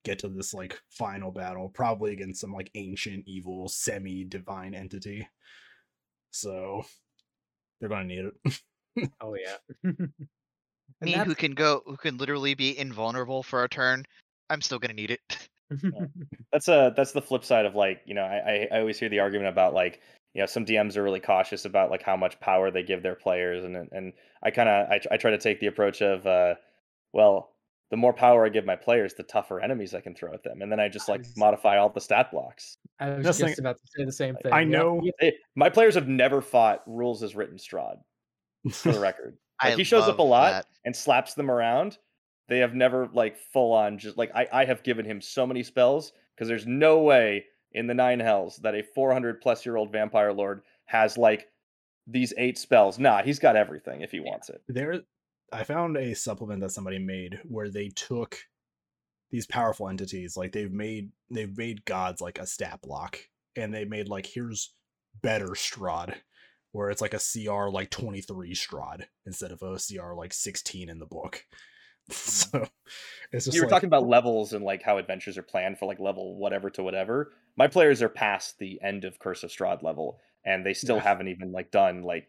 get 0.04 0.18
to 0.20 0.28
this 0.28 0.52
like 0.54 0.80
final 0.90 1.30
battle, 1.30 1.68
probably 1.68 2.12
against 2.12 2.40
some 2.40 2.52
like 2.52 2.70
ancient, 2.74 3.24
evil, 3.26 3.68
semi-divine 3.68 4.74
entity. 4.74 5.28
So 6.30 6.82
they're 7.80 7.88
gonna 7.88 8.04
need 8.04 8.26
it. 8.26 8.60
Oh 9.22 9.34
yeah. 9.34 9.56
And 11.00 11.10
Me 11.10 11.14
who 11.14 11.34
can 11.34 11.52
go 11.52 11.82
who 11.86 11.96
can 11.96 12.16
literally 12.18 12.54
be 12.54 12.78
invulnerable 12.78 13.42
for 13.42 13.64
a 13.64 13.68
turn. 13.68 14.04
I'm 14.50 14.60
still 14.60 14.78
gonna 14.78 14.92
need 14.94 15.10
it. 15.10 15.48
That's 16.52 16.68
a 16.68 16.92
that's 16.94 17.12
the 17.12 17.22
flip 17.22 17.44
side 17.44 17.64
of 17.64 17.74
like 17.74 18.02
you 18.04 18.12
know 18.14 18.22
I 18.24 18.36
I- 18.52 18.68
I 18.76 18.80
always 18.80 18.98
hear 18.98 19.08
the 19.08 19.20
argument 19.20 19.48
about 19.48 19.72
like 19.72 20.00
you 20.34 20.42
know 20.42 20.46
some 20.46 20.66
DMs 20.66 20.96
are 20.98 21.02
really 21.02 21.18
cautious 21.20 21.64
about 21.64 21.90
like 21.90 22.02
how 22.02 22.14
much 22.16 22.38
power 22.40 22.70
they 22.70 22.82
give 22.82 23.02
their 23.02 23.14
players 23.14 23.64
and 23.64 23.74
and 23.90 24.12
I 24.42 24.50
kind 24.50 24.68
of 24.68 24.90
I, 24.90 25.00
I 25.10 25.16
try 25.16 25.30
to 25.30 25.38
take 25.38 25.60
the 25.60 25.68
approach 25.68 26.02
of 26.02 26.26
uh 26.26 26.56
well 27.14 27.51
the 27.92 27.96
more 27.98 28.12
power 28.14 28.44
I 28.44 28.48
give 28.48 28.64
my 28.64 28.74
players 28.74 29.12
the 29.14 29.22
tougher 29.22 29.60
enemies 29.60 29.94
I 29.94 30.00
can 30.00 30.14
throw 30.14 30.32
at 30.32 30.42
them 30.42 30.62
and 30.62 30.72
then 30.72 30.80
I 30.80 30.88
just 30.88 31.08
like 31.08 31.20
Nice. 31.20 31.36
modify 31.36 31.76
all 31.76 31.90
the 31.90 32.00
stat 32.00 32.30
blocks. 32.32 32.78
I 32.98 33.10
was 33.10 33.24
Just 33.24 33.38
just 33.40 33.58
about 33.60 33.76
to 33.76 33.82
say 33.96 34.04
the 34.04 34.10
same 34.12 34.34
thing. 34.36 34.52
I 34.52 34.64
know- 34.64 35.00
yep. 35.04 35.14
Hey, 35.20 35.34
my 35.54 35.68
players 35.68 35.94
have 35.94 36.08
never 36.08 36.40
fought 36.40 36.82
rules 36.86 37.22
as 37.22 37.36
written 37.36 37.58
Strahd 37.58 37.98
for 38.72 38.92
the 38.92 38.98
record. 39.08 39.36
Like 39.62 39.76
he 39.76 39.84
shows 39.84 40.08
up 40.08 40.18
a 40.18 40.22
lot 40.22 40.52
that. 40.52 40.66
and 40.84 40.96
slaps 40.96 41.34
them 41.34 41.50
around. 41.50 41.98
They 42.48 42.58
have 42.58 42.74
never 42.74 43.08
like 43.12 43.36
full 43.52 43.72
on 43.72 43.98
just 43.98 44.16
like 44.18 44.32
I, 44.34 44.48
I 44.52 44.64
have 44.64 44.82
given 44.82 45.04
him 45.04 45.20
so 45.20 45.46
many 45.46 45.62
spells 45.62 46.12
because 46.34 46.48
there's 46.48 46.66
no 46.66 47.00
way 47.02 47.44
in 47.72 47.86
the 47.86 47.94
nine 47.94 48.18
hells 48.20 48.56
that 48.58 48.74
a 48.74 48.82
400 48.94 49.40
plus 49.40 49.64
year 49.64 49.76
old 49.76 49.92
vampire 49.92 50.32
lord 50.32 50.62
has 50.86 51.16
like 51.16 51.46
these 52.06 52.32
eight 52.36 52.58
spells. 52.58 52.98
Nah, 52.98 53.22
he's 53.22 53.38
got 53.38 53.54
everything 53.54 54.00
if 54.00 54.10
he 54.10 54.18
wants 54.20 54.48
it. 54.48 54.60
there 54.66 55.02
i 55.52 55.64
found 55.64 55.96
a 55.96 56.14
supplement 56.14 56.60
that 56.60 56.70
somebody 56.70 56.98
made 56.98 57.40
where 57.44 57.70
they 57.70 57.88
took 57.88 58.38
these 59.30 59.46
powerful 59.46 59.88
entities 59.88 60.36
like 60.36 60.52
they've 60.52 60.72
made 60.72 61.10
they've 61.30 61.56
made 61.56 61.84
gods 61.84 62.20
like 62.20 62.38
a 62.38 62.46
stat 62.46 62.80
block 62.82 63.18
and 63.56 63.72
they 63.72 63.84
made 63.84 64.08
like 64.08 64.26
here's 64.26 64.74
better 65.22 65.48
strahd 65.48 66.14
where 66.72 66.90
it's 66.90 67.02
like 67.02 67.14
a 67.14 67.18
cr 67.18 67.68
like 67.70 67.90
23 67.90 68.54
strahd 68.54 69.04
instead 69.26 69.52
of 69.52 69.62
a 69.62 69.78
cr 69.78 70.14
like 70.14 70.32
16 70.32 70.88
in 70.88 70.98
the 70.98 71.06
book 71.06 71.44
so 72.10 72.66
it's 73.30 73.44
just 73.46 73.54
you 73.54 73.62
were 73.62 73.66
like, 73.66 73.76
talking 73.76 73.86
about 73.86 74.06
levels 74.08 74.52
and 74.52 74.64
like 74.64 74.82
how 74.82 74.98
adventures 74.98 75.38
are 75.38 75.42
planned 75.42 75.78
for 75.78 75.86
like 75.86 76.00
level 76.00 76.36
whatever 76.36 76.68
to 76.70 76.82
whatever. 76.82 77.32
My 77.56 77.68
players 77.68 78.02
are 78.02 78.08
past 78.08 78.58
the 78.58 78.80
end 78.82 79.04
of 79.04 79.18
Curse 79.18 79.44
of 79.44 79.50
Strahd 79.50 79.82
level, 79.82 80.18
and 80.44 80.66
they 80.66 80.74
still 80.74 80.96
Yeah. 80.96 81.02
haven't 81.02 81.28
even 81.28 81.52
like 81.52 81.70
done 81.70 82.02
like 82.02 82.28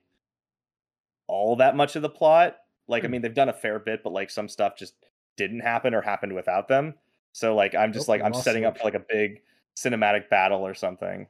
all 1.28 1.56
that 1.58 1.76
much 1.76 1.96
of 1.96 2.02
the 2.02 2.10
plot. 2.10 2.58
Like, 2.88 3.04
I 3.04 3.08
Hmm. 3.08 3.12
mean, 3.14 3.22
they've 3.22 3.34
done 3.34 3.50
a 3.50 3.54
fair 3.54 3.80
bit, 3.80 4.04
but 4.04 4.12
like 4.14 4.30
some 4.30 4.50
stuff 4.50 4.76
just 4.78 4.94
didn't 5.38 5.62
happen 5.62 5.94
or 5.94 6.02
happened 6.02 6.34
without 6.34 6.68
them. 6.68 6.96
So 7.32 7.56
like, 7.56 7.74
I'm 7.76 7.94
just 7.94 8.08
Nope, 8.08 8.20
like 8.20 8.22
I'm 8.24 8.32
lost 8.34 8.44
setting 8.44 8.66
up 8.66 8.78
for 8.78 8.84
like 8.84 8.94
a 8.96 9.04
big 9.10 9.42
cinematic 9.76 10.30
battle 10.30 10.66
or 10.66 10.74
something. 10.76 11.28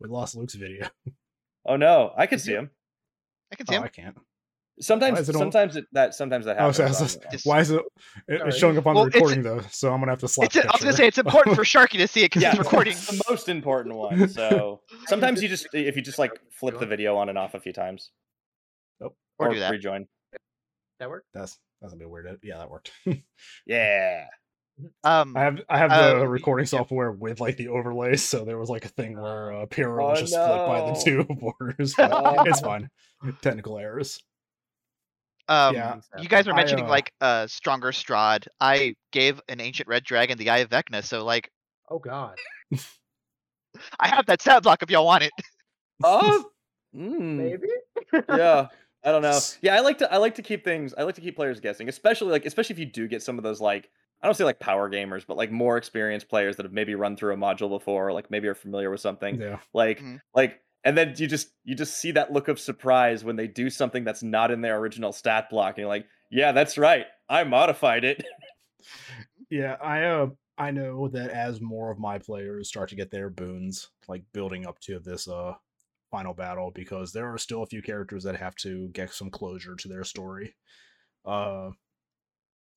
we 0.00 0.08
lost 0.08 0.34
luke's 0.36 0.54
video 0.54 0.88
Oh 1.66 1.76
no, 1.76 2.12
I 2.16 2.26
can 2.26 2.38
see 2.38 2.52
him. 2.52 2.70
I 3.52 3.56
can 3.56 3.66
oh 3.68 3.72
see 3.72 3.76
him. 3.76 3.82
i 3.84 3.88
can't 3.88 4.16
Sometimes, 4.80 5.28
it 5.28 5.32
sometimes 5.34 5.76
it, 5.76 5.84
that 5.92 6.14
sometimes 6.16 6.46
that 6.46 6.56
oh 6.58 6.72
happens. 6.72 6.76
so 6.98 7.04
on 7.20 7.30
Just- 7.30 7.46
why 7.46 7.60
is 7.60 7.70
it, 7.70 7.80
it- 8.26 8.42
it's 8.46 8.56
showing 8.58 8.76
up 8.76 8.86
on 8.86 8.94
Well, 8.96 9.04
the 9.04 9.10
recording 9.12 9.42
though 9.42 9.60
so 9.70 9.92
i'm 9.92 10.00
gonna 10.00 10.10
have 10.12 10.18
to 10.20 10.28
slap 10.28 10.46
It's, 10.46 10.56
I 10.56 10.70
was 10.72 10.80
gonna 10.80 10.92
say 10.94 11.06
it's 11.06 11.18
important 11.18 11.54
for 11.54 11.62
Sharky 11.64 11.98
to 11.98 12.08
see 12.08 12.22
it 12.22 12.26
because 12.26 12.42
yeah, 12.42 12.50
he's 12.50 12.58
recording. 12.58 12.92
it's 12.94 13.06
the 13.06 13.22
most 13.30 13.48
important 13.48 13.94
one. 13.94 14.28
So 14.28 14.80
sometimes 15.06 15.42
you 15.42 15.48
just 15.48 15.68
if 15.74 15.94
you 15.96 16.02
just 16.02 16.18
like 16.18 16.32
flip 16.50 16.78
the 16.80 16.86
video 16.86 17.16
on 17.16 17.28
and 17.28 17.38
off 17.38 17.54
a 17.54 17.60
few 17.60 17.72
times 17.72 18.10
Or 19.38 19.52
do 19.52 19.58
that. 19.60 19.70
rejoin. 19.70 20.08
That 21.00 21.08
work? 21.08 21.24
that's 21.34 21.58
that's 21.80 21.92
a 21.92 21.96
bit 21.96 22.08
weird 22.08 22.38
yeah 22.42 22.58
that 22.58 22.70
worked 22.70 22.90
Yeah. 23.66 24.26
Um, 25.04 25.36
I 25.36 25.40
have 25.42 25.60
I 25.68 25.78
have 25.78 25.92
Uh, 25.92 26.14
the 26.14 26.18
y- 26.20 26.24
recording 26.24 26.64
yeah. 26.64 26.70
software 26.70 27.12
with 27.12 27.40
like 27.40 27.56
the 27.56 27.68
overlays, 27.68 28.24
so 28.24 28.44
there 28.44 28.58
was 28.58 28.68
like 28.68 28.84
a 28.84 28.88
thing 28.88 29.20
where 29.20 29.52
uh, 29.62 29.66
Pira 29.66 30.04
Oh, 30.04 30.08
was 30.10 30.20
just 30.20 30.32
split 30.32 30.66
by 30.66 30.80
the 30.80 31.00
two 31.04 31.24
borders. 31.40 31.94
but 31.94 32.46
it's 32.48 32.60
fine. 32.60 32.90
Technical 33.40 33.78
errors. 33.78 34.20
um, 35.48 35.74
yeah, 35.74 36.00
you 36.20 36.28
guys 36.28 36.46
were 36.46 36.54
I, 36.54 36.56
mentioning 36.56 36.86
uh, 36.86 36.88
like 36.88 37.12
uh 37.20 37.46
stronger 37.46 37.92
Strahd. 37.92 38.46
I 38.60 38.94
gave 39.12 39.40
an 39.48 39.60
ancient 39.60 39.88
red 39.88 40.02
dragon 40.04 40.38
the 40.38 40.50
Eye 40.50 40.58
of 40.58 40.70
Vecna, 40.70 41.04
so 41.04 41.24
like 41.24 41.50
Oh 41.90 41.98
god. 42.00 42.36
I 44.00 44.08
have 44.08 44.26
that 44.26 44.40
stat 44.40 44.62
block 44.64 44.82
if 44.82 44.90
y'all 44.90 45.04
want 45.04 45.22
it. 45.24 45.32
Oh. 46.02 46.44
mm, 46.96 47.20
Maybe. 47.36 47.68
yeah. 48.28 48.68
I 49.04 49.12
don't 49.12 49.22
know. 49.22 49.42
Yeah, 49.60 49.76
I 49.76 49.80
like 49.80 49.98
to 49.98 50.12
I 50.12 50.16
like 50.16 50.34
to 50.36 50.42
keep 50.42 50.64
things 50.64 50.94
I 50.94 51.02
like 51.02 51.14
to 51.16 51.20
keep 51.20 51.36
players 51.36 51.60
guessing, 51.60 51.88
especially 51.88 52.30
like 52.30 52.46
especially 52.46 52.74
if 52.74 52.78
you 52.78 52.86
do 52.86 53.06
get 53.06 53.22
some 53.22 53.38
of 53.38 53.44
those 53.44 53.60
like 53.60 53.90
I 54.22 54.26
don't 54.26 54.34
say 54.34 54.44
like 54.44 54.60
power 54.60 54.88
gamers, 54.90 55.26
but 55.26 55.36
like 55.36 55.50
more 55.50 55.76
experienced 55.76 56.28
players 56.28 56.56
that 56.56 56.64
have 56.64 56.72
maybe 56.72 56.94
run 56.94 57.16
through 57.16 57.34
a 57.34 57.36
module 57.36 57.68
before, 57.68 58.08
or 58.08 58.12
like 58.12 58.30
maybe 58.30 58.48
are 58.48 58.54
familiar 58.54 58.90
with 58.90 59.00
something. 59.00 59.40
Yeah. 59.40 59.60
Like 59.74 60.00
Mhm. 60.00 60.20
like 60.34 60.62
and 60.84 60.96
then 60.96 61.14
you 61.18 61.26
just 61.26 61.52
you 61.64 61.74
just 61.74 61.98
see 61.98 62.12
that 62.12 62.32
look 62.32 62.48
of 62.48 62.58
surprise 62.58 63.24
when 63.24 63.36
they 63.36 63.46
do 63.46 63.68
something 63.68 64.04
that's 64.04 64.22
not 64.22 64.50
in 64.50 64.62
their 64.62 64.78
original 64.78 65.12
stat 65.12 65.50
block 65.50 65.74
and 65.76 65.78
you're 65.82 65.88
like, 65.88 66.06
"Yeah, 66.30 66.52
that's 66.52 66.78
right. 66.78 67.06
I 67.28 67.44
modified 67.44 68.04
it." 68.04 68.24
Yeah, 69.50 69.74
I 69.80 70.04
uh 70.04 70.30
I 70.56 70.70
know 70.70 71.08
that 71.08 71.30
as 71.30 71.60
more 71.60 71.90
of 71.90 71.98
my 71.98 72.18
players 72.18 72.68
start 72.68 72.88
to 72.90 72.96
get 72.96 73.10
their 73.10 73.30
boons, 73.30 73.90
like 74.08 74.24
building 74.32 74.66
up 74.66 74.78
to 74.80 74.98
this 75.00 75.28
uh 75.28 75.54
final 76.16 76.34
battle, 76.34 76.70
because 76.74 77.12
there 77.12 77.32
are 77.32 77.38
still 77.38 77.62
a 77.62 77.66
few 77.66 77.82
characters 77.82 78.22
that 78.24 78.36
have 78.36 78.54
to 78.56 78.88
get 78.92 79.10
some 79.12 79.30
closure 79.30 79.74
to 79.76 79.88
their 79.88 80.04
story. 80.04 80.54
Uh 81.24 81.70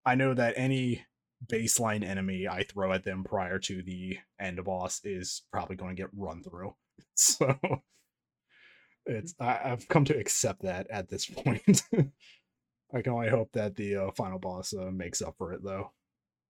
I 0.06 0.16
know 0.16 0.34
that 0.34 0.54
any 0.58 1.06
baseline 1.46 2.04
enemy 2.04 2.48
I 2.48 2.64
throw 2.64 2.94
at 2.94 3.04
them 3.04 3.24
prior 3.24 3.60
to 3.60 3.84
the 3.84 4.18
end 4.40 4.64
boss 4.64 5.02
is 5.04 5.44
probably 5.52 5.76
going 5.76 5.96
to 5.96 6.02
get 6.02 6.10
run 6.16 6.42
through. 6.44 6.74
So 7.16 7.58
it's 9.06 9.36
I, 9.40 9.60
I've 9.66 9.88
come 9.88 10.06
to 10.06 10.18
accept 10.18 10.64
that 10.64 10.88
at 10.90 11.10
this 11.10 11.26
point. 11.44 11.84
I 12.94 13.02
can 13.02 13.14
only 13.14 13.30
hope 13.30 13.52
that 13.54 13.76
the 13.76 13.96
uh, 13.98 14.12
final 14.12 14.40
boss 14.40 14.74
uh, 14.74 14.90
makes 14.92 15.22
up 15.22 15.36
for 15.38 15.54
it 15.54 15.62
though. 15.64 15.92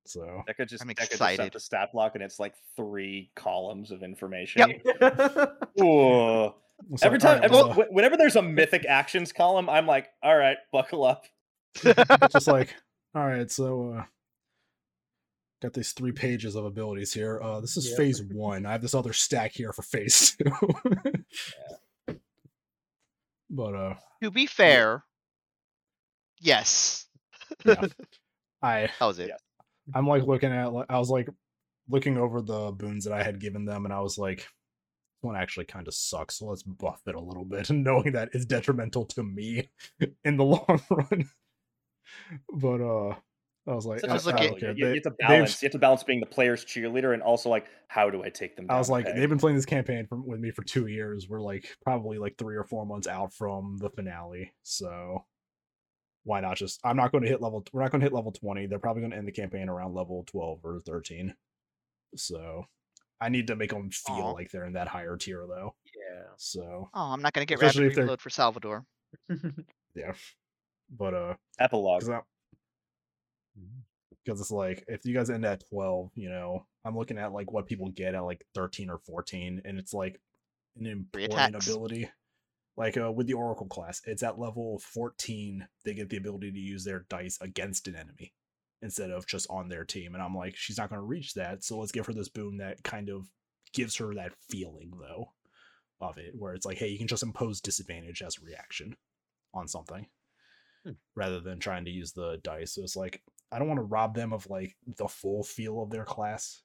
So 0.05 0.43
That 0.47 0.55
could 0.55 0.69
just 0.69 0.81
I'm 0.83 0.87
that 0.87 0.95
could 0.95 1.03
just 1.09 1.13
excited. 1.21 1.43
set 1.43 1.53
the 1.53 1.59
stat 1.59 1.89
block 1.93 2.13
and 2.15 2.23
it's 2.23 2.39
like 2.39 2.53
three 2.77 3.29
columns 3.35 3.91
of 3.91 4.03
information. 4.03 4.73
Yep. 5.01 5.57
Ooh. 5.81 6.53
So, 6.95 7.05
Every 7.07 7.19
time, 7.19 7.41
alright, 7.41 7.43
every- 7.45 7.57
well, 7.57 7.81
uh, 7.81 7.85
whenever 7.89 8.17
there's 8.17 8.35
a 8.35 8.41
mythic 8.41 8.85
actions 8.85 9.33
column, 9.33 9.69
I'm 9.69 9.87
like, 9.87 10.07
all 10.23 10.37
right, 10.37 10.57
buckle 10.71 11.03
up. 11.03 11.25
just 12.31 12.47
like, 12.47 12.73
all 13.15 13.25
right, 13.25 13.49
so 13.51 13.93
uh 13.97 14.03
got 15.61 15.73
these 15.73 15.91
three 15.93 16.11
pages 16.11 16.55
of 16.55 16.65
abilities 16.65 17.11
here. 17.11 17.41
Uh, 17.41 17.59
this 17.59 17.77
is 17.77 17.87
Yep. 17.89 17.97
phase 17.97 18.21
one. 18.31 18.65
I 18.67 18.73
have 18.73 18.81
this 18.83 18.93
other 18.93 19.11
stack 19.11 19.53
here 19.53 19.73
for 19.73 19.81
phase 19.81 20.37
two. 22.07 22.15
But 23.49 23.75
uh, 23.75 23.93
To 24.23 24.29
be 24.31 24.45
fair, 24.45 25.03
yes, 26.39 27.07
yeah, 27.65 27.85
I 28.61 28.89
that 28.99 29.05
was 29.05 29.19
it. 29.19 29.31
I'm 29.95 30.05
like 30.07 30.23
looking 30.23 30.51
at 30.51 30.67
I 30.89 30.99
was 30.99 31.09
like 31.09 31.27
looking 31.89 32.17
over 32.17 32.41
the 32.41 32.71
boons 32.71 33.05
that 33.05 33.13
I 33.13 33.23
had 33.23 33.39
given 33.39 33.65
them, 33.65 33.85
and 33.85 33.93
I 33.93 34.01
was 34.01 34.17
like, 34.17 34.39
this 34.39 34.47
one 35.21 35.35
actually 35.35 35.65
kind 35.65 35.87
of 35.87 35.93
sucks. 35.93 36.39
So 36.39 36.45
let's 36.45 36.63
buff 36.63 37.01
it 37.07 37.15
a 37.15 37.19
little 37.19 37.45
bit, 37.45 37.69
knowing 37.71 38.11
that 38.13 38.29
it's 38.33 38.45
detrimental 38.45 39.05
to 39.05 39.23
me 39.23 39.69
in 40.25 40.37
the 40.37 40.43
long 40.43 40.81
run. 40.89 41.29
But 42.53 42.81
uh, 42.81 43.15
I 43.69 43.73
was 43.73 43.85
like, 43.85 43.99
So 43.99 44.07
just 44.07 44.27
I 44.27 44.31
look 44.31 44.37
don't 44.41 44.53
at- 44.53 44.59
care. 44.59 44.73
you, 44.77 44.87
you 44.87 44.93
have 44.95 45.03
to 45.03 45.09
they've- 45.09 45.27
balance. 45.27 45.61
You 45.61 45.65
have 45.67 45.71
to 45.73 45.79
balance 45.79 46.03
being 46.03 46.19
the 46.19 46.25
player's 46.25 46.63
cheerleader 46.63 47.13
and 47.13 47.21
also 47.21 47.49
like 47.49 47.65
how 47.89 48.09
do 48.09 48.23
I 48.23 48.29
take 48.29 48.55
them? 48.55 48.67
I 48.69 48.77
was 48.77 48.89
like, 48.89 49.05
they've 49.05 49.29
been 49.29 49.39
playing 49.39 49.55
this 49.57 49.65
campaign 49.65 50.05
for, 50.07 50.17
with 50.21 50.39
me 50.39 50.51
for 50.51 50.63
two 50.63 50.87
years. 50.87 51.27
We're 51.29 51.41
like 51.41 51.67
probably 51.83 52.17
like 52.17 52.37
three 52.37 52.55
or 52.55 52.63
four 52.63 52.85
months 52.85 53.07
out 53.07 53.33
from 53.33 53.77
the 53.79 53.89
finale, 53.89 54.53
so 54.63 55.25
why 56.23 56.41
not 56.41 56.57
just? 56.57 56.79
I'm 56.83 56.97
not 56.97 57.11
going 57.13 57.23
to 57.23 57.29
hit 57.29 57.41
level. 57.41 57.63
We're 57.71 57.81
not 57.81 57.91
going 57.91 58.01
to 58.01 58.05
hit 58.05 58.13
level 58.13 58.31
twenty. 58.33 58.65
They're 58.67 58.79
probably 58.79 59.01
going 59.01 59.11
to 59.11 59.17
end 59.17 59.27
the 59.27 59.31
campaign 59.31 59.69
around 59.69 59.93
level 59.93 60.23
twelve 60.27 60.59
or 60.65 60.79
thirteen. 60.81 61.33
So 62.15 62.65
I 63.19 63.29
need 63.29 63.47
to 63.47 63.55
make 63.55 63.71
them 63.71 63.89
feel 63.89 64.15
Aw. 64.15 64.31
like 64.31 64.51
they're 64.51 64.65
in 64.65 64.73
that 64.73 64.87
higher 64.87 65.17
tier 65.17 65.45
though. 65.47 65.75
Yeah. 65.95 66.23
So, 66.37 66.89
Oh, 66.93 67.11
I'm 67.13 67.21
not 67.21 67.33
gonna 67.33 67.45
get 67.45 67.55
Especially 67.55 67.85
rapid 67.85 67.97
if 67.97 68.03
reload 68.03 68.21
for 68.21 68.29
Salvador. 68.29 68.85
Yeah, 69.95 70.13
but 70.95 71.13
uh, 71.15 71.33
epilogue. 71.59 72.01
because 72.01 72.21
because 74.23 74.41
it's 74.41 74.51
like 74.51 74.83
if 74.87 75.05
you 75.05 75.13
guys 75.13 75.29
end 75.29 75.45
at 75.45 75.63
12 75.69 76.11
you 76.15 76.29
know 76.29 76.65
i'm 76.85 76.95
looking 76.97 77.17
at 77.17 77.31
like 77.33 77.51
what 77.51 77.65
people 77.65 77.89
get 77.89 78.13
at 78.13 78.23
like 78.23 78.45
13 78.53 78.89
or 78.89 78.99
14 78.99 79.61
and 79.65 79.79
it's 79.79 79.93
like 79.93 80.19
an 80.79 80.85
important 80.85 81.55
ability 81.55 82.09
like 82.75 82.97
uh 82.97 83.11
with 83.11 83.25
the 83.25 83.33
oracle 83.33 83.65
class 83.67 84.01
it's 84.05 84.21
at 84.21 84.37
level 84.37 84.79
14 84.79 85.67
they 85.83 85.93
get 85.93 86.09
the 86.09 86.17
ability 86.17 86.51
to 86.51 86.59
use 86.59 86.83
their 86.83 87.05
dice 87.09 87.39
against 87.41 87.87
an 87.87 87.95
enemy 87.95 88.33
instead 88.81 89.11
of 89.11 89.25
just 89.25 89.47
on 89.49 89.69
their 89.69 89.83
team 89.83 90.13
and 90.13 90.21
i'm 90.23 90.35
like 90.35 90.55
she's 90.55 90.77
not 90.77 90.89
going 90.89 90.99
to 90.99 91.05
reach 91.05 91.33
that 91.33 91.63
so 91.63 91.77
let's 91.77 91.91
give 91.91 92.05
her 92.05 92.13
this 92.13 92.29
boon 92.29 92.57
that 92.57 92.81
kind 92.83 93.09
of 93.09 93.27
gives 93.73 93.95
her 93.95 94.13
that 94.13 94.33
feeling 94.49 94.91
though 94.99 95.31
of 95.99 96.17
it 96.17 96.33
where 96.37 96.53
it's 96.53 96.65
like 96.65 96.77
hey 96.77 96.87
you 96.87 96.97
can 96.97 97.07
just 97.07 97.23
impose 97.23 97.59
disadvantage 97.59 98.21
as 98.21 98.37
a 98.37 98.45
reaction 98.45 98.95
on 99.53 99.67
something 99.67 100.05
Hmm. 100.85 100.91
rather 101.15 101.39
than 101.39 101.59
trying 101.59 101.85
to 101.85 101.91
use 101.91 102.11
the 102.11 102.39
dice 102.43 102.75
so 102.75 102.83
it's 102.83 102.95
like 102.95 103.21
I 103.51 103.59
don't 103.59 103.67
want 103.67 103.79
to 103.79 103.83
rob 103.83 104.13
them 104.13 104.33
of 104.33 104.49
like 104.49 104.75
the 104.97 105.07
full 105.07 105.43
feel 105.43 105.81
of 105.81 105.89
their 105.89 106.03
class, 106.03 106.63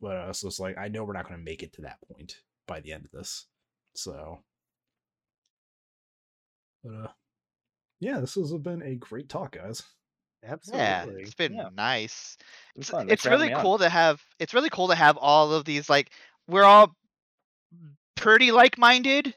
but 0.00 0.16
uh, 0.16 0.32
so 0.32 0.46
it's 0.46 0.60
like 0.60 0.78
I 0.78 0.88
know 0.88 1.04
we're 1.04 1.12
not 1.12 1.28
going 1.28 1.38
to 1.38 1.44
make 1.44 1.62
it 1.62 1.72
to 1.74 1.82
that 1.82 1.98
point 2.08 2.36
by 2.66 2.80
the 2.80 2.92
end 2.92 3.04
of 3.04 3.10
this. 3.10 3.46
So, 3.94 4.38
but 6.84 6.94
uh, 6.94 7.08
yeah, 7.98 8.20
this 8.20 8.34
has 8.34 8.52
been 8.52 8.82
a 8.82 8.94
great 8.94 9.28
talk, 9.28 9.56
guys. 9.56 9.82
Absolutely. 10.44 10.80
Yeah, 10.80 11.06
it's 11.22 11.34
been 11.34 11.56
Yeah. 11.56 11.68
nice. 11.74 12.36
It 12.74 12.78
was 12.78 12.88
It's, 12.88 12.90
fun. 12.90 13.06
Thanks 13.08 13.22
it's 13.22 13.24
for 13.24 13.30
having 13.30 13.42
really 13.42 13.48
me 13.48 13.54
on. 13.54 13.62
cool 13.62 13.78
to 13.78 13.88
have. 13.88 14.22
It's 14.38 14.54
really 14.54 14.70
cool 14.70 14.88
to 14.88 14.94
have 14.94 15.16
all 15.16 15.52
of 15.52 15.64
these. 15.64 15.88
Like 15.90 16.12
we're 16.46 16.64
all 16.64 16.94
pretty 18.16 18.52
like-minded, 18.52 19.34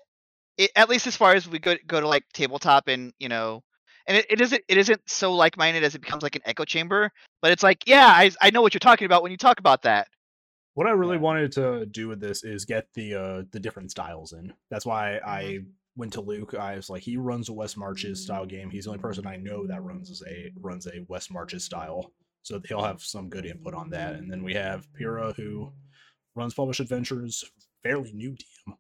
i 0.60 0.70
at 0.76 0.90
least 0.90 1.08
as 1.08 1.16
far 1.18 1.34
as 1.36 1.48
we 1.48 1.60
go 1.60 1.76
go 1.88 2.02
to 2.02 2.08
like 2.08 2.24
tabletop 2.34 2.88
and 2.88 3.14
you 3.20 3.30
know. 3.30 3.64
And 4.08 4.18
it, 4.18 4.26
it 4.30 4.42
isn't 4.42 4.64
it 4.70 4.78
isn't 4.78 5.02
so 5.08 5.34
like-minded 5.34 5.84
as 5.84 5.96
it 5.96 6.02
becomes 6.02 6.24
like 6.24 6.36
an 6.36 6.42
echo 6.46 6.66
chamber, 6.66 7.12
but 7.42 7.52
it's 7.52 7.64
like, 7.64 7.80
yeah, 7.88 8.08
I 8.08 8.32
I 8.42 8.52
know 8.52 8.62
what 8.62 8.74
you're 8.74 8.80
talking 8.80 9.06
about 9.06 9.24
when 9.24 9.32
you 9.32 9.38
talk 9.38 9.60
about 9.60 9.84
that. 9.84 10.08
What 10.76 10.88
I 10.88 10.92
really 10.92 11.18
Yeah. 11.18 11.20
wanted 11.20 11.52
to 11.54 11.86
do 11.86 12.08
with 12.08 12.20
this 12.20 12.44
is 12.44 12.66
get 12.66 12.88
the 12.96 13.14
uh 13.16 13.44
the 13.52 13.60
different 13.60 13.92
styles 13.92 14.34
in. 14.34 14.54
That's 14.70 14.86
why 14.86 15.18
I 15.20 15.60
Mm-hmm. 15.60 15.74
Went 15.96 16.14
to 16.14 16.22
Luke. 16.22 16.54
I 16.56 16.76
was 16.76 16.90
like, 16.90 17.04
he 17.04 17.18
runs 17.18 17.50
a 17.50 17.54
West 17.54 17.78
Marches 17.78 18.24
style 18.24 18.46
game. 18.46 18.70
He's 18.70 18.86
the 18.86 18.92
only 18.92 19.02
person 19.02 19.28
I 19.28 19.36
know 19.38 19.68
that 19.68 19.84
runs 19.84 20.22
a 20.26 20.52
runs 20.60 20.88
a 20.88 21.06
West 21.08 21.32
Marches 21.32 21.64
style. 21.64 22.12
So 22.42 22.60
he'll 22.68 22.84
have 22.84 23.02
some 23.02 23.30
good 23.30 23.46
input 23.46 23.74
on 23.74 23.90
that. 23.92 24.16
And 24.16 24.30
then 24.32 24.44
we 24.44 24.54
have 24.56 24.92
Pira 24.94 25.34
who 25.34 25.72
runs 26.36 26.54
Published 26.54 26.80
Adventures, 26.80 27.44
fairly 27.84 28.12
new 28.14 28.32
DM 28.32 28.74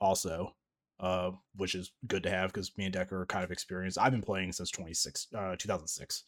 also. 0.00 0.54
Uh, 1.00 1.30
which 1.54 1.76
is 1.76 1.92
good 2.08 2.24
to 2.24 2.28
have 2.30 2.52
because 2.52 2.76
me 2.76 2.84
and 2.84 2.92
Deca 2.92 3.12
are 3.12 3.26
kind 3.26 3.44
of 3.44 3.52
experienced. 3.52 3.98
I've 3.98 4.10
been 4.10 4.20
playing 4.20 4.50
since 4.50 4.68
26, 4.72 5.28
uh, 5.32 5.54
2006, 5.56 6.24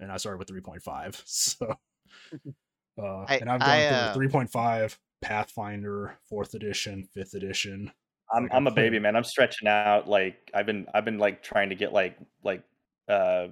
and 0.00 0.10
I 0.10 0.16
started 0.16 0.38
with 0.38 0.48
3.5. 0.48 1.22
So, 1.26 1.76
uh, 2.98 3.24
I- 3.28 3.36
and 3.36 3.50
I've 3.50 3.60
gone 3.60 3.68
I, 3.68 3.86
uh, 3.86 4.14
through 4.14 4.28
3.5, 4.28 4.96
Pathfinder, 5.20 6.16
fourth 6.26 6.54
edition, 6.54 7.06
fifth 7.12 7.34
edition. 7.34 7.92
I'm 8.34 8.44
Like, 8.44 8.52
I 8.52 8.56
I'm 8.56 8.66
a 8.66 8.70
baby 8.70 8.98
man. 8.98 9.16
I'm 9.16 9.24
stretching 9.24 9.68
out. 9.68 10.08
Like 10.08 10.50
I've 10.54 10.66
been 10.66 10.86
I've 10.94 11.04
been 11.04 11.18
like 11.18 11.42
trying 11.42 11.68
to 11.70 11.74
get 11.74 11.92
like 11.92 12.16
like 12.42 12.62
uh, 13.08 13.48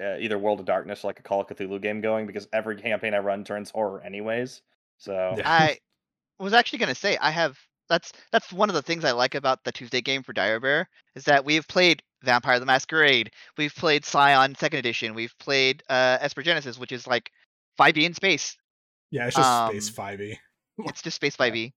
uh 0.00 0.16
either 0.18 0.38
World 0.38 0.60
of 0.60 0.66
Darkness 0.66 1.04
or 1.04 1.08
like 1.08 1.20
a 1.20 1.22
Call 1.22 1.40
of 1.40 1.46
Cthulhu 1.46 1.80
game 1.80 2.00
going 2.00 2.26
because 2.26 2.48
every 2.52 2.76
campaign 2.76 3.14
I 3.14 3.18
run 3.18 3.44
turns 3.44 3.70
horror 3.70 4.02
anyways. 4.02 4.62
So 4.98 5.36
I 5.44 5.78
was 6.38 6.52
actually 6.52 6.78
gonna 6.78 6.94
say 6.94 7.16
I 7.18 7.30
have 7.30 7.58
that's 7.88 8.12
that's 8.32 8.52
one 8.52 8.68
of 8.68 8.74
the 8.74 8.82
things 8.82 9.04
I 9.04 9.12
like 9.12 9.34
about 9.34 9.64
the 9.64 9.72
Tuesday 9.72 10.00
game 10.00 10.22
for 10.22 10.32
Dire 10.32 10.60
Bear 10.60 10.88
is 11.14 11.24
that 11.24 11.44
we've 11.44 11.66
played 11.68 12.02
Vampire 12.22 12.58
the 12.60 12.66
Masquerade, 12.66 13.30
we've 13.56 13.74
played 13.74 14.04
Scion 14.04 14.54
Second 14.54 14.78
Edition, 14.78 15.14
we've 15.14 15.34
played 15.38 15.82
uh 15.88 16.18
Esper 16.20 16.42
Genesis, 16.42 16.78
which 16.78 16.92
is 16.92 17.06
like 17.06 17.30
5e 17.78 18.04
in 18.04 18.14
space. 18.14 18.56
Yeah, 19.10 19.26
it's 19.26 19.36
just 19.36 19.68
Space 19.68 19.98
Um, 19.98 20.04
5e. 20.04 20.38
It's 20.86 21.02
just 21.02 21.16
space 21.16 21.36
5e. 21.38 21.72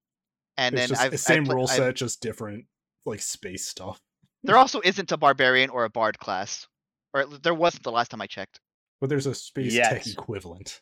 And 0.58 0.74
it's 0.76 0.82
then 0.82 0.90
just 0.90 1.02
I've 1.02 1.12
the 1.12 1.18
same 1.18 1.44
I've, 1.44 1.50
rule 1.50 1.68
I've- 1.68 1.78
set, 1.78 1.96
just 1.96 2.22
different 2.22 2.66
like 3.06 3.22
space 3.22 3.68
stuff. 3.68 4.00
There 4.44 4.58
also 4.58 4.82
isn't 4.84 5.12
a 5.12 5.18
barbarian 5.18 5.70
or 5.70 5.86
a 5.86 5.90
bard 5.90 6.18
class, 6.18 6.68
or 7.14 7.26
there 7.26 7.54
wasn't 7.54 7.84
the 7.84 7.92
last 7.92 8.10
time 8.10 8.22
I 8.22 8.28
checked. 8.28 8.60
But 9.00 9.10
there's 9.10 9.28
a 9.28 9.36
space 9.36 9.76
tech 9.76 10.08
equivalent. 10.08 10.82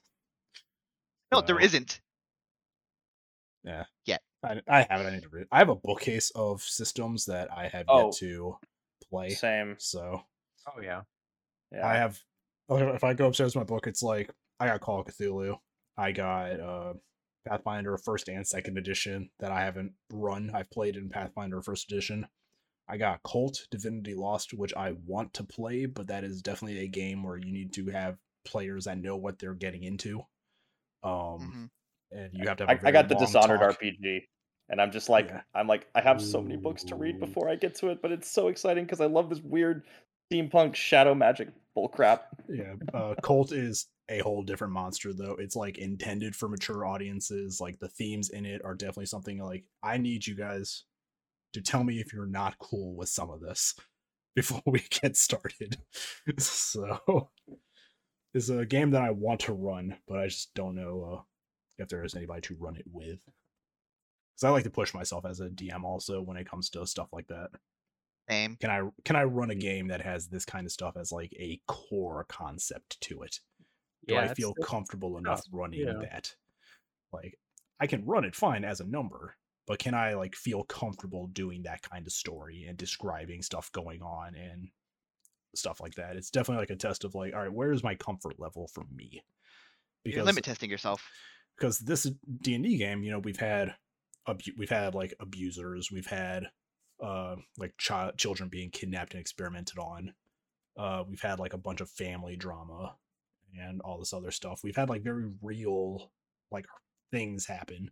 No, 1.31 1.41
there 1.41 1.59
isn't. 1.59 1.99
isn't. 3.65 3.87
I, 4.41 4.61
I 4.69 4.87
have 4.89 5.01
it. 5.01 5.07
I 5.07 5.11
need 5.11 5.23
to 5.23 5.29
read. 5.29 5.47
I 5.51 5.59
have 5.59 5.67
a 5.69 5.75
bookcase 5.75 6.31
of 6.33 6.61
systems 6.61 7.25
that 7.25 7.49
I 7.51 7.67
have 7.67 7.85
Oh. 7.89 8.05
yet 8.05 8.13
to 8.19 8.57
play. 9.09 9.29
same. 9.31 9.75
So 9.79 10.23
Oh 10.67 10.81
yeah. 10.81 11.01
Yeah. 11.71 11.85
I 11.85 11.95
have. 11.95 12.19
If 12.69 13.03
I 13.03 13.13
go 13.13 13.27
upstairs 13.27 13.53
to 13.53 13.59
my 13.59 13.65
book, 13.65 13.87
it's 13.87 14.01
like 14.03 14.29
I 14.59 14.67
got 14.67 14.79
Call 14.79 15.01
of 15.01 15.07
Cthulhu. 15.07 15.57
I 15.97 16.11
got 16.13 16.59
uh 16.59 16.93
Pathfinder 17.53 17.97
first 17.97 18.29
and 18.29 18.45
second 18.45 18.77
edition 18.77 19.29
that 19.39 19.51
I 19.51 19.61
haven't 19.61 19.93
run. 20.11 20.51
I've 20.53 20.69
played 20.69 20.95
in 20.95 21.09
Pathfinder 21.09 21.61
first 21.61 21.91
edition. 21.91 22.27
I 22.87 22.97
got 22.97 23.21
Kult 23.23 23.67
Divinity 23.71 24.13
Lost, 24.15 24.53
which 24.53 24.73
I 24.75 24.93
want 25.05 25.33
to 25.35 25.43
play, 25.43 25.85
but 25.85 26.07
that 26.07 26.23
is 26.23 26.41
definitely 26.41 26.79
a 26.79 26.87
game 26.87 27.23
where 27.23 27.37
you 27.37 27.51
need 27.51 27.73
to 27.73 27.87
have 27.87 28.17
players 28.45 28.85
that 28.85 28.97
know 28.97 29.15
what 29.15 29.39
they're 29.39 29.53
getting 29.53 29.83
into. 29.83 30.21
Um, 31.03 31.69
Mhm. 32.11 32.17
and 32.17 32.33
you 32.33 32.47
have 32.47 32.57
to 32.57 32.63
have. 32.67 32.69
I, 32.69 32.73
a 32.73 32.75
I 32.75 32.79
very 32.79 32.93
got 32.93 33.09
the 33.09 33.15
long 33.15 33.25
Dishonored 33.25 33.59
talk. 33.59 33.79
RPG, 33.79 34.27
and 34.69 34.81
I'm 34.81 34.91
just 34.91 35.07
like, 35.09 35.27
Yeah. 35.29 35.41
I'm 35.53 35.67
like, 35.67 35.87
I 35.95 36.01
have 36.01 36.21
so 36.21 36.41
many 36.41 36.57
books 36.57 36.83
to 36.85 36.95
read 36.95 37.19
before 37.19 37.49
I 37.49 37.55
get 37.55 37.75
to 37.75 37.89
it, 37.89 38.01
but 38.01 38.11
it's 38.11 38.29
so 38.29 38.47
exciting 38.47 38.85
because 38.85 39.01
I 39.01 39.05
love 39.05 39.29
this 39.29 39.39
weird 39.41 39.85
steampunk 40.31 40.75
shadow 40.75 41.13
magic 41.15 41.49
bullcrap. 41.77 42.21
Yeah, 42.49 42.73
uh, 42.93 43.13
Kult 43.21 43.51
is 43.51 43.87
a 44.09 44.19
whole 44.19 44.41
different 44.41 44.73
monster 44.73 45.13
though. 45.13 45.35
It's 45.39 45.55
like 45.55 45.77
intended 45.77 46.35
for 46.35 46.49
mature 46.49 46.83
audiences. 46.83 47.61
Like 47.61 47.79
the 47.79 47.89
themes 47.89 48.29
in 48.29 48.45
it 48.45 48.63
are 48.65 48.73
definitely 48.73 49.05
something 49.05 49.37
like 49.37 49.65
I 49.83 49.97
need 49.97 50.25
you 50.25 50.35
guys 50.35 50.83
to 51.53 51.61
tell 51.61 51.83
me 51.83 51.99
if 51.99 52.11
you're 52.11 52.25
not 52.25 52.57
cool 52.57 52.95
with 52.95 53.09
some 53.09 53.29
of 53.29 53.39
this 53.39 53.75
before 54.35 54.61
we 54.65 54.83
get 54.89 55.15
started. 55.15 55.77
so 56.39 57.29
it's 58.33 58.49
a 58.49 58.65
game 58.65 58.91
that 58.91 59.03
I 59.03 59.11
want 59.11 59.41
to 59.41 59.53
run, 59.53 59.97
but 60.07 60.17
I 60.19 60.27
just 60.27 60.53
don't 60.55 60.75
know 60.75 61.19
uh, 61.19 61.21
if 61.77 61.87
there 61.89 62.03
is 62.03 62.15
anybody 62.15 62.41
to 62.41 62.57
run 62.59 62.75
it 62.75 62.85
with. 62.91 63.19
Because 64.33 64.43
I 64.43 64.49
like 64.49 64.63
to 64.63 64.71
push 64.71 64.93
myself 64.93 65.23
as 65.25 65.39
a 65.39 65.49
DM 65.49 65.83
also 65.83 66.21
when 66.21 66.37
it 66.37 66.49
comes 66.49 66.71
to 66.71 66.87
stuff 66.87 67.09
like 67.11 67.27
that 67.27 67.51
Same. 68.29 68.55
can 68.57 68.69
i 68.69 68.81
can 69.05 69.15
i 69.15 69.23
run 69.23 69.49
a 69.49 69.55
game 69.55 69.87
that 69.87 70.01
has 70.01 70.27
this 70.27 70.45
kind 70.45 70.65
of 70.65 70.71
stuff 70.71 70.95
as 70.97 71.11
like 71.11 71.33
a 71.39 71.59
core 71.67 72.25
concept 72.29 72.99
to 73.01 73.21
it 73.23 73.39
do 74.07 74.13
yeah, 74.13 74.21
i 74.21 74.33
feel 74.33 74.53
comfortable 74.63 75.17
enough 75.17 75.41
running 75.51 75.81
yeah. 75.81 75.93
that 76.01 76.33
like 77.11 77.37
i 77.79 77.87
can 77.87 78.05
run 78.05 78.23
it 78.25 78.35
fine 78.35 78.63
as 78.63 78.79
a 78.79 78.87
number 78.87 79.35
but 79.67 79.79
can 79.79 79.93
i 79.93 80.13
like 80.13 80.35
feel 80.35 80.63
comfortable 80.63 81.27
doing 81.27 81.63
that 81.63 81.81
kind 81.81 82.05
of 82.05 82.13
story 82.13 82.65
and 82.67 82.77
describing 82.77 83.41
stuff 83.41 83.71
going 83.71 84.01
on 84.01 84.35
and 84.35 84.69
stuff 85.55 85.81
like 85.81 85.95
that 85.95 86.15
it's 86.15 86.29
definitely 86.29 86.61
like 86.61 86.69
a 86.69 86.75
test 86.75 87.03
of 87.03 87.15
like 87.15 87.33
all 87.33 87.41
right 87.41 87.53
where 87.53 87.71
is 87.71 87.83
my 87.83 87.95
comfort 87.95 88.39
level 88.39 88.67
for 88.73 88.83
me 88.95 89.23
You're 90.05 90.23
limit 90.23 90.43
testing 90.43 90.69
yourself. 90.69 91.03
because 91.57 91.79
this 91.79 92.09
D 92.41 92.55
and 92.55 92.63
D 92.63 92.77
game, 92.77 93.03
you 93.03 93.11
know, 93.11 93.19
we've 93.19 93.39
had 93.39 93.75
abu- 94.27 94.53
we've 94.57 94.69
had 94.69 94.95
like 94.95 95.13
abusers, 95.19 95.91
we've 95.91 96.05
had 96.07 96.45
uh 97.01 97.35
like 97.57 97.73
child 97.77 98.17
children 98.17 98.49
being 98.49 98.69
kidnapped 98.69 99.13
and 99.13 99.21
experimented 99.21 99.77
on. 99.77 100.13
Uh 100.77 101.03
we've 101.07 101.21
had 101.21 101.39
like 101.39 101.53
a 101.53 101.57
bunch 101.57 101.81
of 101.81 101.89
family 101.89 102.35
drama 102.35 102.95
and 103.59 103.81
all 103.81 103.99
this 103.99 104.13
other 104.13 104.31
stuff. 104.31 104.61
We've 104.63 104.75
had 104.75 104.89
like 104.89 105.03
very 105.03 105.29
real 105.41 106.11
like 106.51 106.65
things 107.11 107.45
happen, 107.45 107.91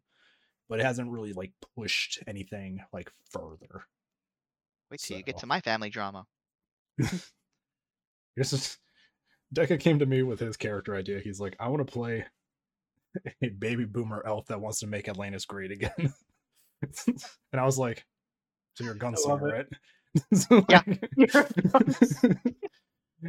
but 0.69 0.79
it 0.79 0.85
hasn't 0.85 1.11
really 1.11 1.33
like 1.33 1.53
pushed 1.75 2.23
anything 2.27 2.81
like 2.93 3.11
further. 3.31 3.85
Wait 4.89 5.01
till 5.01 5.17
you 5.17 5.23
get 5.23 5.37
to 5.39 5.47
my 5.47 5.61
family 5.61 5.89
drama. 5.89 6.25
This 8.37 8.53
is 8.53 8.77
Deca 9.53 9.79
came 9.79 9.97
to 9.99 10.05
me 10.05 10.21
with 10.21 10.39
his 10.39 10.55
character 10.55 10.95
idea. 10.95 11.19
He's 11.19 11.39
like, 11.39 11.55
I 11.59 11.69
want 11.69 11.85
to 11.85 11.91
play 11.91 12.25
a 13.41 13.49
baby 13.49 13.85
boomer 13.85 14.21
elf 14.25 14.45
that 14.47 14.61
wants 14.61 14.79
to 14.81 14.87
make 14.87 15.09
Atlantis 15.09 15.45
great 15.45 15.71
again. 15.71 16.13
and 17.07 17.59
I 17.59 17.65
was 17.65 17.79
like, 17.79 18.05
So 18.77 18.83
you're 18.83 18.93
a 18.93 18.99
gunslinger, 18.99 19.41
right? 19.41 19.65
So, 20.33 20.63
Yeah. 20.69 20.81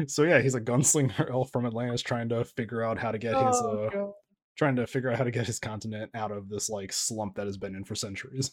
so 0.07 0.23
yeah, 0.25 0.41
he's 0.41 0.55
a 0.55 0.61
gunslinger 0.61 1.31
elf 1.31 1.51
from 1.51 1.65
Atlantis 1.67 2.03
trying 2.03 2.29
to 2.29 2.45
figure 2.45 2.83
out 2.83 2.99
how 2.99 3.13
to 3.13 3.19
get 3.19 3.35
his 3.35 3.57
Oh, 3.63 3.85
uh 3.87 3.91
God. 3.91 4.13
trying 4.59 4.77
to 4.77 4.87
figure 4.87 5.11
out 5.11 5.17
how 5.17 5.25
to 5.25 5.31
get 5.31 5.47
his 5.47 5.59
continent 5.59 6.11
out 6.15 6.31
of 6.33 6.49
this 6.51 6.69
like 6.69 6.93
slump 6.93 7.37
that 7.37 7.47
has 7.47 7.57
been 7.57 7.75
in 7.75 7.85
for 7.85 7.95
centuries. 7.95 8.53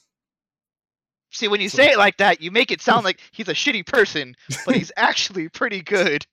See, 1.32 1.50
when 1.50 1.60
you 1.60 1.68
So- 1.70 1.78
say 1.78 1.92
it 1.92 1.98
like 1.98 2.16
that, 2.18 2.40
you 2.42 2.50
make 2.50 2.72
it 2.72 2.82
sound 2.82 3.04
like 3.04 3.20
he's 3.32 3.50
a 3.50 3.54
shitty 3.54 3.86
person, 3.86 4.36
but 4.66 4.76
he's 4.76 4.92
actually 4.96 5.50
pretty 5.50 5.82
good. 5.82 6.26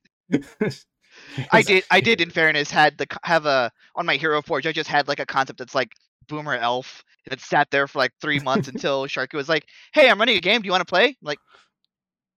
I 1.52 1.62
did. 1.62 1.84
I 1.90 2.00
did. 2.00 2.20
In 2.20 2.30
fairness, 2.30 2.70
had 2.70 2.98
the 2.98 3.06
have 3.24 3.46
a 3.46 3.70
on 3.96 4.06
my 4.06 4.14
Hero 4.16 4.40
Forge. 4.42 4.66
I 4.66 4.72
just 4.72 4.88
had 4.88 5.08
like 5.08 5.18
a 5.20 5.26
concept 5.26 5.58
that's 5.58 5.74
like 5.74 5.90
Boomer 6.28 6.54
Elf, 6.56 7.04
that 7.28 7.40
sat 7.40 7.70
there 7.70 7.86
for 7.86 7.98
like 7.98 8.12
three 8.20 8.40
months 8.40 8.68
until 8.68 9.06
Sharky 9.06 9.34
was 9.34 9.48
like, 9.48 9.66
"Hey, 9.94 10.08
I'm 10.10 10.18
running 10.18 10.36
a 10.36 10.40
game. 10.40 10.62
Do 10.62 10.66
you 10.66 10.72
want 10.72 10.82
to 10.82 10.90
play?" 10.90 11.06
I'm 11.08 11.14
like, 11.22 11.38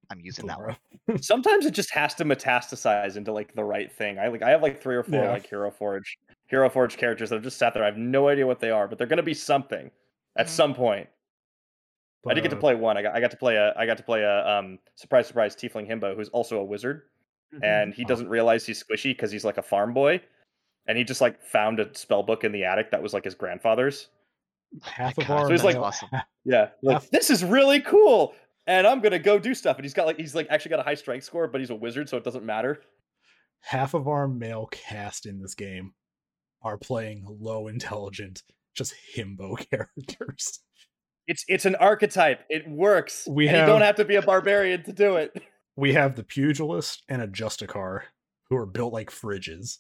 I'm 0.10 0.20
using 0.20 0.46
that 0.48 0.60
one. 0.60 0.78
Sometimes 1.22 1.66
it 1.66 1.72
just 1.74 1.92
has 1.92 2.14
to 2.16 2.26
metastasize 2.26 3.16
into 3.18 3.32
like 3.32 3.56
the 3.56 3.64
right 3.64 3.92
thing. 3.92 4.20
I 4.20 4.28
like 4.28 4.44
I 4.44 4.52
have 4.52 4.62
like 4.62 4.82
three 4.82 4.96
or 4.96 5.04
four 5.04 5.24
Yeah. 5.24 5.32
like 5.32 5.48
Hero 5.48 5.72
Forge 5.72 6.18
Hero 6.48 6.70
Forge 6.70 6.98
characters 6.98 7.30
that 7.30 7.38
have 7.38 7.44
just 7.44 7.58
sat 7.58 7.74
there. 7.74 7.84
I 7.84 7.88
have 7.88 7.98
no 7.98 8.28
idea 8.28 8.46
what 8.46 8.60
they 8.60 8.70
are, 8.72 8.88
but 8.88 8.98
they're 8.98 9.08
gonna 9.08 9.24
be 9.24 9.34
something 9.34 9.90
at 10.36 10.46
Mhm. 10.48 10.50
some 10.50 10.74
point. 10.76 11.10
I 12.28 12.34
did 12.34 12.42
get 12.42 12.50
to 12.50 12.56
play 12.56 12.74
one. 12.76 12.98
I 12.98 13.04
got 13.04 13.16
I 13.16 13.20
got 13.20 13.32
to 13.32 13.38
play 13.38 13.56
a 13.56 13.74
I 13.78 13.86
got 13.86 13.98
to 13.98 14.04
play 14.04 14.22
a 14.24 14.48
um 14.48 14.80
surprise 14.96 15.28
surprise 15.28 15.56
Tiefling 15.56 15.88
Himbo 15.88 16.16
who's 16.16 16.30
also 16.30 16.60
a 16.60 16.64
wizard, 16.64 17.04
and 17.62 17.94
he 17.94 18.04
Oh. 18.04 18.08
doesn't 18.08 18.30
realize 18.30 18.66
he's 18.66 18.84
squishy 18.84 19.12
because 19.12 19.32
he's 19.32 19.46
like 19.46 19.58
a 19.58 19.62
farm 19.62 19.94
boy, 19.94 20.22
and 20.88 20.98
he 20.98 21.04
just 21.04 21.22
like 21.22 21.42
found 21.44 21.80
a 21.80 21.94
spell 21.98 22.24
book 22.24 22.44
in 22.44 22.52
the 22.52 22.64
attic 22.66 22.92
that 22.92 23.02
was 23.04 23.14
like 23.14 23.24
his 23.26 23.36
grandfather's. 23.36 24.10
half 24.84 25.14
oh 25.18 25.22
of 25.22 25.28
God, 25.28 25.38
our 25.40 25.46
So 25.48 25.52
he's 25.54 25.64
like- 25.64 25.76
awesome. 25.78 26.10
Yeah, 26.48 26.70
like 26.84 27.02
Half- 27.02 27.10
this 27.10 27.32
is 27.32 27.44
really 27.44 27.82
cool, 27.82 28.36
and 28.68 28.86
I'm 28.86 29.00
gonna 29.02 29.18
go 29.18 29.40
do 29.40 29.56
stuff. 29.56 29.78
And 29.78 29.84
he's 29.86 29.96
got 29.96 30.06
like 30.06 30.18
he's 30.18 30.36
like 30.36 30.46
actually 30.52 30.70
got 30.70 30.80
a 30.80 30.84
high 30.84 30.94
strength 30.94 31.24
score, 31.24 31.48
but 31.48 31.60
he's 31.60 31.72
a 31.72 31.76
wizard, 31.76 32.08
so 32.08 32.18
it 32.18 32.24
doesn't 32.24 32.46
matter. 32.46 32.82
half 33.62 33.96
of 33.96 34.08
our 34.08 34.28
male 34.28 34.68
cast 34.72 35.26
in 35.26 35.40
this 35.42 35.56
game 35.56 35.94
are 36.62 36.78
playing 36.78 37.26
low 37.28 37.68
intelligent, 37.68 38.44
just 38.76 38.94
himbo 39.18 39.58
characters. 39.72 40.60
It's 41.28 41.44
it's 41.48 41.66
an 41.66 41.74
archetype. 41.78 42.42
It 42.50 42.70
works. 42.70 43.28
We 43.28 43.48
and 43.48 43.58
you 43.58 43.66
don't 43.66 43.82
have- 43.82 43.88
have 43.88 43.96
to 43.96 44.06
be 44.06 44.18
a 44.18 44.22
barbarian 44.22 44.84
to 44.84 44.94
do 44.94 45.16
it. 45.16 45.32
We 45.78 45.92
have 45.94 46.16
the 46.16 46.24
pugilist 46.24 47.04
and 47.10 47.22
a 47.22 47.28
justicar 47.28 48.02
who 48.50 48.56
are 48.56 48.66
built 48.66 48.94
like 48.94 49.10
fridges, 49.12 49.80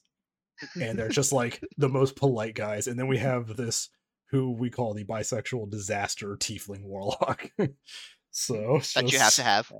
and 0.81 0.97
they're 0.97 1.09
just 1.09 1.31
like 1.33 1.61
the 1.77 1.89
most 1.89 2.15
polite 2.15 2.55
guys. 2.55 2.87
And 2.87 2.97
then 2.99 3.07
we 3.07 3.17
have 3.17 3.55
this 3.57 3.89
who 4.31 4.51
we 4.51 4.69
call 4.69 4.93
the 4.93 5.03
bisexual 5.05 5.69
disaster 5.69 6.35
tiefling 6.37 6.83
warlock. 6.83 7.49
so 8.31 8.77
it's 8.77 8.93
That 8.93 9.11
you 9.11 9.19
have 9.19 9.33
to 9.35 9.43
have. 9.43 9.71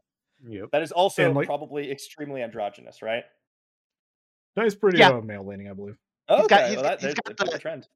Yep. 0.47 0.69
That 0.71 0.81
is 0.81 0.91
also 0.91 1.31
like- 1.31 1.47
probably 1.47 1.91
extremely 1.91 2.41
androgynous, 2.43 3.01
right? 3.01 3.23
That 4.55 4.65
is 4.67 4.75
pretty 4.75 4.99
Yeah. 4.99 5.09
uh, 5.09 5.21
male 5.21 5.45
leaning, 5.45 5.69
I 5.69 5.73
believe. 5.73 5.97
Okay, 6.29 6.39
He's 6.41 6.47
got- 6.49 6.59
well, 6.75 6.83
that, 6.83 6.83
got- 6.83 6.91
he's 6.93 7.01
there's, 7.01 7.35
got 7.37 7.51
the- 7.51 7.59
trend. 7.59 7.87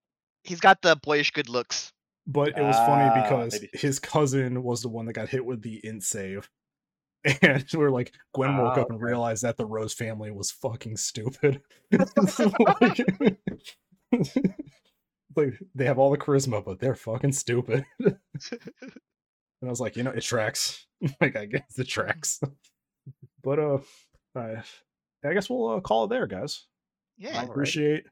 He's 0.43 0.59
got 0.59 0.81
the 0.81 0.95
boyish 0.95 1.31
good 1.31 1.49
looks. 1.49 1.91
But 2.25 2.49
it 2.49 2.61
was 2.61 2.75
funny 2.75 3.09
Ah, 3.11 3.23
because 3.23 3.53
maybe. 3.53 3.69
his 3.73 3.97
cousin 3.99 4.61
was 4.63 4.81
the 4.81 4.89
one 4.89 5.05
that 5.07 5.13
got 5.13 5.29
hit 5.29 5.43
with 5.45 5.61
the 5.63 5.79
int 5.83 6.03
save. 6.03 6.49
And 7.41 7.65
we're 7.73 7.89
like, 7.89 8.13
Gwen 8.33 8.55
woke 8.57 8.77
up 8.77 8.89
and 8.89 9.01
realized 9.01 9.43
that 9.43 9.57
the 9.57 9.65
Rose 9.65 9.93
family 9.93 10.31
was 10.31 10.51
fucking 10.51 10.95
stupid. 10.97 11.61
like, 12.81 13.05
like, 15.35 15.53
they 15.75 15.85
have 15.85 15.99
all 15.99 16.11
the 16.11 16.17
charisma, 16.17 16.63
but 16.63 16.79
they're 16.79 16.95
fucking 16.95 17.31
stupid. 17.33 17.85
and 17.99 18.15
I 19.63 19.67
was 19.69 19.79
like, 19.79 19.95
you 19.95 20.03
know, 20.03 20.11
it 20.11 20.21
tracks. 20.21 20.85
like, 21.21 21.35
I 21.35 21.45
guess 21.45 21.77
it 21.77 21.87
tracks. 21.87 22.39
but 23.43 23.59
uh, 23.59 23.77
I, 24.35 24.63
I 25.23 25.33
guess 25.33 25.49
we'll 25.49 25.69
uh, 25.69 25.79
call 25.81 26.05
it 26.05 26.09
there, 26.09 26.27
guys. 26.27 26.65
I 27.19 27.23
Yeah. 27.23 27.29
Alright. 27.35 27.49
appreciate 27.49 28.05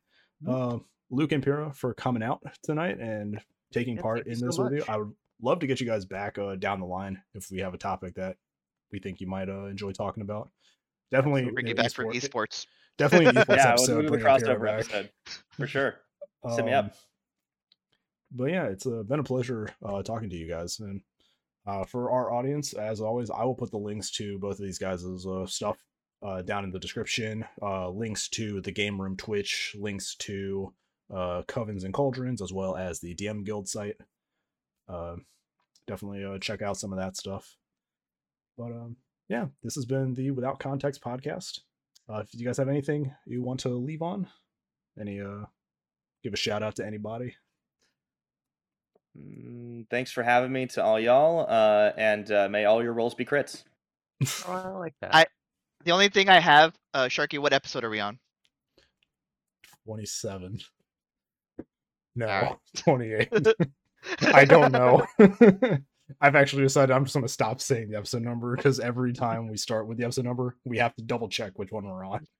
Mhm. 0.45 0.75
uh, 0.75 0.79
Luke 1.09 1.31
and 1.31 1.41
Pira 1.43 1.71
for 1.73 1.93
coming 1.93 2.21
out 2.21 2.41
tonight 2.63 2.99
and 2.99 3.41
taking 3.71 3.95
Yeah, 3.95 4.01
part 4.01 4.27
in 4.27 4.35
so 4.35 4.45
this 4.47 4.57
with 4.57 4.73
you. 4.73 4.83
I 4.87 4.97
would 4.97 5.13
love 5.41 5.59
to 5.59 5.67
get 5.67 5.79
you 5.79 5.87
guys 5.87 6.05
back 6.05 6.37
uh, 6.37 6.55
down 6.55 6.79
the 6.81 6.85
line 6.85 7.21
if 7.33 7.49
we 7.49 7.59
have 7.59 7.73
a 7.73 7.77
topic 7.77 8.15
that 8.15 8.35
we 8.91 8.99
think 8.99 9.19
you 9.21 9.27
might 9.27 9.49
uh, 9.49 9.65
enjoy 9.65 9.91
talking 9.91 10.21
about. 10.21 10.49
Definitely 11.11 11.49
Bring 11.51 11.67
you 11.67 11.75
back 11.75 11.91
for 11.93 12.05
esports. 12.05 12.65
Definitely 12.97 13.27
an 13.27 13.35
esports 13.45 13.47
Yeah, 13.55 13.63
we'll, 13.65 13.69
episode. 13.69 13.97
we'll 13.97 14.11
do 14.11 14.17
the 14.17 14.23
crossover 14.23 14.73
episode 14.73 15.09
for 15.51 15.67
sure. 15.67 15.95
Set 16.55 16.65
me 16.65 16.73
up. 16.73 16.85
Um, 16.85 16.91
But 18.31 18.51
yeah, 18.51 18.65
it's 18.65 18.85
uh, 18.85 19.03
been 19.03 19.19
a 19.19 19.23
pleasure 19.23 19.69
uh, 19.83 20.03
talking 20.03 20.29
to 20.29 20.35
you 20.35 20.47
guys. 20.49 20.79
And 20.79 21.01
uh, 21.65 21.85
for 21.85 22.11
our 22.11 22.31
audience, 22.31 22.73
as 22.73 22.99
always, 23.01 23.29
I 23.29 23.43
will 23.45 23.55
put 23.55 23.71
the 23.71 23.77
links 23.77 24.11
to 24.11 24.37
both 24.39 24.59
of 24.59 24.65
these 24.65 24.79
guys' 24.79 25.05
uh, 25.25 25.45
stuff 25.45 25.77
uh, 26.23 26.41
down 26.41 26.63
in 26.63 26.71
the 26.71 26.79
description. 26.79 27.45
Uh, 27.61 27.89
links 27.89 28.27
to 28.29 28.61
the 28.61 28.71
Game 28.71 28.99
Room 29.01 29.15
Twitch, 29.17 29.75
links 29.79 30.15
to 30.15 30.73
uh, 31.13 31.43
Covens 31.47 31.83
and 31.85 31.93
Cauldrons, 31.93 32.41
as 32.41 32.51
well 32.51 32.75
as 32.75 32.99
the 32.99 33.15
DM 33.15 33.45
Guild 33.45 33.67
site. 33.69 33.95
Uh, 34.89 35.15
definitely 35.87 36.23
uh, 36.25 36.37
check 36.39 36.61
out 36.61 36.77
some 36.77 36.91
of 36.91 36.99
that 36.99 37.15
stuff. 37.17 37.55
But 38.57 38.71
um, 38.71 38.95
yeah, 39.29 39.47
this 39.63 39.75
has 39.75 39.85
been 39.85 40.13
the 40.15 40.31
Without 40.31 40.59
Context 40.59 41.01
podcast. 41.01 41.59
Uh, 42.09 42.19
if 42.19 42.29
you 42.33 42.45
guys 42.45 42.57
have 42.57 42.69
anything 42.69 43.13
you 43.25 43.43
want 43.43 43.59
to 43.61 43.69
leave 43.69 44.01
on, 44.01 44.27
any 44.99 45.19
uh, 45.21 45.45
give 46.23 46.33
a 46.33 46.37
shout 46.37 46.63
out 46.63 46.75
to 46.77 46.85
anybody. 46.85 47.35
Mm, 49.17 49.89
thanks 49.89 50.11
for 50.11 50.23
having 50.23 50.51
me 50.51 50.67
to 50.67 50.83
all 50.83 50.99
y'all, 50.99 51.45
uh, 51.49 51.91
and 51.97 52.31
uh, 52.31 52.47
may 52.49 52.65
all 52.65 52.83
your 52.83 52.93
rolls 52.93 53.15
be 53.15 53.25
crits. 53.25 53.63
Oh, 54.47 54.51
I 54.51 54.69
like 54.69 54.95
that. 55.01 55.13
I- 55.13 55.25
The 55.85 55.91
only 55.91 56.09
thing 56.09 56.27
I 56.29 56.39
have, 56.39 56.73
uh, 56.95 57.05
Sharky, 57.05 57.37
what 57.39 57.53
episode 57.53 57.83
are 57.83 57.89
we 57.89 57.99
on? 57.99 58.17
27. 59.85 60.59
No, 62.15 62.25
Alright. 62.27 62.55
28. 62.77 63.29
I 64.33 64.45
don't 64.45 64.71
know. 64.71 65.05
I've 66.21 66.35
actually 66.35 66.63
decided 66.63 66.93
I'm 66.93 67.03
just 67.05 67.13
going 67.13 67.25
to 67.25 67.31
stop 67.31 67.61
saying 67.61 67.89
the 67.89 67.97
episode 67.97 68.21
number 68.21 68.55
because 68.55 68.79
every 68.79 69.13
time 69.13 69.47
we 69.49 69.57
start 69.57 69.87
with 69.87 69.97
the 69.97 70.05
episode 70.05 70.25
number, 70.25 70.55
we 70.65 70.77
have 70.77 70.95
to 70.95 71.03
double 71.03 71.27
check 71.29 71.57
which 71.59 71.71
one 71.71 71.85
we're 71.85 72.05
on. 72.05 72.25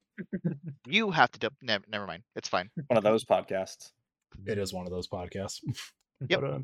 You 0.87 1.11
have 1.11 1.31
to. 1.33 1.39
Dub- 1.39 1.53
never, 1.61 1.83
never 1.87 2.07
mind. 2.07 2.23
It's 2.35 2.49
fine. 2.49 2.71
One 2.87 2.97
of 2.97 3.03
those 3.03 3.23
podcasts. 3.23 3.91
It 4.47 4.57
is 4.57 4.73
one 4.73 4.85
of 4.85 4.91
those 4.91 5.07
podcasts. 5.07 5.59
Yep. 6.27 6.41
But, 6.41 6.49
uh, 6.49 6.59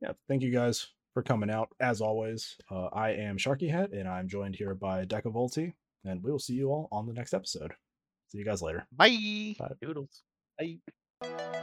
yeah, 0.00 0.12
thank 0.28 0.42
you 0.42 0.50
guys 0.50 0.86
for 1.12 1.22
coming 1.22 1.50
out. 1.50 1.68
As 1.78 2.00
always, 2.00 2.56
uh, 2.70 2.86
I 2.86 3.10
am 3.10 3.36
Sharky 3.36 3.70
Hat, 3.70 3.92
and 3.92 4.08
I'm 4.08 4.28
joined 4.28 4.56
here 4.56 4.74
by 4.74 5.04
Decavolti, 5.04 5.74
and 6.06 6.22
we 6.22 6.32
will 6.32 6.38
see 6.38 6.54
you 6.54 6.70
all 6.70 6.88
on 6.90 7.06
the 7.06 7.12
next 7.12 7.34
episode. 7.34 7.74
See 8.30 8.38
you 8.38 8.46
guys 8.46 8.62
later. 8.62 8.86
Bye. 8.90 9.54
Bye. 9.58 9.72
Doodles. 9.82 10.22
Bye. 10.58 11.61